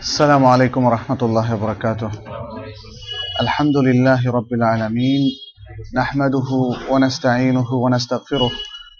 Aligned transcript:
السلام 0.00 0.44
عليكم 0.44 0.84
ورحمة 0.84 1.18
الله 1.22 1.54
وبركاته. 1.54 2.10
الحمد 3.40 3.76
لله 3.76 4.30
رب 4.30 4.52
العالمين. 4.52 5.20
نحمده 5.96 6.50
ونستعينه 6.90 7.72
ونستغفره 7.72 8.50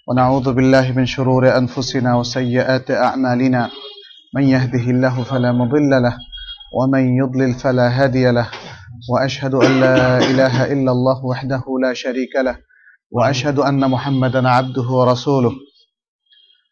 ونعوذ 0.08 0.52
بالله 0.52 0.92
من 0.92 1.06
شرور 1.06 1.56
أنفسنا 1.56 2.16
وسيئات 2.16 2.90
أعمالنا. 2.90 3.70
من 4.36 4.42
يهده 4.42 4.86
الله 4.90 5.22
فلا 5.22 5.52
مضل 5.52 5.90
له 5.90 6.14
ومن 6.72 7.16
يضلل 7.16 7.54
فلا 7.54 7.88
هادي 7.88 8.30
له. 8.30 8.48
وأشهد 9.10 9.54
أن 9.54 9.80
لا 9.80 10.18
إله 10.18 10.72
إلا 10.72 10.92
الله 10.92 11.24
وحده 11.24 11.64
لا 11.82 11.92
شريك 11.94 12.36
له. 12.44 12.56
وأشهد 13.10 13.58
أن 13.58 13.90
محمدا 13.90 14.48
عبده 14.48 14.88
ورسوله. 14.90 15.52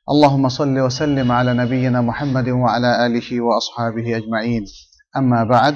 اللهم 0.07 0.49
صل 0.49 0.79
وسلم 0.79 1.31
على 1.31 1.53
نبينا 1.53 2.01
محمد 2.01 2.47
وعلى 2.55 3.05
آله 3.05 3.41
وأصحابه 3.41 4.05
أجمعين 4.17 4.63
أما 5.13 5.43
بعد 5.45 5.75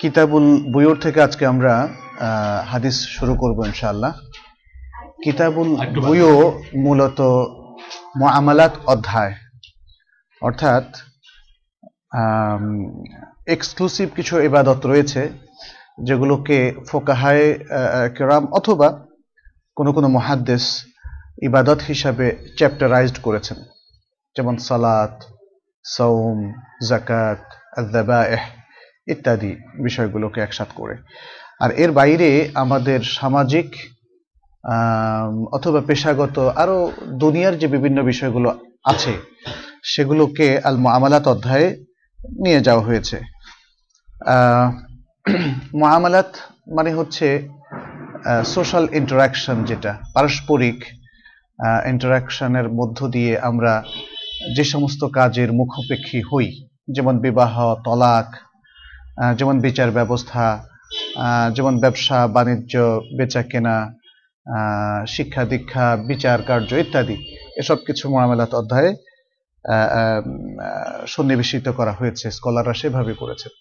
কিতাবুল 0.00 0.46
বুয়ুর 0.72 0.96
থেকে 1.00 1.18
আজকে 1.22 1.44
আমরা 1.46 1.74
আহ, 2.18 2.60
হাদিস 2.66 2.96
শুরু 3.08 3.34
করব 3.34 3.58
ইনশাআল্লাহ 3.64 4.12
কিতাবুল 5.24 5.70
বুয়ু 5.98 6.32
মূলত 6.76 7.20
মুআমালাত 8.16 8.74
অধ্যায় 8.86 9.34
অর্থাৎ 10.42 10.86
এক্সক্লুসিভ 13.46 14.06
কিছু 14.16 14.34
ইবাদত 14.40 14.80
রয়েছে 14.86 15.22
যেগুলোকে 16.02 16.58
ফোকাহায় 16.88 17.46
কেরাম 18.16 18.44
অথবা 18.52 18.88
কোনো 19.76 19.90
কোনো 19.92 20.08
মহাদ্দেশ 20.08 20.64
ইবাদত 21.41 21.79
হিসাবে 21.87 22.37
চ্যাপ্টারাইজড 22.57 23.17
করেছেন। 23.21 23.57
যেমন 24.37 24.57
সালাত 24.57 25.23
সৌম 25.83 26.53
জাকাত 26.89 27.41
ইত্যাদি 29.07 29.55
বিষয়গুলোকে 29.83 30.41
একসাথ 30.41 30.67
করে। 30.75 30.97
আর 31.59 31.71
এর 31.71 31.91
বাইরে 31.91 32.49
আমাদের 32.55 32.99
সামাজিক 33.03 33.75
অথবা 35.51 35.81
পেশাগত 35.81 36.39
আরও 36.39 36.91
দুনিয়ার 37.05 37.59
যে 37.59 37.67
বিভিন্ন 37.67 38.03
বিষয়গুলো 38.03 38.59
আছে 38.85 39.13
সেগুলোকে 39.83 40.59
আল 40.59 40.77
মুআমালাত 40.77 41.27
অধ্যায়ে 41.27 41.85
নিয়ে 42.43 42.61
যাওয়া 42.61 42.83
হয়েছে। 42.83 43.19
আহ, 44.25 44.71
মুআমালাত 45.75 46.35
মানে 46.75 46.93
হচ্ছে 46.93 47.49
সোশ্যাল 48.45 48.87
ইন্টারাকশন 48.91 49.63
যেটা 49.63 49.97
পারস্পরিক 50.13 50.85
ইন্টারাকশনের 51.87 52.69
মধ্য 52.69 53.07
দিয়ে 53.07 53.39
আমরা 53.39 53.83
যে 54.55 54.63
সমস্ত 54.63 55.03
কাজের 55.03 55.53
মুখোপেক্ষী 55.53 56.21
হই 56.21 56.67
যেমন 56.91 57.19
বিবাহ 57.19 57.75
তলাক 57.85 58.35
যেমন 59.35 59.59
বিচার 59.59 59.91
ব্যবস্থা 59.91 60.65
যেমন 61.53 61.79
ব্যবসা 61.79 62.27
বাণিজ্য 62.27 63.01
বেচা 63.17 63.43
কেনা 63.43 63.93
শিক্ষা 65.07 65.45
দীক্ষা 65.45 65.95
বিচার 66.07 66.41
কার্য 66.41 66.73
ইত্যাদি 66.73 67.17
এসব 67.57 67.77
কিছু 67.87 68.09
মহামেলাত 68.09 68.53
অধ্যায়ে 68.53 68.95
সন্নিবেশিত 71.07 71.69
করা 71.69 71.91
হয়েছে 71.91 72.31
স্কলাররা 72.31 72.73
সেভাবে 72.73 73.13
করেছেন। 73.13 73.51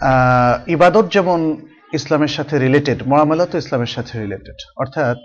আহ, 0.00 0.70
ইবাদত 0.70 1.12
যেমন 1.12 1.66
ইসলামের 1.92 2.28
সাথে 2.28 2.58
রিলেটেড 2.58 3.02
মোয়ামেলাত 3.06 3.54
ইসলামের 3.54 3.86
সাথে 3.86 4.20
রিলেটেড 4.20 4.54
অর্থাৎ 4.76 5.16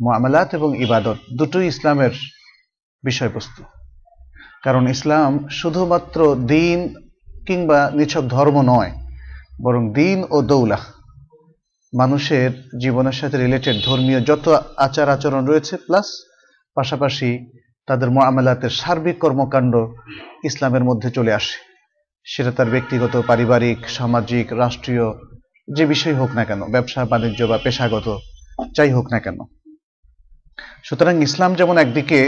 মোয়ামেলাত 0.00 0.48
এবং 0.54 0.70
ইবাদত 0.82 1.18
দুটোই 1.38 1.66
ইসলামের 1.66 2.14
বিষয়বস্তু। 3.04 3.62
কারণ 4.64 4.88
ইসলাম 4.88 5.48
শুধুমাত্র 5.48 6.18
দিন 6.34 6.78
কিংবা 7.46 7.90
নিছক 7.94 8.24
ধর্ম 8.28 8.56
নয়, 8.62 8.92
বরং 9.62 9.82
দিন 9.92 10.24
ও 10.30 10.42
দৌলা 10.42 10.78
মানুষের 11.92 12.50
জীবনের 12.80 13.12
সাথে 13.12 13.36
রিলেটেড 13.36 13.76
ধর্মীয় 13.84 14.20
যত 14.20 14.46
আচার 14.76 15.08
আচরণ 15.08 15.46
রয়েছে 15.46 15.76
প্লাস 15.76 16.06
পাশাপাশি 16.74 17.30
তাদের 17.86 18.10
মোয়ামেলাতের 18.10 18.70
সার্বিক 18.70 19.18
কর্মকাণ্ড 19.18 19.74
ইসলামের 20.44 20.84
মধ্যে 20.84 21.10
চলে 21.10 21.32
আসে। 21.32 21.56
সেটা 22.26 22.50
তার 22.50 22.68
ব্যক্তিগত, 22.70 23.22
পারিবারিক, 23.26 23.88
সামাজিক, 23.88 24.52
রাষ্ট্রীয়, 24.52 25.06
যে 25.76 25.86
বিষয় 25.86 26.14
হোক 26.14 26.30
না 26.34 26.44
কেন, 26.44 26.60
ব্যবসা, 26.64 27.04
বাণিজ্য 27.04 27.44
বা 27.44 27.58
পেশাগত, 27.58 28.18
যাই 28.76 28.90
হোক 28.92 29.06
না 29.12 29.18
কেন। 29.20 29.38
সুতরাং 30.86 31.14
ইসলাম 31.26 31.50
যেমন 31.60 31.76
একদিকে 31.84 32.20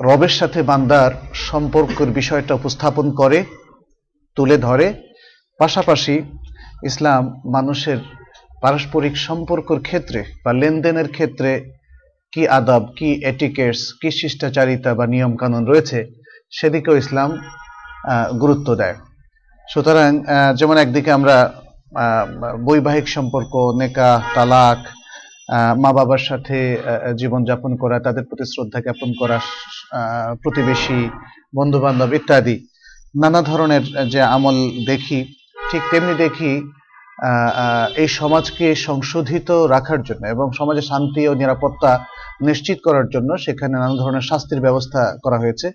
রবের 0.00 0.34
সাথে 0.38 0.60
বান্দার 0.70 1.10
সম্পর্কের 1.48 2.10
বিষয়টা 2.20 2.52
উপস্থাপন 2.60 3.06
করে, 3.20 3.38
তুলে 4.36 4.56
ধরে, 4.66 4.86
পাশাপাশি 5.60 6.14
ইসলাম 6.90 7.22
মানুষের 7.56 7.98
পারস্পরিক 8.62 9.14
সম্পর্কের 9.26 9.80
ক্ষেত্রে 9.88 10.20
বা 10.44 10.50
লেনদেনের 10.60 11.08
ক্ষেত্রে 11.16 11.50
কি 12.32 12.42
আদব, 12.58 12.82
কি 12.98 13.08
এটিকেটস, 13.30 13.82
কি 14.00 14.08
শিষ্টাচারিতা 14.20 14.90
বা 14.98 15.04
নিয়ম 15.14 15.32
কানুন 15.40 15.62
রয়েছে, 15.70 15.98
সেদিকেও 16.56 17.00
ইসলাম 17.02 17.30
গুরুত্ব 18.42 18.68
দেয়। 18.80 18.96
সুতরাং 19.68 20.10
যেমন 20.58 20.76
একদিকে 20.84 21.10
আমরা 21.18 21.36
বৈবাহিক 22.66 23.06
সম্পর্ক 23.16 23.52
নেকা 23.80 24.10
তালাক 24.34 24.80
মা 25.82 25.90
বাবার 25.96 26.22
সাথে 26.28 26.58
জীবনযাপন 27.20 27.72
করা, 27.82 27.96
তাদের 28.06 28.24
প্রতি 28.28 28.44
শ্রদ্ধা 28.52 28.78
জ্ঞাপন 28.84 29.10
করা 29.20 29.36
প্রতিবেশী 30.42 31.00
বন্ধু 31.58 31.78
বান্ধব 31.84 32.10
ইত্যাদি। 32.18 32.56
নানা 33.22 33.40
ধরনের 33.50 33.84
যে 34.12 34.20
আমল 34.36 34.56
দেখি, 34.90 35.18
ঠিক 35.70 35.82
তেমনি 35.90 36.14
দেখি 36.24 36.52
এই 38.02 38.08
সমাজকে 38.20 38.66
সংশোধিত 38.88 39.48
রাখার 39.74 40.00
জন্য 40.08 40.22
এবং 40.34 40.46
সমাজে 40.58 40.82
শান্তি 40.90 41.22
ও 41.30 41.32
নিরাপত্তা 41.42 41.90
নিশ্চিত 42.48 42.78
করার 42.86 43.06
জন্য 43.14 43.30
সেখানে 43.44 43.74
নানা 43.82 43.96
ধরনের 44.02 44.28
শাস্তির 44.30 44.64
ব্যবস্থা 44.66 45.00
করা 45.24 45.38
হয়েছে। 45.42 45.66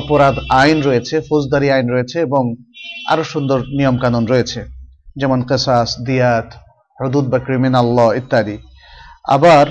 অপরাধ 0.00 0.34
আইন 0.60 0.78
রয়েছে, 0.88 1.14
ফৌজদারি 1.28 1.68
আইন 1.76 1.86
রয়েছে 1.94 2.16
এবং 2.26 2.42
আরও 3.12 3.24
সুন্দর 3.32 3.58
নিয়ম 3.78 3.96
কানুন 4.02 4.24
রয়েছে। 4.32 4.60
যেমন 5.20 5.38
কেসাস, 5.48 5.88
দিয়াত, 6.06 6.48
হদুদ 6.98 7.26
বা 7.32 7.38
ক্রিমিনাল 7.46 7.86
ল 7.96 7.98
ইত্যাদি। 8.20 8.56
আবার 9.26 9.66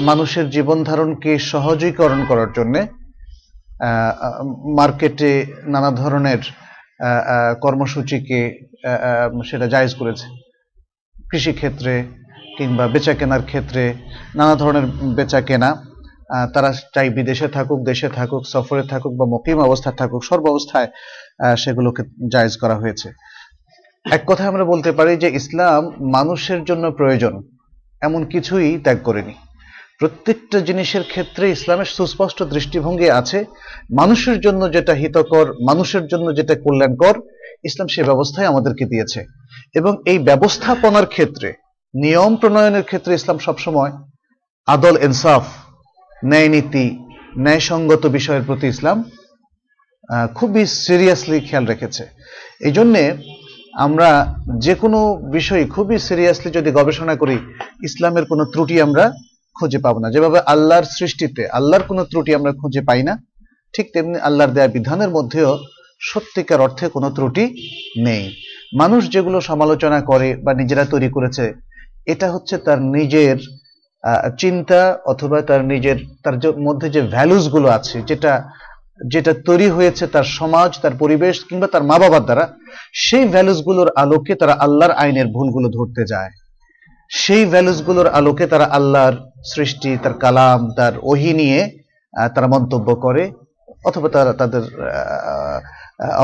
মানুষের 0.00 0.46
জীবন 0.50 0.78
ধারণকে 0.84 1.32
সহজীকরণ 1.50 2.20
করার 2.30 2.50
জন্য 2.56 2.74
মার্কেটে 4.78 5.30
নানা 5.74 5.90
ধরনের 6.02 6.40
কর্মসূচিকে 7.64 8.40
সেটা 9.50 9.66
জায়েজ 9.74 9.92
করেছে। 9.94 10.26
কৃষিক্ষেত্রে 11.30 11.92
কিংবা 12.58 12.84
বেচা 12.94 13.14
কেনার 13.18 13.42
ক্ষেত্রে 13.42 13.82
নানা 14.38 14.54
ধরনের 14.54 14.86
বেচা 15.18 15.40
কেনা 15.40 15.70
তারা 16.54 16.70
চাই 16.94 17.08
বিদেশে 17.16 17.48
থাকুক, 17.48 17.78
দেশে 17.90 18.08
থাকুক, 18.08 18.42
সফরে 18.52 18.84
থাকুক 18.92 19.12
বা 19.18 19.26
মকিম 19.34 19.58
অবস্থায় 19.68 19.96
থাকুক 20.00 20.22
সর্বাবস্থায় 20.30 20.88
সেগুলোকে 21.56 22.02
জায়েজ 22.32 22.54
করা 22.62 22.76
হয়েছে। 22.82 23.08
এক 24.06 24.22
কথায় 24.26 24.50
আমরা 24.52 24.64
বলতে 24.72 24.90
পারি 24.92 25.12
যে 25.22 25.28
ইসলাম 25.40 25.80
মানুষের 26.16 26.60
জন্য 26.68 26.84
প্রয়োজন। 26.98 27.34
এমন 28.02 28.24
কিছুই 28.24 28.78
ত্যাগ 28.84 28.98
করেনি। 29.02 29.34
প্রত্যেকটা 29.98 30.60
জিনিসের 30.60 31.02
ক্ষেত্রে 31.02 31.50
ইসলামের 31.50 31.84
সুস্পষ্ট 31.84 32.42
দৃষ্টিভঙ্গি 32.42 33.10
আছে। 33.10 33.44
মানুষের 33.96 34.40
জন্য 34.40 34.72
যেটা 34.72 34.92
হিতকর, 34.92 35.46
মানুষের 35.52 36.06
জন্য 36.06 36.36
যেটা 36.36 36.54
কল্যাণকর, 36.54 37.20
ইসলাম 37.64 37.88
সে 37.88 38.02
ব্যবস্থায় 38.02 38.46
আমাদেরকে 38.46 38.84
দিয়েছে। 38.84 39.20
এবং 39.74 39.92
এই 40.06 40.18
ব্যবস্থাপনার 40.18 41.06
ক্ষেত্রে, 41.06 41.48
নিয়ম 41.94 42.36
প্রণয়নের 42.36 42.82
ক্ষেত্রে 42.82 43.14
ইসলাম 43.14 43.38
সবসময় 43.38 43.92
আদল 44.66 44.96
ইনসাফ, 45.02 45.44
ন্যায় 46.24 46.48
নীতি, 46.48 46.86
ন্যায়সঙ্গত 47.38 48.06
বিষয়ের 48.06 48.42
প্রতি 48.46 48.66
ইসলাম 48.66 49.10
খুবই 50.34 50.66
সিরিয়াসলি 50.66 51.40
খেয়াল 51.40 51.66
রেখেছে। 51.66 52.06
এই 52.60 52.72
জন্যে 52.72 53.02
আমরা 53.84 54.08
যে 54.66 54.74
কোনো 54.82 54.98
বিষয় 55.36 55.62
খুবই 55.74 55.96
সিরিয়াসলি 56.08 56.48
যদি 56.58 56.70
গবেষণা 56.78 57.14
করি, 57.22 57.36
ইসলামের 57.88 58.24
কোনো 58.30 58.42
ত্রুটি 58.52 58.76
আমরা 58.86 59.04
খুঁজে 59.56 59.78
পাবো 59.84 59.98
না। 60.02 60.08
যেভাবে 60.14 60.38
আল্লাহর 60.52 60.86
সৃষ্টিতে 60.96 61.42
আল্লাহর 61.58 61.84
কোনো 61.90 62.02
ত্রুটি 62.10 62.30
আমরা 62.38 62.52
খুঁজে 62.60 62.82
পাই 62.88 63.02
না, 63.08 63.14
ঠিক 63.74 63.86
তেমনি 63.94 64.18
আল্লাহর 64.28 64.54
দেয়া 64.56 64.68
বিধানের 64.76 65.10
মধ্যেও 65.16 65.50
সত্যিকার 66.00 66.64
অর্থে 66.66 66.84
কোনো 66.96 67.08
ত্রুটি 67.16 67.44
নেই। 68.06 68.24
মানুষ 68.80 69.02
যেগুলো 69.14 69.38
সমালোচনা 69.50 69.98
করে 70.10 70.28
বা 70.44 70.52
নিজেরা 70.60 70.84
তৈরি 70.92 71.08
করেছে, 71.16 71.44
এটা 72.12 72.26
হচ্ছে 72.34 72.54
তার 72.66 72.80
নিজের 72.96 73.36
চিন্তা 74.42 74.80
অথবা 75.12 75.38
তার 75.48 75.62
নিজের, 75.72 75.98
তার 76.24 76.36
মধ্যে 76.66 76.86
যে 76.94 77.00
ভ্যালুসগুলো 77.14 77.68
আছে, 77.78 77.96
যেটা 78.10 78.32
যেটা 79.12 79.32
তৈরি 79.48 79.68
হয়েছে 79.70 80.06
তার 80.06 80.26
সমাজ, 80.38 80.70
তার 80.82 80.94
পরিবেশ 80.98 81.44
কিংবা 81.48 81.66
তার 81.66 81.82
মা 81.82 81.98
বাবার 81.98 82.24
দ্বারা, 82.24 82.44
সেই 82.92 83.24
ভ্যালুসগুলোর 83.28 83.88
আলোকে 84.02 84.34
তারা 84.34 84.54
আল্লাহর 84.64 84.94
আইনের 85.02 85.26
ভুলগুলো 85.26 85.68
ধরতে 85.68 86.02
যায়। 86.12 86.30
সেই 87.10 87.46
ভ্যালুসগুলোর 87.46 88.08
আলোকে 88.18 88.46
তারা 88.46 88.64
আল্লাহর 88.64 89.16
সৃষ্টি, 89.54 89.90
তার 90.02 90.14
কালাম, 90.14 90.60
তার 90.78 90.92
ওহি 91.02 91.32
নিয়ে 91.40 91.60
তারা 92.34 92.46
মন্তব্য 92.46 92.88
করে, 92.94 93.32
অথবা 93.84 94.08
তারা 94.08 94.32
তাদের 94.32 94.62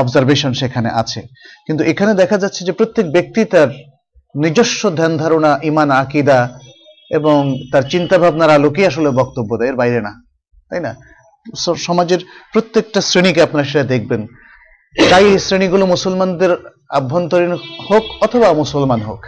অবজারভেশন 0.01 0.53
সেখানে 0.53 0.89
আছে। 1.01 1.21
কিন্তু 1.67 1.83
এখানে 1.83 2.13
দেখা 2.13 2.37
যাচ্ছে 2.37 2.65
যে 2.65 2.71
প্রত্যেক 2.71 3.05
ব্যক্তি 3.11 3.45
তার 3.45 3.69
নিজস্ব 4.35 4.89
ধ্যান 4.89 5.17
ধারণা 5.17 5.59
ইমান 5.63 5.91
আকিদা 5.91 6.39
এবং 7.11 7.57
তার 7.71 7.83
চিন্তা 7.89 8.17
ভাবনার 8.17 8.49
আলোকে 8.49 8.81
আসলে 8.87 9.09
বক্তব্য 9.09 9.57
দেয়, 9.57 9.69
এর 9.69 9.75
বাইরে 9.75 10.01
না। 10.01 10.11
তাই 10.69 10.81
না? 10.81 10.95
সমাজের 11.77 12.19
প্রত্যেকটা 12.53 13.01
শ্রেণীকে 13.01 13.41
আপনারা 13.41 13.65
সেটা 13.65 13.83
দেখবেন। 13.83 14.27
তাই 15.09 15.25
এই 15.25 15.39
শ্রেণীগুলো 15.39 15.85
মুসলমানদের 15.85 16.49
আভ্যন্তরীণ 16.89 17.57
হোক 17.89 18.03
অথবা 18.21 18.53
মুসলমান 18.53 19.01
হোক। 19.01 19.25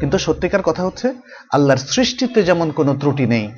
কিন্তু 0.00 0.18
সত্যিকার 0.18 0.62
কথা 0.62 0.82
হচ্ছে, 0.82 1.14
আল্লাহর 1.52 1.78
সৃষ্টিতে 1.78 2.42
যেমন 2.42 2.70
কোনো 2.70 2.94
ত্রুটি 2.94 3.26
নেই, 3.26 3.50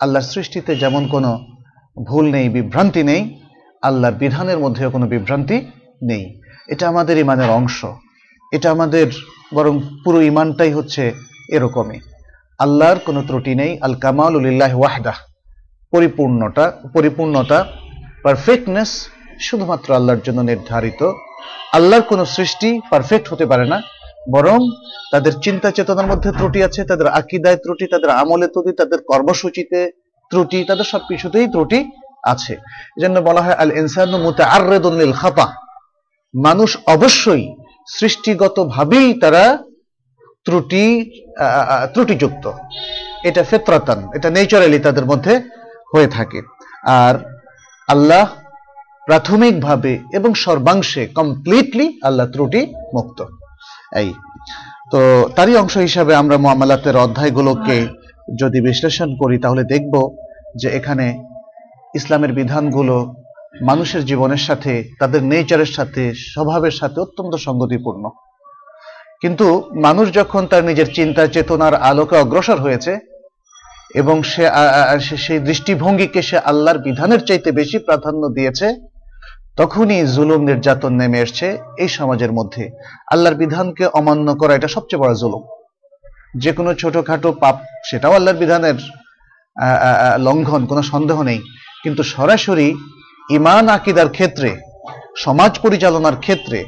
আল্লাহর 0.00 0.24
সৃষ্টিতে 0.24 0.76
যেমন 0.76 1.08
কোনো 1.08 1.38
ভুল 2.04 2.30
নেই, 2.30 2.48
বিভ্রান্তি 2.48 3.02
নেই, 3.02 3.40
আল্লাহর 3.82 4.14
বিধানের 4.14 4.58
মধ্যেও 4.58 4.90
কোনো 4.90 5.06
বিভ্রান্তি 5.06 5.66
নেই। 6.02 6.40
এটা 6.68 6.88
আমাদের 6.88 7.18
ইমানের 7.18 7.50
অংশ। 7.50 7.84
এটা 8.52 8.70
আমাদের 8.70 9.06
বরং 9.54 9.80
পুরো 10.04 10.22
ইমানটাই 10.22 10.72
হচ্ছে 10.72 11.12
এরকমই। 11.48 12.00
আল্লাহর 12.58 12.98
কোনো 12.98 13.22
ত্রুটি 13.22 13.54
নেই 13.54 13.78
আল 13.80 13.94
কামাল 13.94 14.36
উলিল্লাহ 14.36 14.78
ওয়াহদাহ। 14.78 15.14
পরিপূর্ণতা 15.92 16.64
পরিপূর্ণতা 16.96 17.58
পারফেক্টনেস 18.24 18.90
শুধুমাত্র 19.46 19.88
আল্লাহর 19.98 20.24
জন্য 20.26 20.40
নির্ধারিত। 20.50 21.00
আল্লাহর 21.76 22.04
কোনো 22.10 22.24
সৃষ্টি 22.36 22.68
পারফেক্ট 22.90 23.26
হতে 23.32 23.44
পারে 23.50 23.66
না, 23.72 23.78
বরং 24.34 24.58
তাদের 25.12 25.34
চিন্তা 25.44 25.68
চেতনার 25.76 26.10
মধ্যে 26.12 26.30
ত্রুটি 26.38 26.60
আছে, 26.68 26.80
তাদের 26.90 27.08
আকিদায় 27.20 27.58
ত্রুটি, 27.62 27.84
তাদের 27.94 28.10
আমলে 28.20 28.46
ত্রুটি, 28.52 28.72
তাদের 28.80 29.00
কর্মসূচিতে 29.10 29.80
ত্রুটি, 30.30 30.58
তাদের 30.70 30.86
সব 30.92 31.02
কিছুতেই 31.10 31.46
ত্রুটি 31.54 31.78
আছে। 32.32 32.54
এজন্য 32.98 33.16
বলা 33.28 33.42
হয় 33.44 33.56
আল 33.62 33.72
ইনসানু 33.80 34.16
মুতাআররিদুন 34.26 34.94
লিল 35.00 35.14
খাতা 35.20 35.46
মানুষ 36.34 36.70
অবশ্যই 36.94 37.44
সৃষ্টিগতভাবেই 37.96 39.08
তারা 39.22 39.44
ত্রুটি 40.46 40.84
ত্রুটিযুক্ত। 41.94 42.44
এটা 43.28 43.42
ফেতরাতান, 43.50 43.98
এটা 44.16 44.28
নেচারালি 44.36 44.78
তাদের 44.86 45.06
মধ্যে 45.10 45.34
হয়ে 45.94 46.06
থাকে। 46.06 46.42
আর 46.84 47.14
আল্লাহ 47.88 48.28
প্রাথমিকভাবে 49.06 49.98
এবং 50.12 50.34
সর্বাংশে 50.34 51.06
কমপ্লিটলি 51.06 52.00
আল্লাহ 52.04 52.26
ত্রুটি 52.26 52.66
মুক্ত। 52.94 53.24
এই। 53.96 54.14
তো 54.92 55.30
তারই 55.36 55.56
অংশ 55.56 55.76
হিসাবে 55.76 56.14
আমরা 56.14 56.36
মুআমালাতের 56.36 56.96
অধ্যায়গুলোকে 56.96 57.86
যদি 58.38 58.60
বিশ্লেষণ 58.60 59.16
করি, 59.16 59.38
তাহলে 59.38 59.64
দেখব 59.64 60.16
যে 60.56 60.68
এখানে 60.68 61.24
ইসলামের 61.94 62.32
বিধানগুলো 62.32 63.14
মানুষের 63.62 64.04
জীবনের 64.04 64.36
সাথে, 64.36 64.84
তাদের 65.00 65.22
নেচারের 65.22 65.66
সাথে, 65.66 66.14
স্বভাবের 66.14 66.70
সাথে 66.70 67.00
অত্যন্ত 67.00 67.34
সঙ্গতিপূর্ণ। 67.34 68.08
কিন্তু 69.20 69.70
মানুষ 69.82 70.14
যখন 70.14 70.46
তার 70.46 70.64
নিজের 70.64 70.94
চিন্তা 70.94 71.26
চেতনার 71.26 71.74
আলোকে 71.74 72.16
অগ্রসর 72.16 72.56
হয়েছে 72.56 73.11
এবং 74.00 74.16
সে 74.32 74.44
সেই 75.24 75.40
দৃষ্টিভঙ্গিকে 75.48 76.20
সে 76.28 76.36
আল্লাহর 76.50 76.82
বিধানের 76.86 77.22
চাইতে 77.28 77.48
বেশি 77.60 77.78
প্রাধান্য 77.86 78.22
দিয়েছে, 78.36 78.66
তখনই 79.60 80.00
জুলুম 80.14 80.40
নির্যাতন 80.48 80.92
নেমে 81.00 81.18
এসছে 81.24 81.46
এই 81.82 81.90
সমাজের 81.98 82.32
মধ্যে। 82.38 82.64
আল্লাহর 83.12 83.40
বিধানকে 83.42 83.84
অমান্য 83.98 84.28
করা 84.40 84.52
এটা 84.58 84.68
সবচেয়ে 84.76 85.02
বড় 85.02 85.14
জুলুম। 85.22 85.42
যে 86.42 86.50
কোনো 86.58 86.70
ছোটখাটো 86.80 87.28
পাপ 87.42 87.56
সেটাও 87.88 88.16
আল্লাহর 88.18 88.40
বিধানের 88.42 88.78
লঙ্ঘন, 90.26 90.62
কোনো 90.70 90.82
সন্দেহ 90.92 91.18
নেই। 91.30 91.40
কিন্তু 91.82 92.02
সরাসরি 92.14 92.68
ইমান 93.36 93.64
আকিদার 93.76 94.08
ক্ষেত্রে, 94.16 94.50
সমাজ 95.24 95.52
পরিচালনার 95.64 96.16
ক্ষেত্রে, 96.24 96.58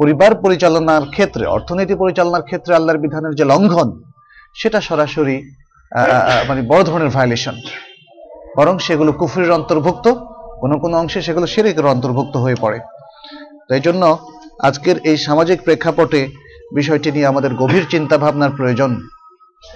পরিবার 0.00 0.32
পরিচালনার 0.44 1.04
ক্ষেত্রে, 1.14 1.44
অর্থনীতি 1.56 1.94
পরিচালনার 2.02 2.46
ক্ষেত্রে 2.48 2.72
আল্লাহর 2.78 3.02
বিধানের 3.04 3.34
যে 3.38 3.44
লঙ্ঘন, 3.52 3.88
সেটা 4.60 4.78
সরাসরি 4.88 5.36
মানে 6.48 6.60
বড় 6.72 6.82
ধরনের 6.84 7.10
ভায়োলেশন 7.16 7.56
বরং 8.56 8.74
সেগুলো 8.78 9.10
কুফরির 9.12 9.56
অন্তর্ভুক্ত, 9.58 10.06
কোনো 10.62 10.76
কোনো 10.78 10.94
অংশে 10.98 11.20
সেগুলো 11.22 11.46
শিরিকের 11.46 11.92
অন্তর্ভুক্ত 11.94 12.34
হয়ে 12.36 12.58
পড়ে। 12.60 12.78
তাই 13.68 13.80
জন্য 13.80 14.02
আজকের 14.68 14.96
এই 15.10 15.16
সামাজিক 15.16 15.58
প্রেক্ষাপটে 15.66 16.20
বিষয়টি 16.74 17.08
নিয়ে 17.12 17.26
আমাদের 17.26 17.52
গভীর 17.54 17.84
চিন্তা 17.90 18.16
ভাবনার 18.18 18.56
প্রয়োজন 18.58 18.90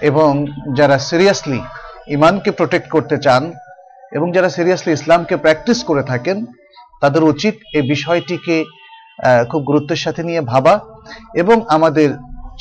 এবং 0.01 0.29
যারা 0.73 0.97
সিরিয়াসলি 1.09 1.59
ইমানকে 2.07 2.51
প্রোটেক্ট 2.51 2.87
করতে 2.89 3.15
চান 3.17 3.43
এবং 4.11 4.27
যারা 4.31 4.49
সিরিয়াসলি 4.49 4.91
ইসলামকে 4.93 5.35
প্র্যাকটিস 5.37 5.79
করে 5.83 6.03
থাকেন, 6.03 6.37
তাদের 7.01 7.23
উচিত 7.23 7.55
এই 7.73 7.83
বিষয়টিকে 7.93 8.55
খুব 9.51 9.61
গুরুত্বের 9.63 10.03
সাথে 10.05 10.21
নিয়ে 10.23 10.41
ভাবা 10.41 10.73
এবং 11.33 11.57
আমাদের 11.67 12.09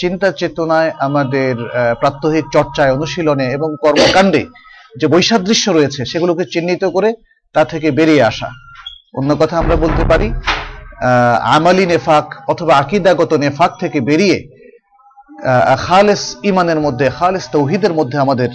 চিন্তা 0.01 0.29
চেতনায় 0.41 0.91
আমাদের 1.07 1.55
প্রাত্যহিক 2.01 2.45
চর্চায়, 2.57 2.95
অনুশীলনে 2.97 3.47
এবং 3.57 3.69
কর্মকাণ্ডে 3.85 4.43
যে 5.01 5.07
বৈসাদৃশ্য 5.13 5.67
রয়েছে, 5.79 6.01
সেগুলোকে 6.11 6.45
চিহ্নিত 6.53 6.83
করে 6.97 7.11
তা 7.55 7.63
থেকে 7.73 7.89
বেরিয়ে 7.99 8.23
আসা। 8.31 8.49
অন্য 9.19 9.31
কথা 9.41 9.57
আমরা 9.63 9.77
বলতে 9.85 10.03
পারি 10.11 10.29
আমালি 11.57 11.85
নেফাক 11.93 12.27
অথবা 12.53 12.73
আকিদাগত 12.83 13.33
নেফাক 13.45 13.73
থেকে 13.83 13.99
বেরিয়ে 14.09 14.39
খালেস 15.87 16.23
ইমানের 16.51 16.81
মধ্যে, 16.87 17.07
খালেস 17.19 17.45
তৌহিদের 17.55 17.93
মধ্যে 17.99 18.19
আমাদের 18.25 18.51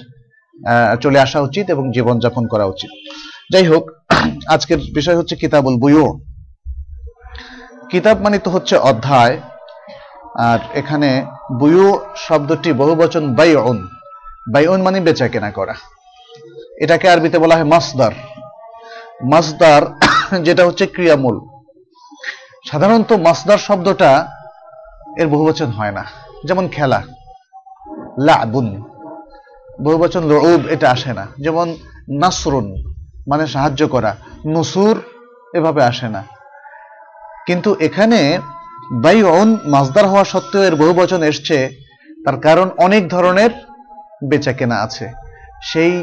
চলে 1.04 1.20
আসা 1.26 1.40
উচিত 1.48 1.66
এবং 1.74 1.86
জীবনযাপন 1.96 2.44
করা 2.54 2.66
উচিত। 2.74 2.92
যাই 3.54 3.66
হোক, 3.72 3.84
আজকের 4.56 4.80
বিষয় 4.98 5.18
হচ্ছে 5.20 5.36
কিতাবুল 5.42 5.76
বুয়ো 5.84 6.06
কিতাব 7.92 8.18
মানে 8.26 8.38
তো 8.46 8.50
হচ্ছে 8.56 8.76
অধ্যায় 8.92 9.36
আর 10.36 10.60
এখানে 10.74 11.26
বুয়ু 11.60 12.00
শব্দটি 12.16 12.74
বহু 12.74 12.96
বহুবচন 12.96 13.36
বাইউন। 13.36 13.88
বাইউন 14.52 14.82
মানে 14.82 15.00
বেচা 15.00 15.28
কেনা 15.28 15.52
করা। 15.52 15.76
এটাকে 16.82 17.10
আরবিতে 17.10 17.40
বলা 17.40 17.56
হয় 17.56 17.64
মাসদার। 17.64 18.12
মাসদার 19.24 19.82
যেটা 20.44 20.66
হচ্ছে 20.66 20.88
ক্রিয়ামূল। 20.88 21.40
সাধারণত 22.72 23.14
মাসদার 23.14 23.58
শব্দটা 23.58 24.28
এর 25.18 25.28
বহুবচন 25.28 25.66
হয় 25.66 25.92
না। 25.92 26.06
যেমন 26.46 26.68
খেলা, 26.68 27.04
লাবুন। 28.20 28.84
বহুবচন 29.84 30.24
লউব, 30.24 30.68
এটা 30.68 30.92
আসে 30.92 31.14
না। 31.14 31.28
যেমন 31.40 31.78
নাসরুন 32.10 32.94
মানে 33.28 33.48
সাহায্য 33.48 33.88
করা। 33.88 34.16
নুসুর, 34.48 35.02
এভাবে 35.54 35.84
আসে 35.84 36.10
না। 36.10 36.24
কিন্তু 37.46 37.76
এখানে 37.80 38.40
বাইউন 39.04 39.50
মাসদার 39.74 40.06
হওয়া 40.12 40.26
সত্ত্বেও 40.34 40.64
এর 40.68 40.76
বহুবচন 40.82 41.22
এসছে। 41.32 41.58
তার 42.26 42.38
কারণ 42.46 42.68
অনেক 42.86 43.04
ধরনের 43.16 43.52
বেচা 44.30 44.54
কেনা 44.60 44.78
আছে। 44.86 45.06
সেই 45.70 45.94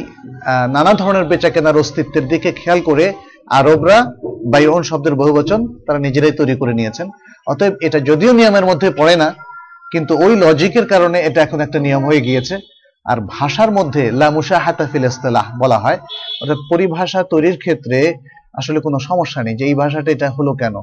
নানা 0.77 0.93
ধরনের 1.03 1.27
বেচা 1.31 1.51
কেনার 1.55 1.81
অস্তিত্বের 1.83 2.25
দিকে 2.33 2.51
খেয়াল 2.61 2.81
করে 2.89 3.07
আরবরা 3.59 3.99
বাইউন 4.53 4.83
শব্দের 4.91 5.15
বহুবচন 5.21 5.61
তারা 5.87 5.99
নিজেরাই 6.07 6.35
তৈরি 6.39 6.55
করে 6.61 6.73
নিয়েছেন। 6.79 7.07
অতএব 7.53 7.75
এটা 7.87 7.99
যদিও 8.09 8.33
নিয়মের 8.39 8.69
মধ্যে 8.71 8.89
পড়ে 8.99 9.15
না, 9.23 9.29
কিন্তু 9.93 10.13
ওই 10.25 10.33
লজিকের 10.43 10.87
কারণে 10.93 11.19
এটা 11.29 11.41
এখন 11.47 11.59
একটা 11.67 11.79
নিয়ম 11.87 12.03
হয়ে 12.09 12.25
গিয়েছে। 12.27 12.55
আর 13.07 13.19
ভাষার 13.37 13.71
মধ্যে 13.79 14.03
লামুসা 14.21 14.59
হাতাফিল 14.65 15.05
ইস্তেলাহ 15.11 15.47
বলা 15.63 15.79
হয়, 15.85 15.99
অর্থাৎ 16.41 16.61
পরিভাষা 16.71 17.21
তৈরির 17.33 17.57
ক্ষেত্রে 17.65 17.99
আসলে 18.61 18.79
কোনো 18.87 18.99
সমস্যা 19.09 19.41
নেই 19.47 19.55
যে 19.59 19.65
এই 19.71 19.75
ভাষাটা 19.83 20.11
এটা 20.15 20.29
হলো 20.39 20.53
কেন। 20.63 20.77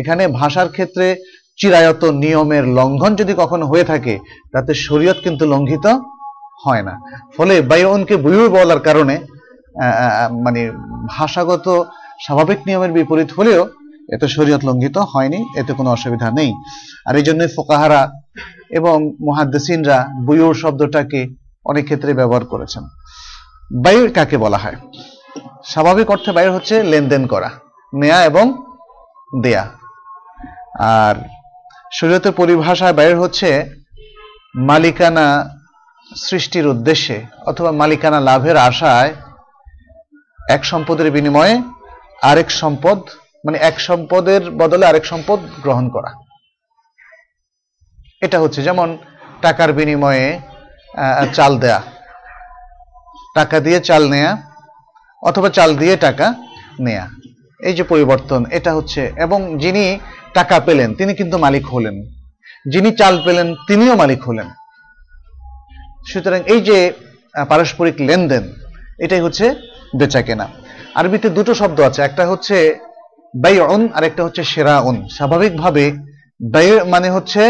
এখানে 0.00 0.22
ভাষার 0.40 0.68
ক্ষেত্রে 0.76 1.06
চিরায়ত 1.60 2.02
নিয়মের 2.22 2.64
লঙ্ঘন 2.78 3.12
যদি 3.20 3.32
কখনো 3.42 3.64
হয়ে 3.72 3.88
থাকে, 3.92 4.14
তাতে 4.52 4.72
শরীয়ত 4.86 5.18
কিন্তু 5.26 5.44
লঙ্ঘিত 5.52 5.86
হয় 6.64 6.82
না। 6.88 6.94
ফলে 7.36 7.54
বায়নকে 7.70 8.14
বুয়ু 8.24 8.42
বলার 8.56 8.80
কারণে 8.88 9.16
মানে 10.44 10.62
ভাষাগত 11.14 11.66
স্বাভাবিক 12.24 12.60
নিয়মের 12.68 12.92
বিপরীত 12.96 13.30
হলেও 13.38 13.62
এতে 14.14 14.26
শরীয়ত 14.36 14.62
লঙ্ঘিত 14.68 14.96
হয়নি, 15.12 15.40
এতে 15.60 15.72
কোনো 15.78 15.88
অসুবিধা 15.96 16.28
নেই। 16.38 16.50
আর 17.08 17.14
এই 17.20 17.24
জন্যই 17.28 17.50
ফোকাহারা 17.56 18.00
এবং 18.78 18.96
মুহাদ্দিসিনরা 19.26 19.98
বুয়ুর 20.26 20.54
শব্দটাকে 20.62 21.20
অনেক 21.70 21.84
ক্ষেত্রে 21.88 22.10
ব্যবহার 22.20 22.44
করেছেন। 22.52 22.84
বায়ু 23.84 24.02
কাকে 24.16 24.36
বলা 24.44 24.58
হয়? 24.62 24.76
স্বাভাবিক 25.72 26.08
অর্থে 26.14 26.30
বায়ু 26.36 26.50
হচ্ছে 26.56 26.74
লেনদেন 26.92 27.22
করা, 27.32 27.50
নেয়া 27.92 28.18
এবং 28.30 28.44
দেয়া। 29.44 29.64
আর 30.98 31.16
শরীয়তের 31.92 32.32
পরিভাষায় 32.32 32.96
বাইর 32.98 33.16
হচ্ছে 33.18 33.48
মালিকানা 34.68 35.26
সৃষ্টির 36.16 36.66
উদ্দেশ্যে 36.66 37.16
অথবা 37.46 37.70
মালিকানা 37.72 38.20
লাভের 38.20 38.56
আশায় 38.68 39.12
এক 40.48 40.62
সম্পদের 40.64 41.08
বিনিময়ে 41.10 41.54
আরেক 42.22 42.48
সম্পদ 42.60 42.98
মানে 43.44 43.58
এক 43.68 43.76
সম্পদের 43.80 44.42
বদলে 44.50 44.84
আরেক 44.86 45.04
সম্পদ 45.04 45.38
গ্রহণ 45.62 45.86
করা। 45.88 46.10
এটা 48.20 48.38
হচ্ছে 48.40 48.60
যেমন 48.62 48.88
টাকার 49.42 49.70
বিনিময়ে 49.72 50.26
চাল 51.32 51.52
দেয়া। 51.58 51.80
টাকা 53.34 53.56
দিয়ে 53.60 53.78
চাল 53.80 54.02
নেয়া 54.08 54.32
অথবা 55.22 55.48
চাল 55.56 55.70
দিয়ে 55.76 55.94
টাকা 55.96 56.26
নেয়া। 56.80 57.06
এই 57.68 57.74
যে 57.78 57.84
পরিবর্তন, 57.92 58.40
এটা 58.58 58.70
হচ্ছে, 58.74 59.02
এবং 59.24 59.40
যিনি 59.62 59.84
টাকা 60.34 60.56
পেলেন, 60.66 60.88
তিনি 60.98 61.12
কিন্তু 61.20 61.36
মালিক 61.44 61.64
হলেন। 61.74 61.96
যিনি 62.72 62.90
চাল 63.00 63.14
পেলেন, 63.24 63.48
তিনিও 63.68 63.94
মালিক 64.02 64.20
হলেন। 64.28 64.48
সুতরাং 66.10 66.40
এই 66.52 66.60
যে 66.68 66.78
পারস্পরিক 67.50 67.96
লেনদেন, 68.08 68.44
এটাই 69.04 69.22
হচ্ছে 69.26 69.46
বেচা 69.98 70.20
কেনা 70.26 70.46
আরবিতে 70.98 71.28
দুটো 71.36 71.52
শব্দ 71.60 71.78
আছে, 71.88 72.00
একটা 72.02 72.24
হচ্ছে 72.30 72.56
ব্যয়ন 73.34 73.82
আর 73.96 74.02
একটা 74.08 74.22
হচ্ছে 74.26 74.42
সেরাউন। 74.52 74.96
স্বাভাবিকভাবে 75.16 75.84
ব্যয় 76.52 76.74
মানে 76.84 77.08
হচ্ছে 77.16 77.42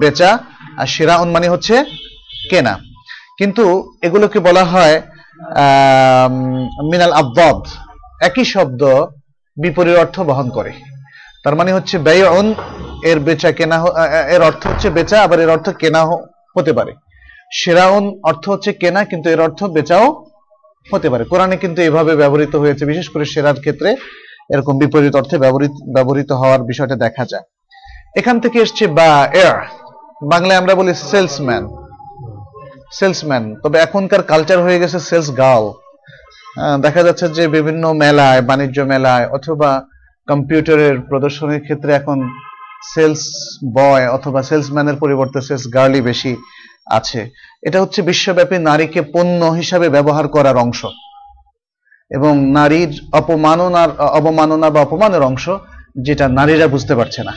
বেচা, 0.00 0.30
আর 0.80 0.86
সেরাউন 0.94 1.28
মানে 1.36 1.48
হচ্ছে 1.52 1.74
কেনা। 2.50 2.74
কিন্তু 3.38 3.64
এগুলোকে 4.06 4.38
বলা 4.48 4.64
হয় 4.72 4.96
মিনাল 6.90 7.12
আব্বাদ। 7.22 7.60
একই 8.28 8.44
শব্দ 8.54 8.82
বিপরীত 9.62 9.96
অর্থ 10.04 10.16
বহন 10.20 10.48
করে। 10.50 10.72
তার 11.44 11.54
মানে 11.58 11.70
হচ্ছে 11.72 11.96
ব্যয়ন 11.98 12.46
এর 13.10 13.18
বেচা 13.26 13.50
কেনা 13.58 13.76
এর 14.34 14.42
অর্থ 14.42 14.62
হচ্ছে 14.66 14.88
বেচা, 14.90 15.16
আবার 15.22 15.38
এর 15.44 15.50
অর্থ 15.56 15.66
কেনা 15.82 16.00
হতে 16.56 16.72
পারে। 16.78 16.92
সেরাউন 17.52 18.04
অর্থ 18.30 18.44
হচ্ছে 18.48 18.70
কেনা, 18.72 19.00
কিন্তু 19.04 19.26
এর 19.34 19.40
অর্থ 19.40 19.60
বেচাও 19.76 20.06
হতে 20.92 21.08
পারে। 21.10 21.24
কোরআনে 21.24 21.56
কিন্তু 21.56 21.80
এভাবে 21.82 22.12
ব্যবহৃত 22.16 22.54
হয়েছে, 22.56 22.82
বিশেষ 22.90 23.06
করে 23.08 23.24
সেরার 23.24 23.58
ক্ষেত্রে 23.64 23.90
এরকম 24.52 24.74
বিপরীত 24.78 25.14
অর্থে 25.16 25.36
ব্যবহৃত 25.38 25.74
ব্যবহৃত 25.94 26.30
হওয়ার 26.32 26.62
বিষয়টা 26.62 26.96
দেখা 27.04 27.24
যায়। 27.32 27.44
এখান 28.16 28.36
থেকে 28.40 28.56
এসছে 28.64 28.84
বা 28.98 29.10
এর 29.44 29.56
বাংলায় 30.32 30.58
আমরা 30.60 30.74
বলি 30.74 30.92
সেলসম্যান। 31.10 31.64
সেলসম্যান, 32.98 33.44
তবে 33.62 33.76
এখনকার 33.78 34.22
কালচার 34.22 34.58
হয়ে 34.62 34.80
গেছে 34.82 34.98
সেলস 35.08 35.28
গার্ল। 35.36 35.66
দেখা 36.82 37.02
যাচ্ছে 37.02 37.28
যে 37.28 37.48
বিভিন্ন 37.48 37.92
মেলায়, 37.92 38.42
বাণিজ্য 38.42 38.80
মেলায় 38.80 39.26
অথবা 39.28 39.70
কম্পিউটারের 40.26 41.00
প্রদর্শনীর 41.00 41.60
ক্ষেত্রে 41.60 41.92
এখন 41.92 42.30
সেলস 42.94 43.24
বয় 43.74 44.08
অথবা 44.08 44.42
সেলসম্যানের 44.42 44.96
পরিবর্তে 44.96 45.40
সেলস 45.42 45.64
গার্লই 45.74 46.00
বেশি 46.00 46.36
আছে। 46.86 47.30
এটা 47.62 47.80
হচ্ছে 47.80 48.02
বিশ্বব্যাপী 48.02 48.58
নারীকে 48.58 49.02
পণ্য 49.02 49.44
হিসাবে 49.44 49.88
ব্যবহার 49.88 50.28
করার 50.28 50.56
অংশ। 50.56 50.86
এবং 52.10 52.50
নারীর 52.50 53.00
অপমাননার 53.12 53.90
অবমাননা 54.00 54.70
বা 54.70 54.80
অপমানের 54.80 55.22
অংশ 55.22 55.50
যেটা 56.00 56.28
নারীরা 56.28 56.66
বুঝতে 56.66 56.94
পারছে 56.94 57.22
না। 57.22 57.32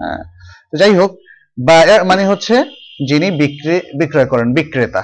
হ্যাঁ 0.00 0.22
যাই 0.78 0.94
হোক, 0.94 1.10
বা 1.64 2.04
মানে 2.04 2.26
হচ্ছে 2.26 2.54
যিনি 3.08 3.30
বিক্রি, 3.30 3.80
বিক্রয় 3.98 4.26
করেন, 4.26 4.54
বিক্রেতা। 4.54 5.02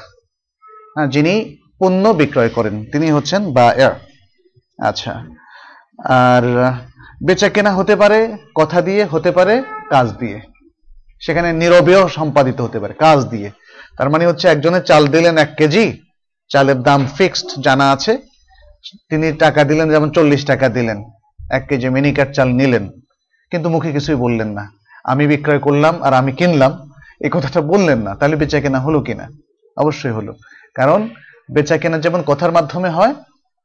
হ্যাঁ 0.94 1.06
যিনি 1.06 1.56
পণ্য 1.78 2.08
বিক্রয় 2.08 2.48
করেন। 2.48 2.84
তিনি 2.84 3.10
হচ্ছেন 3.10 3.52
বা 3.52 3.74
আচ্ছা। 4.82 5.24
আর 6.04 6.72
বেচা 7.26 7.48
কেনা 7.48 7.74
হতে 7.74 7.96
পারে, 7.96 8.36
কথা 8.54 8.82
দিয়ে 8.82 9.04
হতে 9.04 9.30
পারে, 9.30 9.62
কাজ 9.90 10.10
দিয়ে। 10.18 10.40
সেখানে 11.20 11.52
নীরবেও 11.52 12.08
সম্পাদিত 12.08 12.60
হতে 12.60 12.80
পারে, 12.80 12.94
কাজ 12.94 13.24
দিয়ে। 13.24 13.50
তার 13.98 14.10
মানে 14.10 14.26
হচ্ছে 14.26 14.48
একজনে 14.48 14.80
চাল 14.80 15.06
দিলেন 15.06 15.38
এক 15.38 15.54
কেজি, 15.58 16.00
চালের 16.48 16.82
দাম 16.82 17.06
ফিক্সড 17.06 17.62
জানা 17.62 17.90
আছে। 17.90 18.16
তিনি 19.08 19.32
টাকা 19.32 19.64
দিলেন, 19.64 19.90
যেমন 19.90 20.10
চল্লিশ 20.10 20.46
টাকা 20.46 20.68
দিলেন, 20.68 21.04
এক 21.50 21.66
কেজি 21.68 21.88
মিনিকার 21.88 22.26
চাল 22.26 22.48
নিলেন। 22.48 22.88
কিন্তু 23.50 23.68
মুখে 23.68 23.92
কিছুই 23.92 24.14
বললেন 24.14 24.48
না। 24.48 24.72
আমি 25.04 25.26
বিক্রয় 25.26 25.58
করলাম 25.58 26.02
আর 26.02 26.14
আমি 26.14 26.32
কিনলাম 26.32 26.90
এই 27.20 27.30
কথাটা 27.32 27.60
বললেন 27.60 27.98
না, 27.98 28.14
তাহলে 28.14 28.36
বেচা 28.36 28.60
কেনা 28.60 28.80
হলো 28.80 29.00
কিনা? 29.00 29.28
অবশ্যই 29.76 30.10
হলো। 30.10 30.34
কারণ 30.74 31.08
বেচা 31.54 31.76
কেনা 31.76 31.98
যেমন 31.98 32.22
কথার 32.26 32.52
মাধ্যমে 32.52 32.88
হয়, 32.88 33.14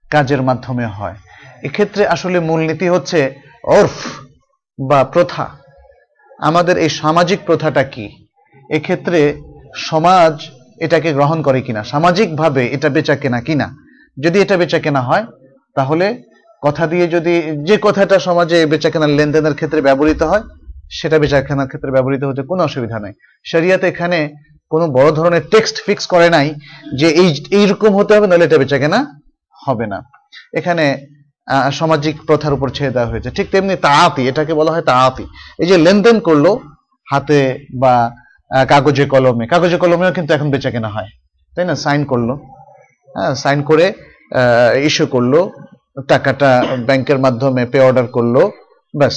কাজের 0.10 0.42
মাধ্যমে 0.42 0.86
হয়। 0.86 1.16
এক্ষেত্রে 1.64 2.08
আসলে 2.08 2.40
মূলনীতি 2.40 2.90
হচ্ছে 2.90 3.36
অর্ফ 3.64 3.96
বা 4.80 5.04
প্রথা। 5.04 5.50
আমাদের 6.40 6.78
এই 6.78 6.90
সামাজিক 6.90 7.40
প্রথাটা 7.46 7.84
কি? 7.84 8.26
এক্ষেত্রে 8.70 9.42
সমাজ 9.76 10.34
এটাকে 10.78 11.14
গ্রহণ 11.14 11.42
করে 11.42 11.62
কিনা? 11.62 11.84
সামাজিকভাবে 11.84 12.68
এটা 12.68 12.90
বেচা 12.90 13.16
কেনা? 13.16 13.42
কিনা 13.42 13.76
যদি 14.22 14.42
এটা 14.42 14.58
বেচা 14.58 14.80
কেনা 14.80 15.02
হয়, 15.02 15.26
তাহলে 15.76 16.24
কথা 16.62 16.88
দিয়ে 16.88 17.08
যদি 17.08 17.42
যে 17.42 17.78
কথাটা 17.82 18.20
সমাজে 18.20 18.66
বেচা 18.66 18.90
কেনার 18.90 19.10
লেনদেনের 19.10 19.54
ক্ষেত্রে 19.54 19.82
ব্যবহৃত 19.82 20.24
হয়, 20.24 20.44
সেটা 20.92 21.20
বেচা 21.20 21.42
কেনার 21.42 21.68
ক্ষেত্রে 21.68 21.92
ব্যবহৃত 21.92 22.24
হতে 22.24 22.42
কোনো 22.42 22.64
অসুবিধা 22.64 23.00
নেই। 23.00 23.14
শরিয়াতে 23.46 23.88
এখানে 23.88 24.34
কোনো 24.74 24.86
বড় 24.98 25.10
ধরনের 25.20 25.44
টেক্সট 25.54 25.76
ফিক্স 25.86 26.04
করে 26.14 26.28
নাই 26.36 26.48
যে 27.00 27.08
এই, 27.22 27.30
এইরকম 27.58 27.92
হতে 27.98 28.12
হবে 28.16 28.28
নাহলে 28.30 28.46
এটা 28.48 28.58
বেচা 28.62 28.78
কেনা 28.82 29.00
হবে 29.66 29.86
না। 29.94 30.00
এখানে 30.60 30.86
সামাজিক 31.80 32.16
প্রথার 32.28 32.56
উপর 32.58 32.68
ছেড়ে 32.76 32.96
দেওয়া 32.96 33.10
হয়েছে। 33.12 33.30
ঠিক 33.38 33.48
তেমনি 33.54 33.76
তাঁতি, 33.88 34.22
এটাকে 34.32 34.54
বলা 34.60 34.72
হয় 34.74 34.86
তাঁতি। 34.92 35.26
এই 35.62 35.68
যে 35.70 35.76
লেনদেন 35.86 36.18
করল 36.28 36.46
হাতে 37.12 37.40
বা 37.82 37.94
কাগজে 38.72 39.06
কলমে। 39.14 39.46
কাগজে 39.54 39.78
কলমেও 39.84 40.16
কিন্তু 40.18 40.32
এখন 40.38 40.48
বেচা 40.54 40.70
কেনা 40.76 40.90
হয়। 40.96 41.10
তাই 41.54 41.66
না? 41.70 41.76
সাইন 41.86 42.02
করল। 42.12 42.30
হ্যাঁ 43.16 43.34
সাইন 43.44 43.60
করে 43.70 43.86
ইস্যু 44.88 45.06
করল। 45.16 45.34
টাকাটা 46.12 46.52
ব্যাংকের 46.88 47.20
মাধ্যমে 47.26 47.64
পে 47.72 47.80
অর্ডার 47.88 48.08
করল। 48.16 48.36
ব্যাস, 49.00 49.16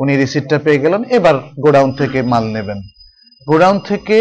উনি 0.00 0.12
রিসিপ্টটা 0.22 0.58
পেয়ে 0.64 0.82
গেলেন। 0.84 1.02
এবার 1.16 1.36
গোডাউন 1.64 1.90
থেকে 2.00 2.18
মাল 2.32 2.44
নেবেন। 2.56 2.78
গোডাউন 3.50 3.76
থেকে 3.90 4.18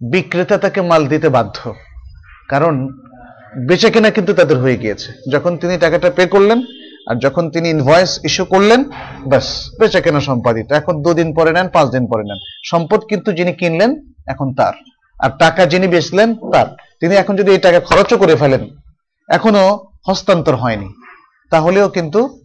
বিক্রেতা 0.00 0.58
তাকে 0.58 0.80
মাল 0.80 1.06
দিতে 1.06 1.28
বাধ্য। 1.28 1.74
কারণ 2.48 2.88
বেচা 3.66 3.90
কেনা 3.90 4.10
কিন্তু 4.10 4.32
তাদের 4.34 4.58
হয়ে 4.58 4.76
গিয়েছে। 4.76 5.12
যখন 5.32 5.56
তিনি 5.56 5.78
টাকাটা 5.78 6.10
পে 6.10 6.26
করলেন, 6.26 6.62
আর 7.10 7.14
যখন 7.16 7.50
তিনি 7.50 7.70
ইনভয়েস 7.70 8.20
ইস্যু 8.24 8.44
করলেন, 8.44 8.84
ব্যাস, 9.26 9.70
বেচা 9.80 10.00
কেনা 10.00 10.20
সম্পাদিত। 10.20 10.72
এখন 10.72 11.02
দুদিন 11.02 11.34
পরে 11.34 11.52
নেন, 11.52 11.68
পাঁচ 11.68 11.88
দিন 11.88 12.06
পরে 12.06 12.22
নেন। 12.22 12.38
সম্পদ 12.64 13.00
কিন্তু 13.00 13.32
যিনি 13.32 13.52
কিনলেন, 13.52 14.06
এখন 14.26 14.54
তার। 14.54 14.72
আর 15.20 15.30
টাকা 15.38 15.66
যিনি 15.66 15.88
বেচলেন, 15.88 16.34
তার। 16.34 16.66
তিনি 17.00 17.16
এখন 17.16 17.36
যদি 17.36 17.50
এই 17.50 17.58
টাকা 17.58 17.80
খরচও 17.80 18.16
করে 18.16 18.36
ফেলেন 18.36 18.68
এখনও 19.28 19.90
হস্তান্তর 20.08 20.56
হয়নি। 20.56 20.92
তাহলেও 21.50 21.88
কিন্তু 21.88 22.40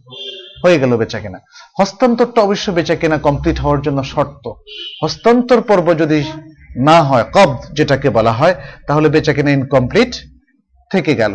হয়ে 0.64 0.78
গেল 0.78 0.96
বেচা 0.96 1.20
কেনা। 1.20 1.38
হস্তান্তরটা 1.80 2.40
অবশ্য 2.40 2.70
বেচা 2.70 2.94
কেনা 2.94 3.18
কমপ্লিট 3.18 3.58
হওয়ার 3.58 3.82
জন্য 3.82 4.04
শর্ত। 4.04 4.52
হস্তান্তর 5.02 5.60
পর্ব 5.60 5.98
যদি 5.98 6.24
না 6.88 6.96
হয় 7.08 7.26
কব 7.36 7.50
যেটাকে 7.76 8.08
বলা 8.16 8.32
হয়, 8.38 8.54
তাহলে 8.86 9.06
বেচা 9.14 9.32
কেনা 9.36 9.50
ইনকমপ্লিট 9.58 10.12
থেকে 10.90 11.12
গেল। 11.20 11.34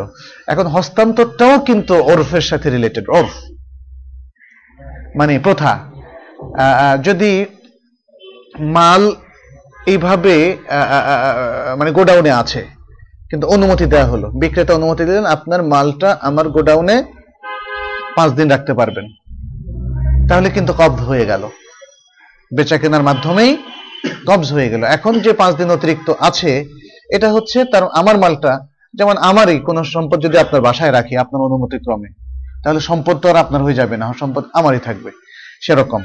এখন 0.52 0.66
হস্তান্তরটাও 0.74 1.54
কিন্তু 1.68 1.94
ওরফের 2.10 2.44
সাথে 2.50 2.66
রিলেটেড 2.76 3.06
ওরফ। 3.16 3.34
মানে 5.18 5.32
প্রথা। 5.46 5.72
যদি 7.08 7.32
মাল 8.76 9.02
এইভাবে 9.92 10.34
মানে 11.78 11.90
গোডাউনে 11.98 12.32
আছে, 12.42 12.62
কিন্তু 13.30 13.46
অনুমতি 13.54 13.86
দেওয়া 13.92 14.10
হলো, 14.12 14.26
বিক্রেতা 14.42 14.72
অনুমতি 14.78 15.02
দিলেন, 15.08 15.26
আপনার 15.36 15.60
মালটা 15.72 16.10
আমার 16.28 16.46
গোডাউনে 16.56 16.96
পাঁচ 18.16 18.30
দিন 18.38 18.46
রাখতে 18.54 18.72
পারবেন। 18.80 19.06
তাহলে 20.28 20.48
কিন্তু 20.56 20.72
কবজ 20.80 21.00
হয়ে 21.10 21.28
গেল। 21.30 21.42
বেচা 22.56 22.76
কেনার 22.82 23.06
মাধ্যমেই 23.08 23.52
কবজ 24.28 24.48
হয়ে 24.56 24.70
গেল। 24.72 24.82
এখন 24.96 25.12
যে 25.24 25.32
পাঁচ 25.40 25.52
দিন 25.60 25.68
অতিরিক্ত 25.76 26.08
আছে, 26.28 26.50
এটা 27.16 27.28
হচ্ছে 27.34 27.58
তার 27.72 27.82
আমার 28.00 28.16
মালটা, 28.22 28.52
যেমন 28.98 29.16
আমারই 29.30 29.58
কোন 29.68 29.78
সম্পদ 29.94 30.18
যদি 30.26 30.36
আপনার 30.44 30.64
বাসায় 30.68 30.92
রাখি, 30.96 31.14
আপনার 31.24 31.44
অনুমতি 31.48 31.78
ক্রমে, 31.84 32.08
তাহলে 32.62 32.80
সম্পদ 32.88 33.16
তো 33.22 33.26
আর 33.32 33.38
আপনার 33.44 33.64
হয়ে 33.66 33.78
যাবে 33.80 33.96
না, 34.02 34.06
সম্পদ 34.20 34.42
আমারই 34.58 34.80
থাকবে, 34.86 35.10
সেরকম। 35.64 36.02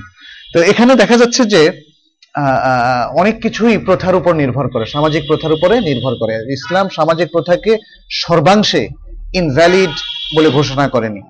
তো 0.54 0.58
এখানে 0.72 0.94
দেখা 1.02 1.18
যাচ্ছে 1.22 1.44
যে 1.54 1.62
অনেক 3.22 3.36
কিছুই 3.44 3.76
প্রথার 3.88 4.16
উপর 4.20 4.34
নির্ভর 4.42 4.66
করে, 4.74 4.86
সামাজিক 4.96 5.24
প্রথার 5.30 5.56
উপরে 5.58 5.76
নির্ভর 5.90 6.14
করে। 6.22 6.34
ইসলাম 6.58 6.86
সামাজিক 6.98 7.28
প্রথাকে 7.36 7.72
সর্বাংশে 8.24 8.84
ইনভ্যালিড 9.40 9.94
বলে 10.36 10.50
ঘোষণা 10.58 10.86
করেনি। 10.96 11.22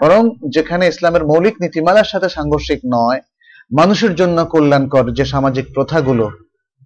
বরং 0.00 0.22
যেখানে 0.54 0.84
ইসলামের 0.92 1.24
মৌলিক 1.30 1.54
নীতিমালার 1.62 2.10
সাথে 2.12 2.28
সাংঘর্ষিক 2.36 2.80
নয় 2.96 3.20
মানুষের 3.70 4.14
জন্য 4.14 4.44
কল্যাণকর 4.44 5.10
যে 5.12 5.24
সামাজিক 5.24 5.74
প্রথাগুলো 5.74 6.30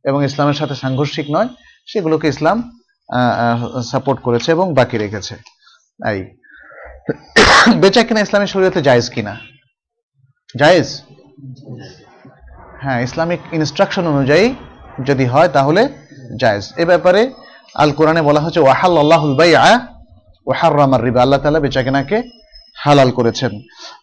এবং 0.05 0.25
ইসলামের 0.25 0.55
সাথে 0.55 0.75
সাংঘর্ষিক 0.75 1.27
নয় 1.31 1.49
সেগুলোকে 1.87 2.29
ইসলাম 2.29 2.71
সাপোর্ট 3.91 4.21
করেছে 4.21 4.53
এবং 4.53 4.75
বাকি 4.75 4.99
রেখেছে। 4.99 5.37
এই। 6.07 6.21
বেচা 7.77 8.03
কিনা 8.03 8.21
ইসলামের 8.21 8.47
শরীয়তে 8.47 8.83
জায়েজ 8.83 9.11
কিনা? 9.11 9.37
জায়েজ? 10.59 11.03
হ্যাঁ 12.81 13.01
ইসলামিক 13.01 13.41
ইনস্ট্রাকশন 13.53 14.07
অনুযায়ী 14.07 14.55
যদি 15.05 15.25
হয় 15.25 15.49
তাহলে 15.49 15.89
জায়েজ। 16.41 16.73
এ 16.77 16.85
ব্যাপারে 16.85 17.31
আল 17.75 17.93
কোরআনে 17.93 18.23
বলা 18.23 18.41
হচ্ছে 18.41 18.61
ওয়াহাল 18.61 18.99
আল্লাহুল 18.99 19.35
বাইআ 19.35 19.79
ওয়াহাররামার 20.47 21.05
রিবা। 21.05 21.23
আল্লাহ 21.23 21.41
তাআলা 21.41 21.61
বেচাকেনাকে 21.61 22.23
হালাল 22.77 23.11
করেছেন। 23.11 23.51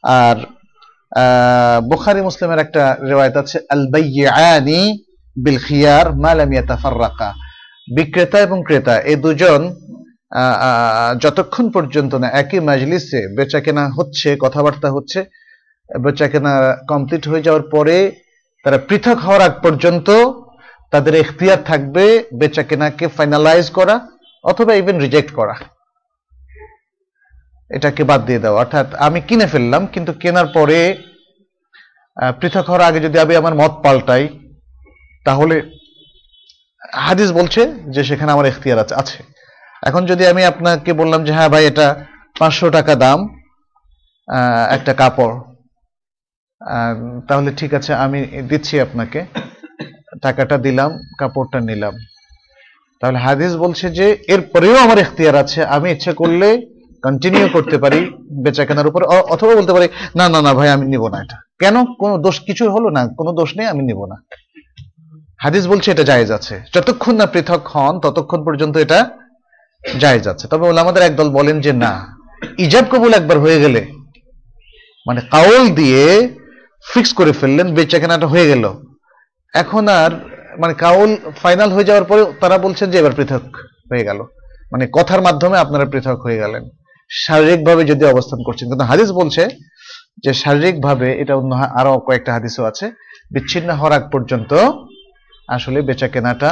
আর 0.03 0.35
আহ, 0.37 0.43
বুখারী 1.89 2.21
মুসলিমের 2.27 2.63
একটা 2.65 2.83
রেওয়ায়ত 3.09 3.35
আছে 3.43 3.57
আল 3.73 3.83
বাইয়ানি 3.93 4.81
বিল 5.35 5.59
খিয়ার 5.65 6.05
মা 6.23 6.31
লাম 6.37 6.51
ইয়াতাফাররাকা। 6.53 7.29
বিক্রেতা 7.95 8.37
এবং 8.47 8.57
ক্রেতা 8.67 8.95
এই 9.11 9.17
দুজন 9.23 9.61
যতক্ষণ 11.23 11.65
পর্যন্ত 11.75 12.11
না 12.21 12.27
একই 12.41 12.59
মাজলিসে 12.69 13.21
বেচা 13.37 13.59
কেনা 13.65 13.83
হচ্ছে, 13.97 14.29
কথাবার্তা 14.43 14.89
হচ্ছে 14.95 15.19
বেচা 15.89 16.27
কেনা 16.31 16.53
কমপ্লিট 16.91 17.23
হয়ে 17.29 17.45
যাওয়ার 17.47 17.65
পরে 17.73 17.97
তারা 18.65 18.77
পৃথক 18.87 19.17
হওয়ার 19.25 19.41
আগ 19.47 19.53
পর্যন্ত 19.65 20.07
তাদের 20.93 21.13
এখতিয়ার 21.23 21.61
থাকবে 21.69 22.05
বেচা 22.39 22.63
কেনাকে 22.69 23.05
ফাইনালাইজ 23.17 23.65
করা 23.77 23.95
অথবা 24.43 24.71
ইভেন 24.81 24.97
রিজেক্ট 25.05 25.31
করা। 25.39 25.55
এটাকে 27.71 28.01
বাদ 28.09 28.21
দিয়ে 28.27 28.43
দেওয়া 28.43 28.61
অর্থাৎ 28.63 28.87
আমি 29.05 29.19
কিনে 29.27 29.47
ফেললাম, 29.53 29.81
কিন্তু 29.93 30.11
কেনার 30.21 30.47
পরে 30.57 30.79
পৃথক 32.39 32.65
হওয়ার 32.69 32.87
আগে 32.89 32.99
যদি 33.05 33.17
আমি 33.25 33.33
আমার 33.41 33.55
মত 33.61 33.73
পাল্টাই, 33.83 34.23
তাহলে 35.25 35.55
হাদিস 37.07 37.29
বলছে 37.39 37.61
যে 37.93 38.01
সেখানে 38.09 38.31
আমার 38.35 38.49
এখতিয়ার 38.51 38.81
আছে 38.83 38.93
আছে। 39.01 39.19
এখন 39.87 40.01
যদি 40.11 40.23
আমি 40.31 40.41
আপনাকে 40.51 40.91
বললাম 41.01 41.21
যে 41.27 41.31
হ্যাঁ 41.37 41.49
ভাই, 41.53 41.63
এটা 41.71 41.87
পাঁচশো 42.39 42.67
টাকা 42.77 42.93
দাম 43.03 43.19
একটা 44.75 44.93
কাপড় 45.01 45.35
তাহলে 47.27 47.49
ঠিক 47.59 47.71
আছে, 47.79 47.91
আমি 48.05 48.19
দিচ্ছি 48.49 48.75
আপনাকে। 48.85 49.19
টাকাটা 50.25 50.55
দিলাম, 50.65 50.91
কাপড়টা 51.19 51.59
নিলাম। 51.69 51.93
তাহলে 53.01 53.17
হাদিস 53.25 53.51
বলছে 53.63 53.85
যে, 53.99 54.07
এরপরেও 54.33 54.75
আমার 54.85 54.97
এখতিয়ার 55.03 55.35
আছে, 55.43 55.59
আমি 55.75 55.87
ইচ্ছে 55.95 56.11
করলে 56.21 56.49
কন্টিনিউ 57.03 57.47
করতে 57.53 57.77
পারি 57.77 58.11
বেচা 58.43 58.65
কেনার 58.65 58.87
উপর 58.87 59.03
অথবা 59.03 59.55
বলতে 59.55 59.73
পারি, 59.73 59.87
না 60.15 60.29
না 60.29 60.41
না, 60.41 60.53
ভাই, 60.53 60.69
আমি 60.69 60.87
নিব 60.87 61.07
না 61.07 61.17
এটা। 61.17 61.37
কেন? 61.59 61.85
কোনো 61.85 62.17
দোষ 62.17 62.39
কিছু 62.39 62.71
হলো 62.71 62.89
না, 62.89 63.07
কোনো 63.17 63.31
দোষ 63.31 63.57
নেই, 63.57 63.67
আমি 63.67 63.83
নিব 63.83 64.05
না। 64.05 64.15
হাদিস 65.41 65.67
বলছে 65.67 65.91
এটা 65.91 66.03
জায়েজ 66.03 66.31
আছে। 66.31 66.61
যতক্ষণ 66.75 67.15
না 67.15 67.25
পৃথক 67.25 67.67
হন, 67.67 67.99
ততক্ষণ 67.99 68.43
পর্যন্ত 68.43 68.77
এটা 68.77 69.09
জায়েজ 69.99 70.27
আছে। 70.27 70.47
তবে 70.47 70.67
ওলামাদের 70.67 71.03
একদল 71.03 71.29
বলেন 71.29 71.61
যে, 71.61 71.73
না। 71.73 72.17
ইজাব 72.57 72.85
কবুল 72.91 73.13
একবার 73.13 73.39
হয়ে 73.39 73.61
গেলে 73.61 73.85
মানে 75.07 75.21
কাউল 75.31 75.69
দিয়ে 75.69 76.35
ফিক্স 76.93 77.13
করে 77.13 77.31
ফেললেন 77.31 77.75
বেচা 77.75 77.99
কেনাটা 77.99 78.27
হয়ে 78.27 78.47
গেল। 78.47 78.73
এখন 79.53 79.87
আর 79.87 80.11
মানে 80.59 80.73
কাউল 80.73 81.15
ফাইনাল 81.37 81.71
হয়ে 81.71 81.83
যাওয়ার 81.83 82.05
পরে 82.05 82.25
তারা 82.39 82.57
বলছেন 82.57 82.91
যে, 82.91 82.97
এবার 82.97 83.11
পৃথক 83.11 83.41
হয়ে 83.91 84.03
গেল। 84.03 84.21
মানে 84.71 84.87
কথার 84.93 85.21
মাধ্যমে 85.21 85.57
আপনারা 85.57 85.85
পৃথক 85.85 86.19
হয়ে 86.23 86.37
গেলেন। 86.37 86.69
শারীরিকভাবে 87.09 87.81
যদি 87.91 88.03
অবস্থান 88.13 88.39
করছেন, 88.47 88.65
কিন্তু 88.71 88.85
হাদিস 88.91 89.09
বলছে 89.19 89.43
যে 90.23 90.31
শারীরিকভাবে 90.43 91.07
এটা 91.21 91.33
অন্য 91.39 91.51
আরও 91.79 91.93
কয়েকটা 92.07 92.31
হাদিসও 92.35 92.63
আছে, 92.71 92.85
বিচ্ছিন্ন 93.33 93.69
হওয়ার 93.79 93.93
আগ 93.97 94.03
পর্যন্ত 94.13 94.51
আসলে 95.55 95.79
বেচা 95.87 96.07
কেনাটা 96.13 96.49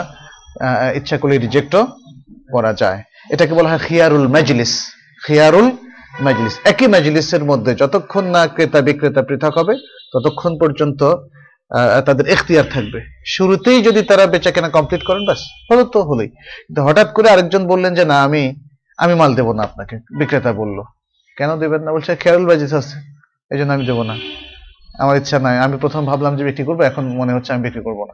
ইচ্ছা 0.99 1.15
করলে 1.21 1.35
রিজেক্টও 1.37 1.83
করা 2.53 2.71
যায়। 2.81 2.99
এটাকে 3.33 3.53
বলা 3.57 3.69
হয় 3.71 3.81
খিয়ারুল 3.87 4.27
মাজলিস 4.35 4.73
খিয়ারুল 5.25 5.67
মাজলিস। 6.25 6.55
একই 6.71 6.87
মাজলিসের 6.95 7.43
মধ্যে 7.51 7.71
যতক্ষণ 7.81 8.25
না 8.35 8.41
ক্রেতা 8.55 8.79
বিক্রেতা 8.87 9.21
পৃথক 9.29 9.53
হবে, 9.59 9.73
ততক্ষণ 10.13 10.53
পর্যন্ত 10.61 11.01
তাদের 12.07 12.25
এখতিয়ার 12.33 12.67
থাকবে। 12.73 12.99
শুরুতেই 13.35 13.79
যদি 13.87 14.01
তারা 14.09 14.23
বেচা 14.33 14.51
কেনা 14.55 14.69
কমপ্লিট 14.77 15.01
করেন, 15.07 15.23
ব্যাস 15.29 15.41
হলো 15.69 15.83
তো 15.93 15.99
হলোই। 16.07 16.29
কিন্তু 16.65 16.81
হঠাৎ 16.87 17.09
করে 17.15 17.27
আরেকজন 17.33 17.63
বললেন 17.71 17.91
যে, 17.99 18.03
না, 18.11 18.17
আমি 18.27 18.43
আমি 18.97 19.13
মাল 19.15 19.35
দেবো 19.35 19.53
না 19.53 19.63
আপনাকে 19.63 19.95
বিক্রেতা 20.19 20.53
বলল। 20.53 20.77
কেন 21.37 21.55
দেবেন 21.59 21.81
না? 21.81 21.91
বলছে 21.91 22.15
খেয়ারুল 22.15 22.47
বাজিস 22.47 22.73
আছে 22.73 22.97
এই 23.51 23.59
জন্য 23.59 23.73
আমি 23.73 23.85
দেবো 23.85 24.03
না। 24.03 24.15
আমার 24.99 25.17
ইচ্ছা 25.17 25.39
নাই। 25.39 25.59
আমি 25.59 25.77
প্রথম 25.77 26.05
ভাবলাম 26.05 26.37
যে 26.37 26.43
বিক্রি 26.43 26.63
করব 26.63 26.81
এখন 26.81 27.03
মনে 27.07 27.33
হচ্ছে 27.33 27.53
আমি 27.53 27.63
বিক্রি 27.63 27.81
করব 27.83 28.05
না। 28.05 28.13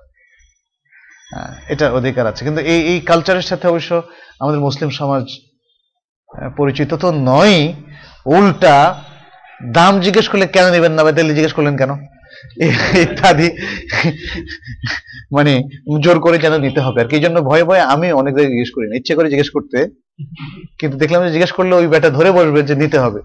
হ্যাঁ, 1.32 1.56
এটা 1.70 1.92
অধিকার 1.92 2.28
আছে। 2.28 2.46
কিন্তু 2.46 2.62
এই 2.62 2.82
এই 2.82 3.00
কালচারের 3.00 3.42
সাথে 3.42 3.68
অবশ্য 3.68 4.04
আমাদের 4.40 4.60
মুসলিম 4.62 4.90
সমাজ 4.90 5.24
পরিচিত 6.58 6.94
তো 6.94 7.12
নয় 7.12 7.74
উল্টা 8.26 9.04
দাম 9.74 10.00
জিজ্ঞেস 10.00 10.30
করলে 10.30 10.48
কেন 10.48 10.72
নেবেন 10.72 10.92
না 10.92 11.04
বা 11.04 11.12
তাহলে 11.12 11.34
জিজ্ঞেস 11.34 11.54
করলেন 11.54 11.78
কেন? 11.78 11.92
ইত্যাদি। 13.02 13.50
মানে 15.32 15.64
জোর 16.00 16.20
করে 16.20 16.38
যেন 16.38 16.58
নিতে 16.58 16.80
হবে? 16.80 17.02
আর 17.02 17.08
কি 17.08 17.20
জন্য? 17.20 17.42
ভয়ে 17.42 17.64
ভয়ে 17.64 17.80
আমি 17.80 18.12
অনেক 18.12 18.34
জায়গায় 18.34 18.52
জিজ্ঞেস 18.52 18.72
করি 18.76 18.90
না। 18.90 18.96
ইচ্ছে 18.96 19.16
করে 19.16 19.30
জিজ্ঞেস 19.30 19.50
করতে 19.50 20.01
কিন্তু 20.80 20.96
দেখলাম 20.98 21.20
যে 21.26 21.32
জিজ্ঞেস 21.32 21.52
করলে 21.52 21.76
ওই 21.76 21.88
ব্যাটা 21.88 22.10
ধরে 22.10 22.32
বসবে 22.32 22.64
যে 22.64 22.76
নিতে 22.76 22.98
হবে, 23.00 23.20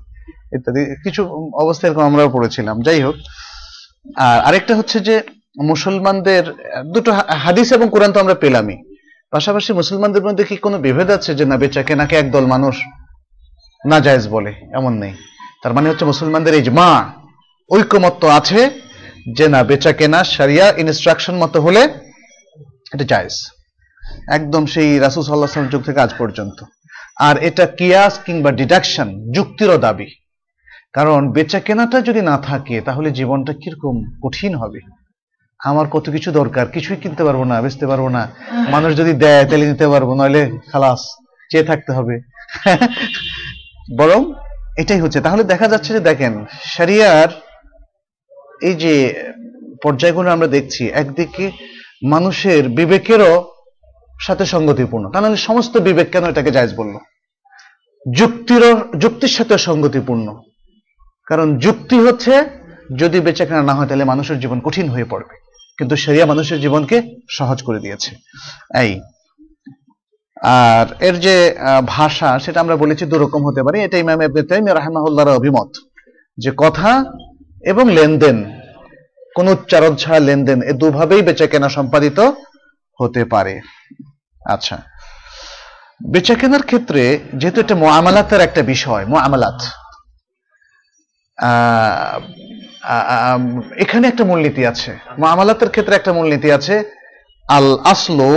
ইত্যাদি, 0.56 0.82
কিছু 1.04 1.22
অবস্থা 1.62 1.88
এরকম 1.88 2.04
আমরাও 2.10 2.28
পড়েছিলাম। 2.30 2.76
যাই 2.82 3.00
হোক, 3.02 3.16
আর 4.16 4.38
আরেকটা 4.40 4.76
হচ্ছে 4.76 5.00
যে 5.00 5.22
মুসলমানদের, 5.70 6.44
দুটো 6.94 7.10
হাদিস 7.44 7.72
এবং 7.72 7.86
কোরআন 7.90 8.12
তো 8.12 8.20
আমরা 8.20 8.34
পেলামই। 8.34 8.76
পাশাপাশি 9.32 9.72
মুসলমানদের 9.72 10.22
মধ্যে 10.22 10.44
কি 10.44 10.56
কোনো 10.56 10.78
বিভেদ 10.78 11.08
আছে 11.10 11.30
যে 11.34 11.44
না 11.44 11.56
বেচা 11.56 11.82
কেনাকে 11.82 12.16
একদল 12.16 12.44
মানুষ 12.46 12.74
না 13.84 14.00
জায়েজ 14.00 14.24
বলে? 14.28 14.52
এমন 14.78 14.92
নেই। 15.02 15.14
তার 15.62 15.72
মানে 15.74 15.88
হচ্ছে 15.90 16.04
মুসলমানদের 16.04 16.54
ইজমা, 16.54 16.88
ঐক্যমত্য 17.70 18.26
আছে 18.38 18.60
যে 19.36 19.48
না 19.48 19.60
বেচা 19.64 19.92
কেনা 19.92 20.24
সারিয়া 20.24 20.66
ইনস্ট্রাকশন 20.82 21.34
মতো 21.34 21.60
হলে 21.60 21.82
এটা 22.94 23.04
জায়েজ। 23.04 23.36
একদম 24.28 24.66
সেই 24.66 24.98
রাসুল 24.98 25.22
সাল্লাহ 25.22 25.70
যুগ 25.72 25.82
থেকে 25.82 26.00
আজ 26.00 26.12
পর্যন্ত। 26.18 26.58
আর 27.16 27.38
এটা 27.38 27.66
কিয়াস 27.66 28.18
কিংবা 28.18 28.52
ডিডাকশন, 28.52 29.32
যুক্তিরও 29.32 29.78
দাবি। 29.78 30.06
কারণ 30.92 31.32
বেচা 31.32 31.60
কেনাটা 31.60 32.00
যদি 32.00 32.20
না 32.20 32.38
থাকে, 32.38 32.80
তাহলে 32.80 33.10
জীবনটা 33.10 33.52
কীরকম 33.52 34.02
কঠিন 34.22 34.54
হবে? 34.54 34.80
আমার 35.58 35.86
কত 35.86 36.10
কিছু 36.10 36.32
দরকার, 36.32 36.66
কিছুই 36.66 36.96
কিনতে 36.96 37.24
পারব 37.24 37.44
না, 37.44 37.62
বেচতে 37.62 37.86
পারব 37.86 38.08
না। 38.08 38.30
মানুষ 38.70 38.96
যদি 38.96 39.12
দেয়, 39.12 39.44
তাহলে 39.44 39.66
নিতে 39.66 39.88
পারব, 39.88 40.14
নইলে 40.14 40.50
খালাস, 40.72 41.16
চেয়ে 41.50 41.64
থাকতে 41.64 41.92
হবে। 41.92 42.20
বরং 43.98 44.32
এটাই 44.78 45.00
হচ্ছে। 45.00 45.20
তাহলে 45.20 45.44
দেখা 45.44 45.68
যাচ্ছে 45.68 45.92
যে 45.92 46.00
দেখেন, 46.00 46.44
শরিয়ার 46.62 47.28
এই 48.62 48.74
যে 48.74 49.24
পর্যায়গুলো 49.82 50.30
আমরা 50.30 50.46
দেখছি, 50.46 50.88
একদিকে 50.88 51.50
মানুষের 52.04 52.68
বিবেকেরও 52.68 53.55
সাথে 54.20 54.46
সঙ্গতিপূর্ণ। 54.46 55.10
তা 55.10 55.20
নাহলে 55.20 55.36
সমস্ত 55.36 55.76
বিবেক 55.76 56.10
কেন 56.10 56.24
এটাকে 56.24 56.50
জায়জ 56.50 56.74
বলল? 56.74 56.94
যুক্তিরও 58.16 58.80
যুক্তির 58.98 59.28
সাথে 59.28 59.58
সঙ্গতিপূর্ণ। 59.58 60.40
কারণ 61.26 61.58
যুক্তি 61.58 61.96
হচ্ছে, 61.98 62.44
যদি 62.96 63.20
বেচাকেনা 63.20 63.62
না 63.62 63.74
হয়, 63.74 63.86
তাহলে 63.86 64.04
মানুষের 64.04 64.40
জীবন 64.40 64.60
কঠিন 64.60 64.88
হয়ে 64.88 65.04
পড়বে। 65.04 65.36
কিন্তু 65.78 65.96
সেরিয়া 65.96 66.26
মানুষের 66.26 66.60
জীবনকে 66.60 67.02
সহজ 67.30 67.62
করে 67.62 67.78
দিয়েছে। 67.78 68.16
এই, 68.80 69.00
আর 70.42 70.86
এর 71.00 71.14
যে 71.20 71.56
ভাষা, 71.86 72.38
সেটা 72.38 72.60
আমরা 72.60 72.76
বলেছি 72.76 73.06
দুরকম 73.06 73.46
হতে 73.46 73.62
পারে। 73.62 73.82
এটা 73.82 73.98
ইমাম 73.98 74.22
ইবনে 74.22 74.42
তাইমিয়া 74.42 75.34
অভিমত 75.34 75.70
যে 76.38 76.52
কথা 76.56 77.04
এবং 77.62 77.90
লেনদেন, 77.90 78.44
কোন 79.34 79.48
উচ্চারণ 79.48 79.96
ছাড়া 79.96 80.18
লেনদেন, 80.18 80.62
এ 80.62 80.72
দুভাবেই 80.72 81.22
বেচাকেনা 81.22 81.68
সম্পাদিত 81.68 82.20
হতে 83.00 83.22
পারে। 83.32 83.54
আচ্ছা। 84.40 84.76
বেচা 86.12 86.34
কেনার 86.34 86.62
ক্ষেত্রে 86.62 87.02
যেহেতু 87.34 87.58
এটা 87.60 87.74
মোয়ামালাতের 87.74 88.40
একটা 88.40 88.62
বিষয়, 88.72 89.04
মোয়ামালাত 89.12 89.58
এখানে 93.82 94.04
একটা 94.08 94.24
মূলনীতি 94.24 94.62
আছে। 94.66 94.90
মোয়ামালাতের 95.18 95.70
ক্ষেত্রে 95.70 95.94
একটা 95.96 96.12
মূলনীতি 96.12 96.48
আছে, 96.52 96.76
আল 97.48 97.68
আসলো 97.92 98.30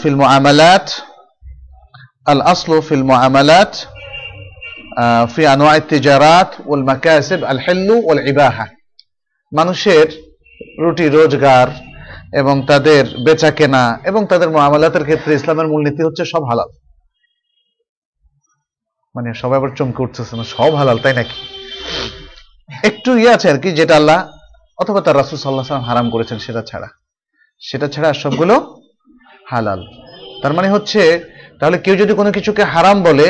ফিল 0.00 0.16
মোয়ামালাত, 0.22 0.86
আল 2.30 2.40
আসলো 2.52 2.76
ফিল 2.80 3.04
মোয়ামালাত 3.10 3.72
ফি 5.34 5.42
আনোয়া 5.46 5.74
তিজারাত 5.90 6.50
ওল 6.70 6.84
মাকাসিব, 6.90 7.40
আল 7.52 7.60
হেল্লু 7.66 7.96
ওল 8.08 8.22
ইবাহা। 8.32 8.66
মানুষের 9.52 10.06
রুটি 10.82 11.06
রোজগার 11.08 11.68
এবং 12.40 12.56
তাদের 12.70 13.02
বেচা 13.24 13.50
কেনা 13.58 13.82
এবং 14.04 14.22
তাদের 14.30 14.48
মুআমালাতের 14.54 15.04
ক্ষেত্রে 15.04 15.32
ইসলামের 15.34 15.70
মূলনীতি 15.72 16.02
হচ্ছে 16.02 16.24
সব 16.32 16.42
হালাল। 16.50 16.70
মানে 19.14 19.28
সবাই 19.34 19.56
আবার 19.58 19.70
চমকে 19.78 20.00
উঠতেছে, 20.02 20.34
না, 20.36 20.44
সব 20.56 20.72
হালাল, 20.80 20.98
তাই 20.98 21.14
নাকি? 21.14 21.38
একটু 22.88 23.10
ইয়ে 23.16 23.34
আছে 23.34 23.46
আর 23.50 23.58
কি, 23.58 23.70
যেটা 23.78 23.94
আল্লাহ 23.96 24.18
অথবা 24.78 25.00
তার 25.00 25.16
রাসুল 25.16 25.38
সাল্লাহ 25.38 25.66
সাল্লাম 25.66 25.88
হারাম 25.90 26.06
করেছেন 26.10 26.38
সেটা 26.38 26.62
ছাড়া। 26.70 26.88
সেটা 27.62 27.86
ছাড়া 27.88 28.10
সবগুলো 28.22 28.54
হালাল। 29.50 29.80
তার 30.42 30.52
মানে 30.52 30.68
হচ্ছে, 30.74 31.02
তাহলে 31.60 31.76
কেউ 31.78 31.94
যদি 32.02 32.12
কোনো 32.14 32.30
কিছুকে 32.36 32.62
হারাম 32.74 32.96
বলে, 33.02 33.28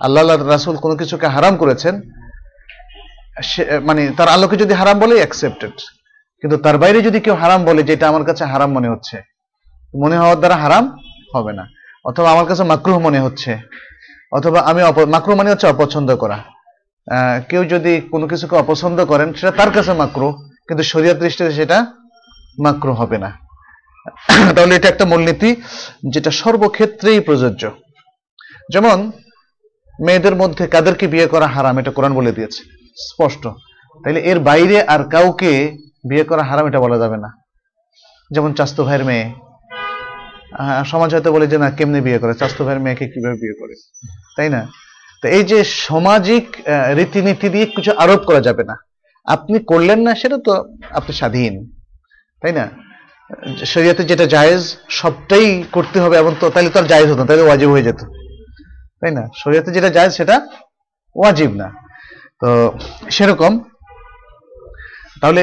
আল্লাহ 0.00 0.22
রাসুল 0.26 0.76
কোনো 0.84 0.94
কিছুকে 0.96 1.26
হারাম 1.34 1.54
করেছেন 1.62 1.94
মানে 3.88 4.02
তার 4.16 4.28
আল্লাহকে 4.28 4.56
যদি 4.62 4.74
হারাম 4.80 4.96
বলে 4.98 5.14
অ্যাকসেপ্টেড 5.14 5.76
কিন্তু 6.42 6.56
তার 6.56 6.78
বাইরে 6.78 7.02
যদি 7.02 7.20
কেউ 7.20 7.34
হারাম 7.34 7.64
বলে 7.64 7.82
যেটা 7.82 8.08
আমার 8.08 8.24
কাছে 8.24 8.44
হারাম 8.44 8.72
মনে 8.72 8.88
হচ্ছে, 8.88 9.22
মনে 9.94 10.16
হওয়ার 10.18 10.36
দ্বারা 10.36 10.56
হারাম 10.56 10.96
হবে 11.34 11.52
না। 11.52 11.66
অথবা 12.04 12.32
আমার 12.32 12.46
কাছে 12.46 12.62
মাকরুহ 12.62 12.98
মনে 12.98 13.20
হচ্ছে, 13.20 13.58
অথবা 14.32 14.60
আমি 14.60 14.82
মাকরুহ 15.06 15.36
মানে 15.36 15.50
হচ্ছে 15.50 15.66
অপছন্দ 15.66 16.16
করা। 16.16 16.38
কেউ 17.48 17.64
যদি 17.64 18.00
কোনো 18.00 18.26
কিছুকে 18.28 18.56
অপছন্দ 18.56 19.04
করেন, 19.04 19.32
সেটা 19.32 19.50
তার 19.50 19.70
কাছে 19.70 19.92
মাকরু 19.92 20.32
কিন্তু 20.68 20.82
শরীয়ত 20.82 21.16
দৃষ্টিতে 21.16 21.52
সেটা 21.52 21.86
মাকরু 22.58 22.92
হবে 22.92 23.18
না। 23.18 23.30
তাহলে 24.56 24.76
এটা 24.76 24.88
একটা 24.88 25.04
মূলনীতি 25.04 25.56
যেটা 26.12 26.30
সর্বক্ষেত্রেই 26.30 27.20
প্রযোজ্য। 27.20 27.70
যেমন, 28.72 29.12
মেয়েদের 30.00 30.34
মধ্যে 30.34 30.66
কাদেরকে 30.66 31.06
বিয়ে 31.06 31.26
করা 31.26 31.46
হারাম, 31.46 31.78
এটা 31.78 31.90
কোরআন 31.90 32.14
বলে 32.14 32.32
দিয়েছে, 32.32 32.62
স্পষ্ট। 32.96 33.48
তাইলে 34.04 34.20
এর 34.20 34.38
বাইরে 34.38 34.82
আর 34.82 35.04
কাউকে 35.04 35.76
বিয়ে 36.08 36.24
করা 36.24 36.42
হারাম 36.42 36.66
এটা 36.66 36.80
বলা 36.80 36.98
যাবে 36.98 37.16
না। 37.16 37.30
যেমন 38.30 38.54
চাস্তু 38.54 38.84
ভাইয়ের 38.84 39.04
মেয়ে। 39.04 39.34
সমাজ 40.84 41.14
হয়তো 41.14 41.32
বলে 41.32 41.46
যে, 41.46 41.58
না, 41.58 41.70
কেমনে 41.70 42.00
বিয়ে 42.00 42.18
করে? 42.18 42.34
চাস্তু 42.34 42.64
ভাইয়ের 42.64 42.82
মেয়েকে 42.82 43.08
কীভাবে 43.08 43.34
বিয়ে 43.34 43.54
করে? 43.60 43.74
তাই 44.36 44.48
না? 44.48 44.68
তো 45.22 45.28
এই 45.28 45.44
যে 45.44 45.64
সামাজিক 45.64 46.56
রীতিনীতি 46.96 47.48
দিয়ে 47.48 47.66
কিছু 47.66 47.92
আরোপ 47.92 48.20
করা 48.20 48.40
যাবে 48.40 48.64
না। 48.64 48.76
আপনি 49.24 49.58
করলেন 49.58 50.00
না, 50.00 50.14
সেটা 50.14 50.38
তো 50.44 50.52
আপনি 50.90 51.12
স্বাধীন। 51.12 51.72
তাই 52.42 52.52
না? 52.52 52.68
শরীয়তে 53.64 54.04
যেটা 54.04 54.26
জায়েজ, 54.26 54.76
সবটাই 54.88 55.64
করতে 55.72 56.00
হবে 56.00 56.16
এমন 56.16 56.34
তো, 56.40 56.50
তাহলে 56.50 56.70
তো 56.70 56.78
আর 56.80 56.84
জায়েজ 56.84 57.10
হতো 57.10 57.24
তাহলে 57.24 57.42
ওয়াজিব 57.42 57.70
হয়ে 57.70 57.82
যেত। 57.82 58.00
তাই 59.00 59.10
না? 59.10 59.28
শরীয়তে 59.36 59.72
যেটা 59.72 59.88
জায়েজ, 59.88 60.12
সেটা 60.12 60.46
ওয়াজিব 61.16 61.50
না। 61.50 61.72
তো 62.40 62.78
সেরকম। 63.10 63.60
তাহলে 65.20 65.42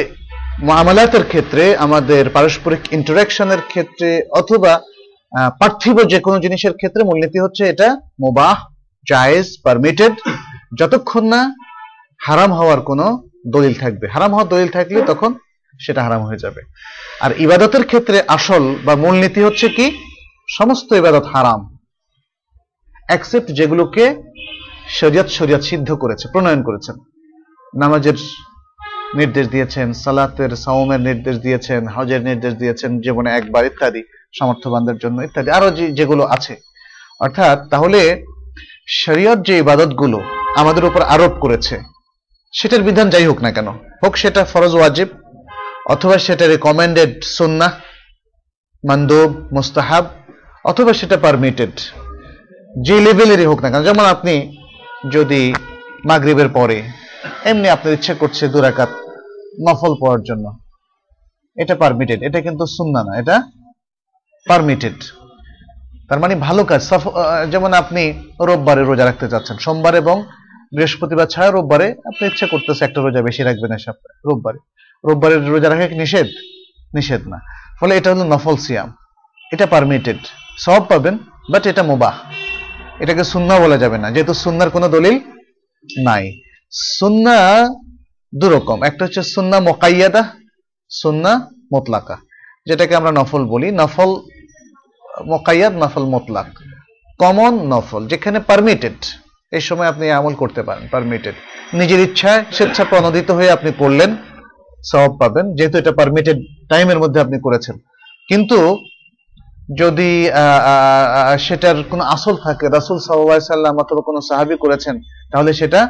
মামলাতের 0.61 1.23
ক্ষেত্রে, 1.23 1.77
আমাদের 1.77 2.29
পারস্পরিক 2.29 2.93
ইন্টারাকশনের 2.93 3.61
ক্ষেত্রে, 3.67 4.21
অথবা 4.31 4.81
পার্থিব 5.59 6.03
যে 6.03 6.19
কোনো 6.19 6.39
জিনিসের 6.39 6.73
ক্ষেত্রে 6.73 7.03
মূলনীতি 7.03 7.39
হচ্ছে 7.39 7.63
এটা, 7.67 7.95
মোবাহ, 7.95 8.65
জায়েজ 9.07 9.47
পারমিটেড 9.63 10.13
যতক্ষণ 10.79 11.25
না 11.25 11.55
হারাম 12.21 12.53
হওয়ার 12.53 12.81
কোনো 12.81 13.27
দলিল 13.47 13.73
থাকবে। 13.73 14.07
হারাম 14.07 14.31
হওয়ার 14.31 14.47
দলিল 14.47 14.67
থাকলে 14.67 15.01
তখন 15.01 15.33
সেটা 15.79 16.03
হারাম 16.03 16.21
হয়ে 16.21 16.37
যাবে। 16.37 16.61
আর 17.21 17.31
ইবাদতের 17.37 17.83
ক্ষেত্রে 17.85 18.23
আসল 18.27 18.75
বা 18.85 18.95
মূলনীতি 18.95 19.43
হচ্ছে 19.43 19.67
কি? 19.69 19.85
সমস্ত 20.49 20.91
ইবাদত 20.91 21.25
হারাম 21.33 21.77
অ্যাকসেপ্ট 23.07 23.47
যেগুলোকে 23.51 24.23
শরিয়ত 24.89 25.27
শরিয়ত 25.27 25.61
সিদ্ধ 25.61 25.93
করেছে, 25.93 26.27
প্রণয়ন 26.31 26.63
করেছেন। 26.63 26.95
নামাজের 27.79 28.13
নির্দেশ 29.15 29.47
দিয়েছেন, 29.47 29.93
সালাতের, 29.93 30.51
সাওমের 30.55 30.99
নির্দেশ 30.99 31.35
দিয়েছেন, 31.37 31.87
হজের 31.87 32.21
নির্দেশ 32.21 32.53
দিয়েছেন, 32.53 33.01
জীবনে 33.01 33.29
একবার 33.35 33.65
ইত্যাদি, 33.65 34.01
সামর্থ্যবানদের 34.37 34.97
জন্য 34.97 35.21
ইত্যাদি, 35.21 35.49
আরও 35.51 35.71
যেগুলো 35.71 36.23
আছে। 36.25 36.55
অর্থাৎ 37.19 37.57
তাহলে 37.69 38.23
শরীয়ত 38.87 39.39
যে 39.47 39.57
ইবাদতগুলো 39.57 40.21
আমাদের 40.55 40.85
উপর 40.85 41.01
আরোপ 41.01 41.33
করেছে, 41.39 41.75
সেটার 42.53 42.81
বিধান 42.81 43.09
যাই 43.09 43.25
হোক 43.25 43.41
না 43.41 43.51
কেন, 43.51 43.67
হোক 44.03 44.15
সেটা 44.17 44.45
ফরজ 44.45 44.75
ওয়াজিব, 44.75 45.07
অথবা 45.85 46.17
সেটা 46.17 46.47
রেকমেন্ডেড 46.47 47.23
সুন্নাহ, 47.23 47.73
মান্দুব, 48.83 49.29
মুস্তাহাব, 49.53 50.05
অথবা 50.65 50.93
সেটা 50.93 51.17
পারমিটেড 51.17 51.73
যে 52.81 53.01
লেভেলেরই 53.01 53.45
হোক 53.45 53.59
না 53.63 53.69
কেন, 53.71 53.83
যেমন 53.83 54.05
আপনি 54.05 54.59
যদি 55.11 55.53
মাগরিবের 56.05 56.49
পরে 56.49 57.06
এমনি 57.49 57.67
আপনার 57.75 57.95
ইচ্ছে 57.97 58.13
করছে 58.21 58.43
দুরাকাত 58.53 58.91
নফল 59.65 59.93
পড়ার 60.01 60.21
জন্য। 60.29 60.45
এটা 61.57 61.73
পারমিটেড 61.83 62.19
এটা 62.27 62.39
কিন্তু 62.47 62.63
সুন্না 62.77 63.01
না, 63.07 63.13
এটা 63.21 63.35
পারমিটেড 64.47 64.97
তার 66.09 66.19
মানে 66.23 66.33
ভালো 66.47 66.61
কাজ 66.69 66.81
যেমন 67.53 67.71
আপনি 67.81 68.03
রোববারে 68.47 68.81
রোজা 68.83 69.05
রাখতে 69.05 69.25
চাচ্ছেন, 69.31 69.55
সোমবার 69.65 69.93
এবং 70.03 70.17
বৃহস্পতিবার 70.75 71.27
ছাড়া 71.33 71.49
রোববারে 71.49 71.87
আপনি 72.09 72.23
ইচ্ছা 72.31 72.47
করতেছে 72.53 72.81
একটা 72.87 72.99
রোজা 73.05 73.21
বেশি 73.27 73.41
রাখবেন 73.47 73.71
এই 73.77 73.81
রোববারে। 74.27 74.59
রোববারের 75.03 75.41
রোজা 75.53 75.67
রাখা 75.69 75.85
নিষেধ? 76.01 76.29
নিষেধ 76.97 77.21
না। 77.31 77.37
ফলে 77.79 77.93
এটা 77.99 78.07
হলো 78.11 78.25
নফল 78.33 78.55
সিয়াম। 78.65 78.89
এটা 79.53 79.65
পারমিটেড 79.73 80.19
সব 80.65 80.81
পাবেন 80.91 81.15
বাট 81.51 81.63
এটা 81.71 81.83
মুবাহ। 81.91 82.15
এটাকে 83.03 83.23
সুন্না 83.33 83.55
বলা 83.63 83.77
যাবে 83.83 83.97
না, 84.03 84.07
যেহেতু 84.13 84.33
সুন্নার 84.43 84.69
কোনো 84.75 84.87
দলিল 84.95 85.15
নাই। 86.07 86.25
সুন্না 86.71 87.37
দুরকম 88.33 88.79
একটা 88.89 89.01
হচ্ছে 89.05 89.21
সুন্না 89.35 89.57
মোকাইয়াদা, 89.67 90.23
সুন্না 90.91 91.31
মোতলাকা। 91.73 92.15
যেটাকে 92.67 92.93
আমরা 92.99 93.11
নফল 93.19 93.43
বলি। 93.53 93.67
নফল 93.81 94.11
মোকাইয়াদ, 95.31 95.73
নফল 95.83 96.05
মোতলাক। 96.13 96.49
কমন 97.19 97.53
নফল, 97.73 98.01
যেখানে 98.11 98.37
পারমিটেড 98.49 98.97
এই 99.51 99.63
সময় 99.67 99.89
আপনি 99.93 100.05
আমল 100.19 100.33
করতে 100.41 100.61
পারেন 100.67 100.83
পারমিটেড 100.93 101.35
নিজের 101.79 101.99
ইচ্ছায় 102.07 102.41
স্বেচ্ছা 102.55 102.83
প্রণোদিত 102.91 103.29
হয়ে 103.37 103.55
আপনি 103.57 103.69
করলেন 103.81 104.09
সওয়াব 104.89 105.13
পাবেন। 105.21 105.45
যেহেতু 105.57 105.75
এটা 105.81 105.93
পারমিটেড 105.99 106.37
টাইমের 106.69 106.99
মধ্যে 107.03 107.19
আপনি 107.25 107.37
করেছেন। 107.45 107.75
কিন্তু 108.29 108.59
যদি 109.81 110.11
সেটার 111.45 111.77
কোনো 111.91 112.03
আসল 112.15 112.35
থাকে, 112.45 112.65
রাসুল 112.77 112.97
সাল্লাম 112.99 113.75
অথবা 113.83 114.01
কোনো 114.09 114.19
সাহাবি 114.29 114.55
করেছেন, 114.63 114.95
তাহলে 115.31 115.51
সেটা 115.61 115.81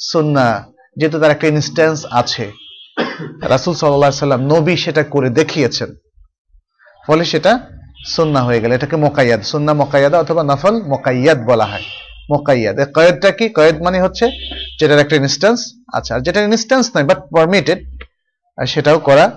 সুন্না 0.00 0.66
যেহেতু 0.96 1.20
তার 1.20 1.30
একটা 1.30 1.46
ইনস্ট্যান্স 1.46 2.06
আছে। 2.10 2.52
রাসুল 3.42 3.74
সাল্লাহ 3.74 4.10
সাল্লাম 4.10 4.40
নবী 4.40 4.76
সেটা 4.76 5.02
করে 5.04 5.30
দেখিয়েছেন। 5.30 5.94
ফলে 7.06 7.24
সেটা 7.24 7.60
সুন্না 8.06 8.42
হয়ে 8.42 8.60
গেল। 8.60 8.72
এটাকে 8.72 8.96
মোকাইয়াদ 8.96 9.42
সুন্না 9.42 9.74
মোকাইয়াদা 9.74 10.18
অথবা 10.20 10.42
নফল 10.42 10.82
মোকাইয়াদ 10.82 11.38
বলা 11.46 11.64
হয়। 11.64 11.82
মোকাইয়াদ। 12.30 12.92
কয়েদটা 12.94 13.30
কি? 13.30 13.48
কয়েদ 13.48 13.82
মানে 13.82 14.02
হচ্ছে 14.02 14.30
যেটার 14.80 14.98
একটা 14.98 15.16
ইনস্ট্যান্স 15.16 15.74
আচ্ছা 15.92 16.14
আর 16.14 16.20
যেটা 16.20 16.40
ইনস্ট্যান্স 16.40 16.96
নয় 16.96 17.04
বাট 17.04 17.18
পারমিটেড 17.18 17.78
সেটাও 18.66 18.98
করা 18.98 19.30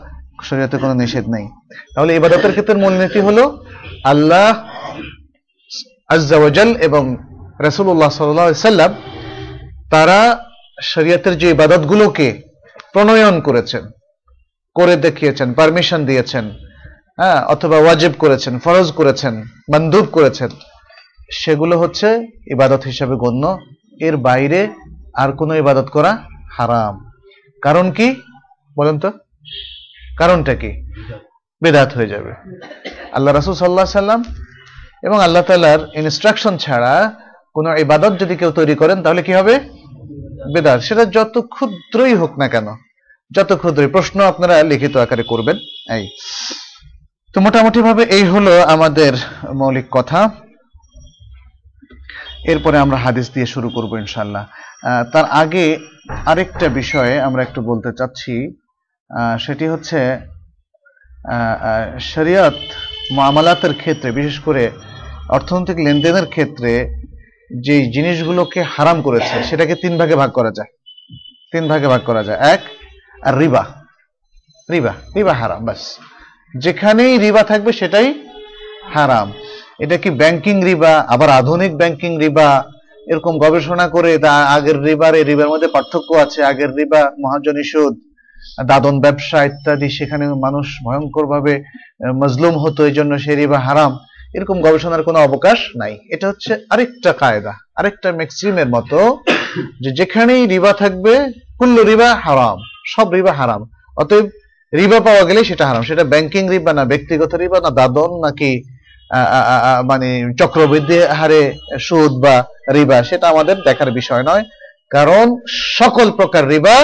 শরীয়তে 0.43 0.77
কোনো 0.77 0.93
নিষেধ 0.93 1.29
নেই। 1.29 1.47
তাহলে 1.95 2.15
ইবাদতের 2.15 2.51
ক্ষেত্রে 2.51 2.73
মূলনীতি 2.73 3.19
হলো 3.19 3.63
আল্লাহ 4.03 4.63
আজ্জাওয়াজাল 6.07 6.75
এবং 6.75 7.17
রাসূলুল্লাহ 7.59 8.09
সাল্লাল্লাহু 8.09 8.47
আলাইহি 8.47 8.67
সাল্লাম 8.67 8.91
তারা 9.91 10.45
শরীয়তের 10.81 11.37
যে 11.37 11.49
ইবাদতগুলোকে 11.49 12.41
প্রণয়ন 12.93 13.41
করেছেন, 13.41 13.83
করে 14.75 14.95
দেখিয়েছেন 14.95 15.53
পারমিশন 15.53 16.05
দিয়েছেন 16.05 16.49
হ্যাঁ 17.17 17.45
অথবা 17.45 17.77
ওয়াজিব 17.77 18.11
করেছেন, 18.19 18.59
ফরজ 18.59 18.91
করেছেন 18.91 19.41
মানদুব 19.41 20.05
করেছেন, 20.05 20.49
সেগুলো 21.31 21.79
হচ্ছে 21.79 22.27
ইবাদত 22.51 22.81
হিসাবে 22.85 23.15
গণ্য। 23.15 23.57
এর 24.01 24.17
বাইরে 24.17 24.69
আর 25.13 25.31
কোনো 25.31 25.55
ইবাদত 25.55 25.89
করা 25.89 26.17
হারাম। 26.51 27.11
কারণ 27.61 27.91
কি? 27.91 28.15
বলেন 28.77 28.99
তো। 28.99 29.11
কারণটা 30.17 30.55
কি? 30.55 30.89
বেদাত 31.63 31.93
হয়ে 31.93 32.07
যাবে। 32.07 32.33
আল্লাহ 33.11 33.33
রাসূল 33.33 33.53
সাল্লাহ 33.53 33.85
সাল্লাম 33.85 34.23
এবং 35.03 35.23
আল্লাহ 35.23 35.43
তাআলার 35.43 35.79
ইনস্ট্রাকশন 35.95 36.57
ছাড়া 36.57 37.13
কোনো 37.53 37.75
ইবাদত 37.75 38.19
যদি 38.19 38.35
কেউ 38.35 38.51
তৈরি 38.51 38.75
করেন, 38.75 39.03
তাহলে 39.03 39.23
কি 39.23 39.33
হবে? 39.33 39.59
বেদাত 40.53 40.79
সেটা 40.87 41.03
যত 41.15 41.35
ক্ষুদ্রই 41.53 42.15
হোক 42.21 42.31
না 42.41 42.47
কেন, 42.53 42.67
যত 43.35 43.49
ক্ষুদ্রই 43.61 43.89
প্রশ্ন 43.95 44.17
আপনারা 44.31 44.55
লিখিত 44.71 44.93
আকারে 45.03 45.23
করবেন, 45.31 45.57
এই। 45.97 46.03
তো 47.33 47.37
মোটামুটি 47.45 47.79
ভাবে 47.87 48.03
এই 48.17 48.25
হলো 48.33 48.53
আমাদের 48.75 49.13
মৌলিক 49.59 49.87
কথা। 49.97 50.19
এরপরে 52.51 52.77
আমরা 52.85 52.97
হাদিস 53.05 53.27
দিয়ে 53.35 53.47
শুরু 53.53 53.67
করব 53.75 53.91
ইনশাল্লাহ 54.03 54.43
তার 55.13 55.25
আগে 55.41 55.65
আরেকটা 56.31 56.67
বিষয়ে 56.79 57.13
আমরা 57.27 57.41
একটু 57.43 57.59
বলতে 57.69 57.89
চাচ্ছি। 57.99 58.33
সেটি 59.45 59.65
হচ্ছে 59.73 59.99
শরিয়ত, 62.11 62.59
মামালাতের 63.19 63.73
ক্ষেত্রে, 63.81 64.09
বিশেষ 64.19 64.37
করে 64.47 64.63
অর্থনৈতিক 65.35 65.77
লেনদেনের 65.85 66.27
ক্ষেত্রে 66.33 66.71
যে 67.51 67.85
জিনিসগুলোকে 67.85 68.61
হারাম 68.61 69.01
করেছে, 69.01 69.43
সেটাকে 69.43 69.75
তিন 69.75 69.97
ভাগে 69.97 70.15
ভাগ 70.15 70.31
করা 70.31 70.51
যায়। 70.51 70.67
তিন 71.51 71.67
ভাগে 71.67 71.87
ভাগ 71.87 72.01
করা 72.05 72.23
যায়। 72.23 72.39
এক, 72.39 72.61
আর 73.23 73.37
রিবা। 73.37 73.65
রিবা 74.71 74.93
রিবা 75.15 75.33
হারাম 75.33 75.65
বাস 75.65 75.97
যেখানেই 76.57 77.17
রিবা 77.17 77.43
থাকবে, 77.43 77.71
সেটাই 77.71 78.13
হারাম। 78.93 79.33
এটা 79.79 79.97
কি 79.97 80.09
ব্যাংকিং 80.09 80.63
রিবা, 80.63 81.05
আবার 81.07 81.29
আধুনিক 81.29 81.77
ব্যাংকিং 81.77 82.19
রিবা? 82.19 82.63
এরকম 83.07 83.37
গবেষণা 83.37 83.87
করে 83.87 84.17
তা 84.17 84.31
আগের 84.31 84.83
রিবার, 84.83 85.15
এই 85.15 85.23
রিবার 85.23 85.49
মধ্যে 85.49 85.67
পার্থক্য 85.67 86.15
আছে। 86.15 86.43
আগের 86.43 86.71
রিবা, 86.75 87.11
মহাজনী 87.19 87.63
সুদ 87.63 87.95
দাদন 88.65 88.99
ব্যবসা 88.99 89.43
ইত্যাদি, 89.43 89.89
সেখানে 89.89 90.27
মানুষ 90.27 90.77
ভয়ঙ্কর 90.85 91.25
ভাবে 91.25 91.63
মজলুম 92.15 92.57
হতো 92.57 92.85
এই 92.85 92.93
জন্য 92.93 93.19
সেই 93.19 93.35
রিবা 93.35 93.59
হারাম। 93.59 93.99
এরকম 94.35 94.57
গবেষণার 94.65 95.05
কোনো 95.07 95.19
অবকাশ 95.27 95.59
নাই। 95.81 95.93
এটা 96.13 96.25
হচ্ছে 96.31 96.51
আরেকটা 96.73 97.11
কায়দা, 97.21 97.53
আরেকটা 97.79 98.09
ম্যাক্সিমের 98.19 98.69
মতো 98.75 98.99
যে 99.83 99.89
যেখানেই 99.99 100.43
রিবা 100.53 100.71
থাকবে, 100.81 101.13
কুল্লু 101.59 101.81
রিবা 101.91 102.09
হারাম, 102.25 102.57
সব 102.93 103.07
রিবা 103.17 103.33
হারাম। 103.39 103.61
অতএব 104.01 104.25
রিবা 104.73 104.99
পাওয়া 105.07 105.23
গেলে 105.29 105.41
সেটা 105.49 105.63
হারাম। 105.69 105.83
সেটা 105.89 106.03
ব্যাংকিং 106.13 106.43
রিবা 106.53 106.71
না 106.77 106.83
ব্যক্তিগত 106.91 107.31
রিবা 107.43 107.59
না 107.65 107.69
দাদন 107.79 108.09
নাকি 108.25 108.51
মানে 109.89 110.09
চক্রবৃদ্ধি 110.39 110.97
হারে 111.19 111.41
সুদ 111.85 112.13
বা 112.23 112.35
রিবা, 112.75 112.97
সেটা 113.09 113.25
আমাদের 113.33 113.55
দেখার 113.67 113.89
বিষয় 113.99 114.23
নয়। 114.29 114.43
কারণ 114.95 115.25
সকল 115.79 116.07
প্রকার 116.19 116.43
রিবা 116.53 116.77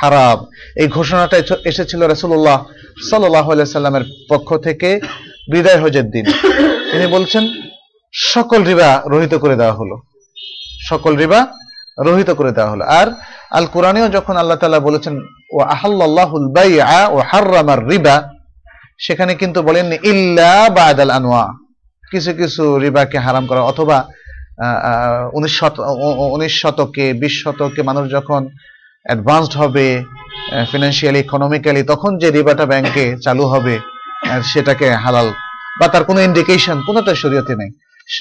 হারাম। 0.00 0.38
এই 0.82 0.88
ঘোষণাটা 0.96 1.36
এসেছিল 1.70 2.00
রাসূলুল্লাহ 2.12 2.58
সাল্লাল্লাহু 3.10 3.48
আলাইহি 3.52 3.70
সাল্লামের 3.76 4.06
পক্ষ 4.30 4.48
থেকে। 4.66 4.90
বিদায় 5.50 5.80
হজের 5.82 6.06
দিন। 6.14 6.24
তিনি 6.92 7.06
বলছেন, 7.06 7.44
সকল 8.12 8.60
রিবা 8.70 8.90
রহিত 9.06 9.34
করে 9.42 9.56
দেওয়া 9.60 9.74
হলো। 9.80 9.96
সকল 10.90 11.12
রিবা 11.22 11.40
রহিত 12.08 12.30
করে 12.38 12.50
দেওয়া 12.56 12.70
হলো। 12.70 12.84
আর 13.00 13.06
আল 13.58 13.66
কোরআনেও 13.72 14.08
যখন 14.08 14.34
আল্লাহ 14.36 14.58
তাআলা 14.60 14.80
বলেছেন 14.80 15.14
ও 15.52 15.56
আহাল্লাহুল 15.74 16.46
বাইআ 16.56 17.08
ও 17.14 17.16
হাররামার 17.30 17.80
রিবা 17.88 18.16
সেখানে 18.98 19.32
কিন্তু 19.34 19.58
বলেননি, 19.62 19.96
ইল্লা 20.10 20.52
বাদাল 20.76 21.10
আনোয়া 21.10 21.46
কিছু 22.10 22.30
কিছু 22.40 22.62
রিবাকে 22.78 23.18
হারাম 23.18 23.44
করা। 23.46 23.62
অথবা 23.72 23.98
উনিশ 25.36 25.54
শত 25.60 25.76
উনিশ 26.34 26.54
শতকে, 26.62 27.04
বিশ 27.12 27.34
শতকে 27.44 27.80
মানুষ 27.88 28.04
যখন 28.10 28.40
অ্যাডভান্সড 29.06 29.54
হবে 29.60 29.86
ফিনান্সিয়ালি 30.70 31.18
ইকোনমিক্যালি 31.18 31.82
তখন 31.82 32.10
যে 32.18 32.28
রিবাটা 32.30 32.64
ব্যাংকে 32.66 33.04
চালু 33.24 33.44
হবে 33.52 33.74
সেটাকে 34.42 34.90
হালাল। 34.94 35.28
বা 35.80 35.88
তার 35.88 36.04
কোনো 36.04 36.20
ইন্ডিকেশন 36.20 36.82
কোনোটা 36.86 37.14
শরীয়তে 37.14 37.54
নেই। 37.56 37.70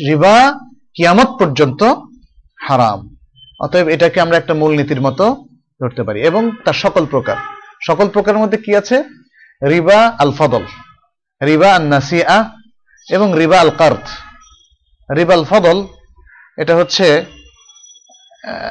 রিবা 0.08 0.60
কিয়ামত 0.95 1.28
পর্যন্ত 1.28 1.84
হারাম। 2.67 3.15
অতএব 3.60 3.88
এটাকে 3.88 4.21
আমরা 4.21 4.38
একটা 4.38 4.54
মূলনীতির 4.54 5.02
মতো 5.02 5.45
ধরতে 5.82 6.04
পারি। 6.04 6.21
এবং 6.21 6.52
তার 6.65 6.74
সকল 6.74 7.06
প্রকার। 7.06 7.36
সকল 7.88 8.08
প্রকারের 8.10 8.41
মধ্যে 8.41 8.58
কি 8.58 8.76
আছে? 8.76 9.04
রিবা 9.69 10.15
আল 10.19 10.32
ফদল 10.38 10.65
রিবা 11.41 11.76
আন 11.76 11.84
নাসিআ 11.88 12.43
এবং 13.10 13.34
রিবা 13.38 13.60
আল 13.60 13.69
কার্দ 13.69 14.06
রিবা 15.17 15.34
আল 15.34 15.43
ফদল 15.43 15.88
এটা 16.58 16.76
হচ্ছে 16.76 17.26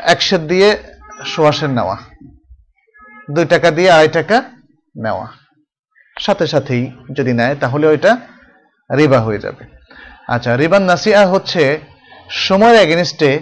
একশের 0.03 0.47
দিয়ে 0.47 0.69
সোয়াশের 1.27 1.71
নেওয়া। 1.71 1.97
দুই 3.31 3.45
টাকা 3.45 3.71
দিয়ে 3.71 3.91
আড়াই 3.91 4.09
টাকা 4.09 4.43
নেওয়া। 4.97 5.40
সাথে 6.21 6.47
সাথেই 6.47 6.91
যদি 7.13 7.33
নেয়, 7.33 7.55
তাহলে 7.55 7.87
ওইটা 7.87 8.17
রিবা 8.91 9.21
হয়ে 9.21 9.39
যাবে। 9.39 9.63
আচ্ছা 10.29 10.57
রিবান 10.57 10.83
নাসিয়া 10.83 11.27
হচ্ছে 11.27 11.79
সময়ের 12.31 12.81
এগেনিস্টে 12.81 13.39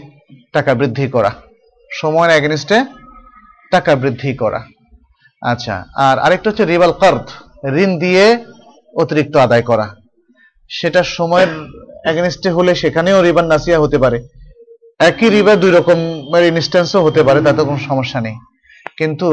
টাকা 0.53 0.75
বৃদ্ধি 0.75 1.09
করা। 1.09 1.31
সময়ের 1.91 2.37
এগেনিস্টে 2.37 2.85
টাকা 3.71 3.95
বৃদ্ধি 3.95 4.35
করা। 4.35 4.61
আচ্ছা 5.43 5.85
আর 5.95 6.19
আরেকটা 6.19 6.51
হচ্ছে 6.51 6.65
রিবাল 6.65 6.93
কার্দ, 6.93 7.27
ঋণ 7.67 7.99
দিয়ে 7.99 8.25
অতিরিক্ত 8.97 9.37
আদায় 9.37 9.63
করা। 9.63 9.87
সেটা 10.69 11.03
সময়ের 11.03 11.49
এগেনিস্টে 12.11 12.51
হলে 12.51 12.75
সেখানেও 12.75 13.23
রিবান 13.23 13.47
নাসিয়া 13.47 13.79
হতে 13.79 13.99
পারে। 13.99 14.19
একই 14.99 15.29
রিবা 15.31 15.57
দুই 15.57 15.71
রকমের 15.71 16.45
ইনস্ট্যান্সও 16.45 17.05
হতে 17.05 17.23
পারে, 17.23 17.41
তাতে 17.43 17.63
কোনো 17.65 17.79
সমস্যা 17.79 18.21
নেই। 18.21 18.37
কিন্তু 18.97 19.29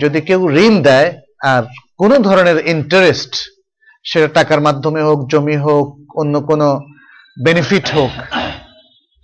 যদি 0.00 0.20
কেউ 0.20 0.40
ঋণ 0.50 0.82
দেয় 0.82 1.08
আর 1.42 1.62
কোনো 2.02 2.18
ধরনের 2.18 2.58
ইন্টারেস্ট 2.66 3.32
সেটা 4.04 4.28
টাকার 4.28 4.60
মাধ্যমে 4.60 5.02
হোক, 5.02 5.18
জমি 5.28 5.56
হোক, 5.56 5.86
অন্য 6.20 6.40
কোনো 6.40 6.80
বেনিফিট 7.44 7.86
হোক, 7.90 8.10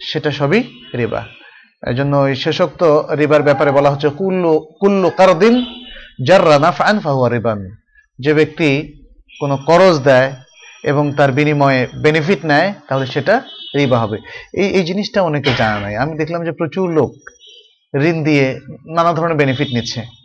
সেটা 0.00 0.30
সবই 0.30 0.62
রিবা। 0.94 1.26
এই 1.88 1.94
জন্য 1.94 2.16
ওই 2.16 2.34
শেষোক্ত 2.36 2.82
রিবার 3.20 3.42
ব্যাপারে 3.42 3.70
বলা 3.70 3.90
হচ্ছে, 3.90 4.08
কুল্লু 4.08 4.52
কুল্লু 4.80 5.10
কারদিন 5.10 5.54
জাররা 6.26 6.58
নাফআন 6.58 6.96
ফাহুয়া 7.00 7.28
রিবান। 7.28 7.60
যে 8.18 8.34
ব্যক্তি 8.34 8.68
কোনো 9.40 9.56
করজ 9.56 9.98
দেয় 9.98 10.32
এবং 10.82 11.12
তার 11.16 11.32
বিনিময়ে 11.32 11.86
বেনিফিট 12.02 12.40
নেয়, 12.44 12.74
তাহলে 12.88 13.06
সেটা 13.06 13.42
রিবা 13.76 13.98
হবে। 13.98 14.18
এই 14.54 14.68
এই 14.68 14.84
জিনিসটা 14.84 15.22
অনেকে 15.22 15.50
জানা 15.58 15.78
নাই। 15.80 15.96
আমি 15.96 16.12
দেখলাম 16.18 16.44
যে 16.44 16.52
প্রচুর 16.52 16.90
লোক 16.90 17.10
ঋণ 17.94 18.24
দিয়ে 18.24 18.60
নানা 18.96 19.12
ধরনের 19.12 19.36
বেনিফিট 19.36 19.68
নিচ্ছে। 19.74 20.17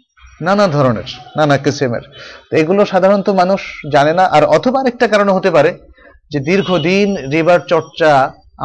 নানা 0.48 0.66
ধরনের, 0.76 1.10
নানা 1.38 1.56
কিসেমের। 1.64 2.04
তো 2.50 2.54
এগুলো 2.62 2.82
সাধারণত 2.94 3.28
মানুষ 3.42 3.62
জানে 3.94 4.14
না, 4.20 4.26
আর 4.36 4.44
অথবা 4.58 4.78
আরেকটা 4.82 5.06
কারণ 5.14 5.30
হতে 5.38 5.50
পারে 5.56 5.72
যে 6.32 6.40
দীর্ঘদিন 6.50 7.08
রিবার 7.34 7.62
চর্চা 7.72 8.12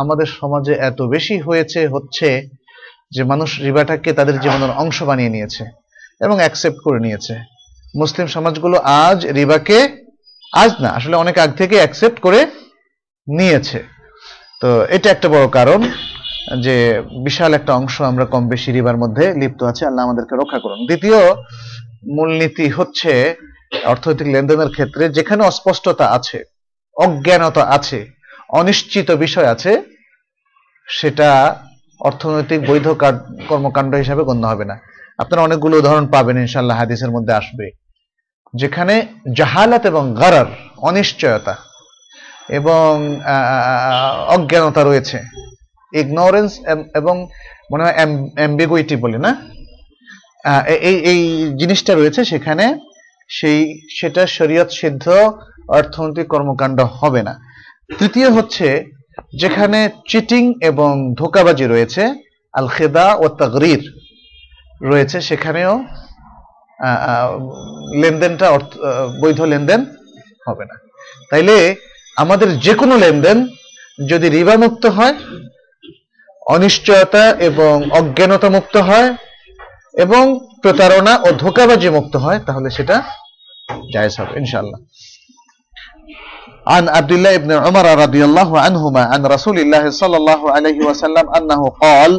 আমাদের 0.01 0.29
সমাজে 0.39 0.75
এত 0.89 1.01
বেশি 1.15 1.37
হয়েছে, 1.47 1.81
হচ্ছে 1.95 2.29
যে 3.15 3.23
মানুষ 3.31 3.51
রিবাটাকে 3.67 4.11
তাদের 4.19 4.37
জীবনের 4.45 4.73
অংশ 4.83 4.99
বানিয়ে 5.03 5.35
নিয়েছে 5.35 5.63
এবং 6.25 6.37
অ্যাকসেপ্ট 6.43 6.79
করে 6.87 6.99
নিয়েছে। 7.07 7.35
মুসলিম 8.01 8.27
সমাজগুলো 8.37 8.77
আজ 9.05 9.19
রিবাকে 9.39 9.79
আজ 10.53 10.73
না, 10.83 10.91
আসলে 10.99 11.17
অনেক 11.17 11.37
আগ 11.45 11.51
থেকে 11.61 11.77
অ্যাকসেপ্ট 11.77 12.19
করে 12.27 12.41
নিয়েছে। 13.29 13.79
তো 14.61 14.69
এটা 14.97 15.09
একটা 15.11 15.29
বড় 15.35 15.47
কারণ। 15.59 15.81
যে 16.63 17.03
বিশাল 17.25 17.55
একটা 17.55 17.75
অংশ 17.75 18.03
আমরা 18.03 18.25
কম 18.25 18.49
বেশি 18.49 18.73
রিবার 18.73 18.97
মধ্যে 18.97 19.35
লিপ্ত 19.35 19.63
আছে, 19.63 19.87
আল্লাহ 19.87 20.05
আমাদেরকে 20.05 20.37
রক্ষা 20.37 20.59
করুন। 20.59 20.87
দ্বিতীয় 20.87 21.35
মূলনীতি 22.09 22.69
হচ্ছে 22.69 23.35
অর্থনৈতিক 23.85 24.27
লেনদেনের 24.27 24.69
ক্ষেত্রে 24.69 25.09
যেখানে 25.09 25.45
অস্পষ্টতা 25.45 26.07
আছে, 26.07 26.45
অজ্ঞানতা 26.97 27.65
আছে, 27.65 28.07
অনিশ্চিত 28.49 29.11
বিষয় 29.11 29.47
আছে, 29.47 29.83
সেটা 30.89 31.57
অর্থনৈতিক 32.01 32.71
বৈধ 32.71 32.89
কার- 32.89 33.43
কর্মকাণ্ড 33.49 33.95
হিসাবে 33.95 34.25
গণ্য 34.25 34.47
হবে 34.47 34.65
না। 34.65 34.79
আপনারা 35.19 35.43
অনেকগুলো 35.43 35.77
উদাহরণ 35.77 36.07
পাবেন 36.07 36.39
ইনশাল্লাহ 36.39 36.79
হাদিসের 36.79 37.11
মধ্যে 37.11 37.35
আসবে। 37.35 37.71
যেখানে 38.55 39.07
জাহালাত 39.37 39.87
এবং 39.87 40.15
গারার, 40.15 40.47
অনিশ্চয়তা 40.77 41.57
এবং 42.49 43.21
অজ্ঞানতা 44.29 44.85
রয়েছে। 44.85 45.48
ইগনোরেন্স 45.93 46.53
এবং 47.01 47.17
মনে 47.71 47.83
হয় 47.85 47.97
অ্যাম্বিগুইটি 48.39 48.97
বলে, 48.97 49.19
না? 49.27 49.33
এই 50.89 50.97
এই 51.13 51.21
জিনিসটা 51.61 51.93
রয়েছে 51.95 52.21
সেখানে, 52.25 52.67
সেই, 53.31 53.61
সেটা 53.99 54.23
শরীয়ত 54.27 54.69
সিদ্ধ 54.81 55.05
অর্থনৈতিক 55.79 56.27
কর্মকাণ্ড 56.35 56.79
হবে 56.99 57.21
না। 57.29 57.35
তৃতীয় 57.99 58.29
হচ্ছে, 58.31 58.69
যেখানে 59.43 59.79
চিটিং 60.11 60.43
এবং 60.71 61.15
ধোকাবাজি 61.21 61.67
রয়েছে 61.67 62.03
আল 62.55 62.69
খেদা 62.77 63.07
ও 63.23 63.25
তাগরির 63.41 63.83
রয়েছে 64.91 65.19
সেখানেও 65.21 65.73
লেনদেনটা 68.03 68.47
অর্থ 68.57 68.71
বৈধ 69.23 69.41
লেনদেন 69.53 69.81
হবে 70.47 70.65
না। 70.71 70.77
তাইলে 71.31 71.57
আমাদের 72.17 72.49
যে 72.61 72.73
কোনো 72.75 72.95
লেনদেন 72.97 73.39
যদি 74.11 74.27
রিবামুক্ত 74.29 74.85
হয় 74.87 75.15
অনিশ্চয়তা 76.54 77.24
এবং 77.50 77.74
অজ্ঞানতা 78.00 78.48
মুক্ত 78.56 78.76
হয় 78.90 79.10
এবং 80.04 80.24
প্রতারণা 80.64 81.14
ও 81.26 81.28
ধোকাবাজি 81.44 81.90
মুক্ত 81.98 82.14
হয় 82.24 82.40
তাহলে 82.48 82.68
সেটা 82.78 82.96
জায়েজ 83.94 84.14
হবে 84.20 84.34
ইনশাআল্লাহ 84.42 84.80
عن 86.68 86.84
عبد 86.90 87.12
الله 87.12 87.34
بن 87.38 87.52
عمر 87.64 87.86
رضي 88.04 88.22
الله 88.26 88.50
عنهما 88.60 89.02
عن 89.12 89.22
رسول 89.26 89.58
الله 89.60 89.84
صلى 89.92 90.18
الله 90.18 90.42
عليه 90.52 90.80
وسلم 90.90 91.26
أنه 91.38 91.62
قال 91.84 92.12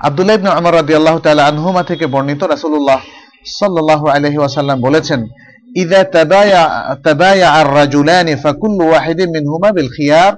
عبد 0.00 0.20
الله 0.20 0.36
بن 0.36 0.48
عمر 0.48 0.72
رضي 0.74 0.94
الله 0.96 1.16
تعالى 1.18 1.42
عنهما 1.42 1.82
থেকে 1.88 2.04
বর্ণিত 2.06 2.42
রাসূলুল্লাহ 2.44 3.00
সাল্লাল্লাহু 3.58 4.06
আলাইহি 4.14 4.38
ওয়াসাল্লাম 4.38 4.78
বলেছেন 4.80 5.20
إذا 5.76 6.02
تبايع 6.02 6.62
تبايع 6.94 7.52
الرجلان 7.62 8.28
فكل 8.36 8.78
واحد 8.92 9.18
منهما 9.22 9.70
بالخيار 9.70 10.32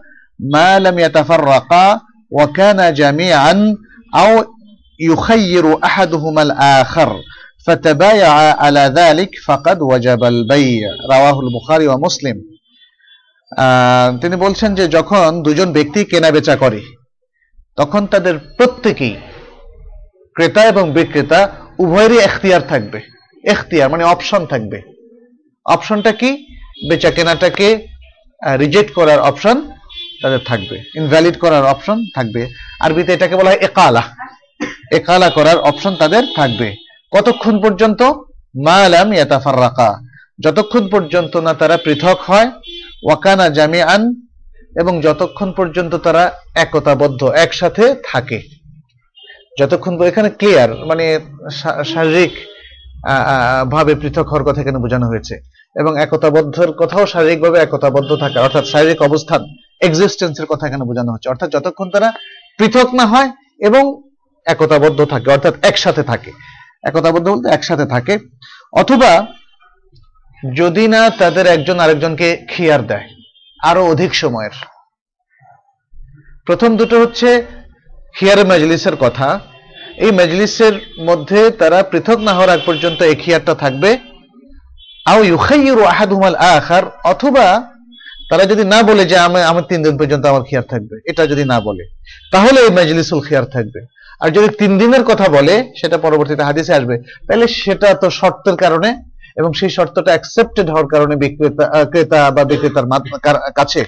ما 0.54 0.78
لم 0.78 0.96
يتفرقا 0.98 1.86
وكان 2.34 2.94
جميعا 2.94 3.54
أو 4.14 4.30
يخير 5.00 5.84
أحدهما 5.84 6.42
الآخر 6.42 7.10
فتبايع 7.66 8.32
على 8.62 8.92
ذلك 8.96 9.30
فقد 9.46 9.78
وجب 9.82 10.24
البيع 10.24 10.88
رواه 11.10 11.36
البخاري 11.40 11.86
ومسلم 11.88 12.36
আহ, 13.52 14.08
তিনি 14.22 14.36
বলছেন 14.36 14.74
যে 14.74 14.84
যখন 14.88 15.42
দুজন 15.42 15.72
ব্যক্তি 15.72 16.04
কেনা 16.04 16.30
বেচা 16.30 16.56
করে 16.56 16.80
তখন 17.78 18.06
তাদের 18.06 18.34
প্রত্যেকেই 18.58 19.14
ক্রেতা 20.36 20.62
এবং 20.64 20.84
বিক্রেতা 20.92 21.40
উভয়েরই 21.78 22.18
এখতিয়ার 22.18 22.62
থাকবে 22.68 22.98
এখতিয়ার 23.44 23.90
মানে 23.90 24.04
অপশন 24.04 24.42
থাকবে 24.46 24.78
অপশনটা 25.66 26.12
কি 26.12 26.30
বেচা 26.90 27.10
কেনাটাকে 27.10 27.68
রিজেক্ট 28.58 28.90
করার 28.94 29.20
অপশন 29.20 29.56
তাদের 30.21 30.39
থাকবে। 30.45 30.75
ইনভ্যালিড 30.95 31.37
করার 31.37 31.65
অপশন 31.65 31.97
থাকবে। 32.15 32.41
আরবিতে 32.79 33.13
এটাকে 33.13 33.35
বলা 33.35 33.49
হয় 33.49 33.59
একালা। 33.61 34.03
একালা 34.91 35.29
করার 35.29 35.57
অপশন 35.57 35.95
তাদের 35.95 36.23
থাকবে। 36.35 36.75
কতক্ষণ 37.11 37.55
পর্যন্ত? 37.61 38.01
মালাম 38.65 39.13
ইয়াতাফাররাকা। 39.13 39.89
যতক্ষণ 40.43 40.87
পর্যন্ত 40.87 41.37
না 41.37 41.53
তারা 41.53 41.77
পৃথক 41.77 42.17
হয়, 42.27 42.49
ওয়াকানা 43.03 43.49
জামিআন, 43.49 44.01
এবং 44.79 45.01
যতক্ষণ 45.01 45.51
পর্যন্ত 45.51 45.95
তারা 45.95 46.31
একতাবদ্ধ, 46.55 47.21
একসাথে 47.23 47.95
থাকে। 48.11 48.41
যতক্ষণ 49.59 50.01
এখানে 50.01 50.29
ক্লিয়ার 50.29 50.71
মানে 50.85 51.19
শারীরিক 51.93 52.33
ভাবে 53.71 53.95
পৃথক 53.95 54.27
হওয়ার 54.27 54.43
কথা 54.43 54.61
এখানে 54.61 54.77
বোঝানো 54.77 55.07
হয়েছে। 55.07 55.35
এবং 55.75 56.01
একতাবদ্ধের 56.01 56.71
কথাও 56.71 57.05
শারীরিকভাবে 57.05 57.59
একতাবদ্ধ 57.59 58.15
থাকা, 58.15 58.41
অর্থাৎ 58.41 58.65
শারীরিক 58.65 59.01
অবস্থান 59.01 59.41
এক্সিস্টেন্সের 59.87 60.47
কথা 60.51 60.67
এখানে 60.67 60.83
বোঝানো 60.89 61.11
হচ্ছে। 61.13 61.29
অর্থাৎ 61.29 61.49
যতক্ষণ 61.51 61.87
তারা 61.89 62.09
পৃথক 62.59 62.87
না 62.93 63.05
হয় 63.05 63.29
এবং 63.59 63.83
একতাবদ্ধ 64.45 64.99
থাকে, 65.05 65.27
অর্থাৎ 65.31 65.55
একসাথে 65.61 66.03
থাকে। 66.03 66.31
একতাবদ্ধ 66.83 67.27
বলতে 67.29 67.47
একসাথে 67.49 67.85
থাকে। 67.85 68.13
অথবা 68.73 69.11
যদি 70.55 70.87
না 70.87 71.01
তাদের 71.09 71.45
একজন 71.47 71.77
আরেকজনকে 71.79 72.27
খিয়ার 72.51 72.81
দেয়, 72.87 73.07
আরও 73.59 73.81
অধিক 73.91 74.11
সময়ের। 74.15 74.55
প্রথম 76.45 76.77
দুটো 76.77 76.95
হচ্ছে 77.01 77.29
খিয়ার 78.17 78.39
মজলিসের 78.45 78.95
কথা। 78.95 79.27
এই 79.97 80.11
মজলিসের 80.11 80.75
মধ্যে 80.99 81.39
তারা 81.61 81.79
পৃথক 81.83 82.17
না 82.17 82.31
হওয়ার 82.33 82.49
আগ 82.49 82.61
পর্যন্ত 82.65 82.99
এই 83.01 83.15
খিয়ারটা 83.15 83.53
থাকবে। 83.55 83.91
আও 85.05 85.19
ইউখাইয়িরু 85.23 85.83
আহাদুহুমাল 85.83 86.35
আখার, 86.35 86.83
অথবা 87.03 87.45
তারা 88.29 88.43
যদি 88.51 88.63
না 88.73 88.79
বলে 88.89 89.03
যে 89.11 89.17
আমি 89.27 89.39
আমার 89.51 89.65
তিন 89.71 89.79
দিন 89.85 89.95
পর্যন্ত 89.99 90.23
আমার 90.31 90.43
খিয়ার 90.49 90.65
থাকবে, 90.73 90.95
এটা 91.09 91.23
যদি 91.31 91.43
না 91.51 91.57
বলে, 91.67 91.83
তাহলে 92.33 92.57
এই 92.65 92.71
মজলিসুল 92.79 93.19
খিয়ার 93.27 93.45
থাকবে। 93.55 93.79
আর 94.21 94.29
যদি 94.35 94.49
তিন 94.61 94.71
দিনের 94.81 95.03
কথা 95.09 95.27
বলে, 95.37 95.55
সেটা 95.79 95.97
পরবর্তীতে 96.05 96.43
হাদিসে 96.49 96.73
আসবে, 96.79 96.95
তাহলে 97.27 97.45
সেটা 97.61 97.87
তো 98.01 98.07
শর্তের 98.19 98.57
কারণে 98.63 98.89
এবং 99.39 99.49
সেই 99.59 99.71
শর্তটা 99.77 100.11
অ্যাকসেপ্টেড 100.13 100.67
হওয়ার 100.73 100.87
কারণে 100.93 101.13
বিক্রেতা 101.23 101.65
ক্রেতা 101.91 102.19
বা 102.35 102.43
বিক্রেতার 102.51 102.87
কাছে, 103.59 103.81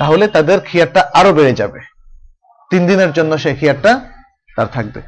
তাহলে 0.00 0.24
তাদের 0.36 0.58
খিয়ারটা 0.68 1.00
আরও 1.18 1.30
বেড়ে 1.38 1.58
যাবে। 1.60 1.80
তিন 2.70 2.82
দিনের 2.90 3.10
জন্য 3.18 3.32
সেই 3.44 3.54
খিয়ারটা 3.60 3.92
তার 4.56 4.68
থাকবে। 4.76 5.00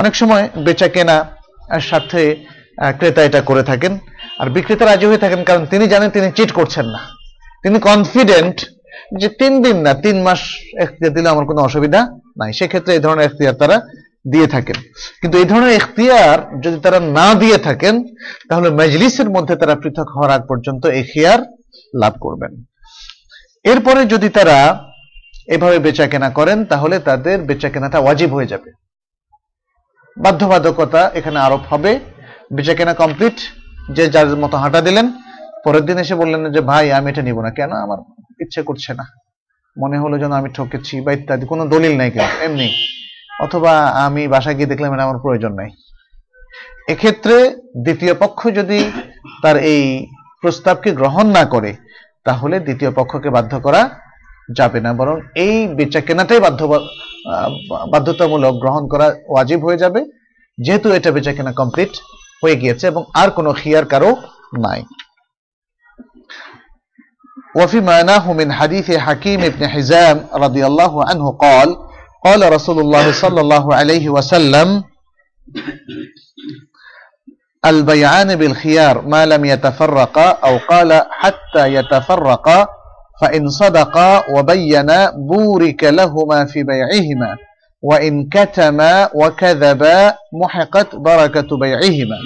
অনেক 0.00 0.14
সময় 0.20 0.44
বেচা 0.66 0.88
কেনা 0.94 1.16
সাথে 1.90 2.22
ক্রেতা 2.98 3.22
এটা 3.28 3.40
করে 3.50 3.62
থাকেন, 3.70 3.92
আর 4.40 4.46
বিক্রেতা 4.56 4.84
রাজি 4.84 5.06
হয়ে 5.10 5.22
থাকেন, 5.24 5.40
কারণ 5.48 5.62
তিনি 5.72 5.84
জানেন 5.92 6.10
তিনি 6.16 6.28
চিট 6.36 6.50
করছেন 6.58 6.86
না। 6.94 7.00
তিনি 7.64 7.78
কনফিডেন্ট 7.80 8.56
যে 9.20 9.28
তিন 9.28 9.62
দিন 9.62 9.76
না, 9.76 9.94
তিন 9.94 10.22
মাস 10.22 10.40
এখতিয়ার 10.78 11.14
দিলে 11.14 11.28
আমার 11.28 11.44
কোনো 11.44 11.60
অসুবিধা 11.62 12.00
নাই। 12.38 12.52
সেক্ষেত্রে 12.52 12.94
এই 12.94 13.00
ধরনের 13.00 13.24
এখতিয়ার 13.24 13.54
তারা 13.54 13.76
দিয়ে 14.32 14.46
থাকেন। 14.46 14.74
কিন্তু 15.20 15.38
এই 15.38 15.44
ধরনের 15.44 15.70
এখতিয়ার 15.70 16.60
যদি 16.60 16.80
তারা 16.80 17.00
না 17.00 17.34
দিয়ে 17.34 17.58
থাকেন, 17.58 17.94
তাহলে 18.48 18.70
মজলিসের 18.70 19.30
মধ্যে 19.30 19.56
তারা 19.56 19.74
পৃথক 19.74 20.08
হওয়ার 20.14 20.30
আগ 20.30 20.42
পর্যন্ত 20.48 20.86
এই 20.86 21.02
খিয়ার 21.02 21.40
লাভ 21.94 22.14
করবেন। 22.20 22.64
এরপরে 23.64 24.04
যদি 24.04 24.28
তারা 24.28 24.58
এভাবে 25.46 25.78
বেচা 25.78 26.06
কেনা 26.06 26.30
করেন, 26.30 26.64
তাহলে 26.64 26.98
তাদের 26.98 27.38
বেচা 27.42 27.68
কেনাটা 27.68 27.98
ওয়াজিব 27.98 28.34
হয়ে 28.34 28.46
যাবে। 28.46 28.70
বাধ্যবাধকতা 30.16 31.10
এখানে 31.14 31.38
আরোপ 31.40 31.60
হবে। 31.70 31.98
বেচা 32.52 32.74
কেনা 32.74 32.94
কমপ্লিট 32.94 33.36
যে 33.92 34.08
যার 34.08 34.36
মতো 34.36 34.56
হাঁটা 34.56 34.80
দিলেন 34.80 35.12
পরের 35.64 35.82
দিন 35.82 35.98
এসে 35.98 36.14
বললেন 36.14 36.52
যে, 36.52 36.60
ভাই, 36.60 36.92
আমি 36.92 37.10
এটা 37.10 37.22
নিব 37.22 37.40
না। 37.40 37.50
কেন? 37.50 37.72
আমার 37.72 37.98
ইচ্ছে 38.40 38.62
করছে 38.62 38.94
না। 38.94 39.06
মনে 39.78 39.98
হলো 39.98 40.18
যেন 40.18 40.32
আমি 40.32 40.48
ঠকেছি 40.48 41.00
বা 41.00 41.12
ইত্যাদি, 41.12 41.46
কোনো 41.46 41.66
দলিল 41.66 41.96
নাই 41.96 42.10
কিন্তু, 42.10 42.44
এমনি। 42.44 42.72
অথবা 43.40 43.86
আমি 43.86 44.28
বাসায় 44.28 44.54
গিয়ে 44.54 44.66
দেখলাম 44.66 44.94
এটা 44.94 45.02
আমার 45.02 45.18
প্রয়োজন 45.18 45.52
নাই। 45.52 45.70
এক্ষেত্রে 46.88 47.56
দ্বিতীয় 47.82 48.14
পক্ষ 48.14 48.48
যদি 48.48 48.90
তার 49.42 49.56
এই 49.56 50.06
প্রস্তাবকে 50.40 50.90
গ্রহণ 50.92 51.26
না 51.26 51.44
করে, 51.44 51.76
তাহলে 52.24 52.60
দ্বিতীয় 52.60 52.90
পক্ষকে 52.90 53.30
বাধ্য 53.30 53.60
করা 53.60 53.90
যাবে 54.56 54.80
না, 54.80 54.92
বরং 54.92 55.20
এই 55.34 55.68
বেচা 55.68 56.00
কেনাটাই 56.00 56.40
বাধ্য 56.40 56.80
বাধ্যতামূলক 57.90 58.54
গ্রহণ 58.54 58.88
করা 58.88 59.14
ওয়াজিব 59.28 59.64
হয়ে 59.64 59.78
যাবে। 59.78 60.04
যেহেতু 60.58 60.92
এটা 60.92 61.10
বেচা 61.10 61.32
কেনা 61.32 61.52
কমপ্লিট 61.52 61.90
হয়ে 62.44 62.56
গিয়েছে 62.56 62.86
এবং 62.86 63.04
আর 63.14 63.30
কোনো 63.30 63.52
খিয়ার 63.52 63.84
কারও 63.84 64.16
নাই। 64.58 64.84
وفي 67.55 67.81
معناه 67.81 68.33
من 68.33 68.53
حديث 68.53 68.91
حكيم 68.91 69.41
بن 69.41 69.67
حزام 69.67 70.25
رضي 70.33 70.65
الله 70.65 71.05
عنه 71.09 71.31
قال 71.31 71.69
قال 72.25 72.53
رسول 72.53 72.79
الله 72.79 73.11
صلى 73.11 73.41
الله 73.41 73.75
عليه 73.75 74.09
وسلم 74.09 74.83
البيعان 77.65 78.35
بالخيار 78.35 79.01
ما 79.01 79.25
لم 79.25 79.45
يتفرقا 79.45 80.29
أو 80.47 80.57
قال 80.69 80.89
حتى 81.09 81.73
يتفرقا 81.73 82.67
فإن 83.21 83.49
صدقا 83.49 84.23
وبينا 84.35 85.11
بورك 85.31 85.83
لهما 85.83 86.45
في 86.45 86.63
بيعهما 86.63 87.37
وإن 87.81 88.29
كتما 88.29 89.09
وكذبا 89.15 89.99
محقت 90.43 90.95
بركة 90.95 91.57
بيعهما 91.57 92.19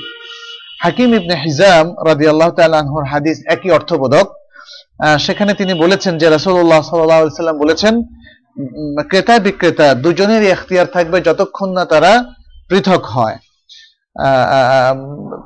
হাকিম 0.86 1.10
ইবনে 1.20 1.36
হিজাম 1.46 1.86
রাদিয়াল্লাহু 2.10 2.52
তাআলা 2.58 2.78
আনহুর 2.84 3.06
হাদিস 3.14 3.38
একই 3.54 3.70
অর্থবোধক 3.78 4.28
আহ, 4.28 4.43
সেখানে 5.27 5.53
তিনি 5.61 5.73
বলেছেন 5.83 6.13
যে 6.21 6.27
আলাইহি 6.29 7.35
সাল্লাম 7.37 7.59
বলেছেন 7.65 7.95
ক্রেতা 9.11 9.35
বিক্রেতা 9.47 9.87
দুজনেরই 10.05 10.49
এখতিয়ার 10.55 10.89
থাকবে 10.95 11.19
যতক্ষণ 11.29 11.69
না 11.77 11.85
তারা 11.93 12.13
পৃথক 12.71 13.03
হয়। 13.17 13.37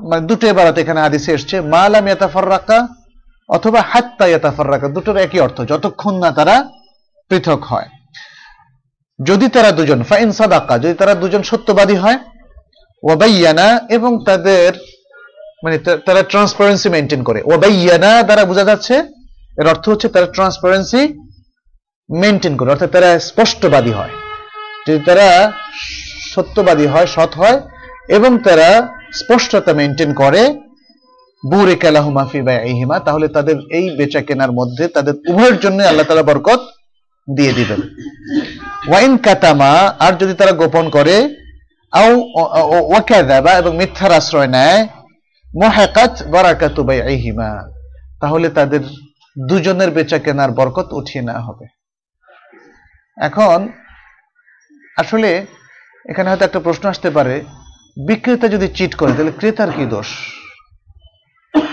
মানে 0.08 0.22
দুটো 0.28 0.44
এবারত 0.52 0.76
এখানে 0.82 1.00
হাদিসে 1.00 1.30
এসছে 1.36 1.56
মালাম 1.74 2.04
ইয়াতাফাররাকা 2.08 2.78
অথবা 3.48 3.80
হাত্তা 3.92 4.24
ইয়াতাফাররাকা, 4.28 4.86
দুটোর 4.96 5.16
একই 5.26 5.40
অর্থ, 5.46 5.58
যতক্ষণ 5.72 6.14
না 6.22 6.30
তারা 6.38 6.56
পৃথক 7.30 7.60
হয়। 7.70 7.88
যদি 9.18 9.46
তারা 9.54 9.70
দুজন, 9.78 10.00
ফাইন 10.10 10.30
সাদাকা, 10.38 10.74
যদি 10.82 10.94
তারা 11.00 11.14
দুজন 11.22 11.42
সত্যবাদী 11.50 11.96
হয়, 12.02 12.18
ওয়াবাইয়ানা, 13.02 13.68
এবং 13.96 14.12
তাদের 14.28 14.68
মানে 15.62 15.76
তারা 16.06 16.22
ট্রান্সপারেন্সি 16.32 16.88
মেনটেন 16.94 17.22
করে, 17.28 17.40
ওয়াবাইয়ানা 17.48 18.10
দ্বারা 18.22 18.42
বোঝা 18.50 18.64
যাচ্ছে 18.70 18.94
এর 19.60 19.66
অর্থ 19.72 19.84
হচ্ছে 19.88 20.08
তারা 20.14 20.26
ট্রান্সপারেন্সি 20.36 21.02
মেনটেন 22.10 22.54
করে, 22.56 22.68
অর্থাৎ 22.70 22.90
তারা 22.96 23.10
স্পষ্টবাদী 23.28 23.92
হয়। 23.98 24.14
যদি 24.86 25.00
তারা 25.08 25.28
সত্যবাদী 26.34 26.86
হয়, 26.92 27.08
সৎ 27.16 27.32
হয়, 27.40 27.58
এবং 28.16 28.30
তারা 28.46 28.68
স্পষ্টতা 29.20 29.72
মেনটেন 29.80 30.10
করে, 30.14 30.42
বুরে 31.50 31.74
কালাহু 31.82 32.10
মাফি 32.18 32.40
বা 32.46 32.54
বাইহিমা 32.58 32.96
তাহলে 33.06 33.26
তাদের 33.36 33.56
এই 33.78 33.86
বেচা 33.98 34.20
কেনার 34.26 34.52
মধ্যে 34.58 34.84
তাদের 34.96 35.14
উভয়ের 35.30 35.56
জন্য 35.60 35.78
আল্লাহ 35.82 36.06
তাআলা 36.06 36.28
বরকত 36.30 36.60
দিয়ে 37.28 37.52
দিবেন। 37.52 37.80
ওয়াইন 38.88 39.12
কাতামা, 39.26 39.72
আর 40.04 40.12
যদি 40.20 40.34
তারা 40.40 40.52
গোপন 40.60 40.84
করে, 40.96 41.16
আও 41.92 42.10
ওয়াকাযাবা, 42.90 43.52
এবং 43.60 43.72
মিথ্যার 43.80 44.12
আশ্রয় 44.12 44.50
নেয়, 44.56 44.80
মুহাকাত 45.60 46.14
বারাকাতু 46.32 46.80
বাইহিমা 46.88 47.50
তাহলে 48.20 48.46
তাদের 48.58 48.82
দুজনের 49.46 49.90
বেচা 49.90 50.18
কেনার 50.18 50.50
বরকত 50.50 50.92
উঠিয়ে 50.92 51.24
নেওয়া 51.24 51.40
হবে। 51.40 51.66
এখন, 53.16 53.68
আসলে 54.96 55.46
এখানে 56.08 56.30
হয়তো 56.30 56.44
একটা 56.44 56.60
প্রশ্ন 56.60 56.88
আসতে 56.88 57.10
পারে, 57.10 57.44
বিক্রেতা 58.06 58.48
যদি 58.48 58.68
চিট 58.68 58.94
করে, 58.94 59.12
তাহলে 59.12 59.30
ক্রেতার 59.30 59.72
কি 59.72 59.86
দোষ? 59.86 60.06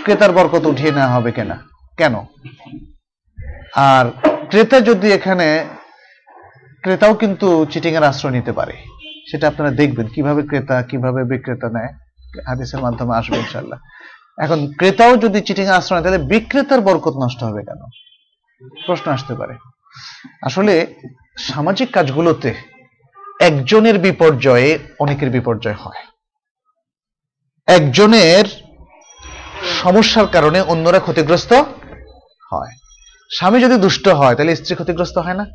ক্রেতার 0.04 0.32
বরকত 0.32 0.65
উঠিয়ে 0.65 0.91
নেওয়া 0.91 1.08
হবে 1.08 1.32
কেনা? 1.32 1.63
কেন? 1.97 2.25
আর 3.75 4.06
ক্রেতা 4.49 4.82
যদি 4.82 5.12
এখানে, 5.12 5.65
ক্রেতাও 6.82 7.13
কিন্তু 7.13 7.65
চিটিং 7.71 7.93
এর 7.93 8.04
আশ্রয় 8.04 8.32
নিতে 8.32 8.51
পারে। 8.51 8.73
সেটা 9.32 9.47
আপনারা 9.47 9.71
দেখবেন, 9.71 10.08
কীভাবে 10.08 10.43
ক্রেতা, 10.43 10.82
কীভাবে 10.82 11.23
বিক্রেতা 11.23 11.69
নেয়, 11.69 11.93
হাদিসের 12.47 12.80
মাধ্যমে 12.80 13.15
আসবে 13.15 13.38
ইনশাল্লাহ 13.38 13.80
এখন 14.43 14.74
ক্রেতাও 14.78 15.17
যদি 15.17 15.41
চিটিং 15.41 15.67
আশ্রয় 15.67 16.02
তাহলে 16.02 16.17
বিক্রেতার 16.17 16.82
বরকত 16.82 17.13
নষ্ট 17.15 17.43
হবে 17.43 17.62
কেন? 17.63 17.82
প্রশ্ন 18.86 19.12
আসতে 19.12 19.36
পারে। 19.36 19.54
আসলে 20.41 20.95
সামাজিক 21.38 21.91
কাজগুলোতে 21.91 22.54
একজনের 23.41 24.00
বিপর্যয়ে 24.00 24.80
অনেকের 25.00 25.30
বিপর্যয় 25.30 25.74
হয়। 25.74 26.06
একজনের 27.67 28.45
সমস্যার 29.84 30.28
কারণে 30.28 30.62
অন্যরা 30.62 31.00
ক্ষতিগ্রস্ত 31.00 31.54
হয়। 32.52 32.71
স্বামী 33.38 33.60
যদি 33.60 33.76
দুষ্ট 33.76 34.08
হয়, 34.08 34.36
তাহলে 34.36 34.56
স্ত্রী 34.56 34.76
ক্ষতিগ্রস্ত 34.76 35.17
হয় 35.17 35.34
না। 35.34 35.45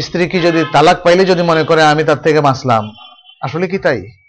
স্ত্রী 0.00 0.28
কি 0.28 0.40
যদি 0.40 0.64
তালাক 0.72 1.02
পাইলে 1.02 1.24
যদি 1.24 1.42
মনে 1.42 1.64
করে, 1.64 1.82
আমি 1.82 2.04
তার 2.04 2.16
থেকে 2.16 2.40
বাঁচলাম। 2.40 2.90
আসলে 3.40 3.68
কি 3.68 3.78
তাই? 3.78 4.21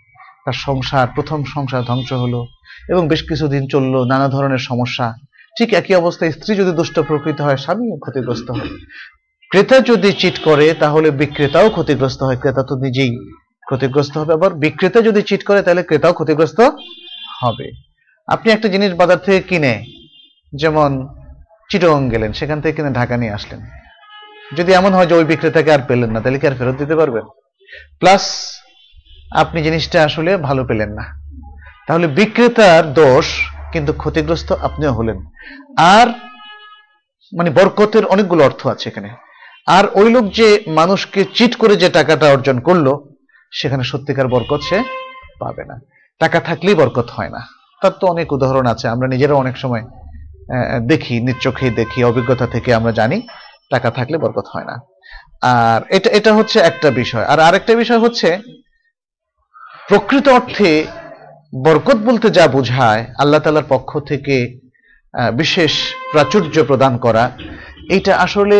তার 0.45 0.53
সংসার, 0.53 1.07
প্রথম 1.15 1.43
সংসার 1.53 1.83
ধ্বংস 1.83 2.13
হলো 2.13 2.47
এবং 2.89 3.07
বেশ 3.07 3.21
কিছুদিন 3.23 3.67
চলল 3.67 4.03
নানা 4.03 4.27
ধরনের 4.27 4.57
সমস্যা। 4.57 5.13
ঠিক 5.57 5.73
একই 5.73 5.95
অবস্থায় 5.95 6.31
স্ত্রী 6.31 6.55
যদি 6.55 6.71
দুষ্ট 6.71 6.99
প্রকৃতি 6.99 7.43
হয়, 7.43 7.57
স্বামীও 7.57 7.97
ক্ষতিগ্রস্ত 7.97 8.51
হয়। 8.51 8.69
ক্রেতা 9.49 9.79
যদি 9.79 10.13
চিট 10.13 10.39
করে, 10.43 10.73
তাহলে 10.73 11.11
বিক্রেতাও 11.11 11.69
ক্ষতিগ্রস্ত 11.69 12.23
হয়। 12.23 12.37
ক্রেতা 12.37 12.63
তো 12.63 12.75
নিজেই 12.75 13.17
ক্ষতিগ্রস্ত 13.65 14.17
হবে। 14.17 14.33
আবার 14.33 14.53
বিক্রেতা 14.53 15.01
যদি 15.01 15.21
চিট 15.21 15.43
করে, 15.43 15.61
তাহলে 15.61 15.83
ক্রেতাও 15.83 16.13
ক্ষতিগ্রস্ত 16.13 16.61
হবে। 17.41 17.71
আপনি 18.27 18.51
একটা 18.51 18.67
জিনিস 18.67 18.93
বাজার 18.93 19.17
থেকে 19.17 19.41
কিনে, 19.41 19.85
যেমন 20.55 21.07
চিটং 21.69 22.09
গেলেন, 22.09 22.33
সেখান 22.33 22.61
থেকে 22.61 22.75
কিনে 22.75 22.91
ঢাকা 22.93 23.17
নিয়ে 23.17 23.31
আসলেন। 23.31 23.61
যদি 24.57 24.71
এমন 24.73 24.93
হয় 24.93 25.05
যে 25.05 25.13
ওই 25.13 25.23
বিক্রেতাকে 25.23 25.71
আর 25.71 25.79
পেলেন 25.87 26.11
না, 26.11 26.21
তাহলে 26.21 26.39
কি 26.39 26.47
আর 26.47 26.55
ফেরত 26.55 26.75
দিতে 26.75 26.95
পারবেন? 26.95 27.23
প্লাস 27.99 28.52
আপনি 29.33 29.63
জিনিসটা 29.63 30.03
আসলে 30.03 30.37
ভালো 30.37 30.65
পেলেন 30.65 30.89
না। 30.89 31.03
তাহলে 31.87 32.07
বিক্রেতার 32.07 32.93
দোষ 32.93 33.25
কিন্তু 33.71 33.93
ক্ষতিগ্রস্ত 33.93 34.51
আপনিও 34.51 34.93
হলেন। 34.93 35.25
আর 35.77 36.07
মানে 37.37 37.49
বরকতের 37.49 38.05
অনেকগুলো 38.05 38.43
অর্থ 38.43 38.67
আছে 38.67 38.89
এখানে। 38.89 39.09
আর 39.67 39.83
ওই 39.93 40.11
লোক 40.11 40.33
যে 40.33 40.63
মানুষকে 40.67 41.25
চিট 41.33 41.55
করে 41.55 41.75
যে 41.75 41.89
টাকাটা 41.89 42.27
অর্জন 42.27 42.59
করল, 42.59 42.97
সেখানে 43.51 43.83
সত্যিকার 43.83 44.27
বরকত 44.27 44.59
সে 44.61 44.83
পাবে 45.39 45.65
না। 45.65 45.79
টাকা 46.19 46.39
থাকলেই 46.39 46.75
বরকত 46.75 47.09
হয় 47.09 47.29
না। 47.29 47.39
তার 47.81 47.91
তো 47.91 48.07
অনেক 48.07 48.31
উদাহরণ 48.31 48.65
আছে। 48.65 48.87
আমরা 48.87 49.07
নিজেরা 49.07 49.33
অনেক 49.33 49.57
সময় 49.57 49.83
দেখি 50.79 51.21
নিজ 51.21 51.75
দেখি, 51.75 52.03
অভিজ্ঞতা 52.03 52.47
থেকে 52.47 52.73
আমরা 52.73 52.91
জানি 52.91 53.27
টাকা 53.71 53.91
থাকলে 53.91 54.17
বরকত 54.17 54.45
হয় 54.49 54.65
না। 54.65 54.79
আর 55.41 55.81
এটা 55.89 56.09
এটা 56.09 56.33
হচ্ছে 56.33 56.59
একটা 56.59 56.91
বিষয়। 56.91 57.25
আর 57.25 57.39
আরেকটা 57.39 57.75
বিষয় 57.75 57.97
হচ্ছে 57.97 58.39
প্রকৃত 59.87 60.29
অর্থে 60.29 60.85
বরকত 61.65 61.95
বলতে 61.95 62.29
যা 62.29 62.47
বোঝায় 62.47 63.05
আল্লাহ 63.19 63.39
তালার 63.39 63.67
পক্ষ 63.69 63.99
থেকে 63.99 64.59
বিশেষ 65.33 65.73
প্রাচুর্য 66.11 66.63
প্রদান 66.63 66.97
করা 66.97 67.31
এটা 67.89 68.17
আসলে 68.17 68.57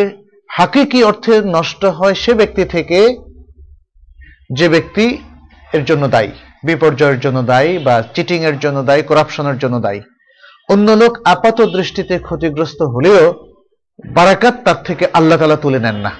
হাকিকি 0.49 1.03
অর্থে 1.03 1.41
নষ্ট 1.41 1.86
হয় 1.86 2.13
সে 2.13 2.34
ব্যক্তি 2.34 2.63
থেকে 2.65 2.99
যে 4.53 4.69
ব্যক্তি 4.69 5.05
এর 5.74 5.86
জন্য 5.86 6.07
দায়ী, 6.07 6.32
বিপর্যয়ের 6.63 7.19
জন্য 7.19 7.43
দায়ী 7.43 7.78
বা 7.78 8.03
চিটিং 8.13 8.39
এর 8.43 8.59
জন্য 8.59 8.84
দায়ী, 8.84 9.01
করাপশনের 9.01 9.57
জন্য 9.57 9.80
দায়ী। 9.80 10.01
অন্য 10.69 10.91
লোক 10.91 11.13
আপাত 11.26 11.61
দৃষ্টিতে 11.61 12.19
ক্ষতিগ্রস্ত 12.19 12.80
হলেও 12.82 13.24
বারাকাত 14.15 14.55
তার 14.65 14.80
থেকে 14.84 15.05
আল্লাহ 15.13 15.38
তালা 15.39 15.55
তুলে 15.55 15.80
নেন 15.80 15.95
না। 15.95 16.11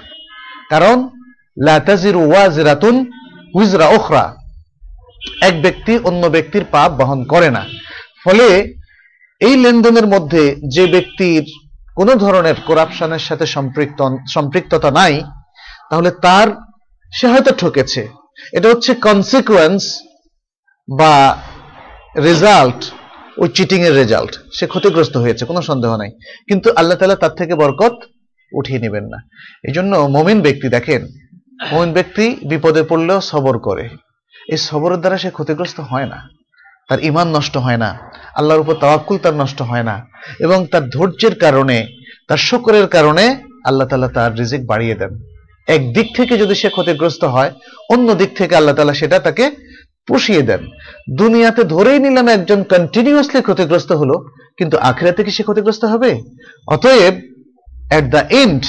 কারণ 0.70 0.96
লাতাজির 1.66 2.16
ওয়াজিরাতুন 2.16 2.94
উইজরা 3.54 3.86
ওখরা 3.88 4.24
এক 5.40 5.62
ব্যক্তি 5.62 5.98
অন্য 5.98 6.26
ব্যক্তির 6.26 6.64
পাপ 6.64 6.92
বহন 6.92 7.24
করে 7.24 7.50
না। 7.50 7.66
ফলে 8.24 8.74
এই 9.40 9.56
লেনদেনের 9.56 10.06
মধ্যে 10.06 10.56
যে 10.68 10.86
ব্যক্তির 10.86 11.44
কোনো 11.96 12.14
ধরনের 12.14 12.54
করাপশনের 12.66 13.18
সাথে 13.18 13.46
সম্পৃক্ত, 13.46 14.16
সম্পৃক্ততা 14.28 14.90
নাই, 14.90 15.22
তাহলে 15.90 16.10
তার, 16.10 16.48
সে 17.12 17.28
হয়তো 17.28 17.52
ঠকেছে। 17.58 18.08
এটা 18.52 18.68
হচ্ছে 18.68 18.94
কনসিকুয়েন্স 18.94 20.02
বা 20.98 21.42
রেজাল্ট 22.16 22.92
ওই 23.38 23.48
চিটিং 23.48 23.80
এর 23.82 23.94
রেজাল্ট 23.94 24.38
সে 24.52 24.66
ক্ষতিগ্রস্ত 24.66 25.16
হয়েছে, 25.16 25.44
কোনো 25.44 25.62
সন্দেহ 25.62 25.96
নাই। 25.96 26.10
কিন্তু 26.48 26.70
আল্লাহ 26.76 26.98
তালা 26.98 27.16
তার 27.16 27.30
থেকে 27.30 27.54
বরকত 27.54 27.92
উঠিয়ে 28.52 28.78
নেবেন 28.78 29.04
না। 29.04 29.18
এই 29.64 29.72
জন্য 29.72 29.96
মমিন 29.96 30.40
ব্যক্তি, 30.40 30.68
দেখেন, 30.68 31.06
মমিন 31.72 31.92
ব্যক্তি 31.92 32.36
বিপদে 32.48 32.82
পড়লেও 32.82 33.20
সবর 33.20 33.58
করে। 33.58 33.88
এই 34.48 34.56
সবরের 34.56 34.98
দ্বারা 34.98 35.18
সে 35.18 35.30
ক্ষতিগ্রস্ত 35.30 35.80
হয় 35.80 36.06
না। 36.06 36.28
তার 36.88 37.04
ইমান 37.04 37.36
নষ্ট 37.36 37.56
হয় 37.56 37.76
না। 37.76 37.98
আল্লাহর 38.34 38.60
উপর 38.60 38.74
তাওয়াক্কুল 38.74 39.18
তার 39.18 39.34
নষ্ট 39.34 39.62
হয় 39.62 39.82
না। 39.82 40.06
এবং 40.38 40.66
তার 40.66 40.90
ধৈর্যের 40.90 41.34
কারণে, 41.34 41.86
তার 42.28 42.36
শুকরের 42.36 42.86
কারণে 42.86 43.36
আল্লাহ 43.64 43.88
তালা 43.88 44.08
তার 44.08 44.38
রিজিক 44.38 44.66
বাড়িয়ে 44.66 44.94
দেন। 44.94 45.22
এক 45.66 45.92
দিক 45.92 46.16
থেকে 46.16 46.38
যদি 46.38 46.54
সে 46.54 46.68
ক্ষতিগ্রস্ত 46.68 47.24
হয়, 47.24 47.52
অন্য 47.90 48.14
দিক 48.14 48.36
থেকে 48.36 48.56
আল্লাহ 48.56 48.74
তালা 48.74 48.94
সেটা 48.94 49.18
তাকে 49.18 49.50
পুষিয়ে 50.06 50.42
দেন। 50.42 50.68
দুনিয়াতে 51.16 51.64
ধরেই 51.64 51.98
নিলাম 51.98 52.28
একজন 52.28 52.62
কন্টিনিউয়াসলি 52.62 53.42
ক্ষতিগ্রস্ত 53.42 53.92
হলো, 53.92 54.24
কিন্তু 54.56 54.78
আখেরাতে 54.78 55.24
কি 55.24 55.30
সে 55.30 55.42
ক্ষতিগ্রস্ত 55.42 55.84
হবে? 55.84 56.20
অতএব 56.68 57.14
এট 57.92 58.04
দ্য 58.04 58.22
এন্ড 58.30 58.64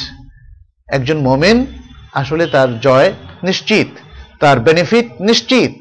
একজন 0.87 1.17
মোমেন 1.17 1.65
আসলে 2.13 2.47
তার 2.47 2.79
জয় 2.79 3.13
নিশ্চিত। 3.43 3.87
তার 4.39 4.59
বেনিফিট 4.59 5.21
নিশ্চিত। 5.21 5.71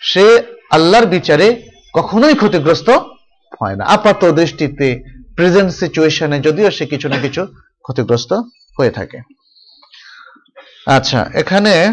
সে 0.00 0.42
আল্লাহর 0.70 1.06
বিচারে 1.06 1.62
কখনোই 1.94 2.34
ক্ষতিগ্রস্ত 2.34 2.90
হয় 3.60 3.76
না। 3.76 3.84
আপাত 3.84 4.24
দৃষ্টিতে 4.24 5.02
প্রেজেন্ট 5.36 5.70
সিচুয়েশনে 5.72 6.40
যদিও 6.40 6.70
সে 6.70 6.86
কিছু 6.86 7.08
না 7.08 7.18
কিছু 7.18 7.46
ক্ষতিগ্রস্ত 7.82 8.32
হয়ে 8.78 8.90
থাকে। 8.90 9.18
আচ্ছা 10.86 11.30
এখানে 11.34 11.92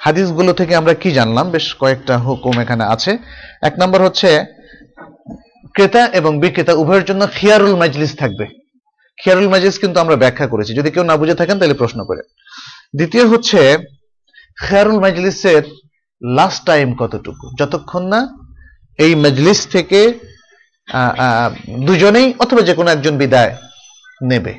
হাদিসগুলো 0.00 0.52
থেকে 0.52 0.76
আমরা 0.76 0.94
কি 0.94 1.10
জানলাম? 1.10 1.50
বেশ 1.50 1.74
কয়েকটা 1.74 2.18
হুকুম 2.18 2.60
এখানে 2.60 2.84
আছে। 2.84 3.18
এক 3.62 3.74
নম্বর 3.78 4.02
হচ্ছে, 4.02 4.44
ক্রেতা 5.74 6.06
এবং 6.06 6.40
বিক্রেতা 6.40 6.72
উভয়ের 6.72 7.04
জন্য 7.04 7.28
খিয়ারুল 7.34 7.76
মাজলিস 7.76 8.16
থাকবে। 8.16 8.46
খিয়ারুল 9.22 9.48
মাজলিস 9.48 9.78
কিন্তু 9.78 10.00
আমরা 10.00 10.16
ব্যাখ্যা 10.16 10.46
করেছি। 10.46 10.74
যদি 10.74 10.90
কেউ 10.90 11.04
না 11.04 11.16
বুঝে 11.16 11.34
থাকেন, 11.34 11.58
তাহলে 11.58 11.74
প্রশ্ন 11.74 12.04
করে 12.04 12.22
দ্বিতীয় 12.96 13.26
হচ্ছে 13.26 13.60
খেয়ারুল 14.58 14.98
মাজলিসের 15.04 15.62
লাস্ট 16.22 16.60
টাইম 16.70 16.88
কতটুকু? 17.00 17.46
যতক্ষণ 17.60 18.02
না 18.12 18.20
এই 18.98 19.12
মজলিস 19.24 19.60
থেকে 19.74 20.00
দুজনেই 21.88 22.28
অথবা 22.44 22.62
যে 22.68 22.74
কোনো 22.78 22.88
একজন 22.90 23.14
বিদায় 23.22 23.52
নেবে। 24.30 24.54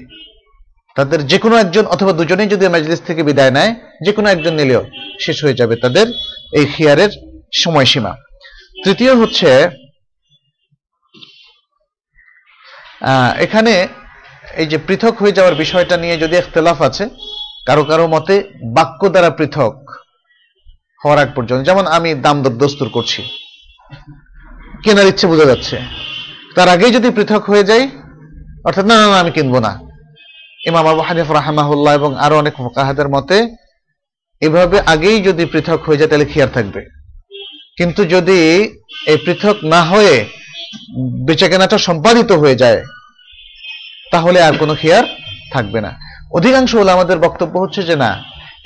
তাদের 0.97 1.19
যে 1.31 1.37
কোনো 1.43 1.55
একজন 1.63 1.85
অথবা 1.93 2.11
দুজনেই 2.19 2.51
যদি 2.53 2.63
মজলিস 2.75 3.01
থেকে 3.07 3.21
বিদায় 3.29 3.53
নেয় 3.57 3.71
যে 4.05 4.11
কোনো 4.17 4.27
একজন 4.29 4.53
নিলেও 4.59 4.81
শেষ 5.25 5.37
হয়ে 5.43 5.59
যাবে 5.59 5.75
তাদের 5.83 6.07
এই 6.59 6.65
খিয়ারের 6.73 7.11
সময়সীমা। 7.63 8.13
তৃতীয় 8.83 9.13
হচ্ছে 9.21 9.49
এখানে 13.45 13.73
এই 14.61 14.67
যে 14.71 14.77
পৃথক 14.87 15.13
হয়ে 15.21 15.37
যাওয়ার 15.37 15.55
বিষয়টা 15.63 15.95
নিয়ে 16.03 16.15
যদি 16.23 16.35
ইখতলাফ 16.37 16.79
আছে 16.89 17.03
কারও 17.65 17.83
কারও 17.83 18.07
মতে 18.07 18.43
বাক্য 18.63 19.09
দ্বারা 19.09 19.29
পৃথক 19.29 19.89
হওয়ার 21.05 21.19
আগ 21.19 21.33
পর্যন্ত। 21.35 21.65
যেমন 21.65 21.87
আমি 21.87 22.13
দাম 22.13 22.43
দস্তুর 22.43 22.89
করছি। 22.89 23.23
কেনার 24.83 25.07
ইচ্ছে 25.07 25.27
বোঝা 25.27 25.45
যাচ্ছে। 25.45 25.79
তার 26.55 26.69
আগেই 26.69 26.91
যদি 26.91 27.09
পৃথক 27.09 27.43
হয়ে 27.43 27.63
যায় 27.63 27.89
অর্থাৎ 28.65 28.85
না 28.85 28.95
না 28.95 29.07
না, 29.07 29.19
আমি 29.19 29.31
কিনবো 29.31 29.59
না। 29.59 29.81
ইমাম 30.65 30.87
আবু 30.87 31.01
হানিফ 31.01 31.31
রাহমাহুল্লাহ 31.31 31.93
এবং 31.93 32.19
আরও 32.19 32.37
অনেক 32.37 32.61
মুকাহাদের 32.61 33.09
মতে 33.09 33.55
এভাবে 34.41 34.79
আগেই 34.85 35.21
যদি 35.21 35.45
পৃথক 35.45 35.83
হয়ে 35.83 35.97
যায় 35.97 36.09
তাহলে 36.09 36.25
খিয়ার 36.25 36.49
থাকবে? 36.49 36.85
কিন্তু 37.77 38.05
যদি 38.05 38.39
এই 39.07 39.17
পৃথক 39.25 39.55
না 39.63 39.83
হয়ে 39.83 40.25
বেচাকেনাটা 41.25 41.77
সম্পাদিত 41.77 42.31
হয়ে 42.31 42.55
যায় 42.55 42.83
তাহলে 44.11 44.41
আর 44.41 44.53
কোনো 44.57 44.75
খিয়ার 44.75 45.03
থাকবে 45.51 45.81
না। 45.81 46.04
অধিকাংশ 46.37 46.71
হলো 46.79 46.91
আমাদের 46.97 47.17
বক্তব্য 47.25 47.53
হচ্ছে 47.63 47.81
যে 47.89 47.95
না, 48.03 48.11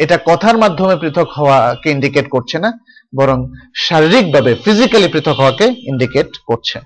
এটা 0.03 0.15
কথার 0.29 0.55
মাধ্যমে 0.63 0.95
পৃথক 1.03 1.27
হওয়াকে 1.37 1.87
ইন্ডিকেট 1.95 2.25
করছে 2.35 2.57
না, 2.63 2.69
বরং 3.13 3.37
শারীরিকভাবে 3.85 4.51
ফিজিক্যালি 4.65 5.07
পৃথক 5.13 5.35
হওয়াকে 5.41 5.65
ইন্ডিকেট 5.91 6.29
করছে। 6.49 6.77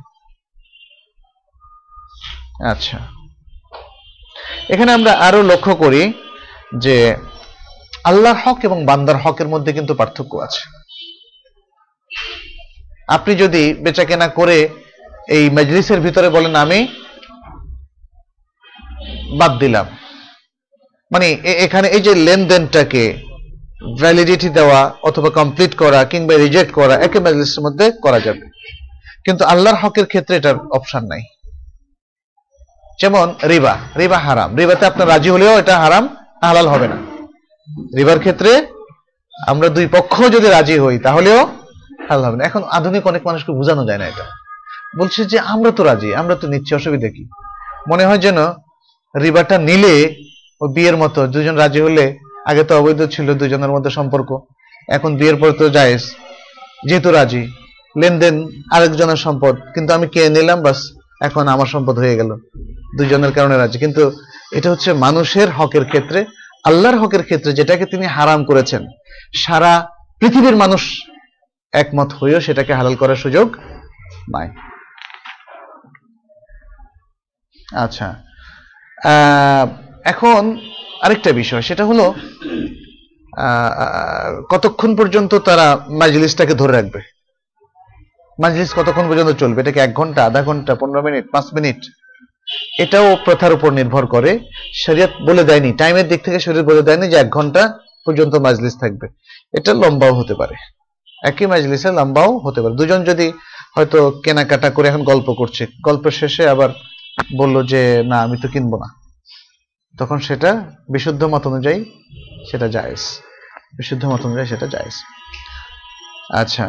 আচ্ছা। 2.72 2.98
এখানে 4.74 4.92
আমরা 4.98 5.12
আরও 5.28 5.42
লক্ষ্য 5.52 5.74
করি 5.84 6.02
যে 6.84 6.96
আল্লাহর 8.10 8.40
হক 8.44 8.60
এবং 8.68 8.80
বান্দার 8.90 9.18
হকের 9.24 9.48
মধ্যে 9.54 9.72
কিন্তু 9.78 9.94
পার্থক্য 10.00 10.34
আছে। 10.48 10.64
আপনি 13.16 13.32
যদি 13.44 13.64
বেচাকেনা 13.84 14.28
করে 14.40 14.58
এই 15.36 15.46
মজলিসের 15.58 16.00
ভিতরে 16.06 16.28
বলেন, 16.36 16.54
আমি 16.66 16.80
বাদ 19.40 19.54
দিলাম। 19.64 19.88
মানে 21.14 21.28
এখানে 21.66 21.88
এই 21.88 22.02
যে 22.02 22.16
লেনদেনটাকে 22.16 23.04
ভ্যালিডিটি 24.00 24.50
দেওয়া 24.50 24.96
অথবা 25.04 25.30
কমপ্লিট 25.30 25.76
করা 25.78 26.04
কিংবা 26.04 26.34
রিজেক্ট 26.36 26.74
করা 26.74 26.96
একে 26.96 27.20
মজলিসের 27.20 27.64
মধ্যে 27.64 27.92
করা 27.92 28.20
যাবে। 28.20 28.46
কিন্তু 29.26 29.46
আল্লাহর 29.46 29.78
হকের 29.82 30.06
ক্ষেত্রে 30.06 30.36
এটার 30.36 30.56
অপশন 30.72 31.04
নাই। 31.06 31.24
যেমন 33.00 33.34
রিবা 33.44 33.78
রিবা 33.98 34.18
হারাম। 34.18 34.56
রিবাতে 34.56 34.86
আপনার 34.86 35.08
রাজি 35.08 35.30
হলেও 35.30 35.60
এটা 35.60 35.80
হারাম, 35.80 36.16
হালাল 36.44 36.68
হবে 36.68 36.88
না। 36.88 36.98
রিবার 37.98 38.20
ক্ষেত্রে 38.20 38.52
আমরা 39.48 39.70
দুই 39.70 39.88
পক্ষ 39.88 40.24
যদি 40.32 40.48
রাজি 40.50 40.80
হই, 40.80 41.00
তাহলেও 41.00 41.40
হালাল 42.10 42.26
হবে 42.26 42.38
না। 42.38 42.44
এখন 42.46 42.64
আধুনিক 42.64 43.08
অনেক 43.08 43.28
মানুষকে 43.28 43.52
বোঝানো 43.52 43.86
যায় 43.86 43.98
না 43.98 44.06
এটা। 44.08 44.26
বলছে 45.00 45.26
যে 45.26 45.40
আমরা 45.40 45.72
তো 45.72 45.84
রাজি, 45.84 46.16
আমরা 46.16 46.36
তো 46.36 46.48
নিচ্ছি, 46.48 46.76
অসুবিধা 46.76 47.10
কি? 47.10 47.24
মনে 47.92 48.06
হয় 48.06 48.18
যেন 48.18 48.38
রিবাটা 49.16 49.58
নিলে 49.58 50.16
ও 50.64 50.66
বিয়ের 50.76 50.98
মতো, 51.04 51.20
দুজন 51.34 51.56
রাজি 51.64 51.80
হলে 51.86 52.06
আগে 52.50 52.64
তো 52.68 52.74
অবৈধ 52.80 53.00
ছিল 53.14 53.28
দুজনের 53.42 53.72
মধ্যে 53.76 53.92
সম্পর্ক। 53.98 54.30
এখন 54.96 55.12
বিয়ের 55.20 55.38
পর 55.42 55.50
তো 55.60 55.66
জায়েজ। 55.78 56.04
যেহেতু 56.88 57.10
রাজি, 57.18 57.44
লেনদেন 58.02 58.36
আরেকজনের 58.76 59.20
সম্পদ, 59.26 59.56
কিন্তু 59.74 59.92
আমি 59.98 60.06
কে 60.14 60.22
নিলাম, 60.36 60.60
বাস, 60.66 60.80
এখন 61.28 61.44
আমার 61.54 61.68
সম্পদ 61.74 61.96
হয়ে 62.04 62.16
গেল। 62.20 62.32
দুজনের 62.98 63.32
কারণে 63.38 63.56
রাজি। 63.58 63.78
কিন্তু 63.84 64.04
এটা 64.58 64.68
হচ্ছে 64.72 64.90
মানুষের 65.06 65.50
হকের 65.58 65.86
ক্ষেত্রে, 65.92 66.20
আল্লাহর 66.70 66.98
হকের 67.02 67.24
ক্ষেত্রে 67.24 67.52
যেটাকে 67.60 67.86
তিনি 67.86 68.06
হারাম 68.16 68.40
করেছেন, 68.50 68.82
সারা 69.44 69.72
পৃথিবীর 70.20 70.56
মানুষ 70.64 70.82
একমত 71.74 72.10
হয়েও 72.20 72.40
সেটাকে 72.48 72.72
হালাল 72.80 72.96
করার 73.02 73.20
সুযোগ 73.24 73.48
নাই। 74.36 74.48
আচ্ছা 77.84 78.08
এখন 80.12 80.42
আরেকটা 81.02 81.32
বিষয়, 81.32 81.64
সেটা 81.68 81.84
হলো 81.86 82.06
কতক্ষণ 84.52 84.96
পর্যন্ত 84.96 85.36
তারা 85.48 85.66
মাজলিসটাকে 86.02 86.54
ধরে 86.54 86.74
রাখবে? 86.74 87.00
মাজলিস 88.42 88.74
কতক্ষণ 88.74 89.06
পর্যন্ত 89.10 89.32
চলবে? 89.42 89.62
এটা 89.62 89.72
কি 89.76 89.80
এক 89.80 89.94
ঘণ্টা, 89.94 90.26
আধা 90.26 90.42
ঘণ্টা, 90.44 90.72
পনেরো 90.76 91.02
মিনিট, 91.02 91.26
পাঁচ 91.32 91.46
মিনিট? 91.54 91.80
এটাও 92.84 93.08
প্রথার 93.26 93.54
উপর 93.54 93.70
নির্ভর 93.80 94.06
করে। 94.06 94.32
শরীয়ত 94.86 95.14
বলে 95.28 95.44
দেয়নি, 95.44 95.72
টাইমের 95.72 96.08
দিক 96.08 96.24
থেকে 96.26 96.40
শরীর 96.46 96.64
বলে 96.64 96.82
দেয়নি 96.88 97.06
যে 97.10 97.18
এক 97.24 97.30
ঘণ্টা 97.30 97.62
পর্যন্ত 98.06 98.34
মাজলিস 98.46 98.76
থাকবে। 98.80 99.08
এটা 99.58 99.72
লম্বাও 99.74 100.14
হতে 100.20 100.34
পারে। 100.42 100.56
একই 101.30 101.46
মাজলিসে 101.46 101.90
লম্বাও 102.00 102.32
হতে 102.46 102.60
পারে। 102.62 102.74
দুজন 102.80 103.04
যদি 103.04 103.28
হয়তো 103.76 104.00
কেনাকাটা 104.24 104.70
করে 104.76 104.88
এখন 104.92 105.04
গল্প 105.12 105.28
করছে, 105.40 105.64
গল্প 105.84 106.04
শেষে 106.20 106.44
আবার 106.54 106.70
বলল 107.38 107.56
যে, 107.72 107.82
না, 108.12 108.18
আমি 108.26 108.38
তো 108.42 108.48
কিনবো 108.54 108.78
না। 108.84 109.03
তখন 110.00 110.18
সেটা 110.28 110.52
বিশুদ্ধ 110.94 111.22
মত 111.24 111.44
অনুযায়ী 111.48 111.80
সেটা 112.52 112.68
জায়েজ। 112.76 113.02
বিশুদ্ধ 113.78 114.04
মত 114.06 114.22
অনুযায়ী 114.28 114.48
সেটা 114.48 114.68
জায়েজ। 114.68 114.96
আচ্ছা। 116.42 116.68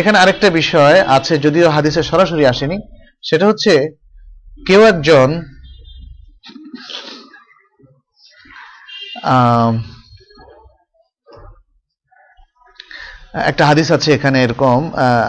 এখানে 0.00 0.16
আরেকটা 0.18 0.48
বিষয় 0.60 0.98
আছে, 1.16 1.34
যদিও 1.38 1.68
হাদিসে 1.76 2.02
সরাসরি 2.10 2.44
আসেনি। 2.52 2.76
সেটা 3.28 3.44
হচ্ছে, 3.46 3.72
কেউ 4.66 4.80
একজন 4.92 5.28
একটা 13.50 13.62
হাদিস 13.70 13.88
আছে 13.96 14.08
এখানে 14.14 14.38
এরকম 14.44 14.80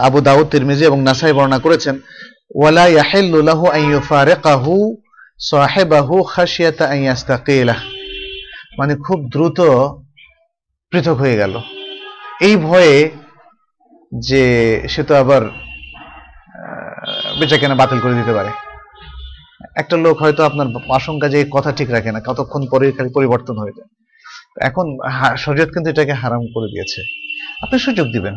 আবু 0.06 0.18
দাউদ, 0.20 0.46
তিরমিজি 0.52 0.84
এবং 0.90 0.98
নাসাই 1.08 1.32
বর্ণনা 1.32 1.58
করেছেন, 1.58 1.96
ওয়ালা 2.58 2.86
ইয়াহিল্লু 2.94 3.38
লাহু 3.48 3.64
আন 3.74 3.80
ইউফারিকাহু 3.92 4.74
সাহিবাহু 5.50 6.22
খাশিয়াতা 6.22 6.84
আন 6.86 6.98
ইয়াস্তাকিলাহ 6.98 7.80
মানে 8.78 8.96
খুব 8.96 9.30
দ্রুত 9.30 9.60
পৃথক 10.90 11.16
হয়ে 11.16 11.36
গেল। 11.36 11.60
এই 12.40 12.56
ভয়ে 12.56 13.10
যে 14.18 14.42
সে 14.88 15.02
তো 15.02 15.14
আবার 15.14 15.42
বেচা 17.38 17.56
কেনা 17.58 17.74
বাতিল 17.74 18.00
করে 18.00 18.14
দিতে 18.14 18.32
পারে। 18.32 18.48
একটা 19.76 19.96
লোক 19.96 20.22
হয়তো 20.22 20.44
আপনার 20.44 20.66
আশঙ্কা 20.94 21.28
যে 21.28 21.44
কথা 21.50 21.72
ঠিক 21.72 21.90
রাখে 21.90 22.12
না, 22.12 22.20
কতক্ষণ 22.20 22.66
পরে 22.70 22.92
পরিবর্তন 23.14 23.58
হয়ে 23.58 23.76
যায়। 23.76 23.90
এখন 24.68 24.86
শরীয়ত 25.36 25.68
কিন্তু 25.68 25.90
এটাকে 25.90 26.12
হারাম 26.12 26.42
করে 26.54 26.66
দিয়েছে। 26.66 27.00
আপনি 27.62 27.78
সুযোগ 27.78 28.06
দিবেন। 28.12 28.34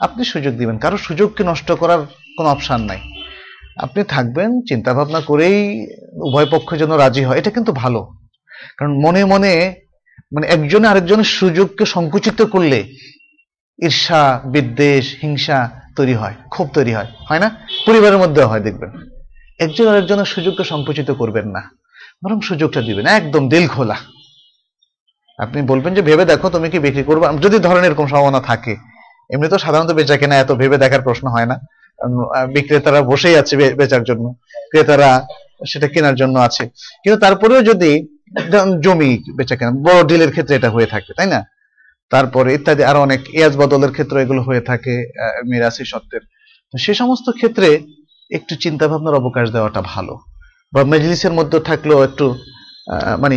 আপনি 0.00 0.24
সুযোগ 0.24 0.54
দিবেন। 0.54 0.78
কারও 0.78 0.96
সুযোগকে 0.96 1.44
নষ্ট 1.44 1.72
করার 1.72 1.98
কোনো 2.36 2.48
অপশন 2.48 2.80
নাই। 2.80 3.00
আপনি 3.84 4.00
থাকবেন 4.14 4.50
চিন্তা 4.68 4.90
ভাবনা 4.98 5.20
করেই 5.20 5.58
উভয় 6.26 6.48
পক্ষ 6.54 6.68
যেন 6.80 6.92
রাজি 7.02 7.22
হয়, 7.26 7.38
এটা 7.40 7.50
কিন্তু 7.56 7.72
ভালো। 7.82 8.00
কারণ 8.78 8.92
মনে 9.04 9.22
মনে 9.32 9.52
মানে 10.34 10.46
একজনে 10.54 10.86
আরেকজনের 10.92 11.28
সুযোগকে 11.38 11.84
সংকুচিত 11.94 12.38
করলে 12.54 12.78
ঈর্ষা, 13.78 14.22
বিদ্বেষ, 14.54 15.04
হিংসা 15.22 15.58
তৈরি 15.96 16.14
হয়, 16.20 16.34
ক্ষোভ 16.52 16.66
তৈরি 16.76 16.92
হয় 16.96 17.08
হয় 17.28 17.40
না? 17.44 17.48
পরিবারের 17.86 18.18
মধ্যে 18.22 18.42
হয়, 18.50 18.62
দেখবেন। 18.66 18.90
একজন 19.60 19.86
আরেকজনের 19.92 20.28
সুযোগকে 20.34 20.64
সংকুচিত 20.72 21.08
করবেন 21.20 21.46
না, 21.56 21.62
বরং 22.22 22.38
সুযোগটা 22.48 22.80
দিবেন, 22.88 23.06
একদম 23.20 23.42
দিল 23.52 23.64
খোলা 23.74 23.96
আপনি 25.38 25.58
বলবেন 25.70 25.92
যে, 25.96 26.02
ভেবে 26.08 26.24
দেখো 26.32 26.46
তুমি 26.54 26.68
কি 26.72 26.78
বিক্রি 26.86 27.02
করবে? 27.08 27.24
যদি 27.44 27.56
ধরেন 27.66 27.82
এরকম 27.88 28.06
সম্ভাবনা 28.10 28.40
থাকে 28.50 28.74
এমনি 29.34 29.48
তো 29.52 29.58
সাধারণত 29.64 29.90
বেচা 29.98 30.16
কেনা 30.20 30.34
এত 30.42 30.50
ভেবে 30.60 30.76
দেখার 30.84 31.02
প্রশ্ন 31.06 31.26
হয় 31.34 31.48
না। 31.50 31.56
বিক্রেতারা 32.54 33.00
বসেই 33.10 33.36
আছে 33.40 33.54
বেচার 33.80 34.02
জন্য। 34.10 34.24
ক্রেতারা 34.70 35.10
সেটা 35.70 35.86
কেনার 35.94 36.16
জন্য 36.20 36.36
আছে। 36.38 36.64
কিন্তু 37.02 37.18
তারপরেও 37.24 37.62
যদি 37.70 37.90
জমি 38.84 39.10
বেচা 39.36 39.56
কেনা, 39.56 39.72
বড় 39.86 40.00
ডিলের 40.08 40.30
ক্ষেত্রে 40.34 40.54
এটা 40.56 40.70
হয়ে 40.76 40.88
থাকে, 40.94 41.10
তাই 41.18 41.28
না? 41.34 41.40
তারপরে 42.12 42.48
ইত্যাদি 42.54 42.82
আরও 42.90 43.00
অনেক 43.06 43.20
ইয়াজ 43.34 43.54
বদলের 43.56 43.92
ক্ষেত্রে 43.92 44.18
এগুলো 44.22 44.40
হয়ে 44.48 44.62
থাকে 44.70 44.94
মিরাসি 45.50 45.84
সত্ত্বের। 45.92 46.22
সে 46.84 46.92
সমস্ত 47.00 47.26
ক্ষেত্রে 47.38 47.68
একটু 48.30 48.52
চিন্তা 48.64 48.84
ভাবনার 48.88 49.18
অবকাশ 49.20 49.46
দেওয়াটা 49.50 49.80
ভালো। 49.92 50.14
বা 50.72 50.80
মেজলিসের 50.92 51.32
মধ্যে 51.32 51.58
থাকলেও 51.60 52.00
একটু 52.04 52.26
মানে 53.22 53.36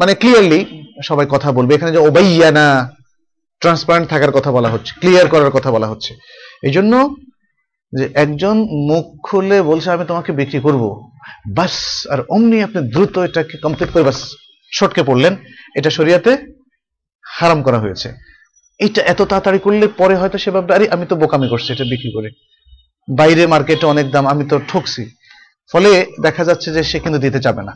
মানে 0.00 0.12
ক্লিয়ারলি 0.14 0.60
সবাই 1.08 1.26
কথা 1.34 1.48
বলবে। 1.52 1.72
এখানে 1.74 1.92
যে 1.92 2.00
ওবাইয়ানা 2.08 2.66
ট্রান্সপারেন্ট 3.62 4.06
থাকার 4.08 4.32
কথা 4.36 4.50
বলা 4.56 4.68
হচ্ছে 4.68 4.92
ক্লিয়ার 5.00 5.26
করার 5.32 5.50
কথা 5.56 5.70
বলা 5.76 5.86
হচ্ছে। 5.92 6.12
এই 6.66 6.72
জন্য 6.76 6.92
যে 7.92 8.08
একজন 8.14 8.56
মুখ 8.90 9.04
খুলে 9.22 9.62
বলছে, 9.62 9.90
আমি 9.90 10.04
তোমাকে 10.08 10.32
বিক্রি 10.32 10.60
করব। 10.60 11.10
বাস, 11.54 12.06
আর 12.10 12.20
অমনি 12.28 12.62
আপনি 12.62 12.90
দ্রুত 12.90 13.18
এটাকে 13.18 13.58
কমপ্লিট 13.58 13.90
করে 13.90 14.02
বাস, 14.02 14.30
শটকে 14.72 15.02
পড়লেন। 15.02 15.36
এটা 15.76 15.90
শরিয়াতে 15.90 16.36
হারাম 17.24 17.62
করা 17.62 17.78
হয়েছে। 17.78 18.12
এটা 18.78 19.02
এত 19.02 19.22
তাড়াতাড়ি 19.22 19.58
করলে 19.58 19.88
পরে 19.88 20.14
হয়তো 20.16 20.38
সে 20.38 20.50
ভাববে, 20.50 20.74
আরে, 20.74 20.88
আমি 20.90 21.06
তো 21.06 21.16
বোকামি 21.16 21.48
করছি 21.48 21.72
এটা 21.72 21.84
বিক্রি 21.84 22.10
করে। 22.14 22.30
বাইরে 23.16 23.46
মার্কেটে 23.46 23.86
অনেক 23.86 24.10
দাম, 24.10 24.26
আমি 24.26 24.44
তো 24.48 24.60
ঠকছি। 24.68 25.10
ফলে 25.72 26.06
দেখা 26.22 26.44
যাচ্ছে 26.44 26.72
যে 26.72 26.82
সে 26.82 26.98
কিন্তু 26.98 27.18
দিতে 27.18 27.40
চাবে 27.40 27.62
না। 27.62 27.72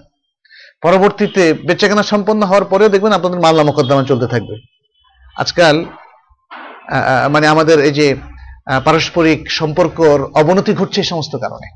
পরবর্তীতে 0.83 1.55
বেচাকেনা 1.55 2.03
সম্পন্ন 2.03 2.43
হওয়ার 2.43 2.65
পরেও 2.65 2.89
দেখবেন 2.89 3.13
আপনাদের 3.13 3.41
মামলা 3.41 3.63
মোকদ্দমা 3.63 4.05
চলতে 4.05 4.27
থাকবে। 4.27 4.57
আজকাল 5.37 5.85
মানে 7.31 7.47
আমাদের 7.47 7.81
এই 7.81 7.93
যে 7.93 8.17
পারস্পরিক 8.67 9.51
সম্পর্কর 9.51 10.25
অবনতি 10.35 10.73
ঘটছে 10.75 11.01
এই 11.01 11.05
সমস্ত 11.05 11.37
কারণে। 11.37 11.69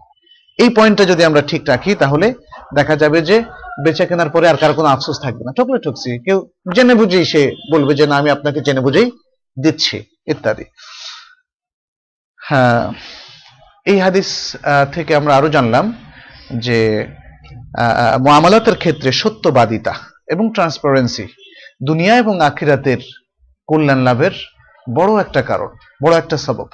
এই 0.58 0.68
পয়েন্টটা 0.68 1.04
যদি 1.04 1.24
আমরা 1.24 1.42
ঠিক 1.42 1.62
রাখি 1.68 1.94
তাহলে 1.94 2.34
দেখা 2.74 2.96
যাবে 2.96 3.22
যে 3.22 3.42
বেচা 3.84 4.06
কেনার 4.06 4.30
পরে 4.30 4.48
আর 4.48 4.56
কারও 4.56 4.74
কোনো 4.74 4.88
আফসোস 4.88 5.20
থাকবে 5.22 5.42
না। 5.44 5.52
ঠকলে 5.52 5.78
ঠকছি। 5.78 6.18
কেউ 6.24 6.38
জেনে 6.74 6.94
বুঝেই 6.94 7.24
সে 7.24 7.50
বলবে 7.72 7.94
যে 7.94 8.06
না 8.06 8.16
আমি 8.16 8.30
আপনাকে 8.30 8.60
জেনে 8.60 8.80
বুঝেই 8.80 9.10
দিচ্ছি 9.62 9.96
ইত্যাদি। 10.26 10.64
হ্যাঁ 12.40 12.92
এই 13.86 13.98
হাদিস 14.00 14.56
থেকে 14.92 15.14
আমরা 15.16 15.36
আরও 15.36 15.48
জানলাম 15.48 15.92
যে 16.58 17.06
আহ, 17.78 18.18
মুআমালাতের 18.18 18.76
ক্ষেত্রে 18.76 19.12
সত্যবাদিতা 19.12 19.94
এবং 20.28 20.52
ট্রান্সপারেন্সি 20.54 21.26
দুনিয়া 21.86 22.16
এবং 22.16 22.40
আখিরাতের 22.40 22.98
কল্যাণ 23.66 23.98
লাভের 23.98 24.34
বড় 24.86 25.12
একটা 25.24 25.40
কারণ, 25.50 25.70
বড় 26.02 26.14
একটা 26.22 26.36
সবব। 26.46 26.68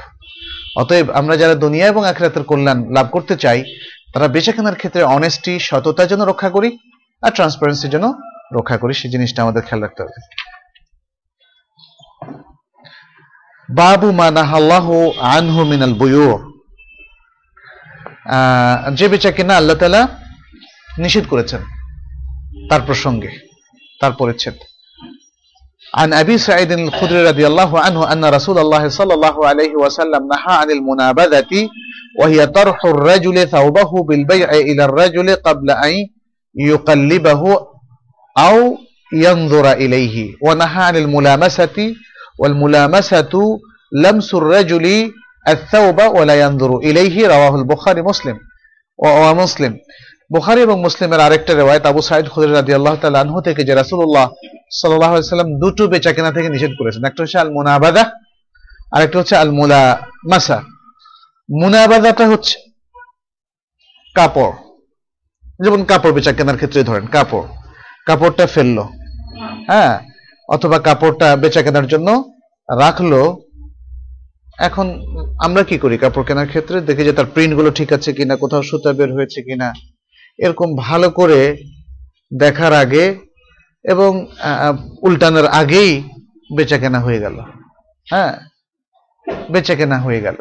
অতএব 0.81 1.07
আমরা 1.21 1.35
যারা 1.43 1.55
দুনিয়া 1.65 1.87
এবং 1.93 2.03
আখিরাতের 2.11 2.45
কল্যাণ 2.51 2.79
লাভ 2.97 3.07
করতে 3.15 3.35
চাই, 3.45 3.61
তারা 4.13 4.27
বেচাকেনার 4.35 4.79
ক্ষেত্রে 4.81 5.03
অনেস্টি 5.17 5.53
সততা 5.69 6.03
যেন 6.11 6.21
রক্ষা 6.31 6.51
করি 6.57 6.71
আর 7.23 7.31
ট্রান্সপারেন্সি 7.37 7.87
যেন 7.95 8.05
রক্ষা 8.57 8.77
করি। 8.83 8.93
সেই 9.01 9.11
জিনিসটা 9.15 9.41
আমাদের 9.43 9.63
খেয়াল 9.67 9.83
রাখতে 9.85 10.01
হবে। 10.03 10.17
বাবু 13.69 14.09
মানাহাল্লাহ 14.23 14.87
আনহু 15.37 15.61
মিনাল 15.71 15.95
বুয়ু 16.01 16.31
যে 18.99 19.07
বেচা 19.09 19.31
কেনা 19.37 19.55
আল্লাহ 19.57 19.77
তালা 19.81 20.03
নিষেধ 20.99 21.25
করেছেন, 21.33 21.63
তার 22.71 22.83
প্রসঙ্গে, 22.89 23.31
তার 24.01 24.13
পরিচ্ছেদ। 24.19 24.57
عن 25.95 26.13
أبي 26.13 26.39
سعيد 26.39 26.73
الخدري 26.73 27.29
رضي 27.29 27.47
الله 27.47 27.81
عنه 27.81 28.13
أن 28.13 28.25
رسول 28.25 28.59
الله 28.59 28.89
صلى 28.89 29.15
الله 29.15 29.47
عليه 29.47 29.75
وسلم 29.77 30.29
نهى 30.29 30.57
عن 30.57 30.71
المنابذة 30.71 31.69
وهي 32.21 32.47
طرح 32.47 32.85
الرجل 32.85 33.49
ثوبه 33.49 34.03
بالبيع 34.03 34.51
إلى 34.51 34.85
الرجل 34.85 35.35
قبل 35.35 35.71
أن 35.71 35.93
يقلبه 36.55 37.59
أو 38.39 38.79
ينظر 39.13 39.73
إليه 39.73 40.35
ونهى 40.43 40.83
عن 40.83 40.97
الملامسة 40.97 41.95
والملامسة 42.39 43.59
لمس 43.93 44.35
الرجل 44.35 45.13
الثوب 45.49 46.01
ولا 46.01 46.41
ينظر 46.41 46.77
إليه 46.79 47.29
رواه 47.29 47.57
البخاري 47.57 48.03
مسلم 48.03 48.39
ومسلم 48.99 49.77
বুখারী 50.31 50.61
এবং 50.67 50.77
মুসলিমের 50.87 51.21
আরেকটা 51.27 51.53
রেওয়ায়ত, 51.55 51.85
আবু 51.87 52.01
সাইদ 52.09 52.27
খুদরি 52.33 52.53
রাদিয়াল্লাহু 52.53 52.97
তাআলা 53.01 53.21
আনহু 53.25 53.39
থেকে 53.47 53.63
যে 53.69 53.75
রাসূলুল্লাহ 53.75 54.27
সাল্লাল্লাহু 54.79 55.15
আলাইহি 55.15 55.31
সাল্লাম 55.33 55.51
দুটো 55.63 55.83
বেচাকেনা 55.93 56.31
থেকে 56.37 56.49
নিষেধ 56.49 56.73
করেছেন। 56.79 57.03
একটা 57.05 57.23
হচ্ছে 57.23 57.39
আল 57.39 57.51
মুনাবাদা 57.59 58.05
আর 58.95 59.01
একটা 59.03 59.19
হচ্ছে 59.19 59.35
আল 59.37 59.51
মুলা 59.51 59.83
মাসা 60.31 60.59
মুনাবাদাটা 61.49 62.25
হচ্ছে 62.29 62.57
কাপড়। 64.17 64.55
যেমন 65.65 65.81
কাপড় 65.85 66.13
বেচা 66.13 66.33
কেনার 66.33 66.59
ক্ষেত্রে 66.61 66.81
ধরেন, 66.89 67.05
কাপড়। 67.07 67.47
কাপড়টা 68.07 68.45
ফেলল 68.47 68.79
হ্যাঁ 69.71 69.95
অথবা 70.49 70.79
কাপড়টা 70.79 71.29
বেচা 71.43 71.63
কেনার 71.63 71.87
জন্য 71.87 72.09
রাখল। 72.69 73.13
এখন 74.59 74.87
আমরা 75.45 75.63
কি 75.69 75.77
করি 75.79 75.97
কাপড় 75.99 76.25
কেনার 76.29 76.49
ক্ষেত্রে? 76.53 76.77
দেখি 76.89 77.03
যে 77.05 77.13
তার 77.13 77.29
প্রিন্টগুলো 77.35 77.71
ঠিক 77.79 77.91
আছে 77.97 78.11
কিনা, 78.13 78.35
কোথাও 78.37 78.63
সুতা 78.63 78.91
বের 78.93 79.11
হয়েছে 79.17 79.41
কিনা। 79.43 79.69
এরকম 80.41 80.77
ভালো 80.77 81.11
করে 81.11 81.41
দেখার 82.39 82.73
আগে 82.73 83.05
এবং 83.85 84.27
উল্টানোর 85.03 85.47
আগেই 85.47 86.03
বেচা 86.57 86.79
কেনা 86.79 87.01
হয়ে 87.01 87.21
গেল। 87.21 87.37
হ্যাঁ? 88.11 88.33
বেচা 89.51 89.75
কেনা 89.75 89.99
হয়ে 89.99 90.21
গেল। 90.21 90.35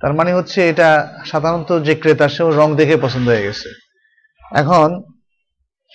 তার 0.00 0.12
মানে 0.14 0.34
হচ্ছে 0.34 0.68
এটা 0.68 0.88
সাধারণত 1.26 1.82
যে 1.82 1.94
ক্রেতা, 1.94 2.28
সেও 2.28 2.50
রং 2.50 2.76
দেখে 2.76 2.96
পছন্দ 2.96 3.28
হয়ে 3.28 3.42
গেছে। 3.42 3.68
এখন 4.52 5.02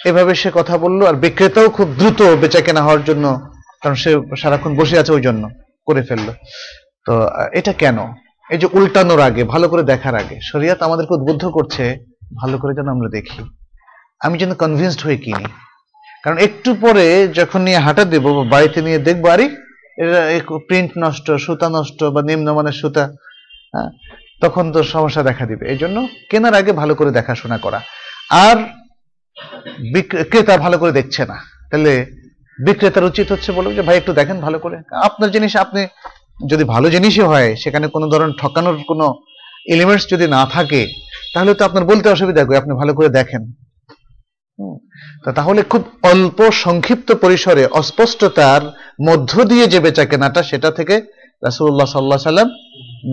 এভাবে 0.06 0.36
সে 0.36 0.52
কথা 0.54 0.78
বলল, 0.78 1.06
আর 1.06 1.14
বিক্রেতাও 1.14 1.70
খুব 1.70 1.88
দ্রুত 1.98 2.22
বেচা 2.22 2.62
কেনা 2.62 2.82
হওয়ার 2.82 3.04
জন্য, 3.04 3.26
কারণ 3.84 3.96
সে 3.96 4.12
সারাক্ষণ 4.38 4.76
বসে 4.76 5.00
আছে 5.00 5.12
ওই 5.12 5.22
জন্য, 5.22 5.50
করে 5.86 6.02
ফেলল। 6.02 6.30
তো 7.06 7.14
এটা 7.54 7.74
কেন? 7.74 7.98
এই 8.50 8.58
যে 8.58 8.68
উল্টানোর 8.74 9.20
আগে, 9.20 9.44
ভালো 9.44 9.70
করে 9.70 9.84
দেখার 9.84 10.16
আগে, 10.16 10.40
শরিয়াত 10.44 10.82
আমাদেরকে 10.82 11.14
উদ্বুদ্ধ 11.14 11.46
করছে 11.48 12.09
ভালো 12.32 12.58
করে 12.58 12.74
যেন 12.74 12.88
আমরা 12.88 13.10
দেখি। 13.10 13.42
আমি 14.22 14.38
যেন 14.38 14.54
কনভিন্সড 14.54 15.02
হয়ে 15.04 15.18
কিনি 15.18 15.46
কারণ 16.24 16.38
একটু 16.38 16.76
পরে 16.82 17.28
যখন 17.28 17.62
নিয়ে 17.62 17.78
হাঁটা 17.78 18.04
দেবো 18.06 18.44
বাড়িতে 18.44 18.82
নিয়ে 18.82 19.00
দেখব 19.00 19.26
আরে 19.28 19.46
প্রিন্ট 20.68 20.92
নষ্ট 20.98 21.32
সুতা 21.32 21.70
নষ্ট 21.70 22.04
বা 22.04 22.22
নিম্নমানের 22.22 22.72
সুতা 22.72 23.04
হ্যাঁ, 23.74 23.90
তখন 24.42 24.72
তো 24.72 24.84
সমস্যা 24.84 25.24
দেখা 25.24 25.46
দিবে। 25.46 25.64
এই 25.70 25.78
জন্য 25.78 26.08
কেনার 26.30 26.54
আগে 26.54 26.72
ভালো 26.72 26.96
করে 26.96 27.12
দেখাশোনা 27.12 27.58
করা। 27.58 27.80
আর 28.30 28.58
ক্রেতা 30.30 30.58
ভালো 30.58 30.78
করে 30.78 30.92
দেখছে 30.92 31.26
না। 31.26 31.38
তাহলে 31.72 32.06
বিক্রেতার 32.66 33.04
উচিত 33.04 33.32
হচ্ছে 33.32 33.52
বলব 33.52 33.74
যে 33.74 33.82
ভাই 33.82 33.98
একটু 33.98 34.14
দেখেন 34.14 34.40
ভালো 34.40 34.60
করে। 34.60 34.78
আপনার 35.08 35.32
জিনিস 35.32 35.56
আপনি 35.56 35.88
যদি 36.50 36.64
ভালো 36.64 36.90
জিনিসই 36.90 37.22
হয় 37.22 37.56
সেখানে 37.56 37.88
কোনো 37.88 38.06
ধরনের 38.10 38.36
ঠকানোর 38.42 38.78
কোনো 38.88 39.06
এলিমেন্টস 39.68 40.06
যদি 40.10 40.28
না 40.28 40.46
থাকে 40.46 40.88
তাহলে 41.34 41.52
তো 41.54 41.66
আপনার 41.66 41.84
বলতে 41.86 42.10
অসুবিধা 42.10 42.46
কই? 42.46 42.56
আপনি 42.56 42.74
ভালো 42.74 42.94
করে 42.94 43.10
দেখেন। 43.10 43.44
তাহলে 45.36 45.62
খুব 45.72 45.84
অল্প 46.04 46.52
সংক্ষিপ্ত 46.52 47.10
পরিসরে 47.14 47.64
অস্পষ্টতার 47.66 48.62
মধ্য 49.08 49.32
দিয়ে 49.44 49.66
যে 49.68 49.80
বেচা 49.80 50.06
কেনাটা 50.06 50.44
সেটা 50.44 50.72
থেকে 50.72 50.96
রাসূলুল্লাহ 51.46 51.88
সাল্লাহ 51.88 52.18
সাল্লাম 52.18 52.50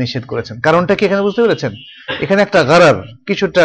নিষেধ 0.00 0.24
করেছেন। 0.26 0.60
কারণটা 0.60 0.94
কি 0.94 1.02
এখানে 1.04 1.22
বুঝতে 1.22 1.42
পেরেছেন? 1.42 1.72
এখানে 2.20 2.40
একটা 2.42 2.60
গারার, 2.62 2.96
কিছুটা 3.26 3.64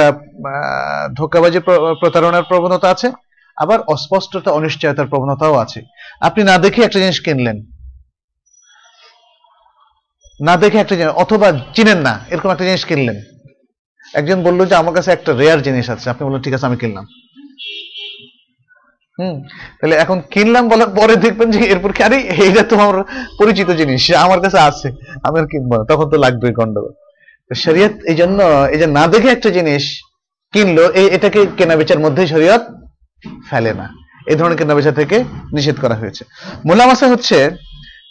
ধোঁকাবাজি 1.18 1.60
প্রতারণার 2.02 2.44
প্রবণতা 2.44 2.88
আছে, 2.90 3.12
আবার 3.58 3.80
অস্পষ্টতা, 3.94 4.50
অনিশ্চয়তার 4.52 5.08
প্রবণতাও 5.08 5.56
আছে। 5.56 5.80
আপনি 6.22 6.44
না 6.44 6.58
দেখে 6.58 6.82
একটা 6.84 7.00
জিনিস 7.00 7.20
কিনলেন। 7.20 7.58
না 10.42 10.58
দেখে 10.58 10.78
একটা 10.78 10.96
জিনিস, 10.96 11.14
অথবা 11.14 11.48
চিনেন 11.76 11.98
না, 11.98 12.14
এরকম 12.30 12.50
একটা 12.52 12.66
জিনিস 12.66 12.86
কিনলেন। 12.86 13.18
একজন 14.14 14.44
বলল 14.44 14.66
যে, 14.66 14.76
আমার 14.76 14.94
কাছে 14.94 15.12
একটা 15.12 15.34
রেয়ার 15.34 15.62
জিনিস 15.62 15.90
আছে। 15.90 16.10
আপনি 16.10 16.26
বললেন, 16.26 16.42
ঠিক 16.42 16.54
আছে, 16.54 16.66
আমি 16.66 16.78
কিনলাম। 16.78 17.06
হুম, 19.20 19.44
তাহলে 19.82 19.96
এখন 19.96 20.22
কিনলাম 20.32 20.68
বলার 20.68 20.90
পরে 20.90 21.16
দেখবেন 21.16 21.52
যে, 21.52 21.60
এরপর 21.60 21.92
কি, 21.92 22.04
আরে, 22.04 22.18
এইটা 22.18 22.64
তো 22.64 22.80
আমার 22.80 23.04
পরিচিত 23.40 23.70
জিনিস 23.72 24.12
আমার 24.12 24.42
কাছে 24.42 24.60
আছে, 24.60 24.92
আমি 25.24 25.40
আর 25.40 25.46
কিনবো 25.46 25.78
না। 25.78 25.84
তখন 25.90 26.10
তো 26.10 26.18
লাগবে 26.18 26.52
গন্ডগোল। 26.52 26.94
শরীয়ত 27.56 27.92
এই 28.04 28.16
জন্য 28.16 28.44
এই 28.44 28.80
যে 28.80 28.88
না 28.88 29.08
দেখে 29.08 29.30
একটা 29.30 29.50
জিনিস 29.50 30.02
কিনলো, 30.54 30.90
এই, 30.90 31.06
এটাকে 31.06 31.46
কেনা 31.58 31.76
বেচার 31.76 32.00
মধ্যে 32.00 32.28
শরীয়ত 32.28 32.62
ফেলে 33.50 33.74
না। 33.74 33.90
এই 34.28 34.36
ধরনের 34.36 34.58
কেনা 34.58 34.76
বেচা 34.76 34.92
থেকে 34.92 35.24
নিষেধ 35.54 35.80
করা 35.82 35.96
হয়েছে। 35.96 36.26
মোলামাসা 36.66 37.08
হচ্ছে 37.08 37.50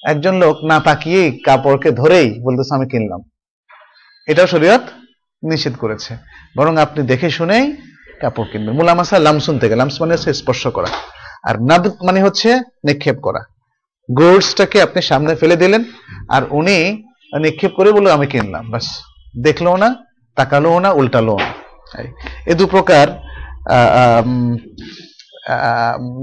একজন 0.04 0.34
লোক 0.36 0.64
না 0.64 0.80
তাকিয়েই 0.80 1.38
কাপড়কে 1.38 1.90
ধরেই 1.90 2.40
বলতেছে, 2.40 2.74
আমি 2.74 2.86
কিনলাম। 2.88 3.20
এটাও 4.28 4.46
শরীয়ত 4.46 4.80
নিষেধ 5.42 5.74
করেছে। 5.82 6.12
বরং 6.58 6.74
আপনি 6.84 7.00
দেখে 7.10 7.28
শুনেই 7.38 7.64
কাপড় 8.20 8.48
কিনবেন। 8.50 8.74
মুলামাসা 8.78 9.16
লামসুন 9.26 9.56
থেকে 9.62 9.74
লামস 9.80 9.96
মানে 10.02 10.12
হচ্ছে 10.14 10.30
স্পর্শ 10.40 10.62
করা। 10.76 10.90
আর 11.48 11.54
নাদ 11.68 11.84
মানে 12.06 12.20
হচ্ছে 12.26 12.48
নিক্ষেপ 12.86 13.16
করা। 13.26 13.42
গোর্ডসটাকে 14.08 14.78
আপনি 14.86 15.00
সামনে 15.10 15.32
ফেলে 15.40 15.56
দিলেন, 15.62 15.82
আর 16.34 16.42
উনি 16.58 16.76
নিক্ষেপ 17.44 17.72
করে 17.78 17.90
বলল, 17.96 18.08
আমি 18.16 18.26
কিনলাম। 18.32 18.64
বাস, 18.72 18.86
দেখল 19.46 19.66
না, 19.82 19.88
তাকালো 20.36 20.72
না, 20.84 20.90
উল্টালো 21.00 21.34
না। 21.42 21.48
এ 22.50 22.52
দু 22.60 22.64
প্রকার 22.74 23.06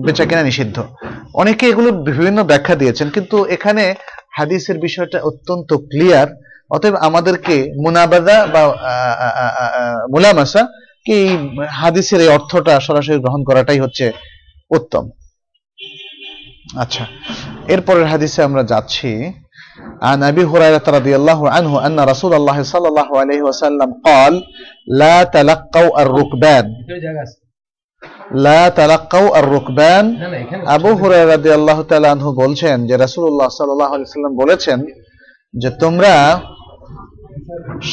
বেচা 0.05 0.25
কেনা 0.29 0.43
নিষিদ্ধ। 0.49 0.77
অনেকে 1.41 1.65
এগুলো 1.71 1.89
বিভিন্ন 2.07 2.39
ব্যাখ্যা 2.51 2.75
দিয়েছেন, 2.81 3.07
কিন্তু 3.15 3.37
এখানে 3.55 3.83
হাদিসের 4.37 4.77
বিষয়টা 4.85 5.17
অত্যন্ত 5.29 5.69
ক্লিয়ার 5.91 6.29
অতএব 6.70 6.94
আমাদেরকে 7.00 7.56
মুনাবাদা 7.76 8.36
বা 8.46 8.62
আহ, 8.62 8.74
আহ, 9.18 9.34
আহ, 9.38 9.52
আহ, 9.60 9.98
মুলামাসা 10.12 10.62
কি 11.06 11.14
এই 11.14 11.28
হাদিসের 11.72 12.20
এই 12.20 12.30
অর্থটা 12.36 12.74
সরাসরি 12.80 13.16
গ্রহণ 13.24 13.40
করাটাই 13.48 13.78
হচ্ছে 13.80 14.06
উত্তম 14.70 15.04
আচ্ছা 16.78 17.04
এরপরের 17.66 18.06
হাদিসে 18.06 18.40
আমরা 18.42 18.62
যাচ্ছি 18.64 19.10
عن 20.02 20.18
ابي 20.22 20.42
هريره 20.44 20.86
رضي 20.88 21.12
الله 21.16 21.40
عنه 21.50 21.72
ان 21.86 21.96
رسول 22.12 22.32
الله 22.34 22.58
صلى 22.64 22.86
الله 22.88 23.08
عليه 23.20 23.40
وسلم 23.42 23.90
قال 24.04 24.32
لا 24.92 25.16
تلقوا 25.36 25.90
الركبان 26.02 26.64
ভিতরে 26.78 27.00
জায়গা 27.00 27.22
আছে 27.26 27.36
لا 28.46 28.60
تلقوا 28.70 29.30
الركبان 29.40 30.04
না 30.12 30.26
না 30.28 30.36
এখানে 30.36 30.62
আবু 30.74 30.90
হুরায়রা 31.00 31.30
রাদিয়াল্লাহু 31.34 31.82
তাআলা 31.82 32.08
আনহু 32.10 32.30
বলছেন 32.34 32.76
যে 32.88 32.94
রাসূলুল্লাহ 32.96 33.48
সাল্লাল্লাহু 33.50 33.92
আলাইহি 33.94 34.10
সাল্লাম 34.14 34.34
বলেছেন 34.42 34.78
যে 35.54 35.68
তোমরা 35.82 36.14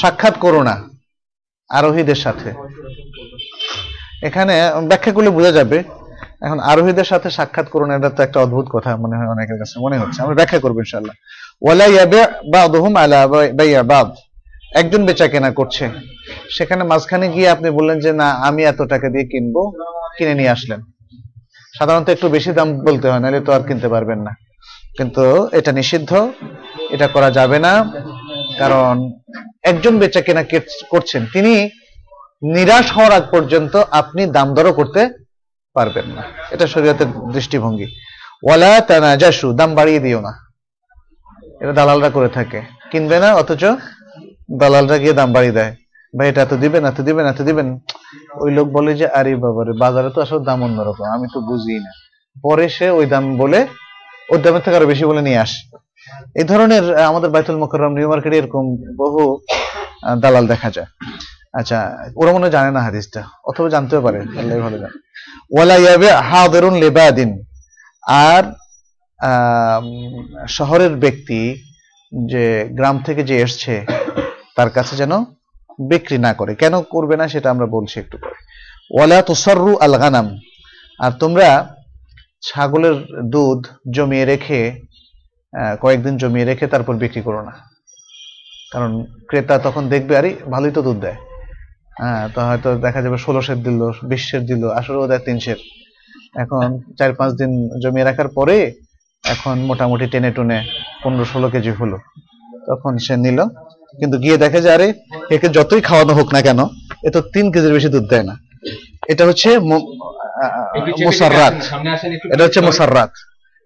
সাক্ষাৎ 0.00 0.34
করো 0.44 0.60
না, 0.68 0.74
আরোহীদের 1.70 2.18
সাথে। 2.24 2.48
এখানে 4.28 4.54
ব্যাখ্যা 4.90 5.12
করলে 5.16 5.30
বোঝা 5.36 5.52
যাবে, 5.58 5.78
এখন 6.44 6.58
আরোহীদের 6.70 7.06
সাথে 7.12 7.28
সাক্ষাৎ 7.38 7.66
করুন 7.68 7.88
এটা 7.96 8.10
তো 8.16 8.20
একটা 8.22 8.38
অদ্ভুত 8.44 8.66
কথা 8.74 8.90
মনে 8.96 9.16
হয় 9.18 9.30
অনেকের 9.34 9.58
কাছে, 9.62 9.74
মনে 9.84 9.96
হচ্ছে। 10.00 10.18
আমরা 10.22 10.36
ব্যাখ্যা 10.40 10.60
করব 10.64 10.76
ইনশাআল্লাহ। 10.84 11.16
ওয়ালা 11.62 11.86
ইয়াবি 11.94 12.20
বাদুহুম 12.52 12.94
আলা 13.02 13.20
বাইয়া 13.58 13.82
বাদ। 13.92 14.08
একজন 14.80 15.00
বেচা 15.06 15.26
কেনা 15.32 15.50
করছে। 15.58 15.84
সেখানে 16.56 16.82
মাঝখানে 16.90 17.26
গিয়ে 17.34 17.48
আপনি 17.54 17.68
বললেন 17.78 17.98
যে, 18.04 18.10
না, 18.20 18.28
আমি 18.48 18.60
এত 18.72 18.80
টাকা 18.92 19.06
দিয়ে 19.14 19.26
কিনবো। 19.32 19.62
কিনে 20.16 20.34
নিয়ে 20.40 20.52
আসলেন। 20.56 20.80
সাধারণত 21.78 22.08
একটু 22.08 22.26
বেশি 22.36 22.50
দাম 22.58 22.68
বলতে 22.88 23.06
হয়, 23.10 23.20
নাহলে 23.22 23.40
তো 23.46 23.50
আর 23.56 23.62
কিনতে 23.68 23.88
পারবেন 23.94 24.20
না। 24.26 24.32
কিন্তু 24.96 25.24
এটা 25.58 25.70
নিষিদ্ধ, 25.78 26.10
এটা 26.94 27.06
করা 27.14 27.28
যাবে 27.38 27.58
না। 27.66 27.72
কারণ 28.58 29.12
একজন 29.62 29.98
বেচা 29.98 30.20
কেনা 30.20 30.44
করছেন, 30.90 31.26
তিনি 31.32 31.70
নিরাশ 32.42 32.92
হওয়ার 32.92 33.12
আগ 33.12 33.22
পর্যন্ত 33.30 33.76
আপনি 33.90 34.26
দাম 34.26 34.54
দরও 34.54 34.72
করতে 34.72 35.08
পারবেন 35.74 36.06
না। 36.06 36.22
এটা 36.50 36.66
শরীয়তের 36.66 37.06
দৃষ্টিভঙ্গি। 37.32 37.86
ওয়ালা 38.42 38.80
তানাজাসু, 38.80 39.52
দাম 39.52 39.74
বাড়িয়ে 39.74 39.98
দিও 39.98 40.20
না। 40.20 40.32
এটা 41.60 41.72
দালালরা 41.72 42.10
করে 42.10 42.28
থাকে। 42.28 42.62
কিনবে 42.90 43.18
না, 43.18 43.34
অথচ 43.34 43.64
দালালরা 44.58 44.98
গিয়ে 44.98 45.12
দাম 45.12 45.32
বাড়িয়ে 45.32 45.52
দেয়। 45.52 45.76
ভাই, 46.18 46.28
এটা 46.28 46.42
এত 46.42 46.54
দিবেন 46.54 46.84
এত 46.84 47.00
দিবেন 47.00 47.26
এত 47.26 47.42
দিবেন। 47.42 47.78
ওই 48.34 48.50
লোক 48.52 48.68
বলে 48.68 48.94
যে, 48.94 49.08
আরে 49.08 49.36
বাবারে 49.36 49.72
বাজারে 49.72 50.10
তো 50.10 50.20
আসলে 50.20 50.44
দাম 50.44 50.62
অন্যরকম, 50.62 51.04
আমি 51.04 51.26
তো 51.34 51.40
বুঝি 51.40 51.80
না। 51.80 51.90
পরে 52.42 52.68
সে 52.68 52.90
ওই 52.90 53.06
দাম 53.06 53.36
বলে, 53.36 53.66
ওর 54.30 54.42
দামের 54.42 54.60
থেকে 54.60 54.76
আরও 54.76 54.86
বেশি 54.86 55.04
বলে 55.04 55.22
নিয়ে 55.22 55.38
আসে। 55.38 55.76
এই 56.40 56.44
ধরনের 56.50 56.84
আমাদের 57.08 57.30
বাইতুল 57.34 57.56
মোকাররম, 57.62 57.92
নিউ 57.98 58.08
মার্কেটে 58.12 58.36
এরকম 58.38 58.64
বহু 59.00 59.22
দালাল 60.22 60.44
দেখা 60.52 60.68
যায়। 60.76 60.90
আচ্ছা 61.58 61.78
ওরা 62.20 62.30
মনে 62.32 62.48
জানে 62.50 62.70
না 62.76 62.80
হাদিসটা, 62.86 63.20
অথবা 63.44 63.68
জানতেও 63.74 64.00
পারে 64.06 64.20
আল্লাহ 64.40 64.56
ভালো 64.66 64.78
জানে। 64.82 64.96
ওয়ালা 65.54 65.76
ইয়াবে 65.76 66.10
লিবাদিন। 66.84 67.30
আর 68.26 68.44
শহরের 70.48 70.92
ব্যক্তি 71.04 71.40
যে 72.12 72.44
গ্রাম 72.78 72.96
থেকে 73.06 73.22
যে 73.28 73.34
এসছে, 73.44 73.74
তার 74.56 74.70
কাছে 74.76 74.94
যেন 75.00 75.12
বিক্রি 75.90 76.18
না 76.26 76.32
করে। 76.38 76.52
কেন 76.62 76.74
করবে 76.94 77.14
না 77.20 77.24
সেটা 77.28 77.48
আমরা 77.50 77.66
বলছি 77.66 77.94
একটু 78.00 78.16
পরে। 78.22 78.38
ওয়ালা 78.94 79.18
তুসাররু 79.28 79.72
আল 79.84 79.94
গানাম 80.02 80.26
আর 81.04 81.12
তোমরা 81.22 81.48
ছাগলের 82.48 82.96
দুধ 83.34 83.60
জমিয়ে 83.96 84.24
রেখে 84.32 84.60
কয়েকদিন 85.82 86.14
জমিয়ে 86.22 86.48
রেখে 86.50 86.66
তারপর 86.72 86.94
বিক্রি 87.02 87.20
করো 87.26 87.40
না। 87.48 87.52
কারণ 88.72 88.90
ক্রেতা 89.28 89.54
তখন 89.66 89.82
দেখবে 89.92 90.12
আরে 90.20 90.30
ভালোই 90.52 90.72
তো 90.76 90.80
দুধ 90.86 90.98
দেয়। 91.04 91.18
হ্যাঁ 92.00 92.22
তো 92.34 92.40
হয়তো 92.48 92.68
দেখা 92.84 93.00
যাবে 93.04 93.18
ষোলোশের 93.26 93.58
দিল 93.66 93.80
বিশের 94.10 94.42
দিল 94.50 94.62
আসলেও 94.78 95.06
দেয় 95.10 95.22
তিনশের 95.26 95.58
এখন 96.42 96.68
চার 96.98 97.10
পাঁচ 97.18 97.30
দিন 97.40 97.50
জমিয়ে 97.82 98.06
রাখার 98.08 98.28
পরে 98.36 98.56
এখন 99.24 99.56
মোটামুটি 99.68 100.06
টেনে 100.12 100.30
টুনে 100.36 100.58
পনেরো 101.02 101.24
ষোলো 101.32 101.46
কেজি 101.52 101.72
হলো। 101.80 101.96
তখন 102.68 102.92
সে 103.04 103.14
নিল। 103.24 103.38
কিন্তু 103.98 104.16
গিয়ে 104.24 104.36
দেখে 104.44 104.58
যে 104.64 104.70
আরে 104.76 104.88
একে 105.34 105.48
যতই 105.56 105.82
খাওয়ানো 105.88 106.12
হোক 106.18 106.28
না 106.34 106.40
কেন 106.46 106.60
এ 107.06 107.08
তো 107.14 107.20
তিন 107.34 107.46
কেজির 107.52 107.72
বেশি 107.76 107.88
দুধ 107.94 108.04
দেয় 108.12 108.26
না। 108.28 108.34
এটা 109.12 109.22
হচ্ছে 109.28 109.50
মুসাররাত 111.06 111.56
এটা 112.32 112.42
হচ্ছে 112.46 112.60
মুসাররাত 112.68 113.12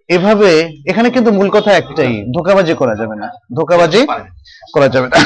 এভাবে 0.09 0.51
এখানে 0.91 1.09
কিন্তু 1.15 1.31
মূল 1.39 1.49
কথা 1.57 1.71
একটাই, 1.81 2.15
ধোকাবাজি 2.35 2.75
করা 2.81 2.95
যাবে 3.01 3.15
না। 3.23 3.29
ধোকাবাজি 3.59 4.01
করা 4.75 4.89
যাবে 4.95 5.09
না। 5.13 5.19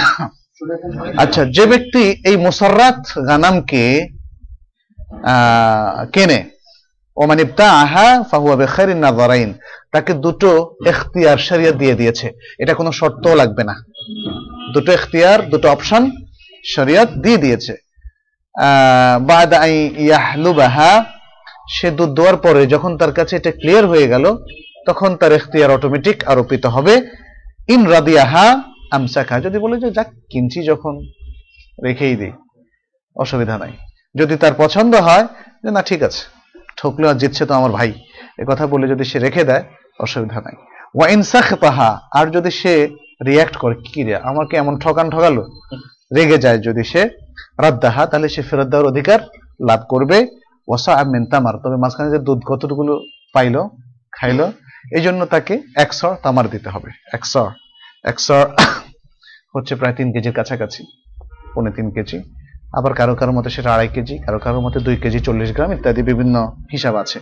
আচ্ছা 1.23 1.43
যে 1.57 1.65
ব্যক্তি 1.73 2.03
এই 2.29 2.37
মুসাররাত 2.47 2.99
গানামকে 3.29 3.85
কেনে 6.15 6.41
ও 7.17 7.23
মানে 7.31 7.43
আহা 7.85 8.09
ফাহুয়া 8.31 8.57
বেখারিন 8.61 8.99
নাজারাইন 9.07 9.51
তাকে 9.93 10.13
দুটো 10.25 10.51
এখতিয়ার 10.91 11.39
শরিয়ত 11.49 11.77
দিয়ে 11.83 11.99
দিয়েছে। 12.01 12.27
এটা 12.63 12.73
কোনো 12.75 12.91
শর্তও 13.01 13.35
লাগবে 13.41 13.63
না। 13.71 13.75
দুটো 14.75 14.91
এখতিয়ার, 14.93 15.39
দুটো 15.53 15.67
অপশন 15.75 16.03
শরিয়ত 16.75 17.11
দিয়ে 17.25 17.39
দিয়েছে। 17.45 17.75
বাদ 19.31 19.51
আই 19.65 19.75
ইয়াহলুবাহা, 20.07 20.93
সে 21.77 21.89
দুধ 21.99 22.11
দেওয়ার 22.17 22.37
পরে 22.45 22.63
যখন 22.75 22.91
তার 23.01 23.13
কাছে 23.19 23.33
এটা 23.37 23.51
ক্লিয়ার 23.61 23.85
হয়ে 23.87 24.11
গেল 24.13 24.25
তখন 24.87 25.17
তার 25.17 25.33
এখতিয়ার 25.33 25.71
অটোমেটিক 25.71 26.25
আরোপিত 26.25 26.67
হবে। 26.67 27.01
ইন 27.69 27.87
রাদিয়াহা 27.87 28.63
আমসাখা। 28.91 29.41
যদি 29.41 29.59
বলে 29.59 29.81
যে, 29.81 29.91
যাক, 29.91 30.07
কিনছি 30.31 30.65
যখন, 30.65 31.01
রেখেই 31.85 32.17
দিই, 32.17 32.33
অসুবিধা 33.17 33.59
নাই। 33.59 33.73
যদি 34.15 34.37
তার 34.37 34.53
পছন্দ 34.57 34.95
হয়, 34.95 35.27
যে, 35.65 35.71
না, 35.71 35.83
ঠিক 35.83 36.03
আছে, 36.03 36.25
ঠকলে 36.77 37.09
আর 37.09 37.15
জিতছে 37.15 37.47
তো 37.47 37.55
আমার 37.55 37.71
ভাই। 37.71 37.93
এ 38.39 38.45
কথা 38.47 38.67
বলে 38.67 38.89
যদি 38.89 39.05
সে 39.05 39.19
রেখে 39.19 39.45
দেয়, 39.45 39.65
অসুবিধা 40.01 40.41
নাই। 40.41 40.55
ওয়াইন 40.95 41.23
সাখতাহা, 41.23 42.01
আর 42.13 42.27
যদি 42.27 42.51
সে 42.51 42.89
রিয়াক্ট 43.27 43.57
করে, 43.57 43.75
কি 43.75 44.05
রে, 44.05 44.17
আমাকে 44.17 44.57
এমন 44.57 44.79
ঠকান 44.79 45.11
ঠকালো? 45.11 45.47
রেগে 46.17 46.39
যায় 46.39 46.59
যদি 46.59 46.85
সে 46.85 47.09
রাদ্দাহা, 47.61 48.07
তাহলে 48.07 48.29
সে 48.29 48.43
ফেরত 48.43 48.67
দেওয়ার 48.67 48.87
অধিকার 48.87 49.19
লাভ 49.69 49.81
করবে। 49.89 50.27
ওসা 50.69 50.95
আমিন 50.95 51.27
তামার, 51.27 51.55
তবে 51.65 51.77
মাঝখানে 51.77 52.11
যে 52.11 52.19
দুধ 52.19 52.41
কতটুকু 52.47 53.01
পাইলো, 53.33 53.71
খাইলো 54.13 54.53
এই 54.85 55.03
জন্য 55.07 55.21
তাকে 55.27 55.55
একশর 55.85 56.15
তামার 56.23 56.47
দিতে 56.51 56.69
হবে। 56.75 56.91
একশর 57.17 57.51
একশর 58.05 58.45
হচ্ছে 59.55 59.75
প্রায় 59.81 59.95
তিন 59.99 60.09
কেজির 60.13 60.35
কাছাকাছি, 60.39 60.83
পৌনে 61.55 61.71
তিন 61.77 61.91
কেজি। 61.91 62.19
আবার 62.79 62.93
কারও 62.95 63.15
কারও 63.15 63.33
মতে 63.33 63.51
সেটা 63.51 63.71
আড়াই 63.75 63.89
কেজি, 63.89 64.19
কারও 64.19 64.39
কারও 64.39 64.61
মতে 64.61 64.79
দুই 64.81 64.97
কেজি, 64.97 65.19
চল্লিশ 65.21 65.51
গ্রাম 65.57 65.71
ইত্যাদি 65.73 66.03
বিভিন্ন 66.03 66.37
হিসাব 66.73 66.95
আছে। 66.97 67.19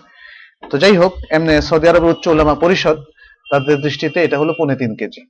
তো 0.71 0.75
যাই 0.79 0.97
হোক, 0.97 1.13
এমনি 1.31 1.63
সৌদি 1.69 1.89
আরবের 1.89 2.11
উচ্চ 2.11 2.25
ওলামা 2.29 2.55
পরিষদ, 2.55 2.97
তাদের 3.51 3.77
দৃষ্টিতে 3.83 4.19
এটা 4.25 4.39
হলো 4.39 4.53
পৌনে 4.59 4.77
তিন 4.77 4.93
কেজি। 5.01 5.23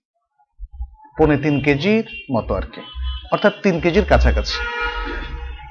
পৌনে 1.19 1.37
তিন 1.37 1.61
কেজির 1.61 2.07
মতো 2.35 2.55
আর 2.55 2.63
কি। 2.63 2.81
অর্থাৎ 3.33 3.53
তিন 3.63 3.81
কেজির 3.81 4.05
কাছাকাছি। 4.05 4.57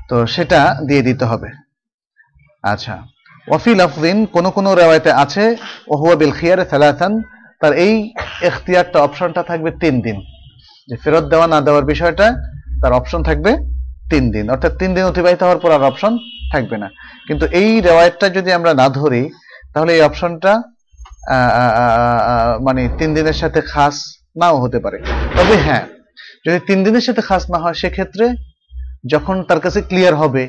তো 0.10 0.16
সেটা 0.26 0.60
দিয়ে 0.88 1.02
দিতে 1.02 1.26
হবে। 1.26 1.50
আচ্ছা 2.64 2.96
ওয়াফিল 3.50 3.80
আফদিন 3.88 4.18
কোন 4.36 4.46
কোন 4.56 4.66
রেওয়ায়তে 4.82 5.12
আছে, 5.24 5.44
ওহুয়া 5.94 6.16
বিল 6.22 6.34
খিয়ার 6.40 6.60
সালাথান 6.72 7.14
তার 7.62 7.74
এই 7.86 7.94
এখতিয়ারটা, 8.50 8.98
অপশনটা 9.08 9.42
থাকবে 9.50 9.70
তিন 9.84 9.96
দিন। 10.06 10.18
যে 10.90 10.96
ফেরত 11.04 11.26
দেওয়া, 11.32 11.48
না 11.54 11.60
দেওয়ার 11.68 11.86
বিষয়টা, 11.92 12.28
তার 12.82 12.94
অপশন 13.00 13.22
থাকবে 13.30 13.52
তিন 14.12 14.24
দিন। 14.36 14.46
অর্থাৎ 14.54 14.74
তিন 14.82 14.90
দিন 14.96 15.04
অতিবাহিত 15.12 15.42
হওয়ার 15.46 15.62
পর 15.64 15.72
আর 15.78 15.84
অপশন 15.90 16.14
থাকবে 16.54 16.76
না। 16.84 16.88
কিন্তু 17.28 17.46
এই 17.62 17.70
রেওয়ায়তটা 17.88 18.28
যদি 18.38 18.50
আমরা 18.58 18.72
না 18.82 18.88
ধরি, 19.00 19.24
তাহলে 19.74 19.92
এই 19.98 20.04
অপশনটা 20.10 20.52
মানে 22.68 22.82
তিন 23.00 23.10
দিনের 23.18 23.38
সাথে 23.42 23.60
খাস 23.72 23.96
নাও 24.42 24.56
হতে 24.64 24.80
পারে। 24.86 24.98
তবে 25.38 25.56
হ্যাঁ 25.66 25.84
যদি 26.46 26.60
তিন 26.70 26.80
দিনের 26.86 27.04
সাথে 27.08 27.22
খাস 27.30 27.44
না 27.54 27.58
হয়, 27.64 27.78
সেক্ষেত্রে 27.82 28.26
যখন 29.14 29.36
তার 29.50 29.60
কাছে 29.66 29.80
ক্লিয়ার 29.90 30.16
হবে 30.22 30.44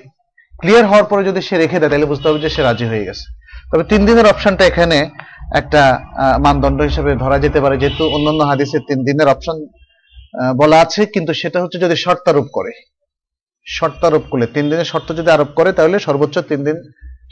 ক্লিয়ার 0.60 0.84
হওয়ার 0.90 1.06
পরে 1.10 1.22
যদি 1.28 1.40
সে 1.48 1.54
রেখে 1.62 1.78
দেয়, 1.80 1.90
তাহলে 1.92 2.10
বুঝতে 2.12 2.26
হবে 2.28 2.40
যে 2.44 2.50
সে 2.54 2.60
রাজি 2.68 2.86
হয়ে 2.92 3.06
গেছে। 3.08 3.24
তবে 3.70 3.84
তিন 3.92 4.00
দিনের 4.08 4.26
অপশনটা 4.32 4.64
এখানে 4.70 4.98
একটা 5.60 5.82
মানদণ্ড 6.44 6.78
হিসেবে 6.88 7.10
ধরা 7.22 7.38
যেতে 7.44 7.58
পারে, 7.64 7.76
যেহেতু 7.82 8.02
অন্যান্য 8.16 8.40
হাদিসে 8.50 8.78
তিন 8.88 8.98
দিনের 9.08 9.28
অপশন 9.34 9.56
বলা 10.60 10.78
আছে, 10.84 11.00
কিন্তু 11.14 11.32
সেটা 11.40 11.58
হচ্ছে 11.62 11.78
যদি 11.84 11.96
শর্তারোপ 12.04 12.46
করে। 12.56 12.72
শর্তারোপ 13.66 14.24
করলে, 14.30 14.46
তিন 14.54 14.64
দিনের 14.70 14.88
শর্ত 14.92 15.08
যদি 15.18 15.30
আরোপ 15.36 15.50
করে, 15.58 15.70
তাহলে 15.78 15.96
সর্বোচ্চ 16.06 16.36
তিন 16.50 16.60
দিন 16.66 16.76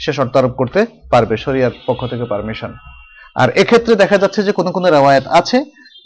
সে 0.02 0.10
শর্ত 0.18 0.34
আরোপ 0.40 0.54
করতে 0.60 0.80
পারবে, 1.12 1.34
শরিয়ার 1.44 1.74
পক্ষ 1.88 2.00
থেকে 2.12 2.24
পারমিশন 2.32 2.72
আর 3.42 3.48
এক্ষেত্রে 3.62 3.94
দেখা 4.02 4.16
যাচ্ছে 4.22 4.40
যে 4.46 4.52
কোনো 4.58 4.70
কোনো 4.76 4.86
রেওয়ায়ত 4.96 5.26
আছে 5.40 5.58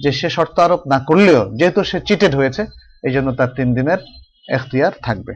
যে 0.03 0.11
সে 0.19 0.29
শর্ত 0.37 0.57
আরোপ 0.67 0.81
না 0.93 0.99
করলেও, 1.09 1.41
যেহেতু 1.59 1.81
সে 1.91 1.99
চিটেড 2.09 2.33
হয়েছে 2.41 2.63
এই 3.07 3.13
জন্য 3.17 3.29
তার 3.39 3.51
তিন 3.59 3.69
দিনের 3.79 4.01
এখতিয়ার 4.49 4.93
থাকবে। 5.03 5.35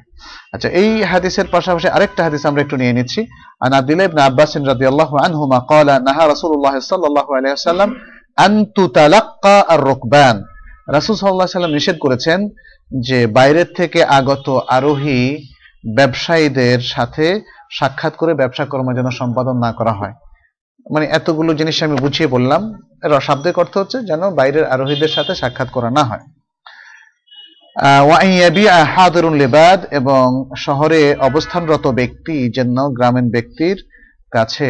আচ্ছা 0.53 0.69
এই 0.69 1.03
হাদিসের 1.03 1.45
পাশাপাশি 1.51 1.89
আরেকটা 1.89 2.25
হাদিস 2.25 2.47
আমরা 2.47 2.63
একটু 2.63 2.77
নিয়ে 2.77 2.93
নিচ্ছি। 2.93 3.27
আন 3.61 3.73
আব্দুল্লাহ 3.73 4.07
ইবনে 4.07 4.23
আব্বাস 4.23 4.57
রাদিয়াল্লাহু 4.57 5.17
আনহুমা 5.17 5.61
ক্বালা, 5.61 5.99
নাহা 5.99 6.29
রাসূলুল্লাহ 6.29 6.81
সাল্লাল্লাহু 6.81 7.33
আলাইহি 7.33 7.49
ওয়াসাল্লাম 7.49 7.95
আন 8.37 8.65
তুতালাক্কা 8.65 9.65
আর-রুকবান। 9.69 10.45
রাসূল 10.89 11.17
সাল্লাল্লাহু 11.17 11.59
আলাইহি 11.59 11.75
নিষেধ 11.75 11.99
করেছেন 11.99 12.49
যে 13.01 13.27
বাইরের 13.27 13.67
থেকে 13.77 14.05
আগত 14.05 14.61
আরোহী 14.69 15.39
ব্যবসায়ীদের 15.97 16.81
সাথে 16.81 17.41
সাক্ষাৎ 17.73 18.17
করে 18.17 18.35
ব্যবসা 18.35 18.65
কর্ম 18.65 18.95
যেন 18.95 19.11
সম্পাদন 19.11 19.59
না 19.59 19.73
করা 19.73 19.93
হয়। 19.93 20.13
মানে 20.95 21.07
এতগুলো 21.07 21.55
জিনিস 21.55 21.83
আমি 21.83 21.97
বুঝিয়ে 21.97 22.27
বললাম। 22.27 22.75
এর 23.05 23.21
শাব্দিক 23.21 23.59
অর্থ 23.59 23.79
হচ্ছে 23.79 24.03
যেন 24.03 24.31
বাইরের 24.31 24.65
আরোহীদের 24.65 25.09
সাথে 25.09 25.35
সাক্ষাৎ 25.35 25.71
করা 25.71 25.91
না 25.91 26.05
হয়। 26.05 26.21
হাদরুন 28.95 29.35
লেবাদ 29.43 29.81
এবং 29.91 30.27
শহরে 30.57 31.01
অবস্থানরত 31.29 31.87
ব্যক্তি 32.01 32.37
যেন 32.57 32.77
গ্রামীণ 32.99 33.27
ব্যক্তির 33.35 33.77
কাছে 34.31 34.69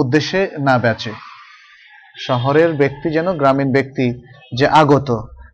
উদ্দেশ্যে 0.00 0.40
না 0.66 0.74
বেচে। 0.78 1.12
শহরের 2.26 2.70
ব্যক্তি 2.74 3.06
যেন 3.16 3.28
গ্রামীণ 3.40 3.68
ব্যক্তি 3.76 4.06
যে 4.58 4.66
আগত, 4.82 5.08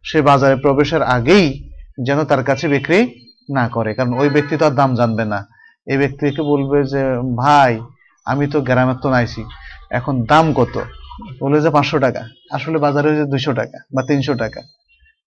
সে 0.08 0.18
বাজারে 0.28 0.56
প্রবেশের 0.64 1.02
আগেই 1.16 1.46
যেন 2.06 2.18
তার 2.30 2.42
কাছে 2.48 2.66
বিক্রি 2.74 3.00
না 3.56 3.64
করে, 3.68 3.90
কারণ 3.94 4.12
ওই 4.20 4.28
ব্যক্তি 4.36 4.54
তো 4.60 4.64
আর 4.68 4.74
দাম 4.80 4.90
জানবে 5.00 5.24
না। 5.32 5.40
এই 5.86 5.98
ব্যক্তিকে 6.02 6.42
বলবে 6.52 6.78
যে, 6.92 7.02
ভাই, 7.42 7.72
আমি 8.26 8.44
তো 8.52 8.58
গ্রামের 8.68 8.98
তো 9.02 9.08
নাইছি, 9.14 9.42
এখন 9.98 10.14
দাম 10.30 10.46
কত? 10.58 10.74
বলে 11.42 11.58
যে, 11.64 11.70
পাঁচশো 11.76 11.98
টাকা। 11.98 12.22
আসলে 12.56 12.76
বাজারে 12.84 13.10
দুইশো 13.32 13.52
টাকা 13.60 13.78
বা 13.94 14.00
তিনশো 14.08 14.34
টাকা। 14.34 14.60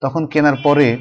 তখন 0.02 0.26
কেনার 0.26 0.56
পরে 0.64 0.98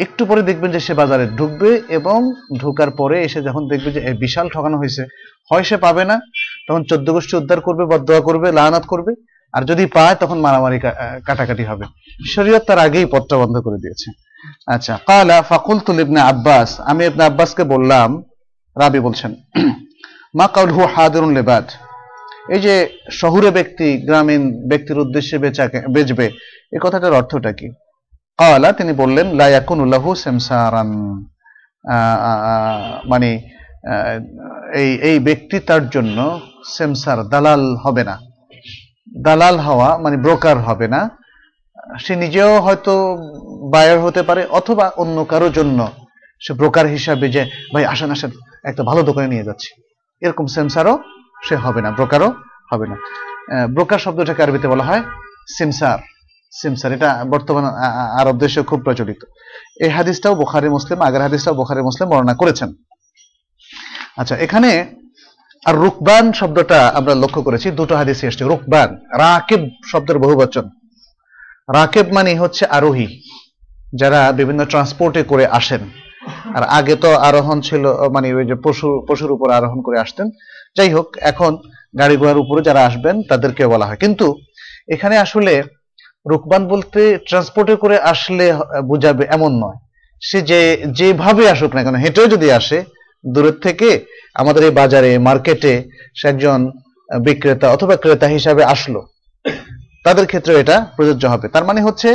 একটু 0.00 0.26
পরে 0.26 0.42
দেখবেন 0.42 0.70
যে 0.70 0.80
সে 0.80 0.94
বাজারে 0.94 1.26
ঢুকবে 1.26 1.80
এবং 1.88 2.32
ঢুকার 2.58 2.90
পরে 2.90 3.22
এসে 3.22 3.42
যখন 3.42 3.68
দেখবে 3.68 3.92
যে 3.92 4.00
বিশাল 4.14 4.48
ঠকানো 4.48 4.78
হয়েছে, 4.78 5.02
হয় 5.50 5.62
সে 5.62 5.76
পাবে 5.76 6.04
না, 6.04 6.20
তখন 6.68 6.84
চোদ্দ 6.84 7.10
গোষ্ঠী 7.10 7.36
উদ্ধার 7.36 7.60
করবে 7.60 7.84
বদয়া 7.84 8.20
করবে 8.20 8.52
লানাত 8.52 8.86
করবে। 8.86 9.14
আর 9.52 9.62
যদি 9.64 9.86
পায়, 9.86 10.14
তখন 10.14 10.40
মারামারি 10.40 10.78
কাটাকাটি 11.26 11.64
হবে। 11.64 11.84
শরীয়ত 12.34 12.62
তার 12.66 12.78
আগেই 12.78 13.06
পথটা 13.06 13.36
বন্ধ 13.36 13.56
করে 13.58 13.78
দিয়েছে। 13.78 14.10
আচ্ছা 14.66 14.98
কালা 15.06 15.42
ফাকুলতুল 15.42 16.00
ইবনে 16.00 16.20
আব্বাস, 16.20 16.80
আমি 16.80 17.06
ইবনে 17.06 17.24
আব্বাসকে 17.24 17.64
বললাম, 17.64 18.22
রাবি 18.76 19.00
বলছেন, 19.00 19.34
মা 20.38 20.46
কাউলহু 20.48 20.82
হাদিরুন 20.94 21.32
লেবাদ। 21.32 21.64
এই 22.50 22.60
যে 22.60 22.88
শহুরে 23.12 23.50
ব্যক্তি, 23.50 23.98
গ্রামীণ 23.98 24.68
ব্যক্তির 24.68 24.98
উদ্দেশ্যে 24.98 25.38
বেচাকে 25.38 25.80
বেচবে 25.88 26.26
এই 26.72 26.78
কথাটার 26.82 27.12
অর্থটা 27.12 27.52
কি? 27.52 27.68
কালা 28.38 28.70
তিনি 28.78 28.92
বললেন 29.02 29.26
লায়াকুনুল্লাহু 29.40 30.10
সেমসারান 30.24 30.90
মানে 33.12 33.30
এই 34.80 34.90
এই 35.08 35.16
ব্যক্তি 35.28 35.56
তার 35.68 35.82
জন্য 35.94 36.18
সেমসার 36.76 37.18
দালাল 37.32 37.62
হবে 37.84 38.02
না। 38.10 38.16
দালাল 39.26 39.56
হওয়া 39.66 39.88
মানে 40.04 40.16
ব্রোকার 40.24 40.56
হবে 40.58 40.86
না। 40.94 41.00
সে 42.04 42.12
নিজেও 42.16 42.52
হয়তো 42.60 42.94
বায়ার 43.72 43.98
হতে 44.04 44.22
পারে, 44.28 44.42
অথবা 44.58 44.86
অন্য 45.02 45.16
কারোর 45.32 45.52
জন্য 45.58 45.78
সে 46.44 46.52
ব্রোকার 46.60 46.86
হিসাবে 46.86 47.26
যে, 47.34 47.42
ভাই, 47.72 47.84
আসেন 47.92 48.10
আসেন, 48.14 48.30
একটা 48.70 48.82
ভালো 48.90 49.00
দোকানে 49.08 49.28
নিয়ে 49.32 49.46
যাচ্ছি। 49.48 49.70
এরকম 50.22 50.46
সেমসারও 50.54 50.94
সে 51.46 51.54
হবে 51.64 51.80
না, 51.84 51.90
ব্রোকারও 51.90 52.28
হবে 52.70 52.86
না। 52.90 52.96
ব্রোকার 53.74 54.00
শব্দটাকে 54.04 54.40
আরবিতে 54.42 54.68
বলা 54.72 54.84
হয় 54.88 55.02
সিমসার। 55.56 55.98
সিমসার 56.60 56.90
এটা 56.96 57.10
বর্তমান 57.32 57.64
আরব 58.20 58.36
দেশে 58.44 58.60
খুব 58.70 58.80
প্রচলিত। 58.86 59.20
এই 59.84 59.90
হাদিসটাও 59.96 60.34
বোখারি, 60.40 60.68
মুসলিম, 60.76 60.98
আগের 61.06 61.22
হাদিসটাও 61.26 61.54
বোখারি, 61.60 61.80
মুসলিম 61.88 62.06
বর্ণনা 62.12 62.34
করেছেন। 62.42 62.68
আচ্ছা 64.20 64.34
এখানে 64.46 64.70
আর 65.68 65.74
রুকবান 65.84 66.24
শব্দটা 66.40 66.78
আমরা 66.98 67.12
লক্ষ্য 67.22 67.40
করেছি। 67.46 67.68
দুটো 67.80 67.94
হাদিসে 68.00 68.24
এসছে। 68.28 68.44
রুকবান, 68.44 68.90
রাকেব 69.22 69.62
শব্দের 69.90 70.18
বহুবচন 70.24 70.66
রাকেব 71.78 72.06
মানে 72.16 72.30
হচ্ছে 72.42 72.64
আরোহী, 72.76 73.08
যারা 74.00 74.20
বিভিন্ন 74.40 74.60
ট্রান্সপোর্টে 74.72 75.22
করে 75.32 75.44
আসেন। 75.58 75.82
আর 76.56 76.62
আগে 76.78 76.94
তো 77.04 77.10
আরোহণ 77.28 77.58
ছিল 77.68 77.84
মানে 78.14 78.28
ওই 78.38 78.44
যে 78.50 78.56
পশু, 78.64 78.88
পশুর 79.08 79.30
উপর 79.36 79.48
আরোহণ 79.58 79.78
করে 79.86 79.98
আসতেন। 80.04 80.26
যাই 80.76 80.90
হোক, 80.94 81.06
এখন 81.30 81.52
গাড়ি 82.00 82.14
ঘোড়ার 82.20 82.38
উপরে 82.42 82.60
যারা 82.68 82.80
আসবেন, 82.88 83.16
তাদেরকে 83.30 83.62
বলা 83.72 83.86
হয়। 83.88 84.00
কিন্তু 84.04 84.26
এখানে 84.94 85.14
আসলে 85.24 85.52
রুকবান 86.26 86.62
বলতে 86.72 87.00
ট্রান্সপোর্টে 87.28 87.74
করে 87.82 87.96
আসলে 88.12 88.46
বুঝাবে 88.90 89.24
এমন 89.36 89.52
নয়। 89.62 89.78
সে 90.22 90.38
যে, 90.50 90.60
যেভাবে 90.98 91.42
আসুক 91.54 91.70
না 91.74 91.80
কেন, 91.84 91.96
হেঁটেও 92.04 92.26
যদি 92.34 92.48
আসে, 92.58 92.78
দূরের 93.24 93.56
থেকে 93.64 93.88
আমাদের 94.40 94.62
এই 94.68 94.74
বাজারে, 94.80 95.10
মার্কেটে 95.28 95.74
সে 96.18 96.24
একজন 96.32 96.58
বিক্রেতা 97.26 97.66
অথবা 97.76 97.94
ক্রেতা 98.02 98.28
হিসাবে 98.36 98.62
আসলো, 98.74 99.00
তাদের 100.06 100.24
ক্ষেত্রে 100.30 100.52
এটা 100.62 100.76
প্রযোজ্য 100.96 101.24
হবে। 101.32 101.46
তার 101.54 101.64
মানে 101.68 101.80
হচ্ছে 101.86 102.10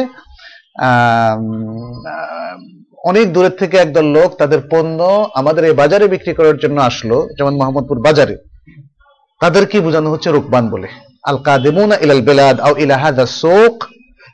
অনেক 3.10 3.26
দূরের 3.36 3.56
থেকে 3.62 3.76
একদল 3.78 4.08
লোক 4.18 4.30
তাদের 4.42 4.60
পণ্য 4.72 5.00
আমাদের 5.40 5.64
এই 5.70 5.76
বাজারে 5.82 6.06
বিক্রি 6.14 6.32
করার 6.40 6.58
জন্য 6.64 6.78
আসলো, 6.90 7.18
যেমন 7.38 7.54
মোহাম্মদপুর 7.60 7.98
বাজারে। 8.08 8.36
তাদেরকে 9.42 9.76
বোঝানো 9.86 10.08
হচ্ছে 10.14 10.30
রুকবান 10.30 10.66
বলে? 10.74 10.88
আল 11.30 11.38
কাদেমুনা 11.48 11.96
ইলাল 12.04 12.24
বেলাদ 12.30 12.56
আও 12.66 12.74
ইলাহাদা 12.86 13.24
শোক 13.42 13.76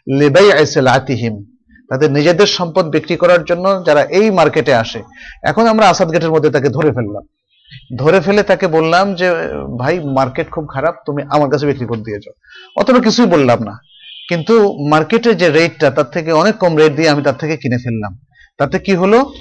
লেবাই 0.07 0.51
আতিহিম 0.87 1.43
তাদের 1.89 2.11
নিজেদের 2.11 2.47
সম্পদ 2.47 2.85
বিক্রি 2.89 3.15
করার 3.15 3.43
জন্য 3.43 3.83
যারা 3.85 4.03
এই 4.03 4.31
মার্কেটে 4.31 4.73
আসে। 4.73 5.03
এখন 5.43 5.67
আমরা 5.67 5.89
আসাদ 5.89 6.11
গেটের 6.11 6.31
মধ্যে 6.31 6.49
তাকে 6.49 6.69
ধরে 6.69 6.91
ফেললাম। 6.91 7.27
ধরে 7.97 8.21
ফেলে 8.21 8.43
তাকে 8.43 8.67
বললাম 8.67 9.15
যে 9.15 9.31
ভাই 9.79 9.99
মার্কেট 9.99 10.49
খুব 10.49 10.67
খারাপ 10.73 10.95
তুমি 11.05 11.23
আমার 11.29 11.49
কাছে 11.49 11.65
বিক্রি 11.65 11.85
করে 11.85 12.01
দিয়ে 12.01 12.19
অথবা 12.77 12.99
কিছুই 12.99 13.25
বললাম 13.25 13.63
না। 13.63 13.79
কিন্তু 14.29 14.77
মার্কেটে 14.89 15.35
যে 15.35 15.49
রেটটা 15.49 15.91
তার 15.91 16.05
থেকে 16.05 16.31
অনেক 16.31 16.55
কম 16.55 16.75
রেট 16.77 16.95
দিয়ে 16.95 17.09
আমি 17.09 17.23
তার 17.23 17.33
থেকে 17.33 17.57
কিনে 17.57 17.77
ফেললাম। 17.77 18.19
তাতে 18.57 18.79
কি 18.79 18.95
হলো? 18.95 19.33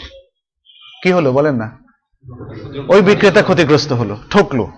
কি 1.03 1.13
হলো 1.13 1.33
বলেন 1.33 1.55
না? 1.55 1.79
ওই 2.89 3.03
বিক্রেতা 3.03 3.43
ক্ষতিগ্রস্ত 3.43 3.93
হলো 3.93 4.17
ঠকলো। 4.31 4.73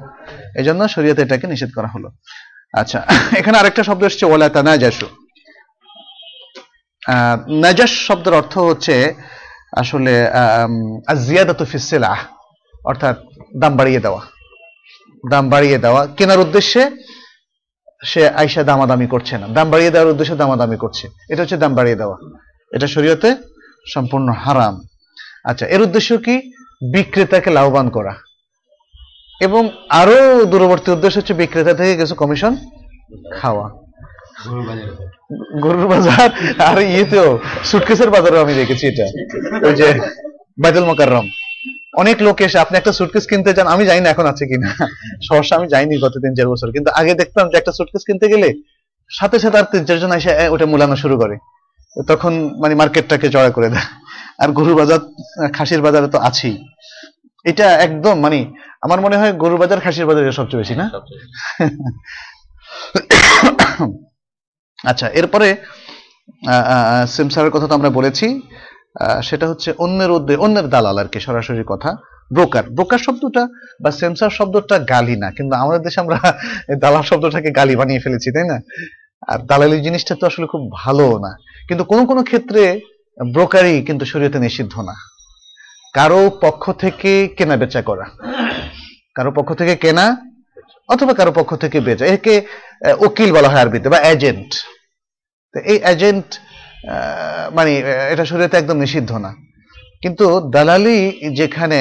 এই 0.58 0.64
জন্য 0.64 0.88
শরীয়তে 0.88 1.22
এটাকে 1.22 1.46
নিষেধ 1.46 1.70
করা 1.74 1.86
হলো। 1.86 2.10
আচ্ছা 2.72 3.04
এখানে 3.36 3.58
আরেকটা 3.58 3.82
শব্দ 3.82 4.04
এসছে 4.04 4.26
ওলা 4.26 4.48
তানাজাসু। 4.48 5.06
আহ, 5.06 5.25
নাজাস 7.48 7.90
শব্দের 8.06 8.34
অর্থ 8.34 8.58
হচ্ছে 8.58 9.14
আসলে 9.76 10.30
জিয়াদাতু 11.26 11.64
ফিসিলাহ 11.64 12.18
অর্থাৎ 12.84 13.16
দাম 13.56 13.76
বাড়িয়ে 13.76 14.00
দেওয়া। 14.00 14.20
দাম 15.30 15.50
বাড়িয়ে 15.50 15.78
দেওয়া। 15.78 16.06
কেনার 16.06 16.38
উদ্দেশ্যে 16.38 16.90
সে 18.04 18.28
আইসা 18.28 18.62
দামাদামি 18.62 19.06
করছে 19.06 19.38
না। 19.38 19.46
দাম 19.46 19.70
বাড়িয়ে 19.70 19.90
দেওয়ার 19.90 20.10
উদ্দেশ্যে 20.10 20.36
দামাদামি 20.36 20.76
করছে। 20.76 21.08
এটা 21.28 21.42
হচ্ছে 21.42 21.56
দাম 21.56 21.74
বাড়িয়ে 21.74 21.96
দেওয়া। 21.96 22.16
এটা 22.72 22.86
শরীয়তে 22.86 23.36
সম্পূর্ণ 23.94 24.32
হারাম। 24.32 24.82
আচ্ছা 25.44 25.66
এর 25.66 25.82
উদ্দেশ্য 25.82 26.18
কি? 26.18 26.52
বিক্রেতাকে 26.92 27.50
লাভবান 27.50 27.88
করা। 27.90 28.14
এবং 29.40 29.68
আরও 29.90 30.44
দূরবর্তী 30.44 30.92
উদ্দেশ্য 30.92 31.18
হচ্ছে 31.18 31.34
বিক্রেতা 31.34 31.74
থেকে 31.74 31.96
কিছু 31.96 32.14
কমিশন 32.14 32.56
খাওয়া। 33.32 33.85
গরুর 35.60 35.86
বাজার 35.86 36.30
আর 36.58 36.82
ইয়েতেও 36.82 37.38
সুটকেসের 37.64 38.10
বাজারেও 38.10 38.42
আমি 38.42 38.54
দেখেছি 38.54 38.86
এটা। 38.86 39.04
ওই 39.66 39.74
যে 39.74 40.00
বাইতুল 40.62 40.84
মোকাররম। 40.84 41.28
অনেক 41.96 42.22
লোক 42.22 42.40
এসে 42.40 42.58
আপনি 42.58 42.78
একটা 42.78 42.92
সুটকেস 42.92 43.26
কিনতে 43.26 43.52
যান 43.52 43.66
আমি 43.66 43.86
জানি 43.86 44.00
না 44.00 44.10
এখন 44.10 44.26
আছে 44.26 44.46
কিনা। 44.46 44.74
সহসা 45.22 45.56
আমি 45.56 45.68
যাইনি 45.68 46.00
গত 46.00 46.18
তিন 46.18 46.34
চার 46.34 46.48
বছর। 46.48 46.72
কিন্তু 46.72 46.90
আগে 46.90 47.14
দেখতাম 47.14 47.50
যে 47.50 47.56
একটা 47.56 47.72
সুটকেস 47.72 48.02
কিনতে 48.06 48.28
গেলে 48.28 48.52
সাথে 49.10 49.38
সাথে 49.38 49.58
আর 49.58 49.64
তিন 49.72 49.84
চারজন 49.84 50.12
এসে 50.12 50.48
ওটা 50.48 50.66
মূলানো 50.66 50.96
শুরু 50.96 51.18
করে। 51.18 51.36
তখন 52.08 52.54
মানে 52.58 52.74
মার্কেটটাকে 52.74 53.28
জড়া 53.28 53.50
করে 53.50 53.70
দেয়। 53.70 53.82
আর 54.38 54.52
গরুর 54.52 54.74
বাজার 54.74 54.98
খাসির 55.52 55.82
বাজারে 55.82 56.08
তো 56.08 56.18
আছেই। 56.18 56.64
এটা 57.44 57.72
একদম 57.72 58.20
মানে 58.20 58.52
আমার 58.82 59.00
মনে 59.00 59.16
হয় 59.16 59.32
গরুর 59.32 59.58
বাজার 59.58 59.80
খাসির 59.80 60.06
বাজারে 60.06 60.32
সবচেয়ে 60.32 60.58
বেশি 60.58 60.74
না? 60.74 60.88
আচ্ছা 64.84 65.06
এরপরে 65.08 65.56
সিমসারের 67.06 67.50
কথা 67.50 67.66
তো 67.66 67.74
আমরা 67.74 67.90
বলেছি 67.90 68.42
সেটা 69.22 69.48
হচ্ছে 69.48 69.72
অন্যের 69.78 70.10
উদ্দে, 70.10 70.36
অন্যের 70.36 70.68
দালাল 70.68 70.98
আর 70.98 71.08
কি, 71.08 71.20
সরাসরি 71.20 71.64
কথা। 71.66 71.96
ব্রোকার 72.30 72.64
ব্রোকার 72.70 72.98
শব্দটা 72.98 73.46
বা 73.80 73.90
সেন্সার 73.90 74.30
শব্দটা 74.30 74.78
গালি 74.78 75.16
না, 75.16 75.30
কিন্তু 75.30 75.56
আমাদের 75.56 75.80
দেশে 75.82 76.00
আমরা 76.00 76.16
দালাল 76.82 77.02
শব্দটাকে 77.02 77.50
গালি 77.50 77.76
বানিয়ে 77.76 78.00
ফেলেছি, 78.00 78.32
তাই 78.32 78.44
না? 78.44 78.58
আর 79.28 79.38
দালালি 79.38 79.80
জিনিসটা 79.80 80.14
তো 80.20 80.26
আসলে 80.26 80.46
খুব 80.46 80.72
ভালো 80.72 81.18
না। 81.18 81.32
কিন্তু 81.68 81.84
কোনো 81.84 82.06
কোনো 82.06 82.22
ক্ষেত্রে 82.22 82.80
ব্রোকারি 83.32 83.82
কিন্তু 83.82 84.04
শরীয়তে 84.04 84.38
নিষিদ্ধ 84.38 84.80
না। 84.80 84.94
কারও 85.94 86.30
পক্ষ 86.40 86.72
থেকে 86.72 87.28
কেনা 87.36 87.56
বেচা 87.56 87.82
করা। 87.82 88.06
কারও 89.14 89.30
পক্ষ 89.30 89.54
থেকে 89.54 89.76
কেনা 89.76 90.16
অথবা 90.88 91.12
কারও 91.18 91.32
পক্ষ 91.38 91.50
থেকে 91.62 91.78
বেচা 91.86 92.04
একে 92.16 92.34
উকিল 93.06 93.30
বলা 93.36 93.48
হয় 93.50 93.62
আরবিতে 93.64 93.88
বা 93.94 93.98
এজেন্ট 94.12 94.50
তো 95.54 95.58
এই 95.72 95.78
এজেন্ট 95.92 96.28
মানে 97.56 97.70
এটা 98.12 98.24
শরীয়তে 98.30 98.56
একদম 98.58 98.76
নিষিদ্ধ 98.84 99.10
না। 99.24 99.30
কিন্তু 100.02 100.24
দালালি 100.54 100.98
যেখানে 101.40 101.80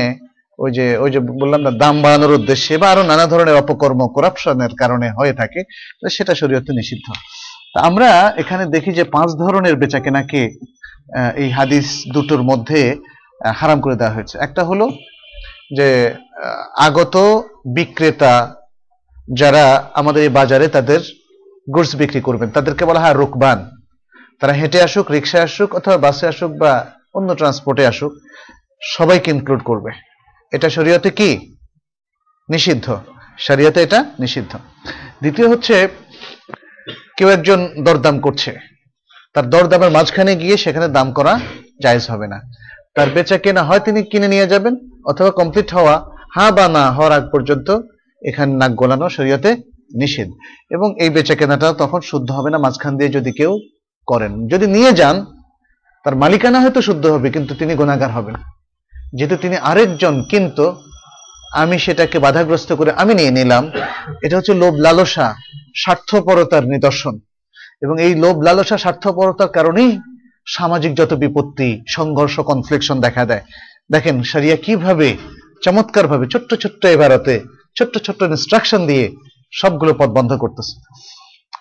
ওই 0.60 0.70
যে 0.78 0.86
ওই 1.04 1.10
যে 1.14 1.20
বললাম 1.42 1.62
না, 1.66 1.72
দাম 1.84 1.96
বাড়ানোর 2.04 2.38
উদ্দেশ্যে 2.40 2.74
বা 2.82 2.88
আরও 2.94 3.04
নানা 3.12 3.26
ধরনের 3.32 3.60
অপকর্ম 3.62 4.02
করাপশনের 4.16 4.74
কারণে 4.82 5.08
হয়ে 5.18 5.34
থাকে 5.40 5.60
সেটা 6.16 6.34
শরীয়তে 6.42 6.72
নিষিদ্ধ। 6.80 7.08
তা 7.74 7.80
আমরা 7.90 8.10
এখানে 8.42 8.64
দেখি 8.76 8.92
যে 9.00 9.04
পাঁচ 9.16 9.30
ধরনের 9.44 9.76
বেচা 9.82 10.00
কেনাকে 10.06 10.42
এই 11.42 11.50
হাদিস 11.58 11.88
দুটোর 12.14 12.42
মধ্যে 12.50 12.82
হারাম 13.60 13.80
করে 13.84 13.96
দেওয়া 14.00 14.16
হয়েছে। 14.16 14.36
একটা 14.46 14.62
হলো 14.70 14.86
যে 15.78 15.88
আগত 16.88 17.16
বিক্রেতা 17.78 18.34
যারা 19.34 19.90
আমাদের 19.94 20.24
এই 20.24 20.30
বাজারে 20.30 20.68
তাদের 20.68 21.00
গুডস 21.74 21.96
বিক্রি 21.96 22.22
করবেন, 22.22 22.50
তাদেরকে 22.50 22.86
বলা 22.86 23.00
হয় 23.00 23.14
রুকবান। 23.14 23.72
তারা 24.40 24.54
হেঁটে 24.54 24.82
আসুক, 24.82 25.12
রিক্সায় 25.12 25.44
আসুক 25.44 25.76
অথবা 25.76 25.98
বাসে 25.98 26.28
আসুক 26.28 26.52
বা 26.52 26.92
অন্য 27.14 27.36
ট্রান্সপোর্টে 27.36 27.88
আসুক, 27.88 28.14
সবাইকে 28.82 29.32
ইনক্লুড 29.32 29.64
করবে। 29.64 29.92
এটা 30.54 30.70
শরীয়তে 30.70 31.10
কি? 31.10 31.56
নিষিদ্ধ। 32.50 32.98
শরীয়তে 33.40 33.84
এটা 33.84 34.06
নিষিদ্ধ। 34.20 34.56
দ্বিতীয় 35.20 35.50
হচ্ছে, 35.50 35.88
কেউ 37.18 37.30
একজন 37.30 37.70
দরদাম 37.84 38.20
করছে। 38.20 38.60
তার 39.34 39.50
দরদামের 39.50 39.92
মাঝখানে 39.92 40.36
গিয়ে 40.36 40.58
সেখানে 40.58 40.88
দাম 40.88 41.14
করা 41.14 41.40
জায়েজ 41.82 42.08
হবে 42.10 42.28
না। 42.28 42.42
তার 42.96 43.10
বেচা 43.10 43.38
কেনা 43.38 43.64
হয় 43.64 43.80
তিনি 43.80 44.04
কিনে 44.04 44.28
নিয়ে 44.28 44.48
যাবেন, 44.48 44.76
অথবা 45.06 45.32
কমপ্লিট 45.32 45.74
হওয়া, 45.74 46.06
হা 46.36 46.52
বা 46.52 46.68
না 46.68 46.92
হওয়ার 46.92 47.12
আগ 47.12 47.30
পর্যন্ত 47.32 47.72
এখানে 48.28 48.52
নাক 48.54 48.72
গোলানো 48.72 49.10
শরীয়তে 49.10 49.52
নিষেধ। 49.96 50.30
এবং 50.70 50.88
এই 51.04 51.10
বেচা 51.10 51.36
কেনাটা 51.36 51.74
তখন 51.74 52.00
শুদ্ধ 52.02 52.32
হবে 52.32 52.50
না, 52.50 52.58
মাঝখান 52.58 52.98
দিয়ে 52.98 53.10
যদি 53.10 53.32
কেউ 53.32 53.60
করেন। 54.08 54.48
যদি 54.48 54.68
নিয়ে 54.68 54.92
যান, 54.92 55.26
তার 56.04 56.16
মালিকানা 56.16 56.60
হয়তো 56.60 56.82
শুদ্ধ 56.82 57.06
হবে, 57.06 57.28
কিন্তু 57.30 57.56
তিনি 57.56 57.76
গুণাগার 57.76 58.12
হবেন। 58.12 58.36
যেহেতু 59.14 59.36
তিনি 59.36 59.58
আরেকজন, 59.58 60.24
কিন্তু 60.30 60.66
আমি 61.54 61.80
সেটাকে 61.80 62.20
বাধাগ্রস্ত 62.20 62.74
করে 62.74 62.92
আমি 62.92 63.14
নিয়ে 63.14 63.32
নিলাম, 63.32 63.64
এটা 64.22 64.38
হচ্ছে 64.38 64.54
লোভ 64.54 64.74
লালসা, 64.76 65.36
স্বার্থপরতার 65.76 66.64
নিদর্শন। 66.66 67.20
এবং 67.82 68.02
এই 68.02 68.16
লোভ 68.16 68.36
লালসা, 68.42 68.78
স্বার্থপরতার 68.78 69.48
কারণেই 69.48 70.00
সামাজিক 70.48 70.92
যত 70.96 71.14
বিপত্তি, 71.14 71.70
সংঘর্ষ 71.88 72.40
কনফ্লিকশন 72.40 72.98
দেখা 73.02 73.26
দেয়। 73.26 73.44
দেখেন 73.92 74.24
সারিয়া 74.24 74.56
কীভাবে 74.56 75.18
চমৎকার 75.62 76.08
ভাবে 76.08 76.26
ছোট্ট 76.28 76.54
ছোট্ট 76.54 76.86
এবারতে 76.86 77.36
ছোট্ট 77.78 77.94
ছোট্ট 78.06 78.22
ইনস্ট্রাকশন 78.32 78.82
দিয়ে 78.90 79.06
সবগুলো 79.62 79.92
পথ 80.00 80.10
বন্ধ 80.18 80.32
করতেছে। 80.44 80.76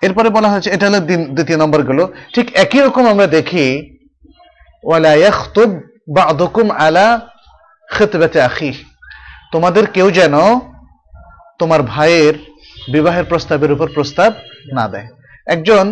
এরপরে 0.07 0.29
বলা 0.37 0.49
হয়েছে, 0.53 0.69
এটা 0.75 0.85
হলো 0.89 1.01
দ্বিতীয় 1.37 1.59
নম্বরগুলো 1.63 2.03
ঠিক 2.35 2.47
একই 2.65 2.81
রকম 2.87 3.05
আমরা 3.13 3.27
দেখি, 3.37 3.67
ওয়ালা 4.85 5.13
আখি। 8.49 8.71
তোমাদের 9.53 9.85
কেউ 9.97 10.09
যেন 10.19 10.35
তোমার 11.61 11.81
ভাইয়ের 11.93 12.35
বিবাহের 12.95 13.25
প্রস্তাবের 13.31 13.75
উপর 13.75 13.87
প্রস্তাব 13.97 14.31
না 14.77 14.85
দেয়। 14.93 15.09
একজন 15.55 15.85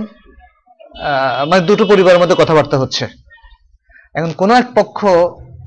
মানে 1.51 1.63
দুটো 1.71 1.85
পরিবারের 1.91 2.21
মধ্যে 2.23 2.41
কথাবার্তা 2.41 2.77
হচ্ছে। 2.83 3.05
এখন 4.17 4.31
কোনো 4.41 4.53
এক 4.61 4.69
পক্ষ 4.79 4.99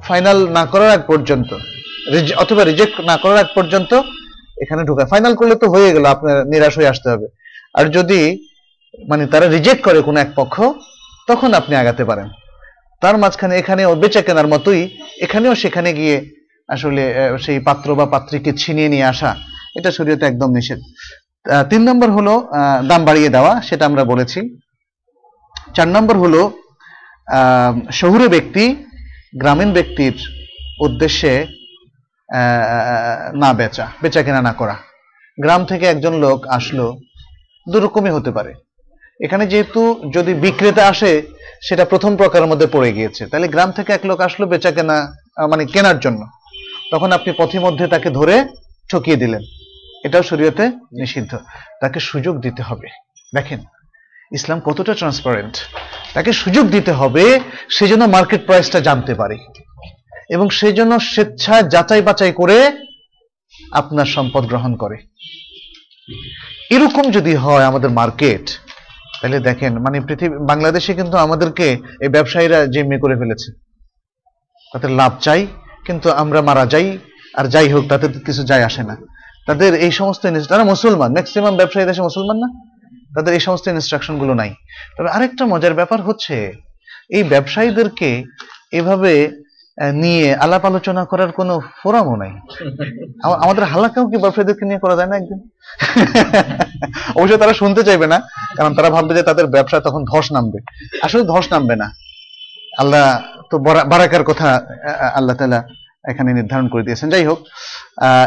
ফাইনাল 0.08 0.38
না 0.58 0.64
করার 0.72 0.91
আগ 0.95 1.01
পর্যন্ত 1.12 1.51
অথবা 2.43 2.62
রিজেক্ট 2.64 2.95
না 3.10 3.16
করার 3.22 3.39
আগ 3.43 3.49
পর্যন্ত 3.58 3.91
এখানে 4.64 4.82
ঢোকা 4.89 5.06
ফাইনাল 5.12 5.34
করলে 5.39 5.56
তো 5.62 5.68
হয়ে 5.74 5.89
গেল, 5.95 6.06
আপনার 6.16 6.38
নিরাশ 6.51 6.74
হয়ে 6.80 6.91
আসতে 6.93 7.08
হবে। 7.14 7.28
আর 7.78 7.86
যদি 7.97 8.20
মানে 9.10 9.24
তারা 9.34 9.45
রিজেক্ট 9.56 9.82
করে 9.88 9.99
কোনো 10.08 10.18
এক 10.26 10.32
পক্ষ, 10.39 10.56
তখন 11.30 11.49
আপনি 11.60 11.74
আগাতে 11.82 12.03
পারেন। 12.10 12.28
তার 13.01 13.16
মাঝখানে 13.22 13.53
এখানে 13.62 13.82
বেচা 14.03 14.22
কেনার 14.28 14.47
মতোই, 14.53 14.82
এখানেও 15.26 15.53
সেখানে 15.64 15.89
গিয়ে 15.99 16.18
আসলে 16.70 17.03
সেই 17.45 17.60
পাত্র 17.68 17.88
বা 17.99 18.06
পাত্রীকে 18.14 18.51
ছিনিয়ে 18.62 18.89
নিয়ে 18.93 19.10
আসা, 19.14 19.32
এটা 19.78 19.89
শরীয়তে 19.97 20.26
একদম 20.28 20.49
নিষেধ। 20.58 20.80
তিন 21.72 21.82
নম্বর 21.89 22.10
হলো 22.18 22.34
দাম 22.89 23.01
বাড়িয়ে 23.08 23.30
দেওয়া, 23.36 23.53
সেটা 23.68 23.84
আমরা 23.89 24.03
বলেছি। 24.12 24.39
চার 25.76 25.89
নম্বর 25.95 26.16
হলো 26.24 26.41
শহুরে 27.99 28.28
ব্যক্তি, 28.36 28.66
গ্রামীণ 29.41 29.70
ব্যক্তির 29.78 30.16
উদ্দেশ্যে 30.86 31.34
না 33.36 33.53
বেচা 33.53 33.86
বেচা 34.01 34.23
কেনা 34.23 34.41
না 34.41 34.53
করা। 34.53 34.75
গ্রাম 35.41 35.65
থেকে 35.65 35.86
একজন 35.86 36.13
লোক 36.13 36.47
আসলো, 36.47 36.97
দুরকমই 37.71 38.09
হতে 38.09 38.31
পারে। 38.31 38.53
এখানে 39.23 39.47
যেহেতু 39.47 40.11
যদি 40.13 40.33
বিক্রেতা 40.33 40.88
আসে, 40.88 41.21
সেটা 41.67 41.86
প্রথম 41.86 42.17
প্রকারের 42.17 42.47
মধ্যে 42.47 42.67
পড়ে 42.67 42.93
গিয়েছে। 42.93 43.25
তাহলে 43.25 43.47
গ্রাম 43.47 43.71
থেকে 43.71 43.93
এক 43.93 44.05
লোক 44.05 44.21
আসলো 44.21 44.47
বেচা 44.47 44.71
কেনা 44.71 44.97
মানে 45.49 45.65
কেনার 45.65 45.99
জন্য। 45.99 46.21
তখন 46.91 47.11
আপনি 47.11 47.33
পথিমধ্যে 47.38 47.88
তাকে 47.88 48.09
ধরে 48.09 48.36
ঠকিয়ে 48.91 49.17
দিলেন। 49.17 49.41
এটাও 50.03 50.23
শরীয়তে 50.23 50.67
নিষিদ্ধ। 50.99 51.38
তাকে 51.81 51.99
সুযোগ 51.99 52.41
দিতে 52.41 52.61
হবে। 52.63 52.88
দেখেন, 53.36 53.59
ইসলাম 54.31 54.59
কতটা 54.59 54.93
ট্রান্সপারেন্ট 54.93 55.55
তাকে 56.13 56.31
সুযোগ 56.33 56.65
দিতে 56.67 56.91
হবে, 56.91 57.39
সে 57.69 57.88
যেন 57.88 58.05
মার্কেট 58.05 58.45
প্রাইসটা 58.45 58.79
জানতে 58.79 59.13
পারে। 59.15 59.38
এবং 60.30 60.49
সে 60.49 60.67
যেন 60.73 60.91
স্বেচ্ছা 60.97 61.61
যাচাই 61.73 62.01
বাছাই 62.01 62.32
করে 62.32 62.57
আপনার 63.71 64.05
সম্পদ 64.05 64.43
গ্রহণ 64.45 64.76
করে। 64.76 64.97
এরকম 66.76 67.11
যদি 67.11 67.34
হয় 67.36 67.63
আমাদের 67.63 67.89
মার্কেট, 67.89 68.45
তাহলে 69.19 69.39
দেখেন 69.39 69.73
মানে 69.80 69.97
পৃথিবী, 70.01 70.36
বাংলাদেশে 70.51 70.93
কিন্তু 70.93 71.17
আমাদেরকে 71.17 71.78
এই 72.01 72.09
ব্যবসায়ীরা 72.09 72.65
জিম্মি 72.65 72.97
করে 72.99 73.15
ফেলেছে। 73.21 73.51
তাদের 74.73 74.91
লাভ 74.91 75.11
চাই, 75.21 75.47
কিন্তু 75.86 76.11
আমরা 76.11 76.41
মারা 76.41 76.65
যাই, 76.65 76.97
আর 77.36 77.45
যাই 77.47 77.69
হোক, 77.69 77.84
তাতে 77.89 78.07
তো 78.07 78.19
কিছু 78.19 78.43
যায় 78.43 78.63
আসে 78.63 78.84
না। 78.84 78.95
তাদের 79.47 79.71
এই 79.86 79.91
সমস্ত 79.91 80.21
তারা 80.49 80.63
মুসলমান 80.63 81.11
ম্যাক্সিমাম 81.11 81.55
ব্যবসায়ী 81.55 81.86
দেশে 81.86 82.01
মুসলমান 82.01 82.38
না? 82.38 82.49
তাদের 83.15 83.34
এই 83.34 83.39
সমস্ত 83.39 83.67
ইনস্ট্রাকশনগুলো 83.67 84.34
নাই। 84.34 84.51
তবে 84.97 85.09
আরেকটা 85.09 85.45
মজার 85.45 85.73
ব্যাপার 85.73 86.01
হচ্ছে, 86.01 86.53
এই 87.09 87.23
ব্যবসায়ীদেরকে 87.23 88.23
এভাবে 88.71 89.13
নিয়ে 89.93 90.36
আলাপ 90.36 90.65
আলোচনা 90.65 91.05
করার 91.05 91.32
কোনো 91.32 91.59
ফোরামও 91.84 92.15
নাই। 92.15 92.30
আমা- 93.23 93.43
আমাদের 93.43 93.63
হালাকাও 93.63 94.07
কি 94.07 94.17
বাফেদেরকে 94.17 94.65
নিয়ে 94.65 94.80
করা 94.80 94.95
যায় 94.95 95.07
না 95.07 95.15
একদিন? 95.15 95.49
অবশ্যই 97.21 97.38
তারা 97.38 97.53
শুনতে 97.53 97.84
চাইবে 97.84 98.07
না, 98.07 98.21
কারণ 98.57 98.76
তারা 98.76 98.89
ভাববে 98.89 99.15
যে 99.15 99.23
তাদের 99.23 99.47
ব্যবসা 99.47 99.80
তখন 99.80 100.03
ধস 100.03 100.32
নামবে। 100.32 100.59
আসলে 101.01 101.23
ধস 101.23 101.53
নামবে 101.53 101.76
না। 101.76 101.91
আল্লাহ 102.78 103.21
তো 103.51 103.59
বরা- 103.59 103.86
বারাকার 103.86 104.23
কথা 104.23 104.61
আল্লাহ 105.15 105.36
তালা 105.36 105.67
এখানে 106.09 106.34
নির্ধারণ 106.34 106.67
করে 106.67 106.84
দিয়েছেন। 106.84 107.09
যাই 107.09 107.26
হোক 107.26 107.39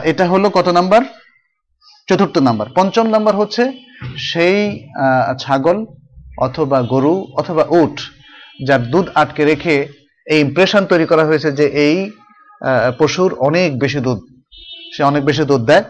এটা 0.05 0.27
হলো 0.27 0.51
কত 0.51 0.69
নাম্বার? 0.69 1.03
চতুর্থ 2.09 2.39
নাম্বার। 2.39 2.67
পঞ্চম 2.75 3.07
নাম্বার 3.07 3.37
হচ্ছে 3.37 3.73
সেই 4.17 4.89
ছাগল 5.39 5.85
অথবা 6.39 6.83
গরু 6.83 7.27
অথবা 7.35 7.65
উট 7.69 8.01
যার 8.67 8.83
দুধ 8.91 9.09
আটকে 9.15 9.45
রেখে 9.45 9.99
এই 10.33 10.39
ইমপ্রেশন 10.47 10.83
তৈরি 10.91 11.07
করা 11.11 11.25
হয়েছে 11.29 11.49
যে 11.59 11.67
এই 11.87 11.97
পশুর 13.01 13.31
অনেক 13.49 13.71
বেশি 13.83 14.01
দুধ, 14.07 14.21
সে 14.95 15.01
অনেক 15.11 15.23
বেশি 15.29 15.45
দুধ 15.51 15.63
দেয় 15.71 15.85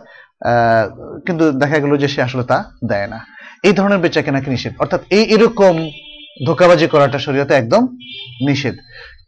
কিন্তু 1.26 1.44
দেখা 1.62 1.78
গেল 1.82 1.92
যে 2.02 2.08
সে 2.14 2.20
আসলে 2.26 2.44
তা 2.50 2.58
দেয় 2.90 3.08
না। 3.12 3.18
এই 3.66 3.74
ধরনের 3.78 4.00
বেচা 4.04 4.20
কেনাকে 4.26 4.48
নিষেধ? 4.54 4.72
অর্থাৎ 4.82 5.00
এই 5.16 5.24
এরকম 5.34 5.74
ধোকাবাজি 6.46 6.86
করাটা 6.94 7.18
শরীয়তে 7.26 7.54
একদম 7.60 7.82
নিষেধ। 8.48 8.76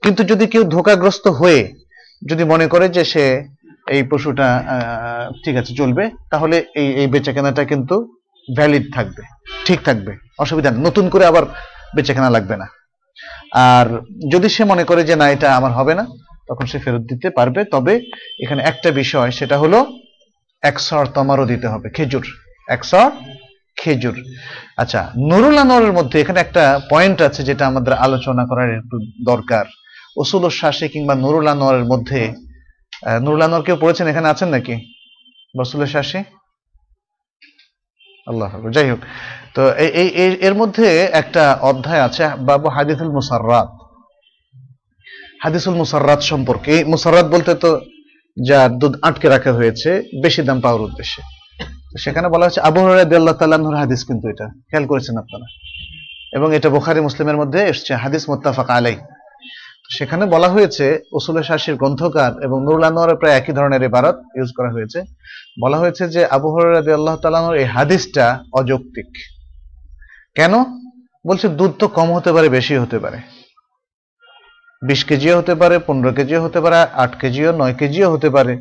কিন্তু 0.05 0.21
যদি 0.31 0.45
কেউ 0.53 0.63
ধোকাগ্রস্ত 0.75 1.27
হয়ে 1.41 1.61
যদি 2.31 2.43
মনে 2.53 2.67
করে 2.73 2.87
যে 2.97 3.03
সে 3.13 3.25
এই 3.95 4.03
পশুটা 4.11 4.49
ঠিক 5.45 5.55
আছে, 5.61 5.73
চলবে, 5.81 6.05
তাহলে 6.33 6.57
এই 6.81 6.89
এই 7.01 7.07
বেচা 7.13 7.33
কেনাটা 7.37 7.63
কিন্তু 7.73 7.97
ভ্যালিড 8.49 8.85
থাকবে, 8.97 9.23
ঠিক 9.67 9.79
থাকবে, 9.89 10.13
অসুবিধা 10.43 10.71
নতুন 10.87 11.05
করে 11.13 11.25
আবার 11.31 11.45
বেচা 11.97 12.13
কেনা 12.15 12.31
লাগবে 12.37 12.57
না। 12.63 12.67
আর 13.73 13.87
যদি 14.33 14.49
সে 14.49 14.63
মনে 14.65 14.85
করে 14.85 15.03
যে 15.05 15.15
না, 15.17 15.27
এটা 15.35 15.49
আমার 15.57 15.73
হবে 15.73 15.95
না, 15.95 16.05
তখন 16.49 16.65
সে 16.71 16.79
ফেরত 16.85 17.03
দিতে 17.11 17.29
পারবে। 17.31 17.61
তবে 17.75 17.95
এখানে 18.45 18.61
একটা 18.63 18.91
বিষয়, 18.91 19.31
সেটা 19.31 19.57
হলো 19.59 19.79
একশর 20.63 21.07
তমারও 21.17 21.47
দিতে 21.53 21.67
হবে, 21.69 21.87
খেজুর। 21.97 22.27
একশর 22.69 23.11
খেজুর। 23.81 24.17
আচ্ছা 24.83 25.01
নুরুল 25.31 25.57
আনোয়ারের 25.63 25.93
মধ্যে 25.99 26.17
এখানে 26.21 26.39
একটা 26.41 26.65
পয়েন্ট 26.91 27.19
আছে 27.29 27.41
যেটা 27.49 27.65
আমাদের 27.67 27.93
আলোচনা 28.07 28.43
করার 28.51 28.69
একটু 28.79 28.97
দরকার। 29.31 29.65
ওসুল 30.17 30.45
শাসে 30.61 30.87
কিংবা 30.89 31.15
নুরুল 31.15 31.47
আনোয়ারের 31.55 31.87
মধ্যে 31.93 32.21
নুরুল 33.25 33.43
আনোয়ার 33.47 33.65
কেউ 33.67 33.77
পড়েছেন 33.81 34.07
এখানে? 34.13 34.29
আছেন 34.29 34.49
নাকি? 34.49 34.75
রসুলের 35.61 35.91
শাসে? 35.95 36.19
আল্লাহ 38.27 38.51
যাই 38.77 38.89
হোক, 38.91 39.01
তো 39.57 39.63
এই 40.03 40.09
এর 40.47 40.55
মধ্যে 40.61 40.87
একটা 41.21 41.45
অধ্যায় 41.71 42.03
আছে, 42.07 42.25
বাবু 42.49 42.67
হাদিসুল 42.77 43.11
মুসাররাত। 43.19 43.69
হাদিসুল 45.45 45.75
মুসাররাত 45.83 46.21
সম্পর্কে, 46.31 46.75
মুসাররাত 46.93 47.27
বলতে 47.35 47.53
তো 47.65 47.71
যার 48.37 48.71
দুধ 48.81 48.95
আটকে 49.09 49.27
রাখা 49.35 49.53
হয়েছে, 49.59 49.91
বেশি 50.25 50.41
দাম 50.49 50.59
পাওয়ার 50.65 50.83
উদ্দেশ্যে। 50.89 51.21
সেখানে 52.03 52.27
বলা 52.35 52.45
হচ্ছে 52.47 52.61
আবু 52.69 52.79
আল্লাহ 53.21 53.35
তাল্লাহর 53.41 53.81
হাদিস 53.83 54.01
কিন্তু 54.09 54.25
এটা, 54.33 54.47
খেয়াল 54.69 54.85
করেছেন 54.91 55.15
আপনারা। 55.23 55.47
এবং 56.37 56.49
এটা 56.57 56.69
বোখারি 56.75 57.01
মুসলিমের 57.09 57.39
মধ্যে 57.41 57.61
এসছে, 57.73 57.93
হাদিস 58.03 58.23
মোত্তাফাক 58.31 58.69
আলাই 58.79 58.97
সেখানে 59.97 60.25
বলা 60.35 60.49
হয়েছে, 60.55 60.87
উসুলের 61.19 61.47
শাসির 61.49 61.77
গ্রন্থকার 61.81 62.33
এবং 62.47 62.59
নুরুল 62.67 62.85
আনোয়ারের 62.89 63.19
প্রায় 63.21 63.35
একই 63.41 63.53
ধরনের 63.59 63.83
ইবারত 63.89 64.17
ইউজ 64.39 64.51
করা 64.59 64.71
হয়েছে। 64.77 64.99
বলা 65.63 65.79
হয়েছে 65.79 66.09
যে 66.09 66.27
আবু 66.27 66.49
হরাইদ 66.51 66.89
আল্লাহ 66.89 67.17
তাল্লাহর 67.17 67.57
এই 67.57 67.65
হাদিসটা 67.65 68.45
অযৌক্তিক। 68.53 69.07
কেন? 70.35 70.53
বলছে 71.27 71.49
দুধ 71.49 71.73
তো 71.79 71.89
কম 71.89 72.15
হতে 72.15 72.33
পারে, 72.33 72.49
বেশি 72.49 72.77
হতে 72.77 72.99
পারে। 72.99 73.17
বিশ 74.87 75.05
কেজিও 75.05 75.39
হতে 75.39 75.55
পারে, 75.55 75.79
পনেরো 75.79 76.13
কেজিও 76.13 76.45
হতে 76.45 76.61
পারে, 76.61 76.77
আট 76.77 77.21
কেজিও, 77.21 77.53
নয় 77.53 77.75
কেজিও 77.75 78.13
হতে 78.13 78.31
পারে। 78.31 78.57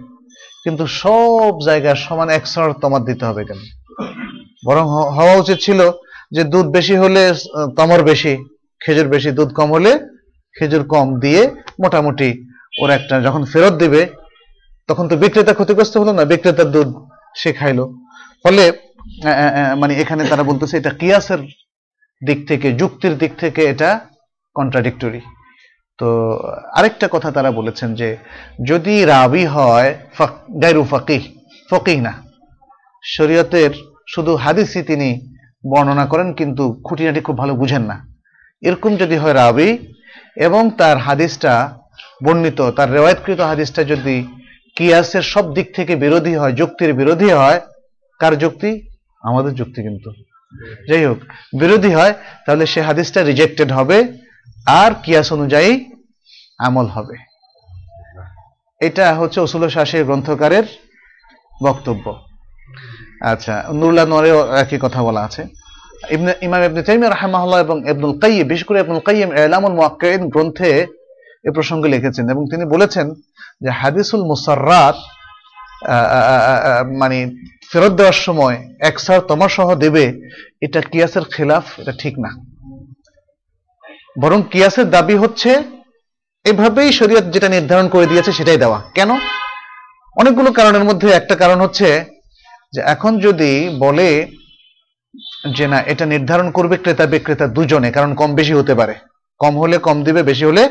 কিন্তু 0.64 0.88
সব 0.88 1.60
জায়গায় 1.66 1.96
সমান 1.96 2.30
একশো 2.30 2.74
তমার 2.74 3.02
দিতে 3.02 3.26
হবে 3.26 3.46
কেন? 3.46 3.58
বরং 4.66 4.84
হওয়া 4.88 5.36
উচিত 5.36 5.58
ছিল 5.58 5.92
যে 6.32 6.44
দুধ 6.44 6.66
বেশি 6.66 6.96
হলে 6.96 7.34
তমর 7.78 8.04
বেশি, 8.04 8.46
খেজুর 8.80 9.08
বেশি, 9.08 9.32
দুধ 9.32 9.54
কম 9.54 9.72
হলে 9.72 10.00
খেজুর 10.60 10.88
কম 10.88 11.20
দিয়ে 11.20 11.56
মোটামুটি 11.84 12.46
ওর 12.82 12.90
একটা 12.90 13.22
যখন 13.22 13.46
ফেরত 13.46 13.74
দিবে 13.74 14.08
তখন 14.90 15.08
তো 15.08 15.18
বিক্রেতা 15.18 15.54
ক্ষতিগ্রস্ত 15.54 15.98
হলো 15.98 16.14
না, 16.14 16.26
বিক্রেতার 16.26 16.72
দুধ 16.72 17.10
সে 17.36 17.54
খাইলো। 17.54 17.94
ফলে 18.44 18.72
মানে 19.78 19.96
এখানে 19.96 20.26
তারা 20.26 20.44
বলতেছে 20.44 20.78
এটা 20.78 20.90
কিয়াসের 20.90 21.40
দিক 22.26 22.48
থেকে, 22.48 22.72
যুক্তির 22.72 23.18
দিক 23.18 23.32
থেকে 23.38 23.66
এটা 23.66 24.00
কন্ট্রাডিক্টরি 24.54 25.22
তো 25.98 26.32
আরেকটা 26.76 27.08
কথা 27.12 27.32
তারা 27.32 27.52
বলেছেন 27.52 27.96
যে, 27.96 28.18
যদি 28.68 29.06
রাবি 29.06 29.46
হয় 29.46 29.96
ফাক- 30.14 30.60
গায়রু 30.60 30.84
ফাকিহ, 30.84 31.22
ফকিহ 31.70 32.02
না। 32.02 32.14
শরীয়তের 33.04 33.70
শুধু 34.16 34.36
হাদিসই 34.36 34.82
তিনি 34.82 35.36
বর্ণনা 35.76 36.06
করেন, 36.06 36.34
কিন্তু 36.34 36.82
খুঁটিনাটি 36.84 37.20
খুব 37.20 37.38
ভালো 37.38 37.56
বুঝেন 37.56 37.82
না। 37.82 38.08
এরকম 38.62 38.96
যদি 38.96 39.18
হয় 39.18 39.34
রাবি, 39.34 39.78
এবং 40.36 40.70
তার 40.70 40.98
হাদিসটা 40.98 41.78
বর্ণিত, 42.24 42.70
তার 42.70 42.92
রেওয়ায়তকৃত 42.92 43.40
হাদিসটা 43.40 43.84
যদি 43.84 44.28
কিয়াসের 44.80 45.22
সব 45.22 45.46
দিক 45.54 45.76
থেকে 45.76 45.96
বিরোধী 45.96 46.36
হয়, 46.36 46.52
যুক্তির 46.52 46.94
বিরোধী 46.94 47.30
হয়। 47.32 47.60
কার 48.20 48.34
যুক্তি? 48.38 48.72
আমাদের 49.24 49.54
যুক্তি 49.54 49.80
কিন্তু। 49.84 50.10
যাই 50.90 51.06
হোক, 51.06 51.18
বিরোধী 51.60 51.92
হয়, 51.94 52.14
তাহলে 52.46 52.66
সে 52.66 52.82
হাদিসটা 52.82 53.24
রিজেক্টেড 53.24 53.72
হবে 53.72 53.98
আর 54.66 54.92
কিয়াস 55.04 55.34
অনুযায়ী 55.34 55.72
আমল 56.58 56.86
হবে। 56.86 57.16
এটা 58.80 59.14
হচ্ছে 59.14 59.42
উসুল 59.42 59.70
শাসের 59.70 60.06
গ্রন্থকারের 60.06 60.64
বক্তব্য। 61.64 62.06
আচ্ছা 63.22 63.64
নুরুল্লাহ 63.74 64.06
নোয়ারেও 64.06 64.40
একই 64.56 64.80
কথা 64.82 65.04
বলা 65.04 65.22
আছে। 65.22 65.44
ইমাম 66.42 66.64
ইবনে 66.64 66.84
তাইমিয়া 66.84 67.10
রাহিমাহুল্লাহ 67.10 67.60
এবং 67.60 67.90
ইবনুল 67.90 68.20
কাইয়িম 68.20 68.48
বিশেষ 68.48 68.64
করে 68.64 68.80
ইবনুল 68.80 69.00
কাইয়িম 69.00 69.30
ইলামুল 69.38 69.76
গ্রন্থে 70.28 70.99
এ 71.48 71.50
প্রসঙ্গে 71.52 71.88
লিখেছেন 71.90 72.26
এবং 72.30 72.44
তিনি 72.52 72.66
বলেছেন 72.66 73.08
যে 73.62 73.70
হাদিসুল 73.70 74.22
মুসাররাত 74.24 74.98
মানে 76.98 77.18
ফেরত 77.72 77.92
দেওয়ার 77.92 78.18
সময় 78.26 78.56
একসার 78.80 79.20
তোমার 79.22 79.50
সহ 79.50 79.76
দেবে, 79.76 80.06
এটা 80.62 80.82
কিয়াসের 80.82 81.26
খেলাফ, 81.34 81.66
এটা 81.80 81.94
ঠিক 82.00 82.20
না। 82.20 82.30
বরং 84.22 84.40
কিয়াসের 84.52 84.90
দাবি 84.90 85.16
হচ্ছে, 85.18 85.52
এভাবেই 86.46 86.92
শরীয়ত 86.92 87.26
যেটা 87.34 87.50
নির্ধারণ 87.50 87.88
করে 87.88 88.06
দিয়েছে 88.06 88.32
সেটাই 88.32 88.58
দেওয়া। 88.58 88.80
কেন? 88.96 89.12
অনেকগুলো 90.18 90.52
কারণের 90.52 90.84
মধ্যে 90.84 91.08
একটা 91.10 91.36
কারণ 91.36 91.62
হচ্ছে 91.62 92.06
যে 92.74 92.82
এখন 92.94 93.20
যদি 93.20 93.52
বলে 93.80 94.08
যে 95.56 95.68
না, 95.68 95.80
এটা 95.82 96.06
নির্ধারণ 96.06 96.52
করবে 96.52 96.78
ক্রেতা 96.78 97.06
বিক্রেতা 97.06 97.48
দুজনে, 97.48 97.92
কারণ 97.92 98.12
কম 98.16 98.30
বেশি 98.36 98.54
হতে 98.54 98.74
পারে। 98.76 98.96
কম 99.40 99.54
হলে 99.58 99.78
কম 99.78 99.98
দিবে, 100.04 100.24
বেশি 100.24 100.46
হলে 100.46 100.64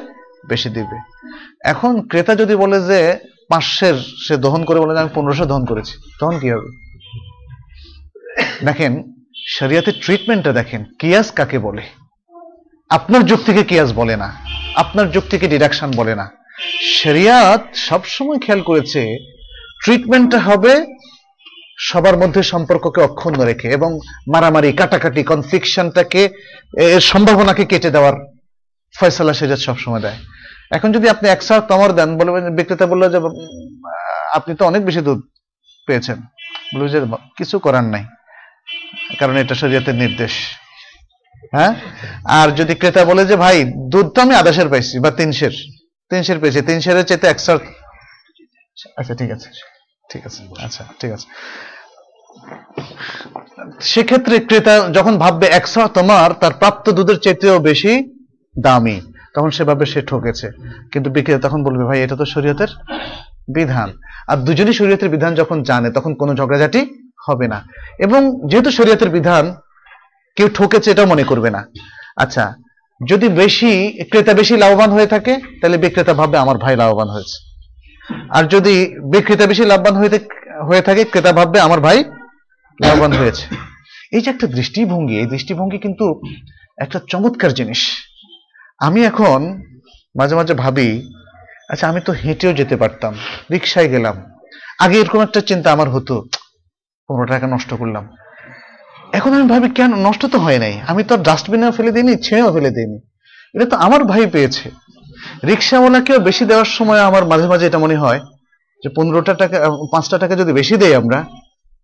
বেশি 0.50 0.68
দিবে। 0.76 0.96
এখন 1.72 1.92
ক্রেতা 2.10 2.32
যদি 2.42 2.54
বলে 2.62 2.78
যে 2.90 3.00
পাঁচশের 3.50 3.96
সে 4.24 4.34
দহন 4.44 4.62
করে 4.68 4.78
বলে 4.80 5.02
আমি 5.02 5.12
পনেরোশো 5.16 5.44
দহন 5.50 5.64
করেছি, 5.70 5.94
তখন 6.20 6.36
কি 6.42 6.48
হবে? 6.54 6.68
দেখেন, 8.66 8.92
শরিয়াতের 9.56 9.96
ট্রিটমেন্টটা 10.02 10.52
দেখেন, 10.60 10.80
কিয়াস 11.00 11.28
কাকে 11.38 11.58
বলে? 11.66 11.84
আপনার 12.90 13.22
যুক্তিকে 13.30 13.62
কিয়াস 13.70 13.90
বলে 14.00 14.14
না, 14.22 14.28
আপনার 14.82 15.06
যুক্তিকে 15.14 15.46
ডিডাকশন 15.52 15.90
বলে 16.00 16.14
না। 16.20 16.26
শরিয়াত 17.00 17.62
সবসময় 17.88 18.40
খেয়াল 18.44 18.62
করেছে 18.68 19.02
ট্রিটমেন্টটা 19.82 20.38
হবে 20.48 20.72
সবার 21.88 22.16
মধ্যে 22.22 22.40
সম্পর্ককে 22.52 23.00
অক্ষুণ্ণ 23.08 23.38
রেখে 23.50 23.68
এবং 23.76 23.90
মারামারি, 24.32 24.70
কাটাকাটি 24.80 25.22
কনফ্লিকশনটাকে 25.32 26.22
সম্ভাবনাকে 27.10 27.64
কেটে 27.70 27.90
দেওয়ার 27.96 28.16
ফয়সালা 28.98 29.32
সেজাত 29.38 29.60
সবসময় 29.68 30.02
দেয়। 30.06 30.18
এখন 30.76 30.88
যদি 30.96 31.06
আপনি 31.14 31.26
একশো 31.34 31.54
তমর 31.70 31.90
দেন 31.98 32.10
বলবেন 32.18 32.44
বিক্রেতা 32.58 32.86
বলল 32.92 33.02
যে 33.14 33.18
আপনি 34.38 34.52
তো 34.58 34.62
অনেক 34.70 34.82
বেশি 34.88 35.00
দুধ 35.08 35.20
পেয়েছেন। 35.88 36.18
বলবে 36.72 36.88
যে 36.94 36.98
কিছু 37.38 37.56
করার 37.66 37.86
নাই, 37.94 38.04
কারণ 39.20 39.34
এটা 39.42 39.54
শরীয়তের 39.62 39.96
নির্দেশ। 40.02 40.34
হ্যাঁ? 41.54 41.72
আর 42.38 42.48
যদি 42.58 42.72
ক্রেতা 42.80 43.02
বলে 43.10 43.22
যে, 43.30 43.36
ভাই, 43.44 43.56
দুধ 43.92 44.06
তো 44.14 44.18
আমি 44.24 44.34
আদাসের 44.40 44.68
পাইছি 44.72 44.94
বা 45.04 45.10
তিনশের 45.20 45.54
তিনশের 46.10 46.38
পেয়েছি 46.42 46.60
তিনশের 46.68 46.96
চেতে 47.10 47.26
একশো 47.32 47.54
আচ্ছা 48.98 49.14
ঠিক 49.20 49.30
আছে 49.36 49.48
ঠিক 50.10 50.22
আছে 50.28 50.40
আচ্ছা 50.66 50.82
ঠিক 51.00 51.10
আছে। 51.16 51.26
সেক্ষেত্রে 53.92 54.36
ক্রেতা 54.48 54.74
যখন 54.96 55.14
ভাববে 55.22 55.46
একশো 55.58 55.82
তোমার, 55.96 56.28
তার 56.40 56.52
প্রাপ্ত 56.60 56.86
দুধের 56.98 57.18
চেতেও 57.24 57.56
বেশি 57.70 57.92
দামি। 58.60 59.00
তখন 59.34 59.50
সে 59.50 59.64
ভাববে 59.64 59.86
সে 59.86 60.02
ঠকেছে। 60.02 60.50
কিন্তু 60.92 61.10
বিক্রেতা 61.10 61.48
তখন 61.48 61.64
বলবে, 61.64 61.84
ভাই, 61.84 62.02
এটা 62.02 62.16
তো 62.16 62.24
শরীয়তের 62.24 62.68
বিধান। 63.54 63.92
আর 64.28 64.36
দুজনই 64.36 64.72
শরীয়তের 64.72 65.08
বিধান 65.08 65.34
যখন 65.34 65.62
জানে, 65.62 65.90
তখন 65.90 66.14
কোনো 66.14 66.34
ঝগড়াঝাটি 66.34 67.10
হবে 67.28 67.48
না। 67.48 67.64
এবং 67.98 68.48
যেহেতু 68.48 68.70
শরীয়তের 68.70 69.08
বিধান, 69.08 69.54
কেউ 70.36 70.48
ঠকেছে 70.54 70.90
এটাও 70.90 71.06
মনে 71.06 71.22
করবে 71.22 71.50
না। 71.50 71.66
আচ্ছা 72.16 72.54
যদি 73.08 73.28
বেশি, 73.28 73.98
ক্রেতা 74.10 74.34
বেশি 74.34 74.56
লাভবান 74.56 74.90
হয়ে 74.90 75.06
থাকে, 75.06 75.36
তাহলে 75.60 75.76
বিক্রেতা 75.76 76.14
ভাববে, 76.14 76.38
আমার 76.38 76.58
ভাই 76.58 76.76
লাভবান 76.76 77.08
হয়েছে। 77.08 77.48
আর 78.30 78.44
যদি 78.44 78.94
বিক্রেতা 79.10 79.46
বেশি 79.46 79.64
লাভবান 79.64 79.94
হয়ে 80.66 80.82
থাকে, 80.82 81.04
ক্রেতা 81.04 81.32
ভাববে, 81.32 81.60
আমার 81.60 81.80
ভাই 81.80 82.04
লাভবান 82.84 83.12
হয়েছে। 83.12 83.46
এই 84.12 84.20
যে 84.20 84.30
একটা 84.30 84.46
দৃষ্টিভঙ্গি, 84.46 85.18
এই 85.18 85.26
দৃষ্টিভঙ্গি 85.26 85.78
কিন্তু 85.78 86.22
একটা 86.78 87.00
চমৎকার 87.08 87.54
জিনিস। 87.54 88.07
আমি 88.80 89.04
এখন 89.04 89.62
মাঝে 90.16 90.34
মাঝে 90.34 90.54
ভাবি 90.54 90.88
আচ্ছা 91.70 91.88
আমি 91.88 92.00
তো 92.00 92.12
হেঁটেও 92.12 92.52
যেতে 92.52 92.76
পারতাম, 92.76 93.14
রিক্সায় 93.52 93.88
গেলাম। 93.88 94.16
আগে 94.78 94.96
এরকম 95.00 95.20
একটা 95.20 95.40
চিন্তা 95.40 95.72
আমার 95.72 95.88
হতো, 95.88 96.14
পনেরো 97.08 97.26
টাকা 97.26 97.46
নষ্ট 97.46 97.74
করলাম। 97.74 98.08
এখন 99.12 99.34
আমি 99.34 99.48
ভাবি, 99.48 99.68
কেন? 99.68 99.94
নষ্ট 99.94 100.26
তো 100.26 100.38
হয় 100.38 100.58
নাই। 100.58 100.80
আমি 100.86 101.04
তো 101.04 101.16
ডাস্টবিনেও 101.16 101.70
ফেলে 101.70 101.92
দিইনি, 101.92 102.16
ছেড়েও 102.16 102.52
ফেলে 102.52 102.70
দিইনি। 102.70 102.98
এটা 103.54 103.66
তো 103.66 103.76
আমার 103.76 104.04
ভাই 104.04 104.26
পেয়েছে। 104.26 104.70
রিক্সাওয়ালাকেও 105.46 106.18
বেশি 106.18 106.44
দেওয়ার 106.44 106.64
সময় 106.64 107.00
আমার 107.00 107.26
মাঝে 107.26 107.46
মাঝে 107.46 107.66
এটা 107.66 107.78
মনে 107.78 107.96
হয় 107.96 108.20
যে 108.82 108.88
পনেরোটা 108.96 109.34
টাকা, 109.34 109.56
পাঁচটা 109.92 110.18
টাকা 110.18 110.36
যদি 110.36 110.52
বেশি 110.52 110.76
দেই 110.76 110.94
আমরা, 110.94 111.24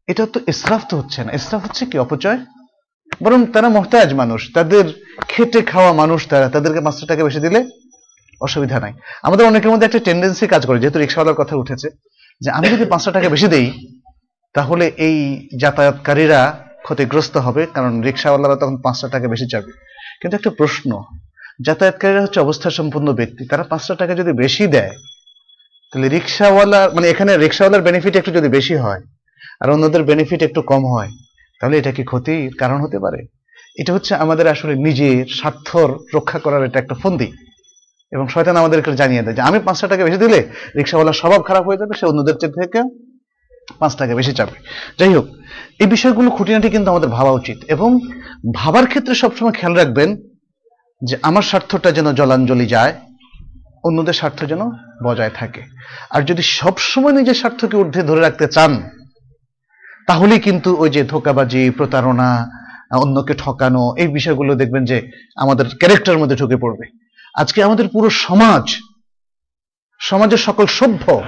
এটা 0.09 0.27
তো 0.33 0.41
ইসরাফ 0.47 0.83
তো 0.89 0.97
হচ্ছে 0.97 1.25
না। 1.25 1.33
ইসরাফ 1.33 1.63
হচ্ছে 1.63 1.87
কি? 1.87 1.99
অপচয়? 1.99 2.39
বরং 3.23 3.47
তারা 3.47 3.69
মহতাজ 3.69 4.15
মানুষ, 4.15 4.41
তাদের 4.55 4.85
খেটে 5.29 5.63
খাওয়া 5.63 5.93
মানুষ 5.93 6.21
তারা, 6.29 6.49
তাদেরকে 6.49 6.81
পাঁচশো 6.81 7.07
টাকা 7.07 7.25
বেশি 7.25 7.41
দিলে 7.41 7.61
অসুবিধা 8.41 8.81
নাই। 8.81 8.93
আমাদের 9.23 9.47
অনেকের 9.47 9.71
মধ্যে 9.71 9.87
একটা 9.87 9.99
টেন্ডেন্সি 9.99 10.47
কাজ 10.47 10.67
করে, 10.67 10.79
যেহেতু 10.79 10.99
রিক্সাওয়ালার 10.99 11.35
কথা 11.35 11.57
উঠেছে, 11.57 11.89
যে 12.41 12.51
আমি 12.51 12.67
যদি 12.69 12.85
পাঁচশো 12.85 13.11
টাকা 13.11 13.29
বেশি 13.29 13.49
দেই, 13.49 13.67
তাহলে 14.55 14.93
এই 15.07 15.47
যাতায়াতকারীরা 15.63 16.41
ক্ষতিগ্রস্ত 16.83 17.37
হবে, 17.37 17.67
কারণ 17.75 18.03
রিক্সাওয়ালারা 18.03 18.57
তখন 18.57 18.77
পাঁচশো 18.77 19.09
টাকা 19.09 19.29
বেশি 19.29 19.47
চাবে। 19.53 19.73
কিন্তু 20.21 20.37
একটা 20.37 20.51
প্রশ্ন, 20.51 21.03
যাতায়াতকারীরা 21.67 22.23
হচ্ছে 22.23 22.41
অবস্থা 22.41 22.71
সম্পন্ন 22.71 23.13
ব্যক্তি, 23.13 23.47
তারা 23.47 23.63
পাঁচশো 23.63 23.95
টাকা 23.95 24.15
যদি 24.15 24.33
বেশি 24.33 24.67
দেয়, 24.67 24.95
তাহলে 25.93 26.09
রিক্সাওয়ালা 26.09 26.91
মানে 26.95 27.09
এখানে 27.09 27.37
রিক্সাওয়ালার 27.37 27.83
বেনিফিট 27.83 28.17
একটু 28.17 28.31
যদি 28.31 28.49
বেশি 28.49 28.75
হয়, 28.75 29.01
আর 29.61 29.71
অন্যদের 29.71 30.03
বেনিফিট 30.03 30.43
একটু 30.43 30.63
কম 30.63 30.87
হয় 30.87 31.11
তাহলে 31.65 31.79
এটা 31.79 31.93
কি 31.93 32.05
ক্ষতির 32.05 32.57
কারণ 32.59 32.81
হতে 32.81 32.99
পারে? 32.99 33.27
এটা 33.77 33.93
হচ্ছে 33.93 34.15
আমাদের 34.15 34.49
আসলে 34.49 34.75
নিজের 34.75 35.27
স্বার্থর 35.27 35.99
রক্ষা 36.15 36.39
করার 36.39 36.65
এটা 36.65 36.79
একটা 36.79 36.95
ফন্দি। 36.95 37.33
এবং 38.13 38.29
শয়তান 38.29 38.57
আমাদেরকে 38.57 38.93
জানিয়ে 38.93 39.23
দেয় 39.23 39.35
যে, 39.35 39.43
আমি 39.43 39.59
পাঁচটা 39.65 39.89
টাকা 39.89 40.05
বেশি 40.05 40.17
দিলে 40.17 40.49
রিক্সাওয়ালার 40.77 41.15
স্বভাব 41.15 41.43
খারাপ 41.43 41.67
হয়ে 41.67 41.77
যাবে, 41.77 41.99
সে 41.99 42.07
অন্যদের 42.07 42.35
থেকে 42.35 42.83
পাঁচ 43.79 43.97
টাকা 43.97 44.15
বেশি 44.15 44.33
চাবে। 44.33 44.53
যাই 44.99 45.15
হোক, 45.15 45.27
এই 45.79 45.87
বিষয়গুলো 45.87 46.31
খুঁটিনাটি 46.31 46.71
কিন্তু 46.71 46.91
আমাদের 46.91 47.09
ভাবা 47.09 47.31
উচিত। 47.31 47.65
এবং 47.69 47.99
ভাবার 48.55 48.87
ক্ষেত্রে 48.87 49.15
সবসময় 49.15 49.53
খেয়াল 49.53 49.77
রাখবেন 49.77 50.17
যে, 51.05 51.17
আমার 51.23 51.43
স্বার্থটা 51.43 51.93
যেন 51.93 52.13
জলাঞ্জলি 52.13 52.67
যায়, 52.67 52.95
অন্যদের 53.85 54.13
স্বার্থ 54.13 54.45
যেন 54.45 54.61
বজায় 55.05 55.31
থাকে। 55.35 55.63
আর 56.11 56.23
যদি 56.23 56.43
সবসময় 56.43 57.13
নিজের 57.13 57.35
স্বার্থকে 57.35 57.77
ঊর্ধ্বে 57.77 58.03
ধরে 58.03 58.21
রাখতে 58.21 58.49
চান 58.49 58.83
তাহলেই 60.07 60.41
কিন্তু 60.41 60.77
ওই 60.77 60.91
যে 60.91 61.05
ধোকাবাজি, 61.05 61.71
প্রতারণা, 61.71 62.51
অন্যকে 63.03 63.35
ঠকানো, 63.35 63.95
এই 63.99 64.09
বিষয়গুলো 64.09 64.55
দেখবেন 64.55 64.85
যে 64.85 65.11
আমাদের 65.37 65.67
ক্যারেক্টার 65.79 66.19
মধ্যে 66.19 66.37
ঢুকে 66.37 66.57
পড়বে। 66.57 66.87
আজকে 67.35 67.63
আমাদের 67.63 67.89
পুরো 67.89 68.11
সমাজ, 68.11 68.77
সমাজের 69.99 70.39
সকল 70.39 70.67
সভ্য, 70.67 71.23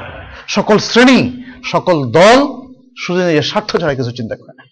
সকল 0.49 0.79
শ্রেণি, 0.79 1.43
সকল 1.65 2.11
দল 2.11 2.39
শুধু 2.99 3.19
নিজের 3.19 3.43
স্বার্থ 3.43 3.77
ছাড়া 3.77 3.95
কিছু 3.95 4.11
চিন্তা 4.11 4.37
করে 4.37 4.53
না। 4.57 4.65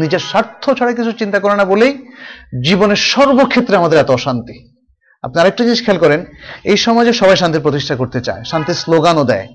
নিজের 0.00 0.18
স্বার্থ 0.18 0.70
ছাড়া 0.70 0.92
কিছু 0.92 1.12
চিন্তা 1.12 1.40
করে 1.40 1.56
না 1.56 1.64
বলেই 1.64 1.98
জীবনের 2.62 2.96
সর্বক্ষেত্রে 2.96 3.76
আমাদের 3.76 3.98
এত 3.98 4.10
অশান্তি। 4.10 4.56
আপনি 5.22 5.40
আরেকটা 5.40 5.64
জিনিস 5.64 5.84
খেয়াল 5.84 5.98
করেন, 5.98 6.24
এই 6.64 6.76
সমাজে 6.76 7.12
সবাই 7.12 7.36
শান্তির 7.36 7.60
প্রতিষ্ঠা 7.60 7.96
করতে 7.96 8.20
চায়, 8.20 8.44
শান্তির 8.44 8.74
স্লোগানও 8.74 9.24
দেয়। 9.24 9.48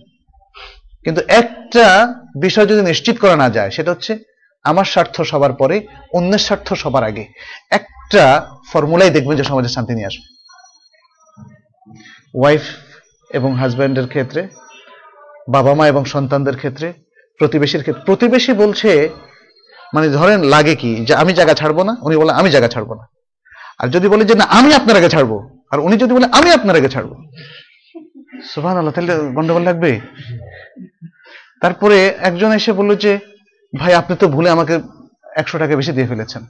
কিন্তু 1.05 1.21
একটা 1.27 2.13
বিষয় 2.41 2.65
যদি 2.65 2.81
নিশ্চিত 2.81 3.15
করা 3.19 3.35
না 3.35 3.49
যায়, 3.49 3.69
সেটা 3.69 3.91
হচ্ছে 3.91 4.13
আমার 4.63 4.85
স্বার্থ 4.85 5.21
সবার 5.21 5.53
পরে, 5.53 5.87
অন্যের 6.13 6.39
স্বার্থ 6.39 6.73
সবার 6.73 7.03
আগে। 7.03 7.25
একটা 7.71 8.23
ফর্মুলাই 8.71 9.09
দেখবেন 9.09 9.37
যে 9.37 9.43
সমাজে 9.43 9.69
শান্তি 9.69 9.93
নিয়ে 9.93 10.07
আসবে। 10.07 10.27
ওয়াইফ 12.33 12.61
এবং 13.31 13.55
হাজব্যান্ডের 13.55 14.07
ক্ষেত্রে, 14.07 14.47
বাবা 15.49 15.73
মা 15.73 15.87
এবং 15.87 16.05
সন্তানদের 16.05 16.57
ক্ষেত্রে, 16.57 16.93
প্রতিবেশীর 17.39 17.81
ক্ষেত্রে। 17.81 18.03
প্রতিবেশী 18.05 18.53
বলছে 18.53 19.09
মানে 19.93 20.09
ধরেন 20.09 20.39
লাগে 20.43 20.75
কি, 20.75 21.05
যে 21.05 21.13
আমি 21.15 21.33
জায়গা 21.33 21.53
ছাড়বো 21.53 21.83
না, 21.83 21.93
উনি 22.01 22.15
বলে 22.17 22.31
আমি 22.31 22.49
জায়গা 22.49 22.67
ছাড়বো 22.67 22.93
না। 22.95 23.03
আর 23.79 23.87
যদি 23.87 24.07
বলে 24.07 24.25
যে 24.25 24.35
না, 24.35 24.43
আমি 24.43 24.73
আপনার 24.73 24.95
আগে 24.95 25.09
ছাড়বো, 25.09 25.37
আর 25.71 25.79
উনি 25.79 25.97
যদি 25.97 26.13
বলে 26.13 26.27
আমি 26.31 26.51
আপনার 26.51 26.75
আগে 26.75 26.89
ছাড়বো। 26.89 27.15
সুভান 28.53 28.77
আল্লাহ 28.77 28.93
তাহলে 28.93 29.13
গন্ডগোল 29.17 29.63
লাগবে? 29.63 29.99
তারপরে 31.61 31.97
একজন 32.29 32.51
এসে 32.59 32.71
বলল 32.79 32.91
যে, 33.03 33.11
ভাই, 33.73 33.93
আপনি 34.01 34.13
তো 34.21 34.25
ভুলে 34.35 34.49
আমাকে 34.55 34.75
একশো 35.41 35.57
টাকা 35.61 35.73
বেশি 35.79 35.91
দিয়ে 35.97 36.09
ফেলেছেন। 36.11 36.41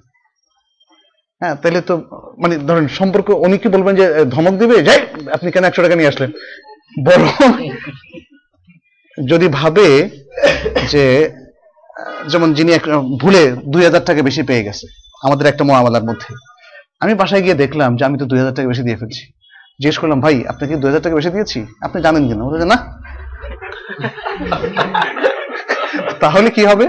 হ্যাঁ 1.41 1.55
তাহলে 1.61 1.79
তো 1.89 1.93
মানে 2.41 2.55
ধরেন 2.67 2.85
সম্পর্ক, 2.99 3.27
উনি 3.45 3.55
কি 3.61 3.67
বলবেন 3.75 3.93
যে 3.99 4.05
ধমক 4.33 4.53
দিবে? 4.61 4.75
যাই, 4.87 4.99
আপনি 5.35 5.47
কেন 5.53 5.63
একশো 5.67 5.81
টাকা 5.85 5.95
নিয়ে 5.99 6.11
আসলেন? 6.11 6.31
বড় 7.07 7.23
যদি 9.17 9.47
ভাবে 9.59 9.87
যে, 10.93 11.05
যেমন 12.31 12.49
যিনি 12.57 12.71
ভুলে 13.21 13.41
দুই 13.73 13.83
হাজার 13.87 14.03
টাকা 14.07 14.21
বেশি 14.29 14.41
পেয়ে 14.49 14.65
গেছে, 14.67 14.85
আমাদের 15.25 15.45
একটা 15.51 15.63
মহামালার 15.69 16.07
মধ্যে। 16.09 16.29
আমি 17.03 17.13
বাসায় 17.21 17.43
গিয়ে 17.45 17.61
দেখলাম 17.63 17.89
যে, 17.97 18.03
আমি 18.07 18.17
তো 18.21 18.25
দুই 18.31 18.37
হাজার 18.41 18.55
টাকা 18.57 18.67
বেশি 18.73 18.83
দিয়ে 18.87 18.99
ফেলছি। 19.01 19.23
জিজ্ঞেস 19.81 19.97
করলাম, 20.01 20.19
ভাই, 20.25 20.35
আপনাকে 20.51 20.73
দুই 20.81 20.87
হাজার 20.89 21.03
টাকা 21.05 21.15
বেশি 21.19 21.29
দিয়েছি? 21.35 21.59
আপনি 21.85 21.97
জানেন 22.05 22.23
কিনা? 22.27 22.43
বলে 22.47 22.67
না। 22.73 22.77
তাহলে 26.21 26.49
কি 26.55 26.63
হবে? 26.71 26.85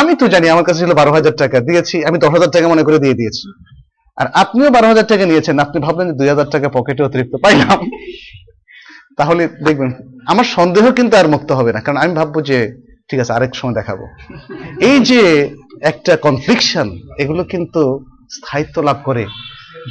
আমি 0.00 0.12
তো 0.20 0.24
জানি 0.34 0.46
আমার 0.54 0.64
কাছে 0.68 0.80
ছিল 0.82 0.92
বারো 1.00 1.10
হাজার 1.16 1.34
টাকা, 1.42 1.56
দিয়েছি, 1.68 1.96
আমি 2.08 2.16
দশ 2.22 2.30
হাজার 2.36 2.50
টাকা 2.54 2.66
মনে 2.72 2.82
করে 2.86 2.98
দিয়ে 3.04 3.18
দিয়েছি। 3.20 3.46
আর 4.20 4.26
আপনিও 4.42 4.68
বারো 4.76 4.86
হাজার 4.92 5.06
টাকা 5.12 5.24
নিয়েছেন, 5.30 5.56
আপনি 5.64 5.78
ভাবলেন 5.86 6.06
যে 6.10 6.14
দুই 6.20 6.28
হাজার 6.32 6.48
টাকা 6.54 6.66
পকেটে 6.76 7.02
অতিরিক্ত 7.08 7.34
পাইলাম। 7.44 7.78
তাহলে 9.18 9.42
দেখবেন, 9.66 9.90
আমার 10.32 10.46
সন্দেহ 10.56 10.84
কিন্তু 10.98 11.14
আর 11.20 11.26
মুক্ত 11.34 11.50
হবে 11.58 11.70
না, 11.72 11.80
কারণ 11.84 11.98
আমি 12.02 12.12
ভাববো 12.18 12.38
যে, 12.50 12.58
ঠিক 13.08 13.18
আছে, 13.22 13.32
আরেক 13.36 13.52
সময় 13.60 13.76
দেখাবো। 13.80 14.04
এই 14.88 14.98
যে 15.10 15.20
একটা 15.90 16.12
কনফ্লিকশন 16.26 16.86
এগুলো 17.22 17.42
কিন্তু 17.52 17.82
স্থায়িত্ব 18.36 18.76
লাভ 18.88 18.98
করে। 19.08 19.24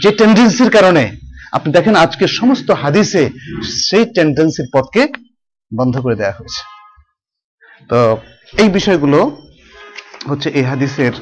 যে 0.02 0.10
টেন্ডেন্সির 0.20 0.72
কারণে, 0.78 1.04
আপনি 1.58 1.70
দেখেন 1.78 1.96
আজকে 2.06 2.26
সমস্ত 2.40 2.68
হাদিসে 2.82 3.24
সেই 3.88 4.06
টেন্ডেন্সির 4.16 4.68
পথকে 4.76 5.02
বন্ধ 5.72 5.96
করে 6.04 6.16
দেওয়া 6.16 6.38
হয়েছে। 6.38 6.62
তো 7.90 8.00
এই 8.62 8.70
বিষয়গুলো 8.78 9.20
হচ্ছে 10.30 10.48
এই 10.60 10.66
হাদিসের 10.72 11.14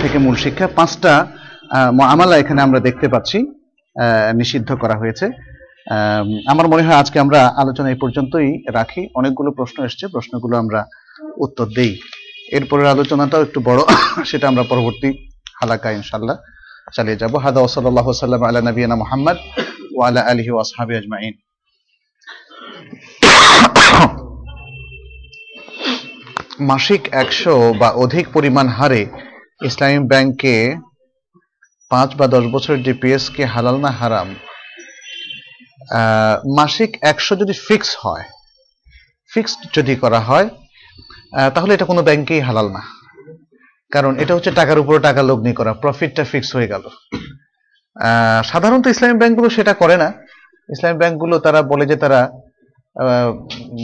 থেকে 0.00 0.16
মূল 0.24 0.34
শিক্ষা। 0.44 0.66
পাঁচটা 0.78 1.12
আমালা 2.14 2.34
এখানে 2.42 2.60
আমরা 2.66 2.80
দেখতে 2.80 3.06
পাচ্ছি 3.08 3.38
নিষিদ্ধ 4.40 4.70
করা 4.82 4.96
হয়েছে। 4.98 5.26
আমার 6.52 6.66
মনে 6.68 6.82
হয় 6.86 6.98
আজকে 7.02 7.16
আমরা 7.24 7.40
আলোচনা 7.62 7.88
এই 7.90 7.98
পর্যন্তই 8.02 8.50
রাখি। 8.78 9.02
অনেকগুলো 9.14 9.50
প্রশ্ন 9.58 9.76
এসছে, 9.84 10.04
প্রশ্নগুলো 10.14 10.54
আমরা 10.62 10.80
উত্তর 11.44 11.66
দেই। 11.76 11.92
এরপরের 12.56 12.86
আলোচনাটাও 12.86 13.42
একটু 13.42 13.58
বড়, 13.68 13.80
সেটা 14.30 14.46
আমরা 14.48 14.64
পরবর্তী 14.72 15.08
হালাকা 15.60 15.88
ইনশাল্লাহ 15.98 16.36
চালিয়ে 16.96 17.20
যাব। 17.22 17.32
হাদা 17.44 17.60
ওসল্লাহ 17.60 18.06
সাল্লাম 18.12 18.42
আলা 18.48 18.60
নবীনা 18.68 18.96
মোহাম্মদ 19.02 19.38
ও 19.96 19.98
আলা 20.08 20.20
আলহি 20.30 20.50
ওয়াসহাবি 20.54 20.94
আজমাইন। 21.00 21.34
মাসিক 26.60 27.02
একশো 27.12 27.54
বা 27.72 27.88
অধিক 28.04 28.26
পরিমাণ 28.32 28.66
হারে 28.68 29.02
ইসলামী 29.62 29.98
ব্যাংকে 30.08 30.56
পাঁচ 31.90 32.10
বা 32.14 32.26
দশ 32.26 32.44
বছরের 32.54 32.80
ডিপিএস 32.82 33.24
কে 33.30 33.44
হালাল 33.44 33.76
না 33.80 33.90
হারাম 33.90 34.28
মাসিক 36.56 36.90
একশো 37.02 37.32
যদি 37.36 37.54
ফিক্স 37.66 37.90
হয় 38.04 38.24
ফিক্সড 39.30 39.60
যদি 39.76 39.94
করা 39.96 40.20
হয় 40.20 40.48
তাহলে 41.54 41.74
এটা 41.74 41.84
কোনো 41.84 42.02
ব্যাংকেই 42.02 42.40
হালাল 42.40 42.66
না। 42.76 42.82
কারণ 43.92 44.12
এটা 44.22 44.32
হচ্ছে 44.34 44.50
টাকার 44.50 44.78
উপরে 44.78 44.98
টাকা 44.98 45.22
লগ্নি 45.22 45.52
করা 45.52 45.72
প্রফিটটা 45.82 46.24
ফিক্স 46.24 46.48
হয়ে 46.56 46.70
গেল। 46.72 46.84
সাধারণত 48.50 48.84
ইসলামী 48.86 49.16
ব্যাংকগুলো 49.18 49.48
সেটা 49.50 49.74
করে 49.74 49.96
না। 49.96 50.08
ইসলামী 50.68 50.96
ব্যাংকগুলো 50.98 51.38
তারা 51.38 51.62
বলে 51.62 51.84
যে 51.86 51.96
তারা 51.96 52.20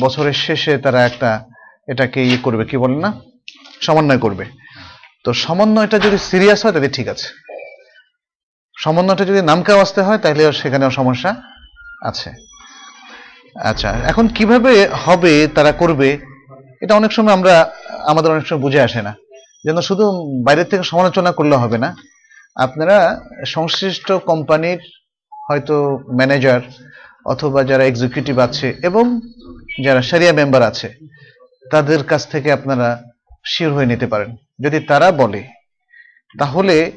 বছরের 0.02 0.36
শেষে 0.46 0.78
তারা 0.78 1.00
একটা 1.06 1.30
এটাকে 1.88 2.26
ইয়ে 2.26 2.36
করবে, 2.36 2.64
কি 2.64 2.76
বলেন 2.76 2.98
না? 2.98 3.12
সমন্বয় 3.80 4.18
করবে। 4.18 4.44
তো 5.24 5.32
সমন্বয়টা 5.32 5.98
যদি 5.98 6.18
সিরিয়াস 6.18 6.64
হয়, 6.64 6.72
তাহলে 6.72 6.88
ঠিক 6.88 7.08
আছে। 7.08 7.28
সমন্বয়টা 8.78 9.24
যদি 9.24 9.42
নামকা 9.42 9.80
আসতে 9.80 10.02
হয়, 10.02 10.18
তাহলে 10.18 10.52
সেখানেও 10.52 10.90
সমস্যা 10.90 11.42
আছে। 12.02 12.30
আচ্ছা 13.60 13.90
এখন 13.90 14.28
কীভাবে 14.28 14.88
হবে, 14.88 15.48
তারা 15.54 15.72
করবে, 15.72 16.18
এটা 16.80 16.94
অনেক 16.94 17.12
সময় 17.12 17.32
আমরা, 17.32 17.72
আমাদের 18.04 18.30
অনেক 18.30 18.46
সময় 18.46 18.62
বুঝে 18.62 18.80
আসে 18.80 19.02
না। 19.02 19.14
যেন 19.64 19.80
শুধু 19.80 20.12
বাইরের 20.44 20.64
থেকে 20.64 20.82
সমালোচনা 20.82 21.32
করলে 21.32 21.56
হবে 21.56 21.78
না। 21.78 21.96
আপনারা 22.56 23.20
সংশ্লিষ্ট 23.46 24.12
কোম্পানির 24.12 24.78
হয়তো 25.48 25.98
ম্যানেজার 26.16 26.60
অথবা 27.26 27.64
যারা 27.64 27.84
এক্সিকিউটিভ 27.84 28.38
আছে 28.38 28.76
এবং 28.82 29.20
যারা 29.84 30.02
সারিয়া 30.02 30.32
মেম্বার 30.32 30.62
আছে 30.62 30.94
তাদের 31.70 32.05
কাছ 32.05 32.28
থেকে 32.28 32.52
আপনারা 32.52 33.02
শিওর 33.47 33.72
হয়ে 33.72 33.86
নিতে 33.86 34.06
পারেন। 34.06 34.36
যদি 34.64 34.80
তারা 34.80 35.12
বলে, 35.12 35.48
তাহলে 36.38 36.93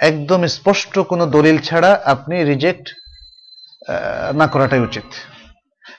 একদম 0.00 0.46
স্পষ্ট 0.46 0.98
কোনো 0.98 1.26
দলিল 1.26 1.58
ছাড়া 1.58 2.02
আপনি 2.04 2.44
রিজেক্ট 2.44 2.88
না 4.36 4.46
করাটাই 4.46 4.80
উচিত। 4.80 5.02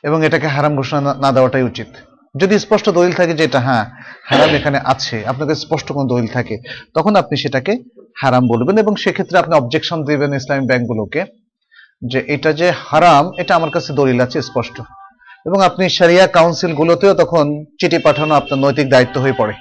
এবং 0.04 0.26
এটাকে 0.26 0.48
হারাম 0.48 0.76
ঘোষণা 0.76 1.02
না- 1.02 1.22
না 1.22 1.32
দেওয়াটাই 1.32 1.64
উচিত। 1.64 1.88
যদি 2.38 2.60
স্পষ্ট 2.60 2.90
দলিল 2.90 3.14
থাকে 3.14 3.34
যে 3.34 3.44
এটা 3.44 3.60
হ্যাঁ 3.60 3.86
হারাম 4.26 4.50
এখানে 4.50 4.80
আছে, 4.84 5.26
আপনাদের 5.26 5.56
স্পষ্ট 5.56 5.92
কোনো 5.92 6.08
দলিল 6.08 6.28
থাকে, 6.28 6.58
তখন 6.94 7.16
আপনি 7.16 7.38
সেটাকে 7.38 7.78
হারাম 8.22 8.48
বলবেন 8.48 8.78
এবং 8.78 8.96
সেক্ষেত্রে 8.96 9.40
আপনি 9.40 9.56
অবজেকশন 9.56 10.04
দেবেন 10.04 10.34
ইসলামী 10.34 10.68
ব্যাংকগুলোকে 10.68 11.26
যে 12.12 12.24
এটা 12.28 12.54
যে 12.54 12.72
হারাম, 12.72 13.32
এটা 13.38 13.56
আমার 13.56 13.70
কাছে 13.70 13.94
দলিল 13.94 14.22
আছে, 14.22 14.42
স্পষ্ট। 14.42 14.82
এবং 15.46 15.62
আপনি 15.62 15.90
সারিয়া 15.90 16.28
কাউন্সিল 16.28 16.74
গুলোতেও 16.74 17.14
তখন 17.14 17.66
চিঠি 17.80 17.98
পাঠানো 17.98 18.36
আপনার 18.36 18.60
নৈতিক 18.60 18.90
দায়িত্ব 18.90 19.22
হয়ে 19.22 19.34
পড়ে। 19.38 19.54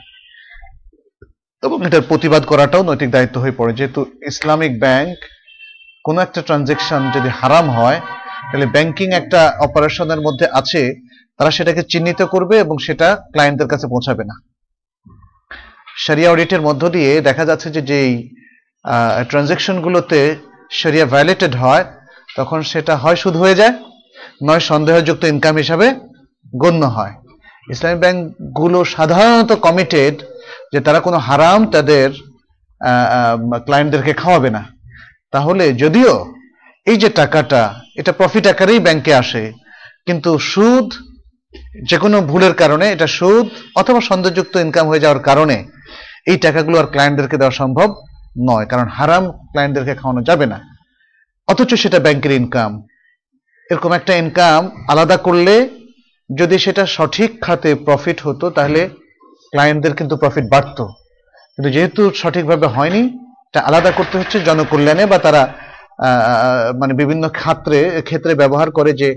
এবং 1.63 1.87
এটার 1.87 2.01
প্রতিবাদ 2.09 2.45
করাটাও 2.45 2.83
নৈতিক 2.83 3.11
দায়িত্ব 3.11 3.41
হয়ে 3.41 3.59
পড়ে। 3.59 3.73
যেহেতু 3.73 4.07
ইসলামিক 4.27 4.81
ব্যাংক 4.81 5.17
কোনো 6.05 6.21
একটা 6.21 6.43
ট্রানজেকশন 6.43 7.11
যদি 7.11 7.29
হারাম 7.29 7.71
হয়, 7.71 8.01
তাহলে 8.53 8.67
ব্যাংকিং 8.67 9.13
একটা 9.13 9.57
অপারেশনের 9.61 10.21
মধ্যে 10.21 10.47
আছে, 10.53 10.95
তারা 11.39 11.51
সেটাকে 11.51 11.83
চিহ্নিত 11.83 12.23
করবে 12.23 12.59
এবং 12.59 12.79
সেটা 12.79 13.17
ক্লায়েন্টদের 13.33 13.69
কাছে 13.69 13.87
পৌঁছাবে 13.87 14.25
না। 14.25 14.35
সারিয়া 16.07 16.31
অডিটের 16.31 16.61
মধ্য 16.61 16.89
দিয়ে 16.89 17.21
দেখা 17.21 17.45
যাচ্ছে 17.45 17.71
যে 17.71 17.83
যেই 17.83 18.31
ট্রানজেকশন 19.29 19.81
গুলোতে 19.81 20.37
সারিয়া 20.71 21.07
ভায়োলেটেড 21.07 21.57
হয়, 21.57 21.85
তখন 22.37 22.63
সেটা 22.63 22.97
হয় 22.97 23.17
সুদ 23.17 23.37
হয়ে 23.37 23.55
যায়। 23.55 23.75
নয় 24.49 24.63
সন্দেহযুক্ত 24.71 25.23
ইনকাম 25.33 25.55
হিসাবে 25.63 25.87
গণ্য 26.63 26.83
হয়। 26.97 27.15
ইসলামী 27.73 27.99
ব্যাংকগুলো 28.03 28.79
সাধারণত 28.95 29.51
কমিটেড 29.67 30.15
যে 30.73 30.79
তারা 30.87 31.01
কোনো 31.07 31.19
হারাম 31.29 31.61
তাদের 31.75 32.09
ক্লায়েন্টদেরকে 33.67 34.13
খাওয়াবে 34.23 34.51
না। 34.57 34.63
তাহলে 35.35 35.65
যদিও 35.83 36.13
এই 36.87 36.97
যে 37.03 37.09
টাকাটা, 37.21 37.63
এটা 38.01 38.13
প্রফিট 38.19 38.45
আকারেই 38.53 38.81
ব্যাংকে 38.87 39.13
আসে, 39.23 39.45
কিন্তু 40.07 40.31
সুদ 40.51 40.89
যে 41.89 41.97
কোনো 42.03 42.17
ভুলের 42.31 42.55
কারণে, 42.63 42.87
এটা 42.95 43.07
সুদ 43.19 43.47
অথবা 43.81 44.01
সন্দেহযুক্ত 44.11 44.55
ইনকাম 44.65 44.87
হয়ে 44.91 45.03
যাওয়ার 45.05 45.25
কারণে 45.29 45.57
এই 46.31 46.39
টাকাগুলো 46.45 46.77
আর 46.83 46.89
ক্লায়েন্টদেরকে 46.93 47.37
দেওয়া 47.41 47.59
সম্ভব 47.61 47.89
নয়, 48.49 48.67
কারণ 48.71 48.87
হারাম 48.97 49.25
ক্লায়েন্টদেরকে 49.53 49.95
খাওয়ানো 50.01 50.23
যাবে 50.29 50.47
না। 50.53 50.59
অথচ 51.49 51.71
সেটা 51.83 51.99
ব্যাংকের 52.07 52.33
ইনকাম 52.41 52.71
এরকম 53.71 53.93
একটা 53.99 54.13
ইনকাম 54.23 54.63
আলাদা 54.93 55.17
করলে 55.27 55.55
যদি 56.31 56.57
সেটা 56.65 56.85
সঠিক 56.97 57.31
খাতে 57.45 57.71
প্রফিট 57.87 58.19
হতো, 58.27 58.47
তাহলে 58.57 58.81
ক্লায়েন্টদের 59.53 59.95
কিন্তু 59.99 60.15
প্রফিট 60.23 60.47
বাড়তো। 60.55 60.85
কিন্তু 61.55 61.69
যেহেতু 61.77 62.03
সঠিকভাবে 62.21 62.67
হয়নি 62.77 63.03
এটা 63.49 63.61
আলাদা 63.69 63.91
করতে 63.99 64.15
হচ্ছে 64.19 64.37
জনকল্যাণে 64.49 65.05
বা 65.13 65.19
তারা 65.27 65.43
মানে 66.81 66.93
বিভিন্ন 67.01 67.25
ক্ষেত্রে 67.39 67.79
ক্ষেত্রে 68.09 68.33
ব্যবহার 68.43 68.69
করে 68.79 68.91
যে 69.01 69.09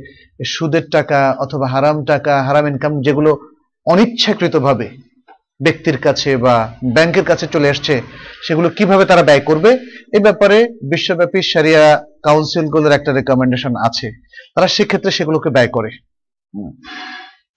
সুদের 0.54 0.86
টাকা 0.96 1.20
অথবা 1.44 1.68
হারাম 1.74 1.98
টাকা, 2.12 2.34
হারাম 2.48 2.66
ইনকাম 2.72 2.94
যেগুলো 3.06 3.32
অনিচ্ছাকৃতভাবে 3.88 4.88
ব্যক্তির 5.66 5.98
কাছে 6.06 6.32
বা 6.46 6.56
ব্যাংকের 6.96 7.26
কাছে 7.30 7.46
চলে 7.54 7.68
আসছে, 7.74 7.94
সেগুলো 8.46 8.68
কীভাবে 8.78 9.04
তারা 9.10 9.24
ব্যয় 9.30 9.44
করবে? 9.50 9.72
এ 10.18 10.20
ব্যাপারে 10.26 10.58
বিশ্বব্যাপী 10.92 11.40
সারিয়া 11.52 11.84
কাউন্সিলগুলোর 12.26 12.96
একটা 12.98 13.12
রেকমেন্ডেশন 13.12 13.74
আছে। 13.88 14.08
তারা 14.56 14.68
সেক্ষেত্রে 14.68 15.12
সেগুলোকে 15.12 15.50
ব্যয় 15.50 15.68
করে। 15.68 15.90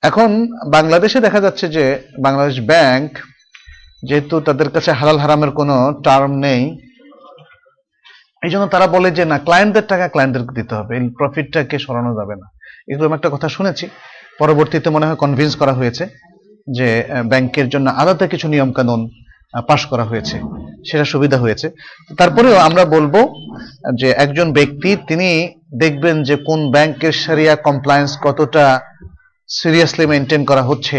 এখন 0.03 0.31
বাংলাদেশে 0.71 1.19
দেখা 1.21 1.41
যাচ্ছে 1.41 1.69
যে 1.69 1.85
বাংলাদেশ 2.23 2.57
ব্যাংক 2.61 3.11
যেহেতু 4.05 4.35
তাদের 4.41 4.69
কাছে 4.71 4.91
হালাল 4.93 5.19
হারামের 5.19 5.51
কোনো 5.51 6.01
টার্ম 6.05 6.33
নেই 6.47 6.63
এই 8.43 8.51
জন্য 8.51 8.67
তারা 8.67 8.87
বলে 8.87 9.11
যে 9.11 9.25
না 9.25 9.39
ক্লায়েন্টদের 9.39 9.87
টাকা 9.87 10.09
ক্লায়েন্টদেরকে 10.09 10.53
দিতে 10.55 10.75
হবে। 10.75 10.93
এই 10.99 11.09
প্রফিটটাকে 11.19 11.77
সরানো 11.79 12.11
যাবে 12.15 12.35
না। 12.37 12.47
এগুলো 12.89 13.07
আমি 13.07 13.15
একটা 13.15 13.31
কথা 13.31 13.49
শুনেছি। 13.49 13.89
পরবর্তীতে 14.39 14.89
মনে 14.91 15.07
হয় 15.07 15.17
কনভিন্স 15.17 15.53
করা 15.57 15.73
হয়েছে 15.73 16.05
যে 16.69 16.89
ব্যাংকের 17.25 17.67
জন্য 17.69 17.87
আলাদা 17.91 18.27
কিছু 18.27 18.47
নিয়ম 18.49 18.71
কানুন 18.73 19.01
পাশ 19.69 19.81
করা 19.87 20.05
হয়েছে। 20.05 20.37
সেটা 20.91 21.05
সুবিধা 21.05 21.39
হয়েছে। 21.39 21.71
তারপরেও 22.19 22.57
আমরা 22.57 22.85
বলব 22.85 23.15
যে 24.01 24.09
একজন 24.11 24.53
ব্যক্তি, 24.53 24.97
তিনি 25.09 25.29
দেখবেন 25.79 26.23
যে 26.23 26.37
কোন 26.37 26.71
ব্যাংকের 26.71 27.13
সারিয়া 27.13 27.57
কমপ্লায়েন্স 27.57 28.19
কতটা 28.23 28.81
সিরিয়াসলি 29.49 30.07
মেনটেন 30.07 30.45
করা 30.45 30.63
হচ্ছে। 30.63 30.99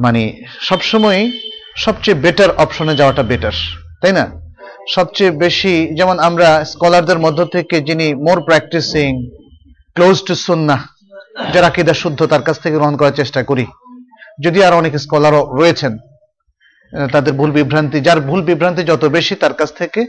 মানে 0.00 0.22
সবসময় 0.60 1.30
সবচেয়ে 1.76 2.20
বেটার 2.20 2.50
অপশনে 2.56 2.96
যাওয়াটা 2.96 3.22
বেটার 3.22 3.56
তাই 4.02 4.12
না? 4.12 4.24
সবচেয়ে 4.94 5.30
বেশি, 5.30 5.74
যেমন 5.94 6.18
আমরা 6.18 6.64
স্কলারদের 6.64 7.18
মধ্য 7.18 7.44
থেকে 7.44 7.80
যিনি 7.80 8.14
মোর 8.14 8.38
প্র্যাকটিসিং 8.42 9.10
ক্লোজ 9.94 10.22
টু 10.26 10.34
সুন্না 10.34 10.76
যারা 11.52 11.66
আকিদা 11.66 11.94
শুদ্ধ, 11.94 12.20
তার 12.26 12.42
কাছ 12.42 12.56
থেকে 12.60 12.74
গ্রহণ 12.76 12.96
করার 12.96 13.12
চেষ্টা 13.12 13.42
করি। 13.42 13.66
যদি 14.44 14.64
আর 14.64 14.72
অনেক 14.72 14.92
স্কলারও 14.98 15.42
রয়েছেন 15.56 15.92
তাদের 17.12 17.32
ভুল 17.32 17.50
বিভ্রান্তি, 17.50 18.00
যার 18.00 18.20
ভুল 18.20 18.42
বিভ্রান্তি 18.42 18.82
যত 18.82 19.04
বেশি, 19.04 19.34
তার 19.34 19.54
কাছ 19.54 19.72
থেকে 19.78 20.06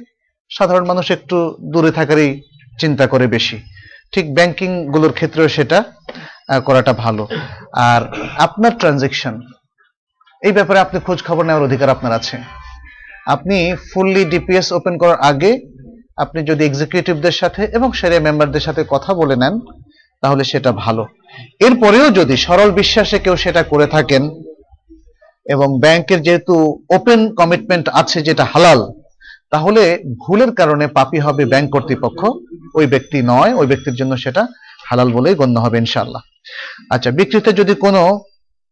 সাধারণ 0.52 0.86
মানুষ 0.86 1.12
একটু 1.12 1.58
দূরে 1.62 1.92
থাকারই 1.92 2.42
চিন্তা 2.80 3.08
করে 3.08 3.28
বেশি। 3.28 3.58
ঠিক 4.12 4.36
ব্যাংকিংগুলোর 4.36 5.14
ক্ষেত্রেও 5.14 5.48
সেটা 5.48 5.84
করাটা 6.66 6.94
ভালো। 6.94 7.28
আর 7.74 8.02
আপনার 8.38 8.78
ট্রানজেকশন 8.78 9.42
এই 10.44 10.52
ব্যাপারে 10.52 10.80
আপনি 10.80 11.00
খোঁজ 11.00 11.24
খবর 11.24 11.46
নেওয়ার 11.46 11.64
অধিকার 11.64 11.90
আপনার 11.90 12.12
আছে। 12.12 12.38
আপনি 13.26 13.76
ফুললি 13.94 14.26
ডিপিএস 14.26 14.72
ওপেন 14.72 14.98
করার 14.98 15.20
আগে 15.22 15.60
আপনি 16.18 16.44
যদি 16.44 16.66
এক্সিকিউটিভদের 16.66 17.32
সাথে 17.32 17.64
এবং 17.64 17.92
সেরিয়া 17.92 18.20
মেম্বারদের 18.20 18.60
সাথে 18.60 18.84
কথা 18.90 19.14
বলে 19.14 19.36
নেন, 19.36 19.60
তাহলে 20.22 20.44
সেটা 20.44 20.72
ভালো। 20.72 21.06
এরপরেও 21.60 22.10
যদি 22.10 22.38
সরল 22.38 22.72
বিশ্বাসে 22.72 23.20
কেউ 23.20 23.36
সেটা 23.36 23.64
করে 23.64 23.88
থাকেন 23.88 24.24
এবং 25.54 25.68
ব্যাংকের 25.84 26.20
যেহেতু 26.28 26.56
ওপেন 26.98 27.20
কমিটমেন্ট 27.40 27.86
আছে 28.02 28.20
যেটা 28.28 28.46
হালাল, 28.54 28.80
তাহলে 29.54 29.84
ভুলের 30.24 30.52
কারণে 30.60 30.86
পাপি 30.98 31.20
হবে 31.26 31.44
ব্যাংক 31.52 31.68
কর্তৃপক্ষ। 31.76 32.22
ওই 32.78 32.86
ব্যক্তি 32.94 33.20
নয়, 33.32 33.52
ওই 33.60 33.68
ব্যক্তির 33.72 33.96
জন্য 34.00 34.14
সেটা 34.24 34.44
হালাল 34.90 35.10
বলেই 35.16 35.36
গণ্য 35.42 35.56
হবে 35.64 35.78
ইনশাল্লাহ 35.84 36.22
আচ্ছা 36.94 37.10
বিক্রিতে 37.18 37.52
যদি 37.60 37.74
কোনো 37.86 38.02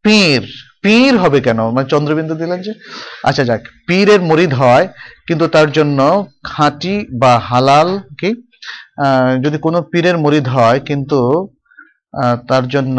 পীর 0.06 0.42
পীর 0.84 1.14
হবে 1.24 1.40
কেন? 1.48 1.60
মানে 1.76 1.88
চন্দ্রবিন্দু 1.94 2.36
দিলেন 2.42 2.60
যে 2.66 2.72
আচ্ছা 3.30 3.44
যাক, 3.50 3.62
পীরের 3.88 4.22
মরিদ 4.30 4.52
হয়, 4.62 4.86
কিন্তু 5.28 5.46
তার 5.56 5.68
জন্য 5.78 6.00
খাঁটি 6.50 6.96
বা 7.22 7.34
হালাল 7.50 7.90
কি? 8.20 8.30
যদি 9.44 9.58
কোনো 9.66 9.80
পীরের 9.92 10.18
মরিদ 10.24 10.46
হয়, 10.56 10.80
কিন্তু 10.90 11.20
তার 12.50 12.64
জন্য 12.74 12.98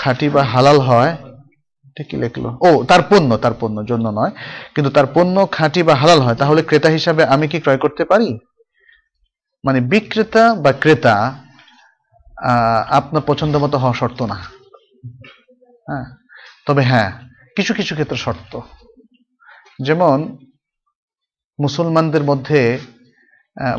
খাঁটি 0.00 0.26
বা 0.34 0.42
হালাল 0.52 0.78
হয় 0.88 1.12
এটা 1.96 2.08
কি 2.08 2.16
লিখলো? 2.16 2.58
ও, 2.60 2.84
তার 2.84 3.00
পণ্য 3.10 3.36
তার 3.36 3.52
পণ্য, 3.60 3.86
জন্য 3.86 4.08
নয়। 4.08 4.30
কিন্তু 4.74 4.90
তার 4.90 5.04
পণ্য 5.14 5.48
খাঁটি 5.52 5.82
বা 5.82 5.94
হালাল 5.94 6.20
হয়, 6.20 6.34
তাহলে 6.34 6.62
ক্রেতা 6.62 6.88
হিসাবে 6.88 7.24
আমি 7.24 7.48
কি 7.48 7.60
ক্রয় 7.60 7.78
করতে 7.78 8.04
পারি? 8.04 8.38
মানে 9.64 9.80
বিক্রেতা 9.80 10.54
বা 10.54 10.72
ক্রেতা 10.72 11.42
আপনার 12.90 13.22
পছন্দ 13.26 13.56
মতো 13.56 13.78
হওয়া 13.78 13.94
শর্ত 13.94 14.22
না। 14.22 14.34
হ্যাঁ? 15.88 16.04
তবে 16.66 16.82
হ্যাঁ 16.82 17.12
কিছু 17.56 17.74
কিছু 17.74 17.94
ক্ষেত্রে 17.94 18.16
শর্ত। 18.16 18.60
যেমন, 19.82 20.36
মুসলমানদের 21.60 22.22
মধ্যে 22.22 22.78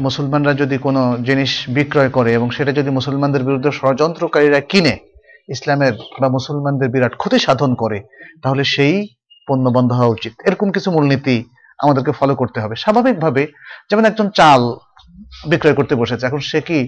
মুসলমানরা 0.01 0.53
যদি 0.53 0.77
কোনো 0.77 1.17
জিনিস 1.23 1.69
বিক্রয় 1.69 2.09
করে 2.09 2.33
এবং 2.33 2.49
সেটা 2.49 2.71
যদি 2.71 2.89
মুসলমানদের 2.89 3.43
বিরুদ্ধে 3.43 3.71
ষড়যন্ত্রকারীরা 3.71 4.59
কিনে 4.59 5.06
ইসলামের 5.55 5.95
বা 6.21 6.27
মুসলমানদের 6.37 6.91
বিরাট 6.93 7.13
ক্ষতি 7.21 7.37
সাধন 7.45 7.71
করে, 7.81 7.97
তাহলে 8.43 8.63
সেই 8.73 8.95
পণ্য 9.47 9.65
বন্ধ 9.77 9.89
হওয়া 9.97 10.13
উচিত। 10.15 10.33
এরকম 10.47 10.67
কিছু 10.75 10.89
মূলনীতি 10.95 11.35
আমাদেরকে 11.83 12.11
ফলো 12.19 12.33
করতে 12.41 12.57
হবে। 12.63 12.75
স্বাভাবিকভাবে 12.83 13.43
যেমন 13.89 14.03
একজন 14.09 14.27
চাল 14.39 14.61
বিক্রয় 15.51 15.75
করতে 15.79 15.93
বসেছে, 16.01 16.23
এখন 16.25 16.41
সে 16.49 16.59
কি 16.67 16.79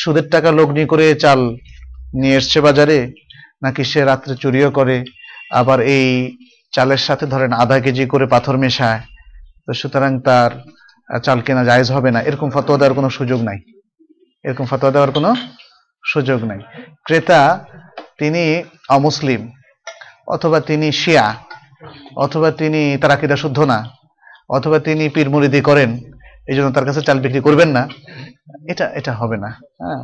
সুদের 0.00 0.26
টাকা 0.34 0.48
লগ্নি 0.58 0.84
করে 0.92 1.06
চাল 1.24 1.40
নিয়ে 2.20 2.38
এসছে 2.40 2.58
বাজারে, 2.66 2.98
নাকি 3.64 3.82
সে 3.90 4.00
রাত্রে 4.10 4.34
চুরিও 4.42 4.70
করে, 4.78 4.96
আবার 5.60 5.78
এই 5.96 6.08
চালের 6.72 7.02
সাথে 7.06 7.24
ধরেন 7.32 7.52
আধা 7.62 7.76
কেজি 7.84 8.04
করে 8.12 8.24
পাথর 8.34 8.56
মেশায়, 8.62 9.00
তো 9.64 9.70
সুতরাং 9.80 10.12
তার 10.26 10.50
চাল 11.24 11.38
কেনা 11.46 11.62
জায়েজ 11.64 11.88
হবে 11.96 12.10
না? 12.14 12.20
এরকম 12.28 12.48
ফতোয়া 12.54 12.78
দেওয়ার 12.78 12.94
কোনো 12.98 13.08
সুযোগ 13.18 13.40
নাই। 13.48 13.58
এরকম 14.44 14.64
ফতোয়া 14.70 14.92
দেওয়ার 14.94 15.10
কোনো 15.16 15.30
সুযোগ 16.04 16.40
নাই। 16.50 16.60
ক্রেতা 17.06 17.40
তিনি 18.18 18.42
অমুসলিম, 18.96 19.40
অথবা 20.34 20.58
তিনি 20.68 20.88
শিয়া, 21.02 21.26
অথবা 22.24 22.48
তিনি, 22.60 22.82
তার 23.00 23.14
আকিদা 23.16 23.36
শুদ্ধ 23.42 23.58
না, 23.72 23.78
অথবা 24.56 24.78
তিনি 24.86 25.04
পীর 25.14 25.28
মুরিদি 25.32 25.60
করেন, 25.68 25.90
এই 26.50 26.56
জন্য 26.56 26.68
তার 26.76 26.86
কাছে 26.88 27.00
চাল 27.06 27.18
বিক্রি 27.24 27.40
করবেন 27.46 27.70
না, 27.76 27.82
এটা 28.72 28.86
এটা 28.98 29.12
হবে 29.20 29.36
না 29.44 29.50
হ্যাঁ। 29.82 30.00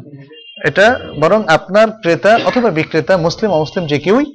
এটা 0.69 0.87
বরং 1.23 1.41
আপনার 1.57 1.87
ক্রেতা 2.03 2.33
অথবা 2.49 2.69
বিক্রেতা, 2.79 3.15
মুসলিম, 3.27 3.51
অমুসলিম 3.57 3.85
যে 3.93 3.99
কেউই 4.05 4.27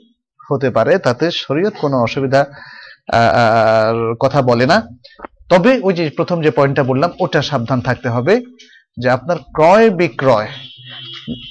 হতে 0.49 0.69
পারে, 0.77 0.93
তাতে 1.06 1.26
শরীয়ত 1.43 1.76
কোনো 1.84 1.95
অসুবিধা 2.07 2.41
কথা 4.23 4.39
বলে 4.49 4.65
না। 4.72 4.77
তবে 5.52 5.72
ওই 5.88 5.93
যে 5.97 6.03
প্রথম 6.18 6.38
যে 6.45 6.52
পয়েন্টটা 6.57 6.84
বললাম, 6.91 7.10
ওটা 7.23 7.39
সাবধান 7.49 7.80
থাকতে 7.88 8.10
হবে 8.15 8.34
যে 9.02 9.07
আপনার 9.18 9.38
ক্রয় 9.56 9.88
বিক্রয় 9.99 10.49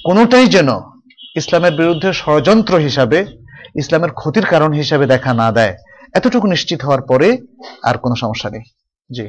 কোনোটাই 0.07 0.47
যেন 0.55 0.69
ইসলামের 1.35 1.73
বিরুদ্ধে 1.73 2.09
ষড়যন্ত্র 2.13 2.73
হিসাবে, 2.77 3.19
ইসলামের 3.81 4.11
ক্ষতির 4.11 4.45
কারণ 4.45 4.71
হিসাবে 4.73 5.05
দেখা 5.13 5.31
না 5.33 5.47
দেয়, 5.51 5.73
এতটুকু 6.13 6.47
নিশ্চিত 6.47 6.79
হওয়ার 6.81 7.01
পরে 7.01 7.29
আর 7.83 7.95
কোনো 7.97 8.15
সমস্যা 8.15 8.49
নেই। 8.49 8.65
জি। 9.09 9.25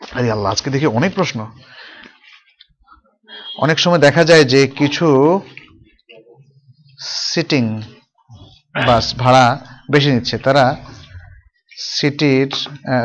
আরে 0.00 0.28
আল্লাহ, 0.32 0.50
আজকে 0.52 0.68
দেখি 0.70 0.86
অনেক 0.98 1.12
প্রশ্ন। 1.14 1.38
অনেক 3.58 3.78
সময় 3.78 3.98
দেখা 3.98 4.22
যায় 4.24 4.44
যে 4.44 4.60
কিছু 4.80 5.06
সিটিং 7.32 7.64
বাস 8.86 9.06
ভাড়া 9.18 9.44
বেশি 9.92 10.08
নিচ্ছে। 10.10 10.36
তারা 10.38 10.64
সিটির 11.98 12.50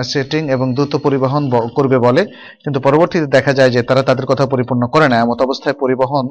সিটিং 0.03 0.41
এবং 0.56 0.68
দ্রুত 0.76 0.94
পরিবহন 0.95 1.44
করবে 1.77 1.98
বলে। 2.07 2.22
কিন্তু 2.64 2.80
পরবর্তীতে 2.80 3.27
দেখা 3.38 3.53
যায় 3.53 3.72
যে 3.76 3.81
তারা 3.90 4.02
তাদের 4.10 4.26
কথা 4.26 4.45
পরিপূর্ণ 4.53 4.84
করে 4.94 5.06
না। 5.10 5.15
এমত 5.19 5.40
অবস্থায় 5.48 5.76
পরিবহন 5.84 6.26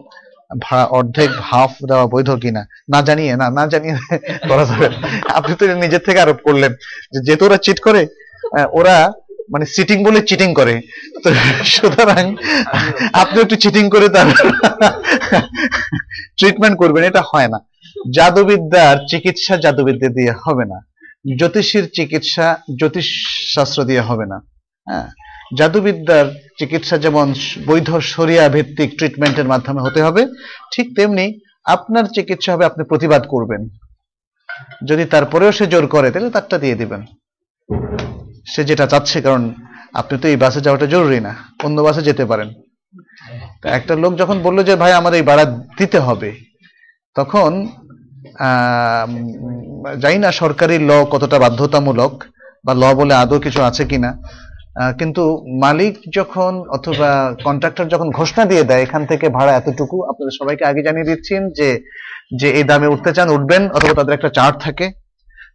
ভাড়া 0.51 0.85
অর্ধেক 0.85 1.31
হাফ 1.41 1.71
দেওয়া 1.89 2.07
বৈধ 2.07 2.31
কিনা? 2.31 2.67
না 2.93 3.03
জানিয়ে, 3.03 3.37
না 3.37 3.51
না 3.51 3.67
জানিয়ে 3.67 3.97
করা 4.49 4.65
যাবে 4.65 4.89
আপনি 5.35 5.55
তো 5.59 5.75
নিজের 5.75 5.99
থেকে 5.99 6.21
আরোপ 6.21 6.37
করলেন। 6.45 6.75
যেহেতু 7.23 7.45
ওরা 7.45 7.57
চিট 7.57 7.81
করে 7.81 8.07
ওরা 8.73 9.13
মানে 9.53 9.67
সিটিং 9.67 10.05
বলে 10.05 10.23
চিটিং 10.23 10.55
করে। 10.55 10.81
তো 11.25 11.31
সুতরাং 11.65 12.37
আপনি 13.13 13.41
একটু 13.41 13.57
চিটিং 13.57 13.91
করে 13.91 14.09
তার 14.09 14.27
ট্রিটমেন্ট 16.39 16.79
করবেন। 16.79 17.05
এটা 17.05 17.23
হয় 17.35 17.49
না। 17.49 17.61
জাদুবিদ্যার 18.15 18.97
চিকিৎসা 19.09 19.57
জাদুবিদ্যা 19.57 20.09
দিয়ে 20.09 20.33
হবে 20.45 20.65
না। 20.65 20.81
জ্যোতিষীর 21.39 21.91
চিকিৎসা 21.95 22.59
জ্যোতিষ 22.79 23.07
শাস্ত্র 23.55 23.85
দিয়ে 23.85 24.01
হবে 24.01 24.27
না। 24.27 24.41
হ্যাঁ? 24.87 25.09
জাদুবিদ্যার 25.59 26.27
চিকিৎসা 26.59 26.97
যেমন 27.05 27.27
বৈধ 27.69 27.91
সরিয়া 28.13 28.45
ভিত্তিক 28.55 28.91
ট্রিটমেন্টের 28.99 29.51
মাধ্যমে 29.53 29.85
হতে 29.87 30.01
হবে, 30.07 30.23
ঠিক 30.73 30.87
তেমনি 30.97 31.27
আপনার 31.75 32.05
চিকিৎসা 32.17 32.51
হবে, 32.53 32.65
আপনি 32.71 32.83
প্রতিবাদ 32.91 33.23
করবেন। 33.33 33.63
যদি 34.89 35.05
তারপরেও 35.13 35.51
সে 35.59 35.65
জোর 35.73 35.87
করে, 35.95 36.09
তাহলে 36.13 36.31
তারটা 36.37 36.57
দিয়ে 36.65 36.81
দিবেন। 36.81 37.03
সে 38.53 38.61
যেটা 38.69 38.87
চাচ্ছে, 38.93 39.19
কারণ 39.27 39.43
আপনি 40.01 40.15
তো 40.23 40.27
এই 40.33 40.39
বাসে 40.45 40.61
যাওয়াটা 40.67 40.87
জরুরি 40.95 41.21
না, 41.27 41.33
অন্য 41.67 41.79
বাসে 41.87 42.03
যেতে 42.09 42.25
পারেন। 42.31 42.49
একটা 43.79 43.95
লোক 44.03 44.13
যখন 44.21 44.37
বলল 44.47 44.59
যে, 44.69 44.75
ভাই 44.83 44.93
আমার 45.01 45.13
এই 45.19 45.25
ভাড়া 45.29 45.45
দিতে 45.79 45.99
হবে, 46.07 46.31
তখন 47.17 47.51
জানি 50.03 50.19
না 50.25 50.31
সরকারি 50.43 50.77
ল 50.89 50.91
কতটা 51.13 51.37
বাধ্যতামূলক 51.45 52.13
বা 52.67 52.73
ল 52.83 52.85
বলে 52.99 53.15
আদৌ 53.23 53.39
কিছু 53.47 53.61
আছে 53.69 53.83
কিনা 53.91 54.11
কিন্তু 54.99 55.23
মালিক 55.65 55.95
যখন 56.19 56.53
অথবা 56.77 57.11
কন্ট্রাক্টর 57.47 57.87
যখন 57.95 58.11
ঘোষণা 58.11 58.45
দিয়ে 58.45 58.65
দেয়, 58.65 58.83
এখান 58.83 59.03
থেকে 59.07 59.29
ভাড়া 59.29 59.53
এতটুকু, 59.57 59.97
আপনাদের 60.11 60.35
সবাইকে 60.41 60.65
আগে 60.65 60.83
জানিয়ে 60.83 61.09
দিচ্ছেন 61.11 61.43
যে 61.59 61.69
যে 62.41 62.49
এই 62.59 62.65
দামে 62.71 62.93
উঠতে 62.95 63.11
চান, 63.13 63.29
উঠবেন, 63.37 63.63
অথবা 63.77 63.95
তাদের 63.95 64.17
একটা 64.17 64.31
চার্ট 64.39 64.57
থাকে। 64.67 64.87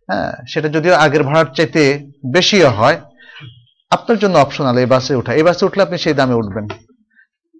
হ্যাঁ 0.09 0.31
সেটা 0.47 0.67
যদিও 0.75 0.93
আগের 1.05 1.23
ভাড়ার 1.23 1.49
চাইতে 1.57 1.81
বেশিও 2.35 2.69
হয়। 2.69 2.97
আপনার 3.91 4.17
জন্য 4.17 4.35
অপশনাল 4.37 4.75
এই 4.77 4.85
বাসে 4.85 5.13
ওঠা 5.15 5.31
এই 5.39 5.43
বাসে 5.43 5.65
উঠলে 5.65 5.81
আপনি 5.83 5.97
সেই 5.97 6.13
দামে 6.13 6.39
উঠবেন। 6.41 6.65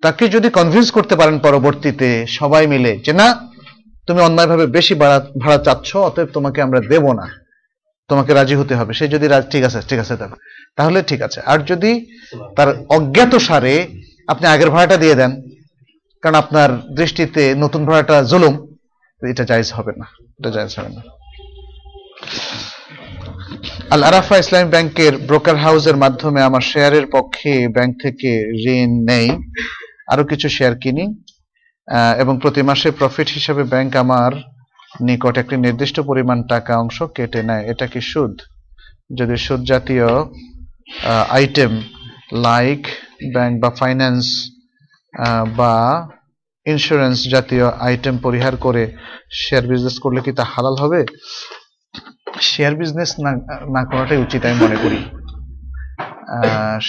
তাকে 0.03 0.23
যদি 0.29 0.47
কনভিন্স 0.49 0.87
করতে 0.91 1.15
পারেন 1.15 1.39
পরবর্তীতে, 1.39 2.09
সবাই 2.39 2.67
মিলে, 2.67 2.91
যে 3.05 3.13
না, 3.13 3.27
তুমি 4.07 4.19
অন্যায়ভাবে 4.21 4.65
বেশি 4.67 4.93
ভাড়া 5.01 5.19
ভাড়া 5.41 5.57
চাচ্ছ, 5.57 5.89
অতএব 6.07 6.29
তোমাকে 6.33 6.61
আমরা 6.61 6.79
দেব 6.91 7.05
না। 7.19 7.25
তোমাকে 8.13 8.31
রাজি 8.33 8.55
হতে 8.61 8.73
হবে। 8.79 8.91
সে 8.99 9.05
যদি 9.15 9.25
ঠিক 9.51 9.63
আছে 9.67 9.79
ঠিক 9.89 9.99
আছে 10.03 10.15
তাহলে। 10.77 10.99
ঠিক 11.09 11.21
আছে। 11.27 11.39
আর 11.51 11.59
যদি 11.71 11.91
তার 12.57 12.69
অজ্ঞাত 12.95 13.33
সারে 13.47 13.75
আপনি 14.27 14.45
আগের 14.53 14.69
ভাড়াটা 14.73 14.97
দিয়ে 15.03 15.15
দেন, 15.21 15.31
কারণ 16.23 16.35
আপনার 16.35 16.69
দৃষ্টিতে 16.97 17.43
নতুন 17.63 17.81
ভাড়াটা 17.85 18.15
জুলুম, 18.31 18.53
এটা 19.21 19.43
জায়েজ 19.49 19.69
হবে 19.77 19.93
না। 20.01 20.05
এটা 20.39 20.49
জায়েজ 20.55 20.73
হবে 20.77 20.91
না। 20.97 21.01
আল 23.93 24.01
আরাফা 24.03 24.35
ইসলামী 24.37 24.69
ব্যাংকের 24.69 25.13
ব্রোকার 25.29 25.57
হাউসের 25.57 25.97
মাধ্যমে 26.03 26.39
আমার 26.41 26.63
শেয়ারের 26.71 27.05
পক্ষে 27.15 27.53
ব্যাংক 27.75 27.93
থেকে 28.01 28.31
ঋণ 28.75 28.91
নেই। 29.11 29.27
আরও 30.11 30.23
কিছু 30.31 30.47
শেয়ার 30.57 30.73
কিনি 30.83 31.05
এবং 32.21 32.33
প্রতি 32.41 32.61
মাসে 32.61 32.89
প্রফিট 32.91 33.27
হিসেবে 33.37 33.63
ব্যাংক 33.63 33.91
আমার 34.03 34.31
নিকট 35.07 35.35
একটি 35.37 35.55
নির্দিষ্ট 35.65 35.97
পরিমাণ 36.09 36.37
টাকা 36.51 36.73
অংশ 36.83 36.97
কেটে 37.15 37.41
নেয়। 37.49 37.63
এটা 37.71 37.85
কি 37.93 38.01
সুদ? 38.11 38.33
যদি 39.17 39.35
সুদ 39.45 39.61
জাতীয় 39.71 40.07
আইটেম 41.37 41.71
লাইক 42.47 42.81
ব্যাংক 43.35 43.53
বা 43.63 43.69
ফাইন্যান্স 43.79 44.25
বা 45.59 45.73
ইন্স্যুরেন্স 46.65 47.17
জাতীয় 47.33 47.65
আইটেম 47.87 48.15
পরিহার 48.25 48.55
করে 48.65 48.83
শেয়ার 49.41 49.63
বিজনেস 49.71 49.95
করলে 50.03 50.19
কি 50.25 50.31
তা 50.37 50.43
হালাল 50.53 50.75
হবে? 50.83 51.01
শেয়ার 52.49 52.73
বিজনেস 52.81 53.09
না 53.23 53.31
না 53.75 53.81
করাটাই 53.89 54.19
উচিত 54.25 54.41
আমি 54.47 54.57
মনে 54.65 54.77
করি। 54.83 54.99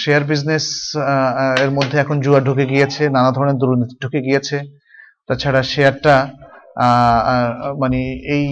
শেয়ার 0.01 0.23
বিজনেস 0.31 0.65
এর 1.63 1.71
মধ্যে 1.77 1.97
এখন 2.03 2.17
জুয়া 2.21 2.39
ঢুকে 2.47 2.65
গিয়েছে, 2.73 3.03
নানা 3.15 3.31
ধরনের 3.31 3.57
দুর্নীতি 3.61 3.95
ঢুকে 4.03 4.19
গিয়েছে। 4.27 4.57
তাছাড়া 5.27 5.61
শেয়ারটা 5.73 6.15
মানে 7.79 7.99
এই 8.35 8.45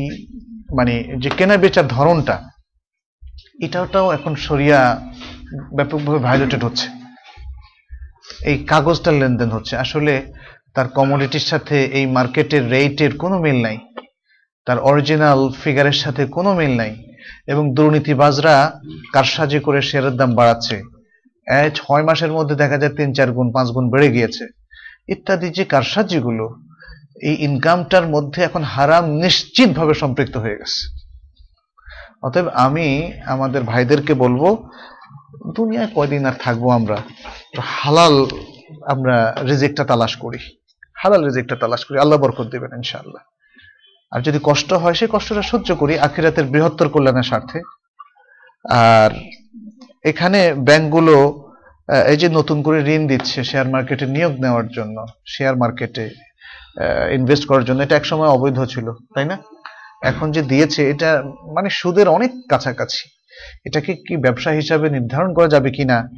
মানে 0.76 0.94
যে 1.18 1.30
কেনা 1.30 1.58
বেচার 1.58 1.88
ধরনটা 1.88 2.36
এটাটাও 3.62 4.12
এখন 4.12 4.36
সরিয়া 4.36 5.12
ব্যাপকভাবে 5.76 6.20
ভায়োলেটেড 6.20 6.64
হচ্ছে। 6.64 6.88
এই 8.44 8.58
কাগজটার 8.64 9.14
লেনদেন 9.14 9.50
হচ্ছে। 9.50 9.78
আসলে 9.78 10.34
তার 10.74 10.88
কমোডিটির 10.88 11.46
সাথে 11.52 11.86
এই 11.86 12.06
মার্কেটের 12.06 12.70
রেটের 12.70 13.18
কোনো 13.18 13.40
মিল 13.40 13.62
নাই। 13.62 13.78
তার 14.66 14.80
অরিজিনাল 14.80 15.50
ফিগারের 15.64 15.92
সাথে 15.92 16.26
কোনো 16.26 16.54
মিল 16.54 16.78
নাই। 16.78 17.04
এবং 17.48 17.74
দুর্নীতিবাজরা 17.74 18.80
কারসাজি 19.14 19.60
করে 19.60 19.82
শেয়ারের 19.82 20.16
দাম 20.16 20.36
বাড়াচ্ছে? 20.36 20.82
ছয় 21.76 22.04
মাসের 22.04 22.32
মধ্যে 22.32 22.56
দেখা 22.56 22.78
যায় 22.78 22.94
তিন, 22.96 23.14
চার 23.14 23.32
গুণ, 23.32 23.52
পাঁচ 23.52 23.68
গুণ 23.68 23.90
বেড়ে 23.90 24.12
গিয়েছে। 24.12 24.48
ইত্যাদি 25.08 25.50
যে 25.50 25.64
কারসাজিগুলো 25.66 26.46
এই 27.22 27.36
ইনকামটার 27.36 28.08
মধ্যে 28.08 28.44
এখন 28.44 28.64
হারাম 28.64 29.06
নিশ্চিতভাবে 29.06 29.94
সম্পৃক্ত 29.94 30.38
হয়ে 30.38 30.58
গেছে। 30.58 31.04
অতএব 32.24 32.48
আমি 32.48 33.14
আমাদের 33.26 33.64
ভাইদেরকে 33.64 34.14
বলব, 34.14 34.70
দুনিয়ায় 35.56 35.88
কয়দিন 35.96 36.26
আর 36.26 36.34
থাকব 36.40 36.72
আমরা? 36.72 36.98
তো 37.56 37.62
হালাল 37.66 38.26
আমরা 38.88 39.36
রিজেক্টটা 39.48 39.84
তালাশ 39.86 40.16
করি। 40.16 40.40
হালাল 40.96 41.26
রিজেক্টটা 41.26 41.56
তালাশ 41.56 41.86
করি। 41.86 42.00
আল্লাহ 42.00 42.20
বরকত 42.20 42.48
দেবেন 42.48 42.72
ইনশাআল্লাহ। 42.76 43.24
আর 44.12 44.22
যদি 44.22 44.40
কষ্ট 44.44 44.74
হয়, 44.74 44.94
সেই 44.94 45.08
কষ্টটা 45.12 45.42
সহ্য 45.42 45.76
করি। 45.76 46.00
আখিরাতের 46.00 46.46
বৃহত্তর 46.46 46.90
কল্যাণের 46.90 47.24
স্বার্থে। 47.24 47.62
আর 48.70 49.12
এখানে 50.04 50.54
ব্যাংকগুলো 50.54 51.50
এই 52.08 52.18
যে 52.18 52.30
নতুন 52.30 52.62
করে 52.62 52.96
ঋণ 52.96 53.08
দিচ্ছে 53.08 53.44
শেয়ার 53.44 53.68
মার্কেটে 53.68 54.06
নিয়োগ 54.06 54.32
নেওয়ার 54.40 54.68
জন্য 54.68 55.06
শেয়ার 55.28 55.58
মার্কেটে 55.58 56.10
ইনভেস্ট 57.14 57.46
করার 57.46 57.66
জন্য। 57.66 57.84
এটা 57.84 57.96
একসময় 57.96 58.28
অবৈধ 58.28 58.64
ছিল, 58.64 58.92
তাই 58.92 59.26
না? 59.26 59.38
এখন 60.04 60.32
যে 60.32 60.42
দিয়েছে, 60.42 60.90
এটা 60.90 61.24
মানে 61.26 61.70
সুদের 61.70 62.08
অনেক 62.08 62.32
কাছাকাছি। 62.50 63.10
এটাকে 63.66 63.94
কি 63.94 64.18
ব্যবসা 64.18 64.50
হিসাবে 64.50 64.90
নির্ধারণ 64.90 65.34
করা 65.34 65.48
যাবে 65.48 65.72
কিনা 65.72 66.10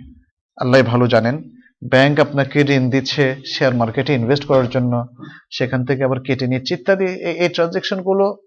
আল্লাহ 0.61 0.81
ভালো 0.81 1.07
জানেন। 1.07 1.43
ব্যাংক 1.89 2.19
আপনাকে 2.19 2.61
ঋণ 2.61 2.89
দিচ্ছে 2.89 3.35
শেয়ার 3.45 3.73
মার্কেটে 3.73 4.13
ইনভেস্ট 4.13 4.45
করার 4.45 4.69
জন্য। 4.69 5.07
সেখান 5.51 5.85
থেকে 5.85 6.03
আবার 6.03 6.19
কেটে 6.19 6.47
নিচ্ছে 6.47 6.73
ইত্যাদি। 6.73 7.05
এই- 7.05 7.41
এই 7.43 7.49
ট্রানজেকশনগুলো 7.49 8.37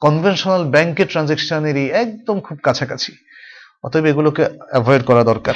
কনভেনশনাল 0.00 0.64
ব্যাংকের 0.64 1.06
ট্রানজেকশনেরই 1.06 1.86
একদম 1.86 2.40
খুব 2.40 2.58
কাছাকাছি। 2.62 3.12
অতএব 3.84 4.06
এগুলোকে 4.06 4.44
অ্যাভয়েড 4.44 5.02
করা 5.02 5.24
দরকার। 5.24 5.54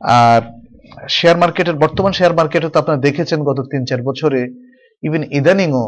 আর 0.00 0.42
শেয়ার 1.08 1.36
মার্কেটের 1.36 1.74
বর্তমান 1.74 2.12
শেয়ার 2.12 2.34
মার্কেটে 2.34 2.68
তো 2.68 2.78
আপনারা 2.78 3.00
দেখেছেন 3.00 3.42
গত 3.42 3.60
তিন 3.60 3.84
চার 3.84 4.02
বছরে 4.02 4.65
ইভেন 5.02 5.22
ইদানিংও 5.30 5.86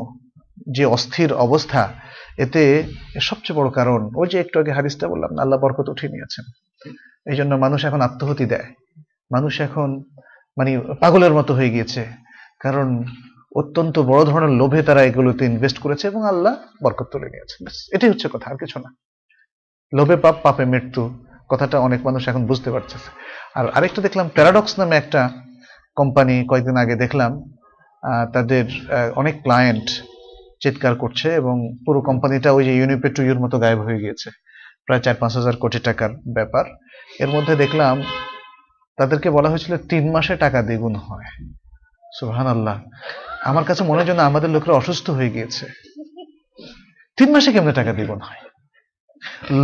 যে 0.77 0.85
অস্থির 0.85 1.33
অবস্থা 1.33 1.93
এতে 2.39 2.63
সবচেয়ে 3.21 3.59
বড় 3.59 3.71
কারণ 3.71 4.01
ওই 4.17 4.29
যে 4.29 4.41
একটু 4.41 4.61
আগে 4.61 4.73
হারিসটা 4.73 5.09
বললাম 5.09 5.31
না, 5.35 5.43
আল্লাহ 5.43 5.59
বরকত 5.61 5.89
উঠিয়ে 5.89 6.13
নিয়েছেন। 6.13 6.45
এই 7.31 7.37
জন্য 7.37 7.55
মানুষ 7.55 7.85
এখন 7.85 8.01
আত্মহতি 8.01 8.45
দেয়। 8.45 8.67
মানুষ 9.31 9.61
এখন 9.61 10.03
মানে 10.57 10.81
পাগলের 11.01 11.33
মতো 11.33 11.55
হয়ে 11.55 11.71
গিয়েছে। 11.71 12.07
কারণ 12.61 13.05
অত্যন্ত 13.57 13.99
বড় 13.99 14.25
ধরনের 14.25 14.51
লোভে 14.51 14.83
তারা 14.83 15.03
এগুলোতে 15.03 15.45
ইনভেস্ট 15.45 15.79
করেছে 15.79 16.07
এবং 16.07 16.27
আল্লাহ 16.27 16.57
বরকত 16.85 17.07
তুলে 17.13 17.29
ব্যাস, 17.29 17.89
এটাই 17.93 18.11
হচ্ছে 18.11 18.29
কথা 18.33 18.51
আর 18.51 18.57
কিছু 18.57 18.79
না। 18.79 18.91
লোভে 19.97 20.17
পাপ 20.17 20.37
পাপে 20.43 20.65
মৃত্যু 20.65 21.25
কথাটা 21.49 21.81
অনেক 21.81 22.07
মানুষ 22.07 22.29
এখন 22.29 22.47
বুঝতে 22.47 22.71
পারছে 22.71 22.97
আর 23.55 23.69
আরেকটা 23.69 24.03
দেখলাম 24.03 24.29
প্যারাডক্স 24.29 24.79
নামে 24.79 24.97
একটা 24.97 25.31
কোম্পানি 25.97 26.45
কয়েকদিন 26.51 26.77
আগে 26.77 26.95
দেখলাম 26.95 27.58
তাদের 28.35 28.65
অনেক 29.21 29.35
ক্লায়েন্ট 29.43 29.87
চিৎকার 30.63 30.95
করছে 30.97 31.29
এবং 31.41 31.57
পুরো 31.85 32.01
কোম্পানিটা 32.09 32.53
ওই 32.53 32.65
যে 32.65 32.73
ইউনিপে 32.77 33.09
টু 33.17 33.23
ইউর 33.23 33.39
মতো 33.45 33.57
গায়েব 33.59 33.81
হয়ে 33.87 34.03
গিয়েছে। 34.03 34.29
প্রায় 34.87 35.03
চার 35.05 35.17
পাঁচ 35.21 35.33
হাজার 35.37 35.57
কোটি 35.63 35.79
টাকার 35.79 36.11
ব্যাপার। 36.37 36.65
এর 37.23 37.29
মধ্যে 37.35 37.55
দেখলাম 37.57 38.03
তাদেরকে 38.99 39.29
বলা 39.31 39.49
হয়েছিল 39.51 39.77
তিন 39.91 40.05
মাসে 40.15 40.35
টাকা 40.37 40.59
দ্বিগুণ 40.63 40.95
হয়। 40.95 41.29
সুহান 42.19 42.47
আল্লাহ 42.47 42.77
আমার 43.45 43.65
কাছে 43.65 43.83
মনে 43.85 44.01
হয় 44.03 44.29
আমাদের 44.31 44.51
লোকেরা 44.51 44.75
অসুস্থ 44.77 45.11
হয়ে 45.11 45.31
গিয়েছে। 45.31 45.65
তিন 47.19 47.29
মাসে 47.35 47.53
কেমনে 47.53 47.73
টাকা 47.73 47.93
দ্বিগুণ 47.93 48.21
হয়? 48.21 48.43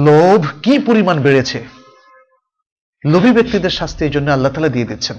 লোভ 0.06 0.40
কি 0.62 0.78
পরিমাণ 0.78 1.16
বেড়েছে? 1.22 1.58
লোভী 3.04 3.32
ব্যক্তিদের 3.32 3.70
শাস্তি 3.70 4.04
এই 4.04 4.10
জন্য 4.10 4.28
আল্লাহ 4.30 4.52
তালা 4.52 4.68
দিয়ে 4.68 4.84
দিচ্ছেন। 4.84 5.16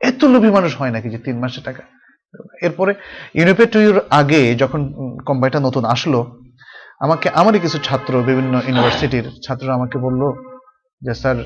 এত 0.00 0.24
লোভী 0.24 0.50
মানুষ 0.50 0.72
হয় 0.80 0.90
নাকি 0.90 1.08
যে 1.10 1.18
তিন 1.18 1.36
মাসে 1.38 1.60
টাকা? 1.60 1.82
এরপরে 2.62 2.94
ইউনিপে 3.34 3.66
টুর 3.66 4.00
আগে 4.10 4.54
যখন 4.54 4.80
কোম্পানিটা 5.26 5.60
নতুন 5.60 5.84
আসলো, 5.84 6.40
আমাকে, 7.00 7.28
আমারই 7.28 7.58
কিছু 7.58 7.78
ছাত্র 7.78 8.22
বিভিন্ন 8.22 8.60
ইউনিভার্সিটির 8.68 9.26
ছাত্ররা 9.46 9.74
আমাকে 9.74 9.98
বলল 9.98 10.22
যে 11.02 11.14
স্যার 11.14 11.36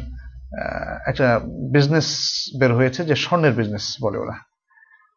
একটা 1.07 1.41
বিজনেস 1.73 2.09
বের 2.61 2.75
হয়েছে 2.75 3.05
যে 3.05 3.15
স্বর্ণের 3.15 3.53
বিজনেস 3.53 3.97
বলে 4.03 4.19
ওরা। 4.19 4.37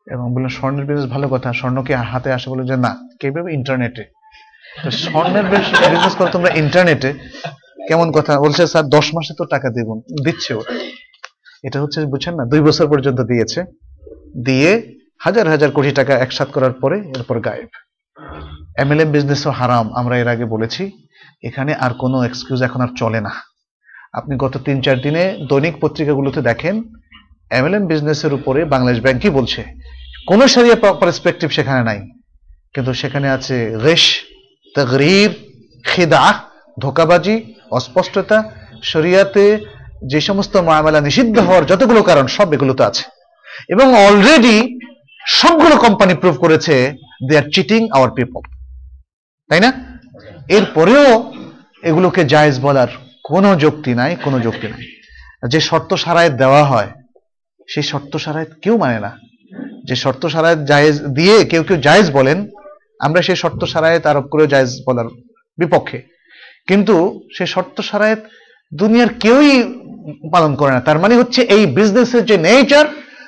এবং 0.07 0.33
বললেন 0.33 0.49
স্বর্ণের 0.49 0.85
বিজনেস 0.85 1.09
ভালো 1.09 1.27
কথা 1.27 1.53
স্বর্ণকে 1.53 1.95
হাতে 1.95 2.33
আসে? 2.33 2.49
বলে 2.49 2.63
যে, 2.67 2.77
না 2.77 2.91
কীভাবে 3.19 3.53
ইন্টারনেটে 3.53 4.03
স্বর্ণের 4.91 5.43
বিজনেস 5.43 6.15
করো 6.15 6.29
তোমরা 6.31 6.49
ইন্টারনেটে 6.49 7.13
কেমন 7.87 8.11
কথা? 8.11 8.39
বলছে 8.39 8.67
স্যার 8.67 8.85
দশ 8.85 9.13
মাসে 9.15 9.33
তো 9.37 9.45
টাকা 9.45 9.69
দেবুন 9.69 10.01
দিচ্ছে 10.25 10.53
ওরা। 10.53 10.73
এটা 11.63 11.81
হচ্ছে, 11.81 12.05
বুঝছেন 12.05 12.35
না, 12.35 12.45
দুই 12.45 12.61
বছর 12.61 12.87
পর্যন্ত 12.87 13.21
দিয়েছে। 13.21 13.63
দিয়ে 14.45 15.02
হাজার 15.19 15.47
হাজার 15.47 15.71
কোটি 15.71 15.91
টাকা 15.91 16.13
একসাথ 16.17 16.49
করার 16.51 16.73
পরে 16.73 16.99
এরপর 16.99 17.39
গায়েব। 17.39 17.69
এমএলএম 18.79 19.11
বিজনেসও 19.11 19.51
হারাম, 19.51 19.93
আমরা 19.93 20.17
এর 20.17 20.27
আগে 20.27 20.45
বলেছি। 20.45 20.91
এখানে 21.43 21.73
আর 21.73 21.91
কোনো 21.93 22.23
এক্সকিউজ 22.23 22.63
এখন 22.63 22.81
আর 22.81 22.87
চলে 22.97 23.21
না। 23.21 23.33
আপনি 24.13 24.35
গত 24.37 24.57
তিন 24.57 24.81
চার 24.81 25.01
দিনে 25.01 25.45
দৈনিক 25.49 25.75
পত্রিকাগুলোতে 25.81 26.41
দেখেন 26.41 26.83
এমএলএম 27.51 27.85
বিজনেসের 27.85 28.33
উপরে 28.33 28.65
বাংলাদেশ 28.65 29.01
ব্যাংকই 29.01 29.29
বলছে? 29.29 29.63
কোনো 30.27 30.47
সারিয়া 30.47 30.93
পার্সপেক্টিভ 30.93 31.49
সেখানে 31.49 31.83
নাই। 31.83 31.99
কিন্তু 32.73 32.93
সেখানে 32.93 33.29
আছে 33.29 33.77
রেশ, 33.77 34.19
তগরির, 34.75 35.31
খেদা, 35.83 36.33
ধোকাবাজি, 36.79 37.53
অস্পষ্টতা, 37.71 38.51
শরিয়াতে 38.83 39.65
যে 40.07 40.21
সমস্ত 40.21 40.57
মামলা 40.57 41.01
নিষিদ্ধ 41.01 41.39
হওয়ার 41.39 41.65
যতগুলো 41.65 42.03
কারণ, 42.03 42.27
সব 42.27 42.53
এগুলোতে 42.53 42.83
আছে। 42.83 43.03
এবং 43.69 44.05
অলরেডি 44.05 44.72
সবগুলো 45.27 45.77
কোম্পানি 45.77 46.13
প্রুভ 46.13 46.39
করেছে 46.39 46.93
they 47.29 47.37
are 47.37 47.43
cheating 47.53 47.89
our 47.91 48.11
people 48.11 48.41
তাই 49.49 49.59
না? 49.59 49.99
এরপরেও 50.49 51.33
এগুলোকে 51.83 52.25
জায়েজ 52.25 52.59
বলার 52.59 52.87
কোনো 53.23 53.55
যুক্তি 53.55 53.93
নাই, 53.93 54.15
কোনো 54.23 54.39
যুক্তি 54.39 54.67
নাই। 54.67 54.81
যে 55.47 55.59
শর্ত 55.59 55.93
সারায়ত 55.93 56.33
দেওয়া 56.33 56.63
হয়, 56.63 56.87
সেই 57.67 57.83
শর্ত 57.83 58.17
সারায়ত 58.17 58.47
কেউ 58.61 58.77
মানে 58.77 58.99
না। 58.99 59.19
যে 59.87 59.95
শর্ত 59.95 60.25
সারায়ত 60.25 60.59
জায়েজ 60.59 61.01
দিয়ে 61.01 61.45
কেউ 61.45 61.63
কেউ 61.63 61.77
জায়েজ 61.77 62.11
বলেন, 62.11 62.47
আমরা 62.99 63.21
সেই 63.21 63.35
শর্ত 63.35 63.63
সারায়ত 63.63 64.05
আরোপ 64.05 64.27
করে 64.27 64.47
জায়েজ 64.47 64.81
বলার 64.87 65.05
বিপক্ষে। 65.57 66.01
কিন্তু 66.67 67.21
সেই 67.37 67.47
শর্ত 67.47 67.81
সারায়ত 67.81 68.19
দুনিয়ার 68.73 69.09
কেউই 69.09 69.63
পালন 70.31 70.55
করে 70.55 70.71
না। 70.71 70.79
তার 70.79 70.99
মানে 70.99 71.15
হচ্ছে 71.15 71.41
এই 71.41 71.65
বিজনেসের 71.65 72.25
যে 72.25 72.37
নেচার 72.37 72.85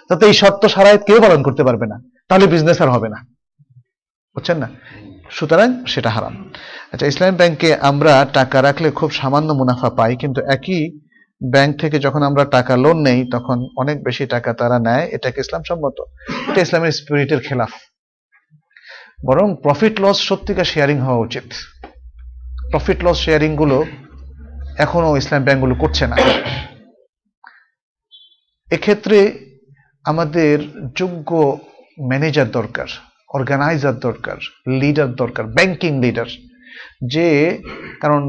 তাতে 0.10 0.26
এই 0.26 0.34
শর্ত 0.34 0.66
সারায়ত 0.66 1.02
কেউ 1.04 1.22
পালন 1.22 1.44
করতে 1.44 1.64
পারবে 1.64 1.86
না। 1.86 2.02
তাহলে 2.30 2.48
বিজনেস 2.48 2.82
আর 2.82 2.90
হবে 2.90 3.10
না। 3.10 3.26
বুঝছেন 4.36 4.58
না? 4.58 4.70
সুতরাং 5.30 5.86
সেটা 5.86 6.10
হারাম। 6.10 6.52
আচ্ছা 6.92 7.06
ইসলামী 7.06 7.38
ব্যাংকে 7.38 7.76
আমরা 7.76 8.28
টাকা 8.34 8.62
রাখলে 8.62 8.92
খুব 8.92 9.12
সামান্য 9.12 9.54
মুনাফা 9.54 9.90
পাই, 9.90 10.16
কিন্তু 10.16 10.42
একই 10.42 11.00
ব্যাংক 11.52 11.80
থেকে 11.80 12.00
যখন 12.00 12.24
আমরা 12.24 12.46
টাকা 12.46 12.78
লোন 12.78 12.98
নেই, 13.02 13.30
তখন 13.32 13.68
অনেক 13.78 14.04
বেশি 14.04 14.26
টাকা 14.26 14.54
তারা 14.54 14.80
নেয়। 14.80 15.08
এটাকে 15.12 15.42
ইসলাম 15.42 15.62
সম্মত? 15.68 16.02
এটা 16.50 16.62
ইসলামের 16.62 16.92
স্পিরিটের 16.92 17.40
খেলাফ। 17.40 17.70
বরং 19.26 19.56
প্রফিট 19.64 20.02
লস 20.02 20.22
সত্যিকার 20.22 20.66
শেয়ারিং 20.66 20.98
হওয়া 21.00 21.20
উচিত। 21.20 21.44
প্রফিট 22.72 23.04
লস 23.04 23.18
শেয়ারিংগুলো 23.18 23.86
এখনও 24.78 25.18
ইসলাম 25.18 25.44
ব্যাংকগুলো 25.44 25.76
করছে 25.76 26.08
না। 26.08 26.18
এক্ষেত্রে 28.72 29.45
আমাদের 30.12 30.56
যোগ্য 31.00 31.30
ম্যানেজার 32.10 32.50
দরকার 32.58 32.90
অর্গানাইজার 33.38 33.96
দরকার 34.08 34.38
লিডার 34.82 35.10
দরকার 35.22 35.46
ব্যাংকিং 35.58 35.94
লিডার 36.04 36.30
যে, 37.14 37.28
কারণ 38.02 38.22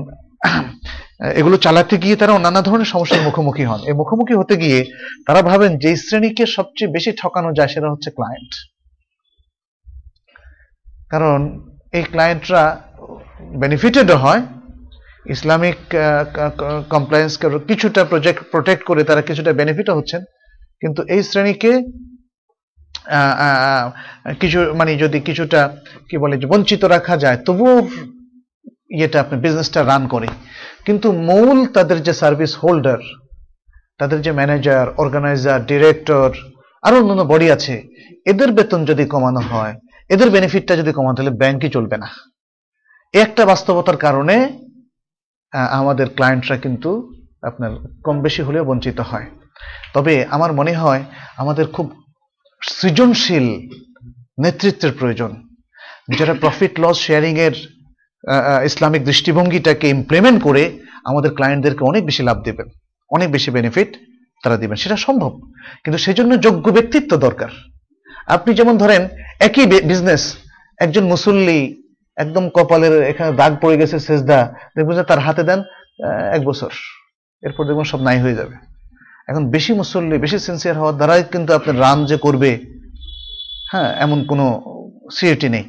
এগুলো 1.40 1.56
চালাতে 1.64 1.94
গিয়ে 2.04 2.16
তারা 2.20 2.32
নানা 2.46 2.60
ধরনের 2.68 2.92
সমস্যার 2.94 3.24
মুখোমুখি 3.26 3.64
হন। 3.70 3.80
এই 3.88 3.94
মুখোমুখি 4.00 4.34
হতে 4.40 4.54
গিয়ে 4.62 4.80
তারা 5.26 5.40
ভাবেন 5.50 5.72
যে 5.82 5.90
শ্রেণীকে 6.04 6.44
সবচেয়ে 6.56 6.94
বেশি 6.96 7.10
ঠকানো 7.20 7.50
যায় 7.58 7.70
সেটা 7.74 7.88
হচ্ছে 7.92 8.08
ক্লায়েন্ট 8.16 8.52
কারণ 11.12 11.38
এই 11.96 12.04
ক্লায়েন্টরা 12.12 12.62
বেনিফিটেড 13.62 14.08
হয়, 14.22 14.42
ইসলামিক 15.34 15.78
কমপ্লায়েন্স 16.94 17.32
কিছুটা 17.68 18.02
প্রজেক্ট 18.12 18.40
প্রোটেক্ট 18.52 18.82
করে 18.88 19.02
তারা 19.08 19.22
কিছুটা 19.28 19.50
বেনিফিটও 19.60 19.96
হচ্ছেন। 19.98 20.22
কিন্তু 20.82 21.00
এই 21.14 21.22
শ্রেণীকে 21.28 21.72
কিছু 24.40 24.58
মানে 24.78 24.92
যদি 25.04 25.18
কিছুটা, 25.28 25.60
কি 26.08 26.16
বলে 26.22 26.34
বঞ্চিত 26.52 26.82
রাখা 26.94 27.14
যায়, 27.24 27.38
তবুও 27.46 27.76
ইয়েটা 28.98 29.18
আপনি 29.24 29.36
বিজনেসটা 29.44 29.80
রান 29.90 30.02
করে। 30.14 30.28
কিন্তু 30.86 31.08
মূল 31.28 31.58
তাদের 31.76 31.98
যে 32.06 32.12
সার্ভিস 32.20 32.52
হোল্ডার 32.62 33.00
তাদের 34.00 34.18
যে 34.26 34.32
ম্যানেজার 34.38 34.86
অর্গানাইজার 35.02 35.60
ডিরেক্টর 35.70 36.28
আরও 36.86 36.96
অন্যান্য 37.00 37.22
বডি 37.32 37.48
আছে, 37.56 37.74
এদের 38.30 38.50
বেতন 38.56 38.80
যদি 38.90 39.04
কমানো 39.14 39.42
হয়, 39.50 39.74
এদের 40.10 40.28
বেনিফিটটা 40.36 40.74
যদি 40.80 40.92
কমানো 40.96 41.14
তাহলে 41.16 41.34
ব্যাংকই 41.40 41.70
চলবে 41.76 41.96
না। 42.02 42.08
একটা 43.14 43.42
বাস্তবতার 43.50 43.98
কারণে 44.04 44.36
আমাদের 45.80 46.06
ক্লায়েন্টরা 46.16 46.56
কিন্তু 46.64 46.90
আপনার 47.48 47.72
কম 48.06 48.16
বেশি 48.26 48.40
হলেও 48.46 48.68
বঞ্চিত 48.70 48.98
হয়। 49.10 49.26
তবে 49.94 50.14
আমার 50.30 50.50
মনে 50.52 50.72
হয় 50.72 51.02
আমাদের 51.42 51.66
খুব 51.66 51.86
সৃজনশীল 52.62 53.46
নেতৃত্বের 54.44 54.92
প্রয়োজন। 54.98 55.30
যারা 56.18 56.34
প্রফিট 56.42 56.72
লস 56.82 56.96
শেয়ারিং 57.06 57.34
এর 57.46 57.54
ইসলামিক 58.68 59.02
দৃষ্টিভঙ্গিটাকে 59.04 59.86
ইমপ্লিমেন্ট 59.88 60.38
করে 60.42 60.62
আমাদের 61.04 61.30
ক্লায়েন্টদেরকে 61.36 61.82
অনেক 61.84 62.02
বেশি 62.04 62.22
লাভ 62.28 62.38
দেবেন, 62.42 62.66
অনেক 63.10 63.28
বেশি 63.36 63.50
বেনিফিট 63.50 63.90
তারা 64.42 64.56
দিবেন। 64.56 64.76
সেটা 64.76 64.96
সম্ভব, 64.96 65.32
কিন্তু 65.82 65.98
সেজন্য 65.98 66.32
যোগ্য 66.46 66.66
ব্যক্তিত্ব 66.76 67.12
দরকার। 67.26 67.50
আপনি 68.26 68.50
যেমন 68.54 68.74
ধরেন, 68.82 69.02
একই 69.46 69.66
বিজনেস 69.90 70.22
একজন 70.84 71.04
মুসল্লি 71.12 71.60
একদম 72.16 72.44
কপালের 72.56 72.94
এখানে 73.02 73.30
দাগ 73.40 73.52
পড়ে 73.62 73.76
গেছে, 73.80 73.96
সেজদা, 74.06 74.38
দেখবেন 74.76 75.02
তার 75.02 75.20
হাতে 75.26 75.42
দেন 75.42 75.60
এক 76.36 76.42
বছর। 76.44 76.72
এরপর 77.42 77.62
দেখবেন 77.68 77.86
সব 77.92 78.00
নাই 78.08 78.18
হয়ে 78.24 78.38
যাবে। 78.40 78.54
এখন 79.28 79.42
বেশি 79.54 79.72
মুসল্লি, 79.80 80.16
বেশি 80.24 80.38
সিনসিয়ার 80.46 80.76
হওয়ার 80.80 80.96
দ্বারাই 80.98 81.22
কিন্তু 81.32 81.50
আপনার 81.58 81.76
রান 81.84 81.98
যে 82.10 82.16
করবে 82.24 82.50
হ্যাঁ 83.72 83.90
এমন 84.04 84.18
কোনো 84.30 84.44
সিরিটি 85.16 85.48
নেই। 85.54 85.64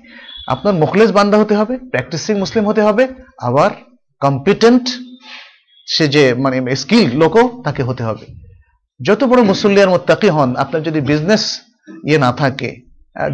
আপনার 0.53 0.73
মুখলেস 0.81 1.09
বান্দা 1.17 1.37
হতে 1.41 1.53
হবে 1.59 1.73
প্র্যাকটিসিং 1.91 2.33
মুসলিম 2.43 2.63
হতে 2.69 2.81
হবে, 2.87 3.03
আবার 3.47 3.71
কম্পিটেন্ট 4.21 4.85
সে 5.87 6.05
যে 6.15 6.23
মানে 6.43 6.57
স্কিল 6.81 7.07
লোকও 7.21 7.43
তাকে 7.65 7.81
হতে 7.89 8.03
হবে। 8.07 8.25
যত 8.99 9.21
বড় 9.31 9.41
মুসল্লিয়ার 9.51 9.93
মোত্তাকি 9.93 10.29
হন, 10.35 10.49
আপনার 10.63 10.81
যদি 10.87 10.99
বিজনেস 11.11 11.43
ইয়ে 12.07 12.19
না 12.25 12.31
থাকে 12.41 12.69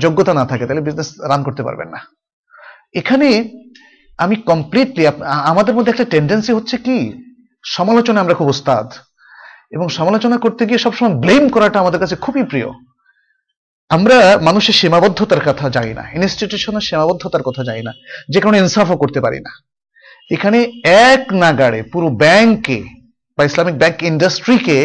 যোগ্যতা 0.03 0.33
না 0.39 0.45
থাকে, 0.51 0.63
তাহলে 0.67 0.83
বিজনেস 0.87 1.09
রান 1.29 1.41
করতে 1.47 1.61
পারবেন 1.67 1.89
না। 1.95 1.99
এখানে 2.99 3.29
আমি 4.23 4.35
কমপ্লিটলি 4.49 5.03
আমাদের 5.51 5.73
মধ্যে 5.75 5.91
একটা 5.93 6.07
টেন্ডেন্সি 6.13 6.51
হচ্ছে 6.57 6.75
কি? 6.85 6.97
সমালোচনা 7.63 8.19
আমরা 8.23 8.37
খুব 8.39 8.49
উস্তাদ 8.55 8.87
এবং 9.75 9.85
সমালোচনা 9.97 10.37
করতে 10.43 10.63
গিয়ে 10.67 10.83
সবসময় 10.85 11.13
ব্লেম 11.23 11.43
করাটা 11.55 11.77
আমাদের 11.83 12.01
কাছে 12.03 12.15
খুবই 12.25 12.43
প্রিয়। 12.51 12.69
আমরা 13.91 14.17
মানুষের 14.47 14.75
সীমাবদ্ধতার 14.79 15.41
কথা 15.49 15.65
যাই 15.75 15.91
না 15.99 16.03
ইনস্টিটিউশনের 16.17 16.85
সীমাবদ্ধতার 16.87 17.43
কথা 17.47 17.61
যাই 17.69 17.81
না, 17.87 17.91
যে 18.33 18.39
কারণে 18.41 18.57
ইনসাফও 18.63 19.01
করতে 19.03 19.19
পারি 19.25 19.39
না। 19.47 19.51
এখানে 20.35 20.59
এক 21.09 21.23
নাগাড়ে 21.43 21.79
পুরো 21.91 22.07
ব্যাংকে 22.23 22.79
বা 23.37 23.41
ইসলামিক 23.49 23.75
ব্যাংক 23.81 23.97
ইন্ডাস্ট্রিকে 24.11 24.77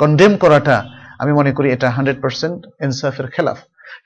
কন্ডেম 0.00 0.32
করাটা 0.42 0.76
আমি 1.22 1.32
মনে 1.38 1.52
করি 1.56 1.68
এটা 1.74 1.88
হান্ড্রেড 1.96 2.18
পার্সেন্ট 2.24 2.58
ইনসাফের 2.86 3.26
খেলাফ। 3.34 3.58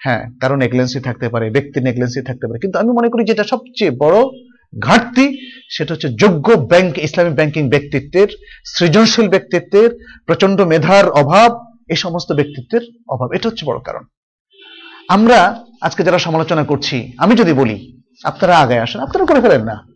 হ্যাঁ 0.04 0.22
কারণ 0.42 0.56
নেগলেন্সি 0.64 0.98
থাকতে 1.06 1.26
পারে 1.32 1.46
ব্যক্তি 1.56 1.78
নেগলেন্সি 1.88 2.20
থাকতে 2.28 2.44
পারে, 2.48 2.58
কিন্তু 2.62 2.76
আমি 2.82 2.90
মনে 2.98 3.08
করি 3.12 3.22
যেটা 3.30 3.44
সবচেয়ে 3.52 3.92
বড় 4.02 4.18
ঘাটতি, 4.80 5.50
সেটা 5.70 5.94
হচ্ছে 5.94 6.08
যোগ্য 6.08 6.52
ব্যাংক, 6.52 6.98
ইসলামী 6.98 7.30
ব্যাংকিং 7.30 7.68
ব্যক্তিত্বের, 7.68 8.28
সৃজনশীল 8.64 9.28
ব্যক্তিত্বের 9.28 9.90
প্রচণ্ড 10.26 10.60
মেধার 10.60 11.10
অভাব 11.10 11.72
এই 11.88 11.96
সমস্ত 11.96 12.32
ব্যক্তিত্বের 12.32 12.80
অভাব। 13.08 13.32
এটা 13.32 13.48
হচ্ছে 13.48 13.66
বড় 13.66 13.78
কারণ। 13.78 14.02
আমরা 15.08 15.64
আজকে 15.80 16.02
যারা 16.02 16.18
সমালোচনা 16.18 16.64
করছি, 16.64 17.12
আমি 17.18 17.34
যদি 17.34 17.52
বলি, 17.52 18.02
আপনারা 18.24 18.58
আগে 18.58 18.78
আসেন, 18.78 19.00
আপনারা 19.00 19.26
করে 19.26 19.40
ফেলেন 19.40 19.62
না। 19.64 19.86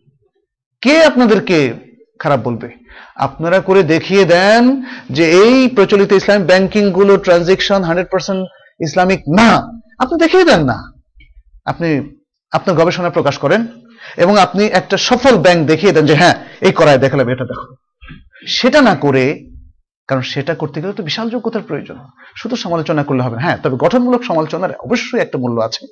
কে 0.81 1.03
আপনাদেরকে 1.03 1.73
খারাপ 2.19 2.39
বলবে? 2.39 2.69
আপনারা 3.15 3.59
করে 3.59 3.83
দেখিয়ে 3.83 4.25
দেন 4.25 4.81
যে 5.09 5.29
এই 5.31 5.67
প্রচলিত 5.67 6.11
ইসলামিক 6.11 6.47
ব্যাংকিংগুলো 6.47 7.17
ট্রানজেকশন 7.17 7.83
হান্ড্রেড 7.83 8.07
পার্সেন্ট 8.11 8.47
ইসলামিক 8.79 9.19
না। 9.19 9.79
আপনি 9.99 10.19
দেখিয়ে 10.19 10.43
দেন 10.43 10.63
না। 10.63 10.91
আপনি 11.65 12.15
আপনার 12.51 12.77
গবেষণা 12.77 13.09
প্রকাশ 13.09 13.37
করেন 13.37 13.67
এবং 14.17 14.37
আপনি 14.37 14.65
একটা 14.65 14.97
সফল 14.97 15.37
ব্যাংক 15.37 15.67
দেখিয়ে 15.67 15.91
দেন 15.91 16.05
যে 16.05 16.15
হ্যাঁ 16.15 16.33
এই 16.61 16.71
করায় 16.71 16.97
দেখালাম, 16.97 17.29
এটা 17.29 17.43
দেখো। 17.43 17.75
সেটা 18.47 18.81
না 18.81 18.95
করে, 18.95 19.45
কারণ 20.07 20.21
সেটা 20.21 20.55
করতে 20.55 20.81
গেলে 20.81 20.93
তো 20.93 21.03
বিশাল 21.03 21.29
যোগ্যতার 21.29 21.61
প্রয়োজন। 21.61 21.95
শুধু 22.35 22.55
সমালোচনা 22.55 23.03
করলে 23.03 23.23
হবে 23.23 23.37
হ্যাঁ 23.37 23.57
তবে 23.57 23.77
গঠনমূলক 23.77 24.23
সমালোচনার 24.23 24.75
অবশ্যই 24.75 25.19
একটা 25.19 25.37
মূল্য 25.37 25.61
আছে। 25.61 25.87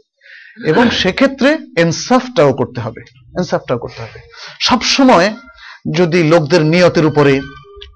এবং 0.66 0.90
সেক্ষেত্রে 0.90 1.58
এনসাফটাও 1.78 2.54
করতে 2.54 2.82
হবে। 2.82 3.02
এনসাফটাও 3.38 3.78
করতে 3.78 4.02
হবে। 4.02 4.20
সব 4.60 4.82
সময় 4.82 5.36
যদি 5.96 6.24
লোকদের 6.24 6.62
নিয়তের 6.62 7.06
উপরে 7.06 7.42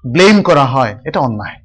ব্লেম 0.06 0.42
করা 0.42 0.64
হয়, 0.64 0.98
এটা 1.04 1.20
অন্যায়। 1.20 1.56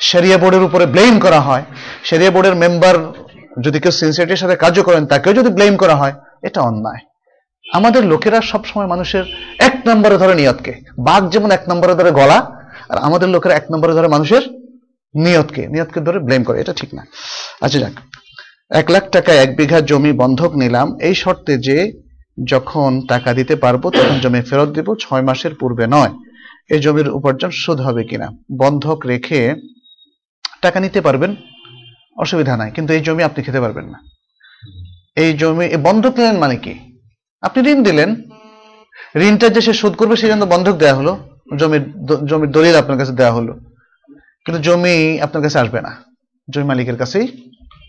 শরিয়া 0.00 0.38
বোর্ডের 0.38 0.62
উপরে 0.62 0.86
ব্লেম 0.86 1.20
করা 1.20 1.40
হয়। 1.40 1.64
শরিয়া 2.04 2.30
বোর্ডের 2.30 2.54
মেম্বার 2.54 3.12
যদি 3.60 3.80
কেউ 3.80 3.92
সিনসিয়ারিটির 3.92 4.36
সাথে 4.36 4.56
কাজও 4.56 4.82
করেন, 4.82 5.06
তাকেও 5.06 5.32
যদি 5.32 5.48
ব্লেম 5.48 5.76
করা 5.76 5.96
হয়, 5.96 6.12
এটা 6.42 6.60
অন্যায়। 6.60 7.11
আমাদের 7.78 8.02
লোকেরা 8.12 8.38
সব 8.50 8.62
সময় 8.70 8.88
মানুষের 8.92 9.24
এক 9.68 9.74
নম্বরে 9.88 10.16
ধরে 10.22 10.34
নিয়তকে। 10.40 10.72
বাঘ 11.08 11.22
যেমন 11.32 11.50
এক 11.56 11.62
নম্বরে 11.70 11.94
ধরে 12.00 12.10
গলা, 12.20 12.38
আর 12.90 12.98
আমাদের 13.06 13.28
লোকেরা 13.34 13.54
এক 13.56 13.66
নম্বরে 13.72 13.92
ধরে 13.98 14.08
মানুষের 14.14 14.42
নিয়তকে 15.14 15.62
নিয়তকে 15.74 15.98
ধরে 16.06 16.18
ব্লেম 16.26 16.42
করে, 16.48 16.58
এটা 16.62 16.74
ঠিক 16.80 16.90
না। 16.96 17.02
আচ্ছা 17.64 17.78
যাক, 17.82 17.94
এক 18.80 18.86
লাখ 18.94 19.04
টাকা 19.16 19.32
এক 19.44 19.50
বিঘা 19.58 19.78
জমি 19.90 20.12
বন্ধক 20.22 20.52
নিলাম, 20.62 20.88
এই 21.08 21.14
শর্তে 21.22 21.54
যে 21.66 21.78
যখন 22.52 22.90
টাকা 23.12 23.30
দিতে 23.38 23.54
পারব, 23.64 23.82
তখন 23.98 24.16
জমি 24.22 24.40
ফেরত 24.48 24.70
দিব, 24.76 24.88
ছয় 25.04 25.24
মাসের 25.28 25.52
পূর্বে 25.60 25.84
নয়। 25.94 26.12
এই 26.74 26.80
জমির 26.84 27.08
উপার্জন 27.18 27.52
সুদ 27.62 27.78
হবে 27.86 28.02
কিনা? 28.10 28.28
বন্ধক 28.62 28.98
রেখে 29.12 29.40
টাকা 30.62 30.78
নিতে 30.84 31.00
পারবেন? 31.06 31.30
অসুবিধা 32.24 32.54
নাই, 32.60 32.70
কিন্তু 32.76 32.90
এই 32.96 33.02
জমি 33.06 33.22
আপনি 33.28 33.40
খেতে 33.46 33.60
পারবেন 33.64 33.86
না। 33.92 33.98
এই 35.22 35.30
জমি 35.40 35.66
বন্ধক 35.86 36.12
নিলেন 36.18 36.38
মানে 36.44 36.56
কি? 36.64 36.74
আপনি 37.42 37.70
ঋণ 37.72 37.82
দিলেন। 37.82 38.10
ঋণটা 39.16 39.48
যে 39.48 39.60
সে 39.60 39.72
শোধ 39.72 39.94
করবে 39.94 40.16
সেই 40.16 40.28
জন্য 40.28 40.44
বন্ধক 40.44 40.72
দেওয়া 40.72 40.94
হলো। 40.94 41.12
জমির 41.56 42.06
জমির 42.26 42.50
দলিল 42.50 42.76
আপনার 42.76 42.98
কাছে 42.98 43.12
দেওয়া 43.12 43.32
হলো। 43.32 43.52
কিন্তু 44.44 44.62
জমি 44.62 45.20
আপনার 45.20 45.42
কাছে 45.42 45.58
আসবে 45.58 45.80
না। 45.80 45.92
জমি 46.50 46.64
মালিকের 46.64 46.96
কাছেই 46.96 47.26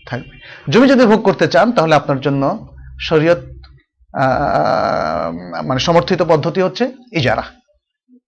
থাকবে। 0.08 0.38
জমি 0.68 0.88
যদি 0.88 1.04
ভোগ 1.06 1.24
করতে 1.24 1.48
চান, 1.48 1.72
তাহলে 1.72 1.94
আপনার 1.94 2.20
জন্য 2.20 2.68
শরীয়ত 3.00 3.38
মানে 5.64 5.80
সমর্থিত 5.80 6.22
পদ্ধতি 6.22 6.62
হচ্ছে 6.62 6.92
ইজারা। 7.12 7.42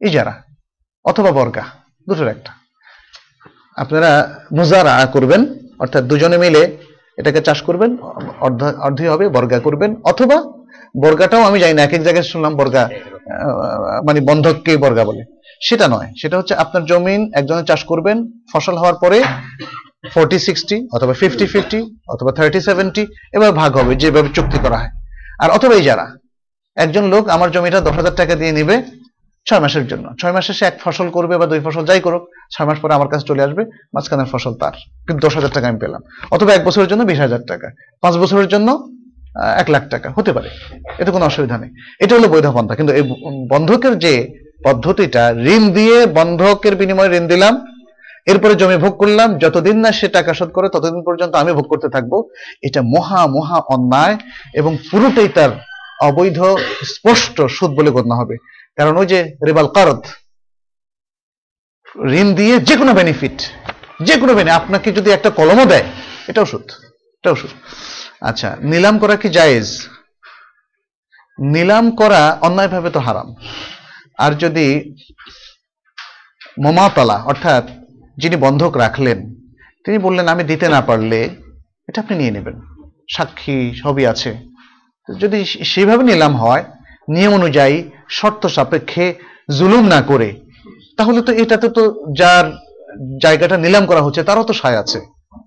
ইজারা 0.06 0.42
অথবা 1.04 1.30
বর্গা 1.32 1.62
দুটোর 2.08 2.28
একটা। 2.28 2.52
আপনারা 3.76 4.10
মুজারা 4.52 5.06
করবেন, 5.06 5.46
অর্থাৎ 5.78 6.04
দুজনে 6.04 6.38
মিলে 6.38 6.76
এটাকে 7.18 7.40
চাষ 7.40 7.62
করবেন, 7.62 7.96
অর্ধ 8.40 8.62
অর্ধই 8.62 9.06
হবে 9.06 9.28
বর্গা 9.28 9.58
করবেন, 9.60 9.94
অথবা 10.04 10.36
বর্গাটাও 11.02 11.42
আমি 11.42 11.58
জানি 11.62 11.74
না 11.74 11.82
এক 11.82 11.92
এক 11.96 12.02
জায়গায় 12.06 12.26
শুনলাম 12.32 12.56
বর্গা 12.56 12.88
মানে 14.06 14.20
বন্ধককে 14.28 14.76
বর্গা 14.84 15.04
বলে। 15.04 15.22
সেটা 15.66 15.88
নয় 15.88 16.08
সেটা 16.20 16.38
হচ্ছে 16.38 16.54
আপনার 16.54 16.84
জমিন 16.84 17.20
একজনে 17.38 17.64
চাষ 17.70 17.84
করবেন 17.84 18.16
ফসল 18.52 18.76
হওয়ার 18.76 18.94
পরে 18.94 19.18
ফোরটি 20.14 20.38
সিক্সটি 20.38 20.76
অথবা 20.92 21.12
ফিফটি 21.12 21.46
ফিফটি 21.46 21.80
অথবা 22.08 22.32
থার্টি 22.32 22.60
সেভেন্টি 22.60 23.06
এবার 23.36 23.52
ভাগ 23.52 23.76
হবে 23.76 23.92
যেভাবে 23.94 24.28
চুক্তি 24.36 24.58
করা 24.64 24.76
হয়। 24.76 24.92
আর 25.42 25.50
অথবা 25.50 25.74
এই 25.74 25.82
যারা 25.82 26.06
একজন 26.76 27.04
লোক 27.04 27.28
আমার 27.28 27.50
জমিটা 27.50 27.80
দশ 27.80 27.92
হাজার 27.92 28.14
টাকা 28.14 28.34
দিয়ে 28.34 28.52
নিবে 28.52 28.76
ছয় 29.46 29.60
মাসের 29.60 29.86
জন্য। 29.86 30.06
ছয় 30.20 30.32
মাসে 30.32 30.52
সে 30.52 30.64
এক 30.66 30.76
ফসল 30.84 31.10
করবে 31.10 31.38
বা 31.38 31.46
দুই 31.46 31.60
ফসল 31.60 31.84
যাই 31.84 32.00
করুক 32.00 32.22
ছয় 32.54 32.66
মাস 32.66 32.78
পরে 32.82 32.94
আমার 32.94 33.08
কাছে 33.08 33.24
চলে 33.26 33.42
আসবে 33.42 33.62
মাঝখানের 33.94 34.26
ফসল 34.32 34.54
তার। 34.54 34.74
কিন্তু 35.06 35.20
দশ 35.26 35.34
হাজার 35.34 35.50
টাকা 35.50 35.68
আমি 35.68 35.78
পেলাম। 35.78 36.02
অথবা 36.30 36.50
এক 36.54 36.64
বছরের 36.64 36.88
জন্য 36.88 37.02
বিশ 37.02 37.18
হাজার 37.18 37.42
টাকা। 37.46 37.68
পাঁচ 38.00 38.14
বছরের 38.16 38.48
জন্য 38.48 38.68
এক 39.62 39.70
লাখ 39.74 39.82
টাকা, 39.90 40.08
হতে 40.16 40.30
পারে। 40.36 40.48
এতে 41.00 41.10
কোনো 41.10 41.24
অসুবিধা 41.26 41.56
নেই। 41.58 41.70
এটা 42.00 42.12
হলো 42.16 42.28
বৈধ 42.28 42.46
পন্থা 42.56 42.74
কিন্তু 42.74 42.92
এই 42.98 43.04
বন্ধকের 43.52 43.94
যে 44.04 44.12
পদ্ধতিটা, 44.64 45.22
ঋণ 45.54 45.62
দিয়ে 45.72 45.96
বন্ধকের 46.18 46.74
বিনিময়ে 46.76 47.12
ঋণ 47.18 47.26
দিলাম, 47.26 47.54
এরপরে 48.26 48.54
জমি 48.54 48.76
ভোগ 48.76 48.94
করলাম, 48.98 49.28
যতদিন 49.38 49.76
না 49.84 49.90
সে 49.92 50.06
টাকা 50.08 50.34
শোধ 50.34 50.50
করে 50.50 50.68
ততদিন 50.68 51.02
পর্যন্ত 51.04 51.32
আমি 51.42 51.52
ভোগ 51.52 51.66
করতে 51.68 51.88
থাকব, 51.88 52.12
এটা 52.62 52.80
মহা 52.94 53.22
মহা 53.26 53.58
অন্যায় 53.74 54.16
এবং 54.54 54.72
পুরোটাই 54.90 55.28
তার 55.28 55.50
অবৈধ, 56.08 56.40
স্পষ্ট 56.94 57.36
সুদ 57.56 57.70
বলে 57.78 57.90
গণ্য 57.90 58.12
হবে। 58.14 58.36
কারণ 58.76 58.96
ওই 58.96 59.06
যে 59.06 59.18
রেবাল 59.46 59.68
কারদ, 59.76 60.02
ঋণ 62.20 62.28
দিয়ে 62.34 62.54
যে 62.68 62.74
কোনো 62.76 62.92
বেনিফিট 62.94 63.36
যে 64.02 64.14
কোনো 64.20 64.32
বেনিফিট 64.34 64.58
আপনাকে 64.60 64.88
যদি 64.92 65.10
একটা 65.10 65.30
কলমও 65.30 65.66
দেয়, 65.72 65.86
এটাও 66.28 66.46
সুদ 66.46 66.66
এটাও 67.18 67.36
সুদ। 67.40 67.52
আচ্ছা 68.20 68.56
নিলাম 68.60 68.98
করা 68.98 69.16
কি 69.16 69.28
জায়েজ? 69.28 69.88
নিলাম 71.38 71.90
করা 71.90 72.38
অন্যায়ভাবে 72.40 72.90
তো 72.90 73.00
হারাম। 73.00 73.34
আর 74.18 74.32
যদি 74.32 74.94
মোমাতলা, 76.60 77.14
অর্থাৎ 77.14 77.68
যিনি 78.16 78.36
বন্ধক 78.36 78.76
রাখলেন, 78.76 79.34
তিনি 79.84 79.98
বললেন, 79.98 80.28
আমি 80.28 80.44
দিতে 80.44 80.68
না 80.68 80.80
পারলে 80.80 81.30
এটা 81.88 82.00
আপনি 82.00 82.18
নিয়ে 82.18 82.30
নেবেন। 82.30 82.60
সাক্ষী 83.12 83.72
সবই 83.82 84.06
আছে। 84.06 84.36
যদি 85.20 85.44
সে- 85.44 85.64
সেভাবে 85.64 86.02
নিলাম 86.02 86.36
হয়, 86.36 86.64
নিয়ম 87.08 87.34
অনুযায়ী, 87.34 87.90
শর্ত 88.10 88.46
সাপেক্ষে 88.46 89.14
জুলুম 89.58 89.84
না 89.84 90.02
করে, 90.02 90.40
তাহলে 90.96 91.22
তো 91.22 91.32
এটাতে 91.32 91.68
তো 91.68 92.04
যার 92.16 92.52
জায়গাটা 93.22 93.56
নিলাম 93.56 93.86
করা 93.86 94.02
হচ্ছে, 94.02 94.22
তারও 94.22 94.42
তো 94.42 94.52
সায় 94.52 94.78
আছে, 94.78 95.00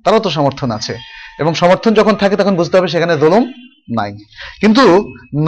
তারও 0.04 0.20
তো 0.20 0.30
সমর্থন 0.30 0.72
আছে। 0.72 1.19
এবং 1.42 1.52
সমর্থন 1.62 1.92
যখন 2.00 2.14
থাকে, 2.22 2.36
তখন 2.42 2.54
বুঝতে 2.60 2.76
হবে 2.78 2.90
সেখানে 2.94 3.14
জুলুম 3.22 3.44
নাই। 3.98 4.12
কিন্তু 4.62 4.84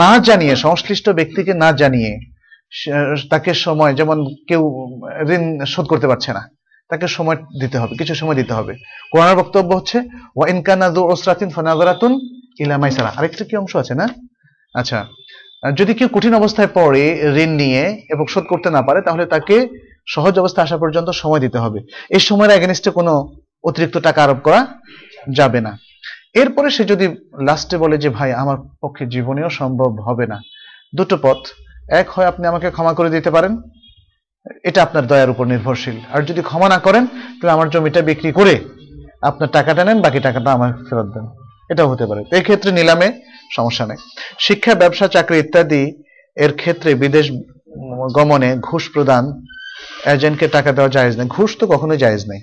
না 0.02 0.10
জানিয়ে, 0.28 0.54
সংশ্লিষ্ট 0.64 1.06
ব্যক্তিকে 1.18 1.52
না 1.62 1.68
জানিয়ে 1.80 2.12
তাকে 3.32 3.50
সময়, 3.66 3.92
যেমন 4.00 4.18
কেউ 4.48 4.62
ঋণ 5.34 5.44
শোধ 5.72 5.86
করতে 5.92 6.06
পারছে 6.10 6.30
না, 6.36 6.42
তাকে 6.90 7.06
সময় 7.16 7.38
দিতে 7.62 7.76
হবে, 7.80 7.92
কিছু 8.00 8.14
সময় 8.20 8.36
দিতে 8.40 8.52
হবে। 8.58 8.72
কোরআনের 9.12 9.36
বক্তব্য 9.40 9.70
হচ্ছে, 9.78 9.98
ওয়া 10.36 10.46
ইনকানা 10.52 10.86
দু 10.96 11.00
ওসরাতিন 11.12 11.48
ফানাজারাতুন 11.56 12.12
ইলা 12.62 12.76
মাইসারা। 12.82 13.10
আরেকটা 13.18 13.44
কি 13.48 13.54
অংশ 13.62 13.72
আছে 13.82 13.94
না? 14.00 14.06
আচ্ছা 14.80 14.98
যদি 15.78 15.92
কেউ 15.98 16.08
কঠিন 16.16 16.34
অবস্থায় 16.40 16.70
পড়ে 16.78 17.04
ঋণ 17.42 17.50
নিয়ে 17.62 17.82
এবং 18.12 18.24
শোধ 18.32 18.44
করতে 18.52 18.68
না 18.76 18.80
পারে, 18.86 19.00
তাহলে 19.06 19.24
তাকে 19.34 19.56
সহজ 20.14 20.34
অবস্থা 20.42 20.60
আসা 20.66 20.76
পর্যন্ত 20.82 21.08
সময় 21.22 21.42
দিতে 21.44 21.58
হবে। 21.64 21.78
এই 22.16 22.22
সময়ের 22.28 22.52
এগেনস্টে 22.58 22.90
কোনো 22.98 23.12
অতিরিক্ত 23.68 23.96
টাকা 24.06 24.20
আরোপ 24.24 24.40
করা 24.46 24.60
যাবে 25.30 25.60
না। 25.60 25.78
এরপরে 26.34 26.70
সে 26.70 26.84
যদি 26.84 27.08
লাস্টে 27.42 27.78
বলে 27.78 27.98
যে, 27.98 28.08
ভাই, 28.08 28.32
আমার 28.32 28.56
পক্ষে 28.80 29.06
জীবনেও 29.06 29.50
সম্ভব 29.50 30.00
হবে 30.00 30.26
না। 30.26 30.40
দুটো 30.96 31.18
পথ। 31.22 31.36
এক 31.88 32.10
হয় 32.10 32.26
আপনি 32.26 32.46
আমাকে 32.46 32.70
ক্ষমা 32.70 32.92
করে 32.92 33.10
দিতে 33.10 33.30
পারেন। 33.30 33.62
এটা 34.64 34.82
আপনার 34.82 35.06
দয়ার 35.06 35.30
উপর 35.30 35.44
নির্ভরশীল। 35.44 36.00
আর 36.12 36.22
যদি 36.22 36.42
ক্ষমা 36.42 36.68
না 36.68 36.78
করেন, 36.78 37.06
তাহলে 37.06 37.50
আমার 37.50 37.70
জমিটা 37.70 38.00
বিক্রি 38.00 38.32
করে 38.32 38.60
আপনার 39.22 39.48
টাকাটা 39.48 39.84
নেন, 39.84 40.00
বাকি 40.00 40.20
টাকাটা 40.20 40.52
আমার 40.52 40.72
ফেরত 40.72 41.06
দেন। 41.06 41.28
এটাও 41.70 41.90
হতে 41.90 42.06
পারে। 42.06 42.36
এই 42.36 42.42
ক্ষেত্রে 42.42 42.72
নিলামে 42.72 43.20
সমস্যা 43.56 43.86
নেই। 43.86 43.96
শিক্ষা, 44.38 44.74
ব্যবসা, 44.74 45.08
চাকরি 45.08 45.38
ইত্যাদি 45.38 46.02
এর 46.36 46.52
ক্ষেত্রে 46.52 46.94
বিদেশ 46.94 47.30
গমনে 48.14 48.56
ঘুষ 48.60 48.92
প্রদান, 48.92 49.44
এজেন্টকে 50.06 50.48
টাকা 50.48 50.72
দেওয়া 50.72 50.88
জায়েজ 50.88 51.18
নেই। 51.18 51.26
ঘুষ 51.28 51.56
তো 51.58 51.66
কখনোই 51.66 51.98
জায়েজ 51.98 52.24
নেই। 52.28 52.40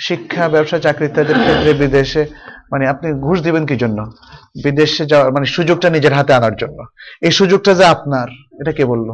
শিক্ষা, 0.00 0.48
ব্যবসা, 0.48 0.78
চাকরি 0.78 1.06
ইত্যাদির 1.06 1.38
ক্ষেত্রে 1.38 1.74
বিদেশে 1.74 2.26
মানে 2.72 2.88
আপনি 2.88 3.12
ঘুষ 3.12 3.42
দিবেন 3.42 3.66
কি 3.66 3.76
জন্য 3.76 4.02
বিদেশে 4.64 5.06
যাওয়ার 5.06 5.32
মানে 5.32 5.46
সুযোগটা 5.46 5.90
নিজের 5.90 6.12
হাতে 6.12 6.34
আনার 6.34 6.56
জন্য। 6.56 6.84
এই 7.22 7.30
সুযোগটা 7.30 7.74
যে 7.74 7.84
আপনার, 7.84 8.28
এটা 8.60 8.72
কে 8.72 8.84
বলল? 8.84 9.10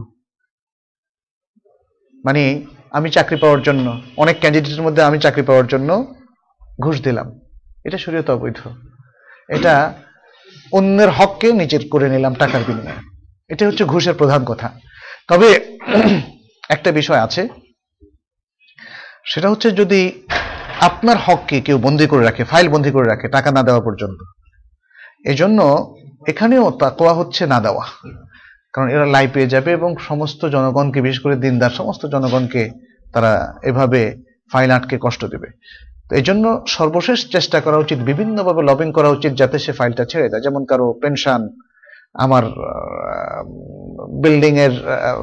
মানে 2.24 2.64
আমি 2.90 3.10
চাকরি 3.10 3.36
পাওয়ার 3.36 3.62
জন্য, 3.62 4.02
অনেক 4.16 4.36
ক্যান্ডিডেটের 4.40 4.82
মধ্যে 4.82 5.02
আমি 5.02 5.18
চাকরি 5.18 5.42
পাওয়ার 5.42 5.66
জন্য 5.66 6.14
ঘুষ 6.80 7.02
দিলাম। 7.02 7.40
এটা 7.84 7.98
শরীয়ত 7.98 8.30
অবৈধ। 8.30 8.68
এটা 9.48 9.94
অন্যের 10.72 11.10
হককে 11.10 11.52
নিজের 11.52 11.80
করে 11.90 12.08
নিলাম 12.08 12.34
টাকার 12.34 12.60
বিনিময়ে। 12.66 13.16
এটা 13.48 13.66
হচ্ছে 13.66 13.84
ঘুষের 13.84 14.14
প্রধান 14.14 14.44
কথা। 14.44 14.80
তবে 15.28 15.78
একটা 16.68 16.92
বিষয় 16.92 17.20
আছে। 17.20 17.48
সেটা 19.24 19.50
হচ্ছে 19.50 19.70
যদি 19.70 20.22
আপনার 20.80 21.16
হককে 21.26 21.60
কেউ 21.60 21.78
বন্দি 21.78 22.06
করে 22.06 22.24
রাখে, 22.24 22.44
ফাইল 22.44 22.68
বন্দি 22.68 22.90
করে 22.90 23.08
রাখে, 23.08 23.28
টাকা 23.28 23.50
না 23.50 23.62
দেওয়া 23.62 23.80
পর্যন্ত। 23.80 24.18
এজন্য 25.24 25.94
এখানেও 26.28 26.70
তাকওয়া 26.70 27.14
হচ্ছে 27.14 27.46
না 27.46 27.60
দেওয়া। 27.60 27.84
কারণ 28.72 28.88
এরা 28.88 29.06
লাই 29.06 29.28
পেয়ে 29.32 29.46
যাবে 29.46 29.72
এবং 29.72 29.96
সমস্ত 29.96 30.46
জনগণকে, 30.46 31.00
বিশেষ 31.00 31.22
করে 31.22 31.36
দিনদার, 31.36 31.70
সমস্ত 31.70 32.06
জনগণকে 32.06 32.70
তারা 33.12 33.54
এভাবে 33.62 34.16
ফাইল 34.52 34.70
আটকে 34.70 34.98
কষ্ট 35.00 35.24
দেবে। 35.24 35.46
তো 36.10 36.16
এই 36.16 36.22
জন্য 36.22 36.64
সর্বশেষ 36.68 37.30
চেষ্টা 37.30 37.60
করা 37.60 37.76
উচিত, 37.76 37.98
বিভিন্নভাবে 37.98 38.62
লবিং 38.62 38.92
করা 38.92 39.08
উচিত 39.08 39.32
যাতে 39.32 39.58
সে 39.58 39.72
ফাইলটা 39.72 40.04
ছেড়ে 40.04 40.28
দেয়। 40.28 40.40
যেমন 40.40 40.64
কারও 40.64 40.92
পেনশন 41.02 41.48
আমার 42.14 42.44
বিল্ডিং 44.22 44.58
এর 44.58 44.72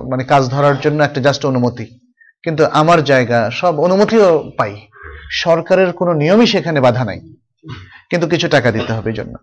মানে 0.10 0.24
কাজ 0.24 0.50
ধরার 0.50 0.80
জন্য 0.82 1.04
একটা 1.04 1.22
জাস্ট 1.22 1.46
অনুমতি। 1.46 2.00
কিন্তু 2.44 2.66
আমার 2.66 3.04
জায়গা 3.04 3.52
সব 3.52 3.80
অনুমতিও 3.80 4.52
পাই। 4.58 4.82
সরকারের 5.34 5.94
কোনো 5.94 6.14
নিয়মই 6.14 6.48
সেখানে 6.48 6.82
বাধা 6.82 7.06
নাই। 7.06 7.20
কিন্তু 8.10 8.28
কিছু 8.28 8.48
টাকা 8.48 8.72
দিতে 8.72 8.94
হবে 8.94 9.14
জন্য। 9.14 9.34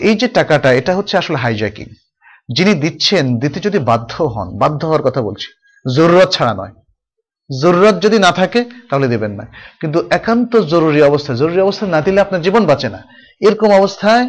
এই 0.00 0.14
যে 0.14 0.28
টাকাটা, 0.28 0.72
এটা 0.72 0.96
হচ্ছে 0.96 1.18
আসলে 1.18 1.36
হাইজ্যাকিং 1.36 1.86
যিনি 2.54 2.74
দিচ্ছেন, 2.74 3.38
দিতে 3.38 3.60
যদি 3.60 3.78
বাধ্য 3.78 4.24
হন, 4.24 4.58
বাধ্য 4.58 4.86
হওয়ার 4.86 5.02
কথা 5.02 5.22
বলছি, 5.22 5.48
জরুরত 5.96 6.30
ছাড়া 6.32 6.54
নয়। 6.54 6.72
জরুরত 7.62 8.02
যদি 8.02 8.18
না 8.18 8.32
থাকে, 8.32 8.64
তাহলে 8.90 9.08
দেবেন 9.08 9.32
না। 9.32 9.46
কিন্তু 9.80 10.04
একান্ত 10.10 10.56
জরুরি 10.56 11.02
অবস্থা 11.02 11.34
জরুরি 11.34 11.60
অবস্থা 11.60 11.86
না 11.86 12.00
দিলে 12.00 12.20
আপনার 12.20 12.42
জীবন 12.42 12.66
বাঁচে 12.66 12.88
না। 12.88 13.02
এরকম 13.40 13.70
অবস্থায় 13.70 14.28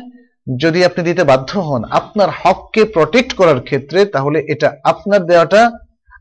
যদি 0.60 0.85
আপনি 0.85 1.03
দিতে 1.03 1.23
বাধ্য 1.23 1.60
হন, 1.60 1.84
আপনার 1.84 2.30
হককে 2.44 2.85
প্রটেক্ট 2.85 3.34
করার 3.34 3.61
ক্ষেত্রে 3.61 4.06
তাহলে 4.06 4.39
এটা 4.39 4.72
আপনার 4.84 5.26
দেওয়াটা 5.26 5.72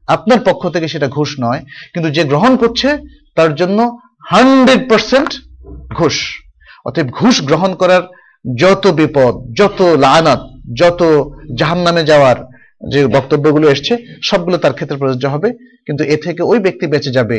আপনার 0.06 0.38
পক্ষ 0.44 0.68
থেকে 0.68 0.88
সেটা 0.88 1.08
ঘুষ 1.08 1.36
নয়। 1.40 1.60
কিন্তু 1.94 2.10
যে 2.10 2.24
গ্রহণ 2.24 2.56
করছে, 2.56 2.96
তার 3.34 3.54
জন্য 3.54 3.98
হান্ড্রেড 4.30 4.88
পার্সেন্ট 4.88 5.30
ঘুষ। 5.94 6.16
অতএব 6.84 7.08
ঘুষ 7.10 7.42
গ্রহণ 7.42 7.74
করার 7.74 8.02
যত 8.56 8.86
বিপদ, 8.86 9.34
যত 9.56 9.82
লানাত, 9.82 10.42
যত 10.80 11.00
জাহান্নামে 11.58 12.02
যাওয়ার 12.04 12.36
যে 12.92 13.06
বক্তব্যগুলো 13.06 13.66
এসছে, 13.70 13.94
সবগুলো 14.22 14.56
তার 14.58 14.72
ক্ষেত্রে 14.72 14.96
প্রযোজ্য 14.96 15.26
হবে। 15.26 15.48
কিন্তু 15.86 16.04
এ 16.04 16.16
থেকে 16.16 16.42
ওই 16.42 16.58
ব্যক্তি 16.58 16.86
বেঁচে 16.86 17.10
যাবে 17.10 17.38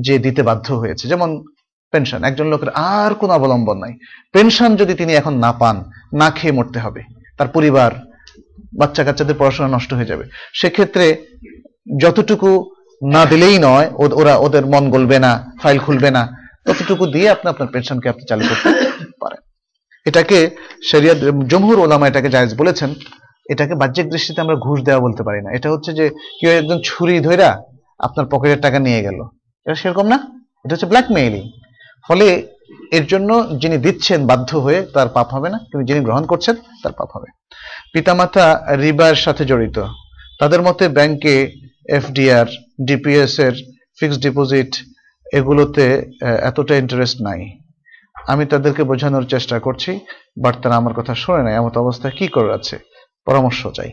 যে 0.00 0.18
দিতে 0.18 0.42
বাধ্য 0.42 0.66
হয়েছে। 0.72 1.08
যেমন 1.08 1.44
পেনশন, 1.92 2.24
একজন 2.24 2.46
লোকের 2.46 2.68
আর 2.68 3.14
কোনো 3.14 3.32
অবলম্বন 3.34 3.78
নাই। 3.78 3.92
পেনশন 4.32 4.76
যদি 4.76 4.94
তিনি 4.94 5.12
এখন 5.14 5.34
না 5.34 5.52
পান, 5.52 5.76
না 6.14 6.30
খেয়ে 6.30 6.52
মরতে 6.52 6.78
হবে, 6.78 7.00
তার 7.38 7.48
পরিবার 7.48 7.90
বাচ্চা 8.78 9.04
কাচ্চাদের 9.04 9.36
পড়াশোনা 9.38 9.68
নষ্ট 9.68 9.90
হয়ে 9.94 10.10
যাবে। 10.12 10.24
সেক্ষেত্রে 10.54 11.06
যতটুকু 12.00 12.50
না 13.14 13.22
দিলেই 13.30 13.56
নয় 13.66 13.86
ওরা 14.20 14.34
ওদের 14.46 14.64
মন 14.72 14.84
গলবে 14.94 15.18
না, 15.24 15.32
ফাইল 15.62 15.78
খুলবে 15.86 16.10
না। 16.16 16.22
ততটুকু 16.66 17.04
দিয়ে 17.14 17.28
আপনি 17.34 17.46
আপনার 17.52 17.68
পেনশনকে 17.72 18.08
আপনি 18.12 18.24
চালু 18.30 18.44
করতে 18.50 18.68
পারেন। 19.22 19.40
এটাকে 20.06 20.38
শরিয়ত, 20.90 21.18
জমহুর 21.50 21.78
ওলামা 21.84 22.06
এটাকে 22.08 22.28
জায়েজ 22.34 22.52
বলেছেন, 22.60 22.90
এটাকে 23.52 23.74
বাহ্যিক 23.82 24.06
দৃষ্টিতে 24.12 24.40
আমরা 24.44 24.56
ঘুষ 24.66 24.78
দেওয়া 24.86 25.04
বলতে 25.06 25.22
পারি 25.26 25.40
না। 25.44 25.50
এটা 25.56 25.68
হচ্ছে 25.72 25.90
যে, 25.98 26.04
কেউ 26.38 26.50
একজন 26.60 26.78
ছুরি 26.88 27.16
ধইরা 27.26 27.50
আপনার 28.06 28.26
পকেটের 28.32 28.60
টাকা 28.64 28.78
নিয়ে 28.86 29.00
গেল। 29.06 29.18
এটা 29.66 29.76
সেরকম 29.82 30.06
না, 30.12 30.18
এটা 30.64 30.72
হচ্ছে 30.74 30.90
ব্ল্যাকমেইলিং 30.92 31.44
ফলে 32.06 32.26
এর 32.96 33.04
জন্য 33.12 33.30
যিনি 33.62 33.76
দিচ্ছেন 33.84 34.20
বাধ্য 34.30 34.50
হয়ে 34.64 34.80
তার 34.94 35.08
পাপ 35.16 35.28
হবে 35.34 35.48
না, 35.54 35.58
কিন্তু 35.68 35.84
যিনি 35.88 36.00
গ্রহণ 36.06 36.24
করছেন 36.30 36.54
তার 36.82 36.92
পাপ 36.98 37.08
হবে। 37.14 37.28
পিতামাতা 37.92 38.46
রিবার 38.84 39.14
সাথে 39.24 39.42
জড়িত। 39.50 39.78
তাদের 40.40 40.60
মতে 40.66 40.84
ব্যাংকে 40.96 41.34
এফডিআর 41.98 42.46
ডিপিএস 42.86 43.34
এর 43.46 43.54
ফিক্সড 43.98 44.20
ডিপোজিট 44.26 44.72
এগুলোতে 45.38 45.86
এতটা 46.42 46.74
ইন্টারেস্ট 46.76 47.18
নাই। 47.22 47.40
আমি 48.32 48.44
তাদেরকে 48.46 48.82
বোঝানোর 48.90 49.24
চেষ্টা 49.26 49.56
করছি 49.58 49.92
বাট 50.42 50.54
তারা 50.62 50.74
আমার 50.76 50.94
কথা 50.98 51.14
শোনে 51.14 51.42
না 51.42 51.50
এমত 51.50 51.74
অবস্থায় 51.78 52.14
কি 52.18 52.26
করে 52.28 52.50
আছে? 52.58 52.76
পরামর্শ 53.26 53.60
চাই। 53.76 53.90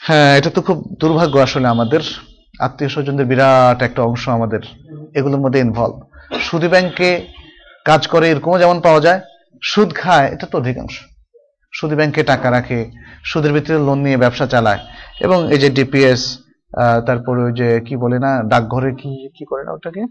হ্যাঁ 0.00 0.30
এটা 0.38 0.50
তো 0.50 0.60
খুব 0.62 0.78
দুর্ভাগ্য 1.00 1.36
আসলে 1.38 1.66
আমাদের। 1.68 2.02
আত্মীয় 2.60 2.90
স্বজনদের 2.94 3.26
বিরাট 3.26 3.78
একটা 3.82 4.00
অংশ 4.02 4.28
আমাদের 4.28 4.62
এগুলোর 5.18 5.40
মধ্যে 5.40 5.60
ইনভলভ 5.60 5.96
সুদী 6.46 6.68
ব্যাংকে 6.68 7.10
কাজ 7.84 8.06
করে 8.06 8.26
এরকমও 8.30 8.58
যেমন 8.58 8.78
পাওয়া 8.80 9.00
যায়, 9.00 9.20
সুদ 9.62 9.90
খায়, 9.94 10.28
এটা 10.34 10.46
তো 10.46 10.54
অধিকাংশ। 10.58 10.96
সুদী 11.76 11.94
ব্যাংকে 11.98 12.22
টাকা 12.32 12.48
রাখে, 12.56 12.80
সুদের 13.30 13.52
ভিতরে 13.56 13.76
লোন 13.86 13.98
নিয়ে 14.06 14.18
ব্যবসা 14.24 14.46
চালায়, 14.52 14.80
এবং 15.24 15.38
এই 15.54 15.60
যে 15.62 15.68
ডিপিএস 15.78 16.22
তারপরে 17.08 17.40
ওই 17.46 17.54
যে 17.60 17.68
কি 17.86 17.94
বলে 18.04 18.18
না, 18.24 18.30
ডাকঘরে 18.52 18.90
কি 19.00 19.10
কি 19.36 19.44
করে 19.50 19.62
না 19.66 19.70
ওটাকে? 19.76 20.02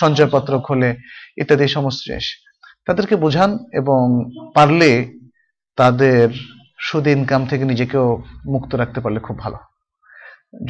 সঞ্চয়পত্র 0.00 0.52
খোলে, 0.66 0.90
ইত্যাদি 1.40 1.64
সমস্ত 1.76 2.00
জিনিস। 2.08 2.26
তাদেরকে 2.86 3.14
বোঝান 3.24 3.50
এবং 3.80 4.02
পারলে 4.56 4.90
তাদের 5.78 6.26
সুদ 6.86 7.06
ইনকাম 7.14 7.42
থেকে 7.50 7.64
নিজেকেও 7.72 8.06
মুক্ত 8.54 8.70
রাখতে 8.80 8.98
পারলে 9.04 9.20
খুব 9.26 9.36
ভালো। 9.44 9.58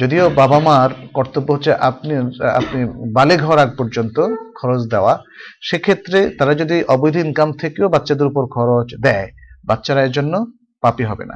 যদিও 0.01 0.25
বাবা 0.41 0.59
মার 0.67 0.89
কর্তব্য 1.17 1.47
হচ্ছে 1.55 1.71
আপনি 1.89 2.13
আপনি 2.59 2.79
বালেগ 3.17 3.39
হওয়ার 3.45 3.63
আগ 3.65 3.71
পর্যন্ত 3.79 4.17
খরচ 4.59 4.81
দেওয়া, 4.93 5.13
সেক্ষেত্রে 5.67 6.19
তারা 6.37 6.53
যদি 6.61 6.75
অবৈধ 6.95 7.15
ইনকাম 7.25 7.49
থেকেও 7.61 7.87
বাচ্চাদের 7.95 8.29
উপর 8.31 8.43
খরচ 8.55 8.89
দেয় 9.05 9.27
বাচ্চারা 9.67 10.01
এর 10.01 10.11
জন্য 10.11 10.45
পাপি 10.81 11.03
হবে 11.03 11.25
না। 11.25 11.33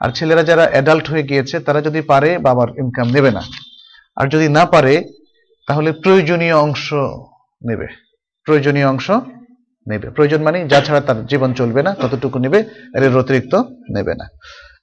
আর 0.00 0.10
ছেলেরা 0.10 0.42
যারা 0.42 0.68
অ্যাডাল্ট 0.70 1.10
হয়ে 1.10 1.22
গিয়েছে, 1.22 1.60
তারা 1.60 1.80
যদি 1.80 2.00
পারে, 2.00 2.38
বাবার 2.38 2.68
ইনকাম 2.78 3.10
নেবে 3.10 3.30
না। 3.30 3.42
আর 4.16 4.26
যদি 4.28 4.48
না 4.48 4.64
পারে, 4.64 5.04
তাহলে 5.66 5.92
প্রয়োজনীয় 5.92 6.54
অংশ 6.54 6.92
নেবে। 7.68 7.86
প্রয়োজনীয় 8.44 8.86
অংশ 8.86 9.10
নেবে। 9.88 10.10
প্রয়োজন 10.10 10.42
মানে 10.42 10.68
যা 10.68 10.80
ছাড়া 10.80 11.00
তার 11.00 11.26
জীবন 11.26 11.54
চলবে 11.54 11.82
না, 11.82 11.94
ততটুকু 11.94 12.38
নেবে 12.38 12.64
এর 12.96 13.16
অতিরিক্ত 13.16 13.54
নেবে 13.96 14.14
না। 14.14 14.28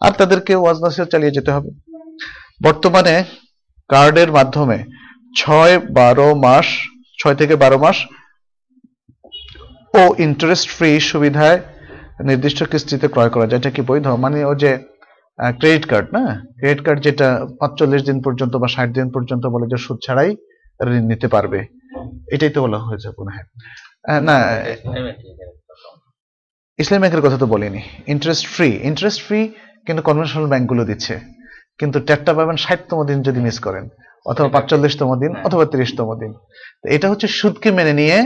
আর 0.02 0.12
তাদেরকে 0.12 0.56
ওয়াজ 0.56 0.78
নসিহত 0.78 1.08
চালিয়ে 1.08 1.32
যেতে 1.32 1.52
হবে। 1.52 1.70
বর্তমানে 2.64 3.24
কার্ডের 3.88 4.32
মাধ্যমে 4.32 4.84
ছয় 5.38 5.80
বারো 5.80 6.36
মাস, 6.36 6.66
ছয় 7.24 7.36
থেকে 7.36 7.56
বারো 7.56 7.78
মাস 7.78 8.06
ও 9.94 10.16
ইন্টারেস্ট 10.20 10.70
ফ্রি 10.70 11.00
সুবিধায় 11.00 11.60
নির্দিষ্ট 12.30 12.60
কিস্তিতে 12.72 13.08
ক্রয় 13.14 13.32
করা 13.34 13.46
যায়। 13.50 13.60
এটা 13.62 13.72
কি 13.76 13.82
বৈধ? 13.90 14.06
মানে 14.24 14.38
ও 14.50 14.52
যে 14.64 14.72
ক্রেডিট 15.60 15.86
কার্ড 15.92 16.08
না? 16.16 16.24
ক্রেডিট 16.60 16.82
কার্ড 16.86 17.00
যেটা 17.08 17.28
পাঁচচল্লিশ 17.60 18.02
দিন 18.10 18.18
পর্যন্ত 18.26 18.54
বা 18.62 18.68
ষাট 18.76 18.90
দিন 18.98 19.08
পর্যন্ত 19.16 19.44
বলে 19.54 19.66
যে 19.72 19.78
সুদ 19.86 20.00
ছাড়াই 20.06 20.32
ঋণ 20.98 21.06
নিতে 21.12 21.28
পারবে। 21.36 21.60
এটাই 22.34 22.52
তো 22.56 22.60
বলা 22.66 22.80
হয়েছে 22.88 23.08
মনে 23.18 23.32
হয়। 23.36 23.48
না 24.28 24.36
ইসলামী 26.80 27.02
ব্যাংকের 27.02 27.24
কথা 27.26 27.38
তো 27.44 27.48
বলিনি। 27.54 27.82
ইন্টারেস্ট 28.14 28.46
ফ্রি 28.54 28.70
ইন্টারেস্ট 28.90 29.20
ফ্রি 29.28 29.40
কিন্তু 29.86 30.02
কনভেনশনাল 30.08 30.48
ব্যাংকগুলো 30.54 30.84
দিচ্ছে। 30.90 31.14
কিন্তু 31.80 31.98
ট্যাগটা 32.08 32.32
পাবেন 32.38 32.58
ষাটতম 32.66 33.00
দিন 33.10 33.20
যদি 33.28 33.40
মিস 33.48 33.58
করেন 33.66 33.86
অথবা 34.26 34.50
পাঁচচল্লিশতম 34.56 35.10
দিন 35.24 35.32
অথবা 35.48 35.64
তিরিশতম 35.72 36.10
দিন। 36.22 36.32
এটা 36.96 37.08
হচ্ছে 37.12 37.28
সুদকে 37.40 37.70
মেনে 37.78 37.94
নিয়ে 38.00 38.18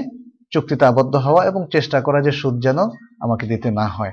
চুক্তিতে 0.53 0.83
আবদ্ধ 0.91 1.13
হওয়া 1.25 1.41
এবং 1.49 1.61
চেষ্টা 1.75 1.97
করা 2.05 2.19
যে 2.25 2.31
সুদ 2.41 2.55
যেন 2.65 2.79
আমাকে 3.21 3.47
দিতে 3.47 3.71
না 3.71 3.87
হয়। 3.87 4.11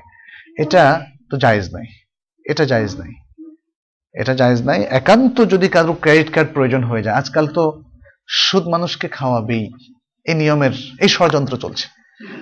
এটা 0.57 1.05
তো 1.29 1.37
জায়েজ 1.37 1.69
নাই। 1.73 1.85
এটা 2.45 2.65
জায়েজ 2.65 2.95
নাই। 2.95 3.11
এটা 4.13 4.33
জায়েজ 4.33 4.61
নাই। 4.61 4.83
একান্ত 4.89 5.45
যদি 5.45 5.67
কারও 5.67 5.93
ক্রেডিট 5.93 6.33
কার্ড 6.33 6.49
প্রয়োজন 6.53 6.83
হয়ে 6.83 7.03
যায়, 7.03 7.15
আজকাল 7.15 7.47
তো 7.47 7.83
সুদ 8.27 8.67
মানুষকে 8.67 9.07
খাওয়াবেই। 9.07 9.71
এই 10.25 10.33
নিয়মের, 10.33 10.71
এই 10.99 11.07
ষড়যন্ত্র 11.07 11.57
চলছে। 11.57 11.87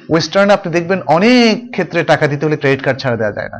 ওয়েস্টার্নে 0.10 0.54
আপনি 0.54 0.72
দেখবেন 0.72 1.02
অনেক 1.02 1.72
ক্ষেত্রে 1.72 2.04
টাকা 2.04 2.28
দিতে 2.28 2.46
হলে 2.46 2.58
ক্রেডিট 2.58 2.84
কার্ড 2.84 3.00
ছাড়া 3.00 3.18
দেওয়া 3.18 3.32
যায় 3.32 3.50
না। 3.50 3.60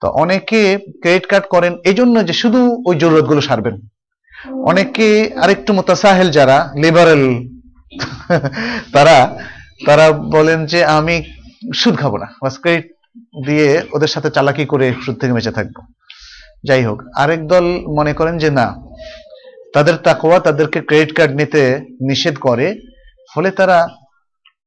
তো 0.00 0.08
অনেকে 0.08 0.78
ক্রেডিট 0.78 1.26
কার্ড 1.26 1.46
করেন 1.46 1.76
এই 1.84 1.94
জন্য 1.94 2.26
যে 2.26 2.32
শুধু 2.32 2.82
ওই 2.86 2.96
জরুরতগুলো 2.96 3.40
সারবেন। 3.40 3.80
অনেকে 4.64 5.34
আরেকটু 5.42 5.72
মোতাসাহেল 5.72 6.30
যারা 6.30 6.72
লিবারেল 6.76 7.44
তারা 8.92 9.38
তারা 9.86 10.12
বলেন 10.12 10.66
যে 10.66 10.84
আমি 10.84 11.22
সুদ 11.80 11.94
খাব 12.02 12.12
না। 12.22 12.28
বাস 12.42 12.54
ক্রেডিট 12.62 12.86
দিয়ে 13.46 13.68
ওদের 13.96 14.10
সাথে 14.14 14.28
চালাকি 14.36 14.64
করে 14.72 14.86
সুদ 15.04 15.16
থেকে 15.20 15.32
বেঁচে 15.36 15.52
থাকব। 15.58 15.76
যাই 16.68 16.82
হোক, 16.88 16.98
আরেক 17.22 17.40
দল 17.52 17.66
মনে 17.98 18.12
করেন 18.18 18.34
যে 18.42 18.48
না, 18.58 18.66
তাদের 19.74 19.96
তাকোয়া 20.06 20.38
তাদেরকে 20.46 20.78
ক্রেডিট 20.88 21.10
কার্ড 21.18 21.32
নিতে 21.40 21.62
নিষেধ 22.08 22.36
করে, 22.46 22.66
ফলে 23.32 23.50
তারা 23.58 23.78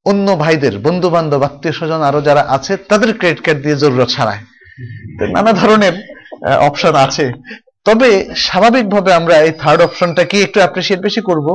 অন্য 0.06 0.28
ভাইদের 0.44 0.74
বন্ধু 0.86 1.08
বান্ধব 1.16 1.42
আত্মীয় 1.48 1.74
স্বজন 1.80 2.02
আরও 2.10 2.20
যারা 2.28 2.44
আছে, 2.56 2.74
তাদের 2.92 3.10
ক্রেডিট 3.20 3.42
কার্ড 3.46 3.60
দিয়ে 3.64 3.80
জরুরত 3.82 4.10
ছাড়ায়। 4.16 4.42
নানা 5.36 5.52
ধরনের 5.62 5.96
অপশন 6.68 6.94
আছে। 7.06 7.26
তবে 7.88 8.10
স্বাভাবিকভাবে 8.48 9.12
আমরা 9.20 9.36
এই 9.46 9.54
থার্ড 9.62 9.80
অপশনটাকে 9.88 10.38
একটু 10.46 10.58
অ্যাপ্রিসিয়েট 10.62 11.00
বেশি 11.08 11.22
করব? 11.30 11.48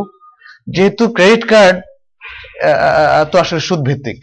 যেহেতু 0.75 1.05
ক্রেডিট 1.17 1.43
কার্ড 1.53 1.77
তো 3.31 3.37
আসলে 3.43 3.61
সুদ 3.69 3.81
ভিত্তিক 3.89 4.19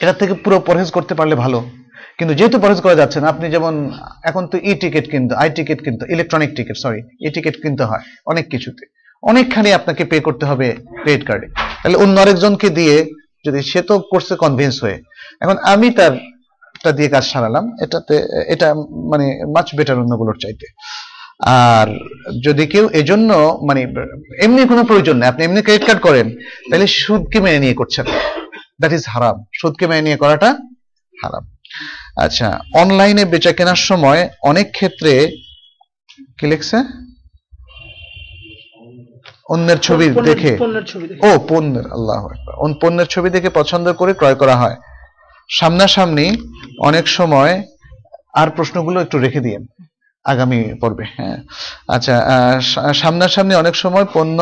এটা 0.00 0.14
থেকে 0.20 0.34
পুরো 0.44 0.56
পরহেজ 0.68 0.88
করতে 0.96 1.14
পারলে 1.18 1.34
ভালো। 1.44 1.58
কিন্তু 2.18 2.32
যেহেতু 2.38 2.56
পরহেজ 2.62 2.80
করা 2.84 2.96
যাচ্ছে 3.00 3.18
না, 3.22 3.26
আপনি 3.34 3.46
যেমন, 3.54 3.74
এখন 4.30 4.42
তো 4.52 4.56
ই 4.70 4.72
টিকিট 4.82 5.04
কিনতে, 5.12 5.32
আই 5.42 5.48
টিকিট 5.56 5.78
কিনতে 5.84 6.04
electronic 6.14 6.50
ticket 6.58 6.76
sorry 6.84 7.00
e 7.26 7.28
ticket 7.34 7.54
কিনতে 7.62 7.84
হয় 7.90 8.02
অনেক 8.30 8.44
কিছুতে। 8.52 8.84
অনেকখানি 9.22 9.70
আপনাকে 9.78 10.02
পে 10.10 10.16
করতে 10.26 10.44
হবে 10.50 10.66
ক্রেডিট 11.02 11.22
কার্ডে 11.28 11.46
তাহলে 11.80 11.96
অন্য 12.04 12.16
আরেকজনকে 12.24 12.68
দিয়ে 12.78 12.96
যদি 13.46 13.60
সে 13.70 13.80
তো 13.88 13.94
করছে 14.12 14.34
কনভিন্স 14.44 14.76
হয়ে, 14.84 14.98
এখন 15.42 15.56
আমি 15.72 15.88
তার 15.98 16.12
দিয়ে 16.98 17.10
কাজ 17.14 17.24
সারালাম, 17.32 17.64
এটাতে, 17.84 18.14
এটা 18.54 18.68
মানে 19.12 19.26
মাছ 19.54 19.68
বেটার 19.78 20.02
অন্যগুলোর 20.02 20.38
চাইতে। 20.42 20.66
আর 21.70 21.88
যদি 22.46 22.64
কেউ 22.72 22.84
এজন্য 23.00 23.30
মানে 23.68 23.80
এমনি 24.44 24.60
কোনো 24.72 24.82
প্রয়োজন 24.90 25.16
নেই, 25.18 25.28
আপনি 25.32 25.42
এমনি 25.44 25.60
ক্রেডিট 25.66 25.84
কার্ড 25.88 26.00
করেন, 26.06 26.26
তাহলে 26.68 26.86
সুদকে 27.00 27.38
মেনে 27.44 27.58
নিয়ে 27.64 27.78
করছেন। 27.80 28.06
দ্যাট 28.80 28.92
ইজ 28.98 29.04
হারাম 29.12 29.36
সুদকে 29.58 29.84
মেনে 29.90 30.04
নিয়ে 30.06 30.18
করাটা 30.22 30.50
হারাম। 31.14 31.44
আচ্ছা 32.24 32.48
অনলাইনে 32.82 33.24
বেচা 33.32 33.52
কেনার 33.52 33.80
সময় 33.88 34.20
অনেক 34.50 34.66
ক্ষেত্রে 34.76 35.12
কি 36.38 36.46
লিখছে? 36.52 36.78
অন্যের 39.54 39.78
ছবি 39.86 40.06
দেখে। 40.30 40.52
ও 41.28 41.30
পণ্যের 41.48 41.86
আল্লাহ 41.96 42.20
পণ্যের 42.82 43.08
ছবি 43.14 43.28
দেখে 43.30 43.50
পছন্দ 43.58 43.86
করে 43.92 44.12
ক্রয় 44.20 44.38
করা 44.42 44.56
হয়। 44.62 44.76
সামনাসামনি 45.58 46.26
অনেক 46.88 47.04
সময় 47.18 47.54
আর 48.40 48.48
প্রশ্নগুলো 48.56 48.98
একটু 49.00 49.16
রেখে 49.18 49.40
দিয়েন 49.40 49.62
আগামী 50.24 50.60
পর্বে 50.80 51.04
হ্যাঁ। 51.16 51.36
আচ্ছা 51.94 52.14
সামনাসামনি 53.02 53.54
অনেক 53.62 53.74
সময় 53.84 54.06
পণ্য 54.14 54.38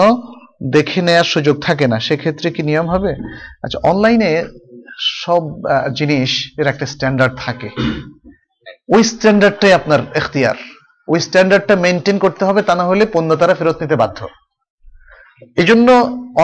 দেখে 0.60 1.02
নেওয়ার 1.02 1.24
সুযোগ 1.24 1.56
থাকে 1.62 1.86
না, 1.88 2.00
সেক্ষেত্রে 2.00 2.50
কি 2.50 2.62
নিয়ম 2.62 2.86
হবে? 2.88 3.10
আচ্ছা 3.64 3.78
অনলাইনে 3.90 4.30
সব 5.22 5.42
জিনিস 5.94 6.30
এর 6.58 6.66
একটা 6.66 6.86
স্ট্যান্ডার্ড 6.86 7.34
থাকে। 7.38 7.68
ওই 8.94 9.02
স্ট্যান্ডার্ডটাই 9.04 9.72
আপনার 9.72 10.00
এখতিয়ার। 10.14 10.56
ওই 11.08 11.20
স্ট্যান্ডার্ডটা 11.20 11.76
মেনটেন 11.76 12.18
করতে 12.18 12.44
হবে, 12.44 12.62
তা 12.62 12.74
না 12.74 12.84
হলে 12.84 13.06
পণ্য 13.06 13.30
তারা 13.36 13.54
ফেরত 13.54 13.76
নিতে 13.82 13.96
বাধ্য। 13.96 14.18
এই 15.56 15.64
জন্য 15.64 15.88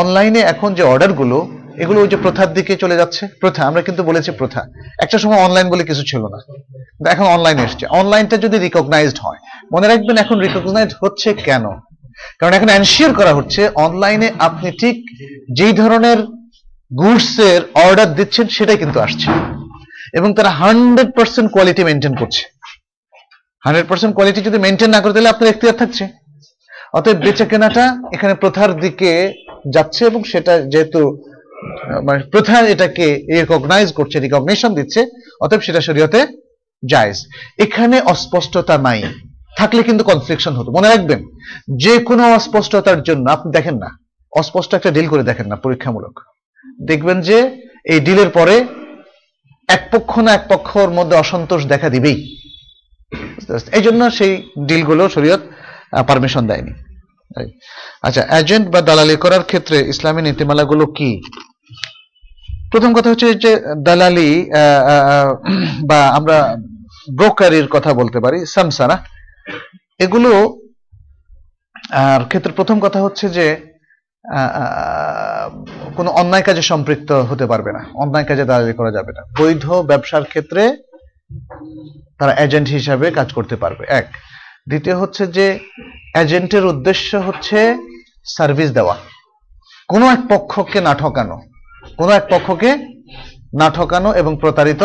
অনলাইনে 0.01 0.41
এখন 0.53 0.74
যে 0.74 0.82
অর্ডারগুলো 0.82 1.39
এগুলো 1.82 2.01
ওই 2.01 2.09
যে 2.09 2.16
প্রথার 2.16 2.51
দিকে 2.55 2.77
চলে 2.77 2.97
যাচ্ছে। 2.97 3.23
প্রথা, 3.41 3.61
আমরা 3.66 3.82
কিন্তু 3.82 4.03
বলেছি 4.03 4.31
প্রথা। 4.31 4.61
একটা 5.03 5.19
সময় 5.19 5.41
অনলাইন 5.47 5.66
বলে 5.70 5.85
কিছু 5.85 6.03
ছিল 6.03 6.23
না। 6.35 6.39
এখন 7.11 7.27
অনলাইন 7.37 7.59
এসছে। 7.59 7.85
অনলাইনটা 8.01 8.37
যদি 8.37 8.59
রিকগনাইজড 8.59 9.19
হয়, 9.24 9.39
মনে 9.74 9.87
রাখবেন 9.89 10.16
এখন 10.16 10.37
রিকগনাইজড 10.39 10.95
হচ্ছে 11.03 11.28
কেন? 11.35 11.65
কারণ 12.38 12.52
এখন 12.52 12.68
এনশিওর 12.68 13.12
করা 13.14 13.32
হচ্ছে 13.34 13.62
অনলাইনে 13.86 14.28
আপনি 14.38 14.68
ঠিক 14.82 14.97
যেই 15.59 15.72
ধরনের 15.72 16.18
গুডস 17.01 17.38
এর 17.51 17.60
অর্ডার 17.84 18.09
দিচ্ছেন 18.14 18.47
সেটাই 18.56 18.78
কিন্তু 18.82 18.98
আসছে। 19.01 19.28
এবং 20.18 20.28
তারা 20.34 20.51
হান্ড্রেড 20.60 21.10
পার্সেন্ট 21.16 21.48
কোয়ালিটি 21.52 21.82
মেনটেন 21.84 22.14
করছে। 22.20 22.42
হান্ড্রেড 23.64 23.86
পার্সেন্ট 23.88 24.12
কোয়ালিটি 24.16 24.40
যদি 24.48 24.59
মেনটেন 24.59 24.90
না 24.94 25.01
করে, 25.01 25.12
তাহলে 25.12 25.28
আপনার 25.28 25.51
এখতিয়ার 25.51 25.80
থাকছে। 25.82 26.05
অতএব 26.98 27.18
বেচা 27.24 27.44
কেনাটা 27.44 27.84
এখানে 28.12 28.34
প্রথার 28.34 28.70
দিকে 28.80 29.10
যাচ্ছে 29.74 30.02
এবং 30.06 30.20
সেটা 30.32 30.55
যেহেতু 30.72 31.01
মানে 32.06 32.20
প্রথা 32.32 32.56
এটাকে 32.74 33.06
রিকগনাইজ 33.34 33.88
করছে 33.92 34.16
রিকগনিশন 34.18 34.70
দিচ্ছে, 34.74 35.01
অতএব 35.40 35.60
সেটা 35.60 35.80
শরীয়তে 35.80 36.20
জায়েজ। 36.82 37.18
এখানে 37.64 37.97
অস্পষ্টতা 38.12 38.74
নাই। 38.78 39.01
থাকলে 39.59 39.81
কিন্তু 39.89 40.02
কনফ্লিকশন 40.10 40.52
হতো। 40.59 40.68
মনে 40.77 40.89
রাখবেন 40.89 41.20
যে 41.85 41.94
কোনো 42.09 42.22
অস্পষ্টতার 42.39 43.01
জন্য, 43.09 43.24
আপনি 43.36 43.48
দেখেন 43.56 43.77
না, 43.82 43.89
অস্পষ্ট 44.32 44.70
একটা 44.74 44.90
ডিল 44.97 45.09
করে 45.12 45.22
দেখেন 45.31 45.47
না 45.51 45.56
পরীক্ষামূলক। 45.64 46.14
দেখবেন 46.90 47.18
যে 47.28 47.39
এই 47.93 48.01
ডিলের 48.06 48.31
পরে 48.39 48.56
এক 49.68 49.82
পক্ষ 49.93 50.12
না 50.27 50.31
এক 50.35 50.44
পক্ষর 50.52 50.89
মধ্যে 50.98 51.16
অসন্তোষ 51.22 51.62
দেখা 51.72 51.89
দিবেই। 51.94 52.18
এই 53.77 53.82
জন্য 53.86 54.01
সেই 54.18 54.32
ডিলগুলো 54.68 55.05
শরীয়ত 55.14 55.43
পারমিশন 56.09 56.44
দেয়নি। 56.51 56.72
আচ্ছা 58.06 58.22
এজেন্ট 58.40 58.66
বা 58.72 58.81
দালালি 58.89 59.16
করার 59.24 59.43
ক্ষেত্রে 59.51 59.77
ইসলামী 59.93 60.20
নীতিমালাগুলো 60.22 60.85
কি? 60.98 61.10
প্রথম 62.72 62.90
কথা 62.97 63.10
হচ্ছে 63.10 63.28
যে 63.44 63.52
দালালি 63.86 64.31
বা 65.89 66.01
আমরা 66.18 66.39
ব্রোকারির 67.18 67.66
কথা 67.74 67.90
বলতে 68.01 68.18
পারি, 68.24 68.39
সামসানা। 68.55 68.97
এগুলো, 70.01 70.32
আর 71.90 72.20
ক্ষেত্রে 72.24 72.52
প্রথম 72.52 72.81
কথা 72.81 73.02
হচ্ছে 73.02 73.28
যে 73.28 73.47
কোনো 75.97 76.10
অন্যায় 76.10 76.43
কাজে 76.43 76.62
সম্পৃক্ত 76.62 77.12
হতে 77.12 77.47
পারবে 77.47 77.72
না। 77.72 77.85
অন্যায় 77.94 78.24
কাজে 78.24 78.44
দালালি 78.44 78.72
করা 78.72 78.90
যাবে 78.90 79.12
না। 79.12 79.22
বৈধ 79.39 79.70
ব্যবসার 79.72 80.24
ক্ষেত্রে 80.24 80.77
তারা 82.18 82.32
এজেন্ট 82.35 82.68
হিসাবে 82.68 83.10
কাজ 83.10 83.32
করতে 83.32 83.56
পারবে। 83.56 83.85
এক। 83.89 84.06
দ্বিতীয় 84.68 84.97
হচ্ছে 84.97 85.27
যে 85.27 85.59
এজেন্টের 86.16 86.66
উদ্দেশ্য 86.66 87.16
হচ্ছে 87.16 87.59
সার্ভিস 88.36 88.70
দেওয়া। 88.70 88.97
কোনো 89.89 90.06
এক 90.10 90.18
পক্ষকে 90.28 90.81
না 90.81 90.94
ঠকানো। 90.94 91.40
কোনো 91.97 92.12
এক 92.12 92.24
পক্ষকে 92.31 92.70
না 93.59 93.70
ঠকানো 93.70 94.12
এবং 94.14 94.39
প্রতারিত 94.40 94.82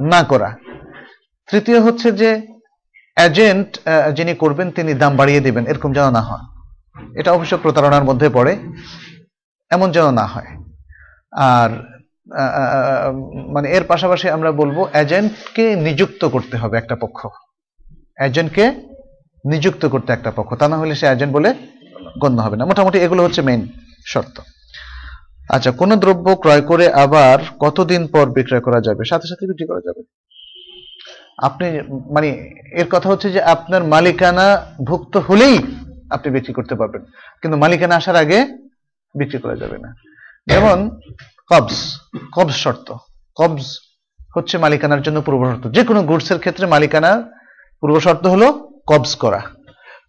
না 0.00 0.22
করা। 0.22 0.54
তৃতীয় 1.50 1.80
হচ্ছে 1.80 2.12
যে 2.12 2.55
এজেন্ট 3.16 3.70
যিনি 4.16 4.32
করবেন, 4.42 4.68
তিনি 4.76 4.92
দাম 5.02 5.12
বাড়িয়ে 5.20 5.44
দিবেন, 5.46 5.64
এরকম 5.70 5.90
যেন 5.96 6.06
না 6.18 6.22
হয়। 6.28 6.44
এটা 7.20 7.30
অবশ্য 7.36 7.54
প্রতারণার 7.64 8.04
মধ্যে 8.08 8.28
পড়ে, 8.36 8.52
এমন 9.70 9.88
যেন 9.96 10.06
না 10.20 10.26
হয়। 10.32 10.50
আর 11.52 11.70
মানে 13.54 13.66
এর 13.76 13.84
পাশাপাশি 13.92 14.26
আমরা 14.36 14.50
বলব 14.60 14.76
এজেন্টকে 15.02 15.64
নিযুক্ত 15.86 16.22
করতে 16.34 16.56
হবে 16.62 16.74
একটা 16.78 16.96
পক্ষ। 17.02 17.20
এজেন্টকে 18.26 18.64
নিযুক্ত 19.44 19.82
করতে 19.92 20.10
একটা 20.12 20.30
পক্ষ। 20.36 20.50
তা 20.60 20.66
না 20.70 20.76
হলে 20.82 20.94
সে 21.00 21.06
এজেন্ট 21.06 21.32
বলে 21.36 21.50
গণ্য 22.22 22.38
হবে 22.44 22.56
না। 22.56 22.64
মোটামুটি 22.70 22.98
এগুলো 23.06 23.20
হচ্ছে 23.24 23.40
মেইন 23.48 23.62
শর্ত। 24.12 24.36
আচ্ছা 25.54 25.70
কোন 25.80 25.90
দ্রব্য 26.02 26.26
ক্রয় 26.42 26.64
করে 26.70 26.86
আবার 27.04 27.38
কতদিন 27.64 28.02
পর 28.12 28.24
বিক্রয় 28.36 28.62
করা 28.66 28.80
যাবে? 28.86 29.02
সাথে 29.10 29.26
সাথে 29.30 29.44
বিক্রি 29.50 29.66
করা 29.70 29.82
যাবে। 29.86 30.00
আপনি 31.42 31.80
মানে 32.12 32.28
এর 32.72 32.86
কথা 32.90 33.08
হচ্ছে 33.08 33.32
যে 33.32 33.42
আপনার 33.42 33.84
মালিকানা 33.84 34.66
ভুক্ত 34.84 35.16
হলেই 35.16 35.58
আপনি 36.10 36.32
বিক্রি 36.32 36.52
করতে 36.52 36.74
পারবেন। 36.74 37.02
কিন্তু 37.42 37.58
মালিকানা 37.58 37.96
আসার 37.96 38.16
আগে 38.16 38.46
বিক্রি 39.18 39.38
করা 39.38 39.56
যাবে 39.56 39.78
না। 39.78 39.94
যেমন 40.46 41.00
কবস 41.50 42.00
কবস 42.36 42.56
শর্ত। 42.56 42.94
কবস 43.36 43.78
হচ্ছে 44.36 44.58
মালিকানার 44.58 45.02
জন্য 45.02 45.22
পূর্ব 45.22 45.52
শর্ত। 45.52 45.74
যে 45.74 45.84
কোনো 45.84 46.02
গুডসের 46.02 46.38
ক্ষেত্রে 46.38 46.66
মালিকানার 46.66 47.22
পূর্ব 47.80 48.00
শর্ত 48.00 48.26
হলো 48.26 48.68
কবজ 48.86 49.16
করা। 49.16 49.42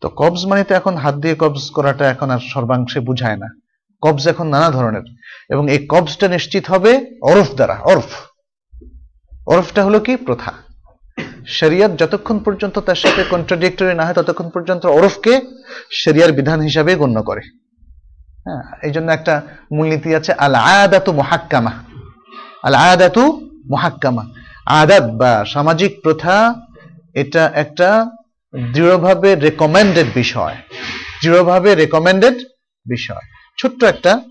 তো 0.02 0.10
কবজ 0.10 0.46
মানে 0.46 0.64
তো 0.64 0.76
এখন 0.76 0.96
হাত 0.96 1.16
দিয়ে 1.16 1.36
কবজ 1.36 1.70
করাটা 1.72 2.10
এখন 2.10 2.30
আর 2.30 2.40
সর্বাংশে 2.40 3.00
বুঝায় 3.00 3.38
না। 3.38 3.48
কবজ 4.02 4.28
এখন 4.28 4.48
নানা 4.48 4.70
ধরনের। 4.70 5.02
এবং 5.50 5.72
এই 5.72 5.86
কবজটা 5.90 6.28
নিশ্চিত 6.28 6.66
হবে 6.68 7.06
অরফ 7.22 7.56
দ্বারা 7.56 7.74
অরফ 7.74 8.06
অরফটা 9.48 9.86
হলো 9.86 10.00
কি? 10.00 10.16
প্রথা। 10.16 10.67
শরিয়ত 11.48 11.92
যতক্ষণ 12.02 12.40
পর্যন্ত 12.40 12.80
তার 12.80 12.96
সাথে 12.96 13.24
কন্ট্রাডিক্টরি 13.30 13.96
না 13.96 14.06
হয়, 14.06 14.14
ততক্ষণ 14.14 14.50
পর্যন্ত 14.50 14.86
অরফকে 14.86 15.34
শরিয়ার 15.92 16.32
বিধান 16.32 16.60
হিসাবে 16.62 16.96
গণ্য 16.96 17.24
করে। 17.24 17.42
হ্যাঁ 18.46 18.64
এই 18.84 18.92
জন্য 18.92 19.12
একটা 19.12 19.42
মূলনীতি 19.72 20.16
আছে 20.16 20.32
আল 20.34 20.56
আয়াদাতু 20.56 21.12
মুহাক্কামা। 21.14 21.74
আল 22.64 22.76
আয়াদাতু 22.76 23.24
মুহাক্কামা। 23.72 24.24
আদাত 24.82 25.04
বা 25.04 25.46
সামাজিক 25.46 25.92
প্রথা, 26.04 26.56
এটা 27.14 27.52
একটা 27.54 28.12
দৃঢ়ভাবে 28.74 29.36
রেকমেন্ডেড 29.36 30.08
বিষয়। 30.16 30.56
দৃঢ়ভাবে 31.22 31.76
রেকমেন্ডেড 31.76 32.38
বিষয়। 32.86 33.26
ছোট্ট 33.60 33.84
একটা 33.84 34.22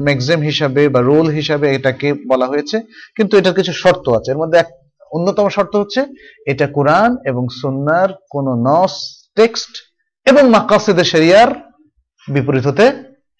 ম্যাগজিম 0.00 0.40
হিসাবে 0.40 0.88
বা 0.88 1.00
রোল 1.00 1.28
হিসাবে 1.30 1.74
এটাকে 1.74 2.14
বলা 2.30 2.46
হয়েছে, 2.46 2.76
কিন্তু 3.16 3.36
এটার 3.38 3.54
কিছু 3.54 3.72
শর্ত 3.72 4.08
আছে। 4.08 4.30
এর 4.30 4.38
মধ্যে 4.38 4.58
এক 4.58 4.68
অন্যতম 5.12 5.46
শর্ত 5.56 5.72
হচ্ছে 5.76 6.00
এটা 6.50 6.66
কোরআন 6.76 7.10
এবং 7.30 7.44
সুন্নার 7.60 8.10
কোন 8.30 8.46
নস, 8.68 8.94
টেক্সট 9.38 9.72
এবং 10.26 10.42
মাকাসিদে 10.56 11.04
শরিয়ার 11.12 11.50
বিপরীত 12.28 12.64
হতে 12.66 12.86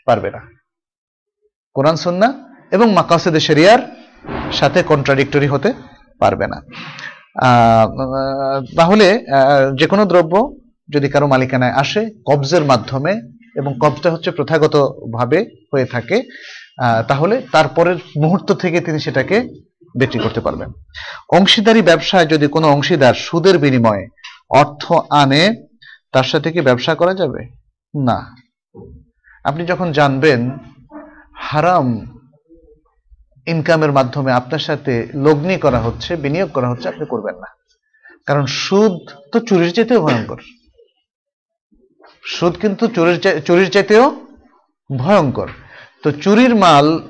পারবে 0.09 0.29
না। 0.35 0.41
কোরআন, 1.77 1.97
সুন্না 2.05 2.29
এবং 2.75 2.87
মাকাসিদে 2.99 3.41
শরিয়ার 3.49 3.81
সাথে 4.53 4.79
কন্ট্রাডিক্টরি 4.91 5.49
হতে 5.55 5.71
পারবে 6.21 6.47
না। 6.53 6.59
তাহলে 8.79 9.07
যে 9.81 9.87
কোনো 9.93 10.03
দ্রব্য 10.11 10.35
যদি 10.89 11.07
কারও 11.13 11.27
মালিকানায় 11.33 11.77
আসে, 11.83 12.03
কবজের 12.29 12.65
মাধ্যমে 12.71 13.13
এবং 13.61 13.73
কবজটা 13.83 14.09
হচ্ছে 14.11 14.31
প্রথাগতভাবে 14.31 15.39
হয়ে 15.73 15.87
থাকে 15.95 16.17
তাহলে 17.11 17.35
তারপরের 17.55 17.99
মুহূর্ত 18.23 18.49
থেকে 18.63 18.79
তিনি 18.87 18.99
সেটাকে 19.07 19.37
বিক্রি 19.99 20.19
করতে 20.19 20.41
পারবেন। 20.41 20.73
অংশীদারি 21.29 21.83
ব্যবসায় 21.83 22.27
যদি 22.27 22.47
কোনো 22.47 22.69
অংশীদার 22.69 23.15
সুদের 23.15 23.59
বিনিময়ে 23.59 24.09
অর্থ 24.51 24.93
আনে, 25.11 25.55
তার 26.13 26.25
সাথে 26.25 26.53
কি 26.53 26.61
ব্যবসা 26.61 26.95
করা 26.95 27.15
যাবে? 27.15 27.49
না। 28.03 28.37
আপনি 29.45 29.67
যখন 29.67 29.93
জানবেন 29.93 30.59
হারাম 31.37 32.19
ইনকামের 33.47 33.93
মাধ্যমে 33.93 34.33
আপনার 34.33 34.59
সাথে 34.59 35.09
লগ্নি 35.15 35.59
করা 35.59 35.81
হচ্ছে, 35.81 36.17
বিনিয়োগ 36.17 36.53
করা 36.53 36.71
হচ্ছে, 36.71 36.89
আপনি 36.89 37.07
করবেন 37.07 37.35
না। 37.35 37.47
কারণ 38.27 38.47
সুদ 38.47 39.11
তো 39.33 39.41
চুরির 39.41 39.73
চাইতেও 39.73 40.01
ভয়ঙ্কর। 40.01 40.41
সুদ 42.25 42.55
কিন্তু 42.61 42.87
চুরির 42.87 43.41
চুরির 43.41 43.71
চাইতেও 43.71 44.27
ভয়ঙ্কর। 44.97 45.49
তো 46.03 46.13
চুরির 46.13 46.55
মাল 46.55 47.01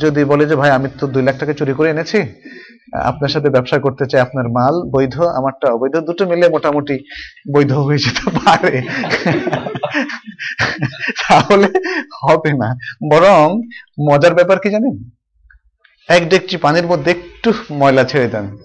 যদি 0.00 0.24
বলে 0.24 0.46
যে, 0.46 0.54
ভাই, 0.56 0.70
আমি 0.70 0.88
তো 0.98 1.06
দুই 1.06 1.22
লাখ 1.22 1.38
টাকা 1.38 1.52
চুরি 1.52 1.72
করে 1.72 1.90
এনেছি, 1.90 2.22
আপনার 2.92 3.28
সাথে 3.28 3.50
ব্যবসা 3.50 3.78
করতে 3.78 4.06
চাই, 4.06 4.20
আপনার 4.20 4.48
মাল 4.48 4.74
বৈধ, 4.90 5.20
আমারটা 5.20 5.72
অবৈধ, 5.72 5.96
দুটো 5.96 6.26
মিলে 6.26 6.48
মোটামুটি 6.48 6.98
বৈধ 7.54 7.72
হয়ে 7.72 7.98
যেতে 7.98 8.30
পারে। 8.30 8.82
তাহলে 11.22 11.68
হবে 12.22 12.52
না। 12.52 12.74
বরং 13.10 13.60
মজার 14.10 14.34
ব্যাপার 14.34 14.58
কি 14.58 14.70
জানেন? 14.70 15.10
এক 16.08 16.28
ডেকচি 16.28 16.56
পানির 16.56 16.86
মধ্যে 16.86 17.10
একটু 17.10 17.52
ময়লা 17.70 18.04
ছেড়ে 18.04 18.28
দেন। 18.28 18.56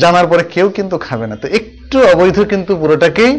জানার 0.00 0.26
পরে 0.26 0.44
কেউ 0.44 0.68
কিন্তু 0.68 0.98
খাবে 0.98 1.26
না। 1.26 1.36
তো 1.36 1.48
একটু 1.48 2.02
অবৈধ 2.02 2.40
কিন্তু 2.40 2.76
পুরোটাকেই 2.76 3.32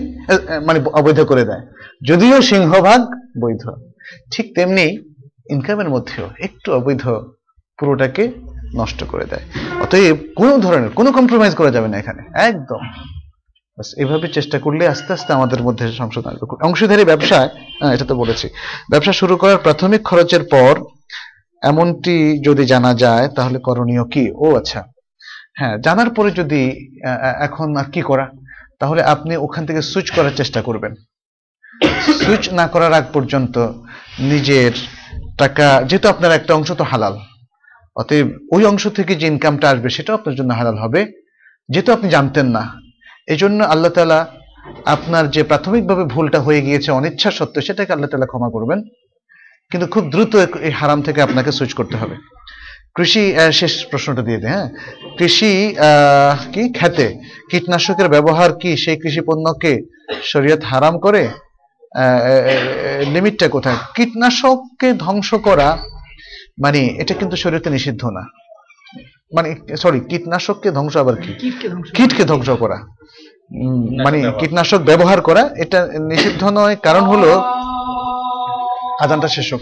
মানে 0.66 0.80
অবৈধ 0.94 1.20
করে 1.22 1.44
দেয়। 1.46 1.62
যদিও 2.08 2.42
সিংহভাগ 2.42 3.02
বৈধ। 3.42 3.64
ঠিক 4.32 4.56
তেমনি 4.56 4.98
ইনকামের 5.50 5.90
মধ্যেও 5.90 6.30
একটু 6.40 6.74
অবৈধ 6.74 7.04
পুরোটাকে 7.80 8.24
নষ্ট 8.76 9.04
করে 9.04 9.26
দেয়। 9.26 9.46
অতএব 9.82 10.18
কোনো 10.36 10.58
ধরনের 10.58 10.90
কোনো 10.90 11.12
কম্প্রোমাইজ 11.12 11.56
করা 11.56 11.72
যাবে 11.72 11.88
না 11.88 11.98
এখানে। 11.98 12.22
একদম। 12.50 12.82
এভাবে 13.98 14.28
চেষ্টা 14.28 14.60
করলে 14.60 14.88
আস্তে 14.88 15.14
আস্তে 15.14 15.34
আমাদের 15.34 15.64
মধ্যে 15.64 15.92
সংশোধন 15.92 16.30
আসবে। 16.30 16.66
অংশীদারি 16.66 17.04
ব্যবসায় 17.04 17.50
হ্যাঁ, 17.80 17.94
এটা 17.94 18.06
তো 18.06 18.16
বলেছি। 18.16 18.48
ব্যবসা 18.92 19.14
শুরু 19.14 19.38
করার 19.38 19.58
প্রাথমিক 19.58 20.02
খরচের 20.04 20.44
পর 20.44 20.74
এমনটি 21.64 22.16
যদি 22.44 22.66
জানা 22.66 22.94
যায় 22.94 23.28
তাহলে 23.28 23.60
করণীয় 23.60 24.04
কি? 24.04 24.32
ও 24.36 24.56
আচ্ছা। 24.56 24.84
হ্যাঁ 25.58 25.78
জানার 25.78 26.10
পরে 26.10 26.32
যদি 26.32 26.62
এখন 27.40 27.76
আর 27.76 27.86
কি 27.92 28.02
করা? 28.02 28.30
তাহলে 28.80 29.04
আপনি 29.04 29.38
ওখান 29.38 29.66
থেকে 29.66 29.82
সুইচ 29.82 30.10
করার 30.12 30.32
চেষ্টা 30.36 30.62
করবেন। 30.62 30.94
সুইচ 32.20 32.50
না 32.50 32.68
করার 32.68 32.94
আগ 32.94 33.04
পর্যন্ত 33.14 33.56
নিজের 34.20 34.72
টাকা, 35.42 35.68
যেহেতু 35.90 36.08
আপনার 36.14 36.32
একটা 36.40 36.52
অংশ 36.58 36.70
তো 36.80 36.86
হালাল, 36.92 37.16
অতএব 38.02 38.28
ওই 38.56 38.64
অংশ 38.72 38.84
থেকে 38.98 39.14
যে 39.22 39.26
ইনকামটা 39.32 39.66
আসবে 39.74 39.90
সেটাও 39.96 40.18
আপনার 40.20 40.36
জন্য 40.40 40.52
হালাল 40.60 40.78
হবে, 40.84 41.02
যেহেতু 41.70 41.90
আপনি 41.96 42.08
জানতেন 42.16 42.48
না। 42.56 42.64
এই 43.32 43.38
জন্য 43.42 43.60
আল্লাহ 43.74 43.92
তালা 43.96 44.20
আপনার 44.94 45.24
যে 45.36 45.42
প্রাথমিকভাবে 45.52 46.04
ভুলটা 46.14 46.40
হয়ে 46.46 46.62
গিয়েছে, 46.66 46.90
অনিচ্ছা 46.98 47.30
সত্ত্বেও 47.38 47.66
সেটাকে 47.68 47.92
আল্লাহ 47.96 48.10
তালা 48.12 48.32
ক্ষমা 48.32 48.50
করবেন। 48.56 48.80
কিন্তু 49.72 49.86
খুব 49.94 50.04
দ্রুত 50.14 50.34
এই 50.68 50.74
হারাম 50.80 51.00
থেকে 51.08 51.20
আপনাকে 51.28 51.52
সুইচ 51.58 51.72
করতে 51.80 51.96
হবে। 52.02 52.16
কৃষি 52.96 53.24
শেষ 53.60 53.74
প্রশ্নটা 53.92 54.24
দিয়ে 54.28 54.42
দেয় 54.44 54.54
হ্যাঁ? 54.56 54.68
কৃষি 55.18 55.52
কি? 56.54 56.64
খেতে 56.78 57.08
কীটনাশকের 57.50 58.08
ব্যবহার 58.16 58.50
কি? 58.62 58.72
সেই 58.84 58.98
কৃষি 59.02 59.22
পণ্যকে 59.28 59.74
শরীয়ত 60.32 60.62
হারাম 60.72 60.96
করে? 61.06 61.24
লিমিটটা 63.14 63.48
কোথায়? 63.48 63.76
কীটনাশককে 63.96 64.94
ধ্বংস 64.94 65.34
করা 65.34 65.78
মানে 66.64 66.80
এটা 66.80 67.14
কিন্তু 67.14 67.36
শরীরতে 67.36 67.70
নিষিদ্ধ 67.70 68.06
না। 68.06 68.24
মানে 69.36 69.76
সরি 69.78 70.00
কীটনাশককে 70.00 70.72
ধ্বংস 70.72 70.98
আবার 70.98 71.16
কি? 71.16 71.32
কীটকে 71.96 72.24
ধ্বংস 72.24 72.50
করা। 72.50 72.78
মানে 74.04 74.32
কীটনাশক 74.40 74.78
ব্যবহার 74.78 75.22
করা 75.22 75.50
এটা 75.56 75.80
নিষিদ্ধ 75.88 76.44
নয়। 76.44 76.76
কারণ 76.76 77.02
হলো 77.02 77.30
আদানটা 79.02 79.28
শেষ 79.28 79.54
হোক। 79.54 79.62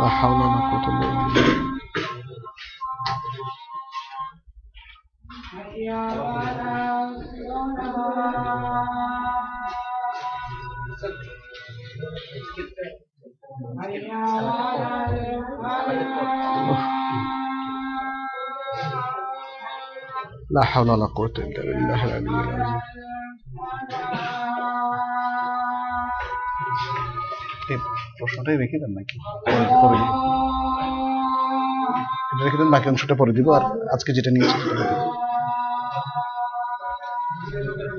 لا 0.00 0.08
حول 0.08 0.32
ولا 0.32 0.70
قوة 0.70 0.88
إلا 0.88 1.32
بالله. 1.34 1.69
لا 5.50 5.58
حول 20.64 20.90
ولا 20.90 21.06
قوة 21.06 21.36
إلا 21.38 21.62
بالله 21.62 22.00
العلي 22.04 22.30
العظيم. 22.30 22.80
রেখে 28.58 28.78
দেন 28.78 28.90
নাকি? 28.90 29.16
পরে 29.82 29.98
রেখে 32.44 32.56
দেন 32.56 32.70
বাকি 32.70 32.88
অংশটা 32.88 33.14
পরে 33.14 33.32
দিব 33.32 33.52
আর 33.52 33.64
আজকে 33.94 34.12
যেটা 34.12 34.30
নিয়েছি 34.30 35.19
Gracias. 37.50 37.89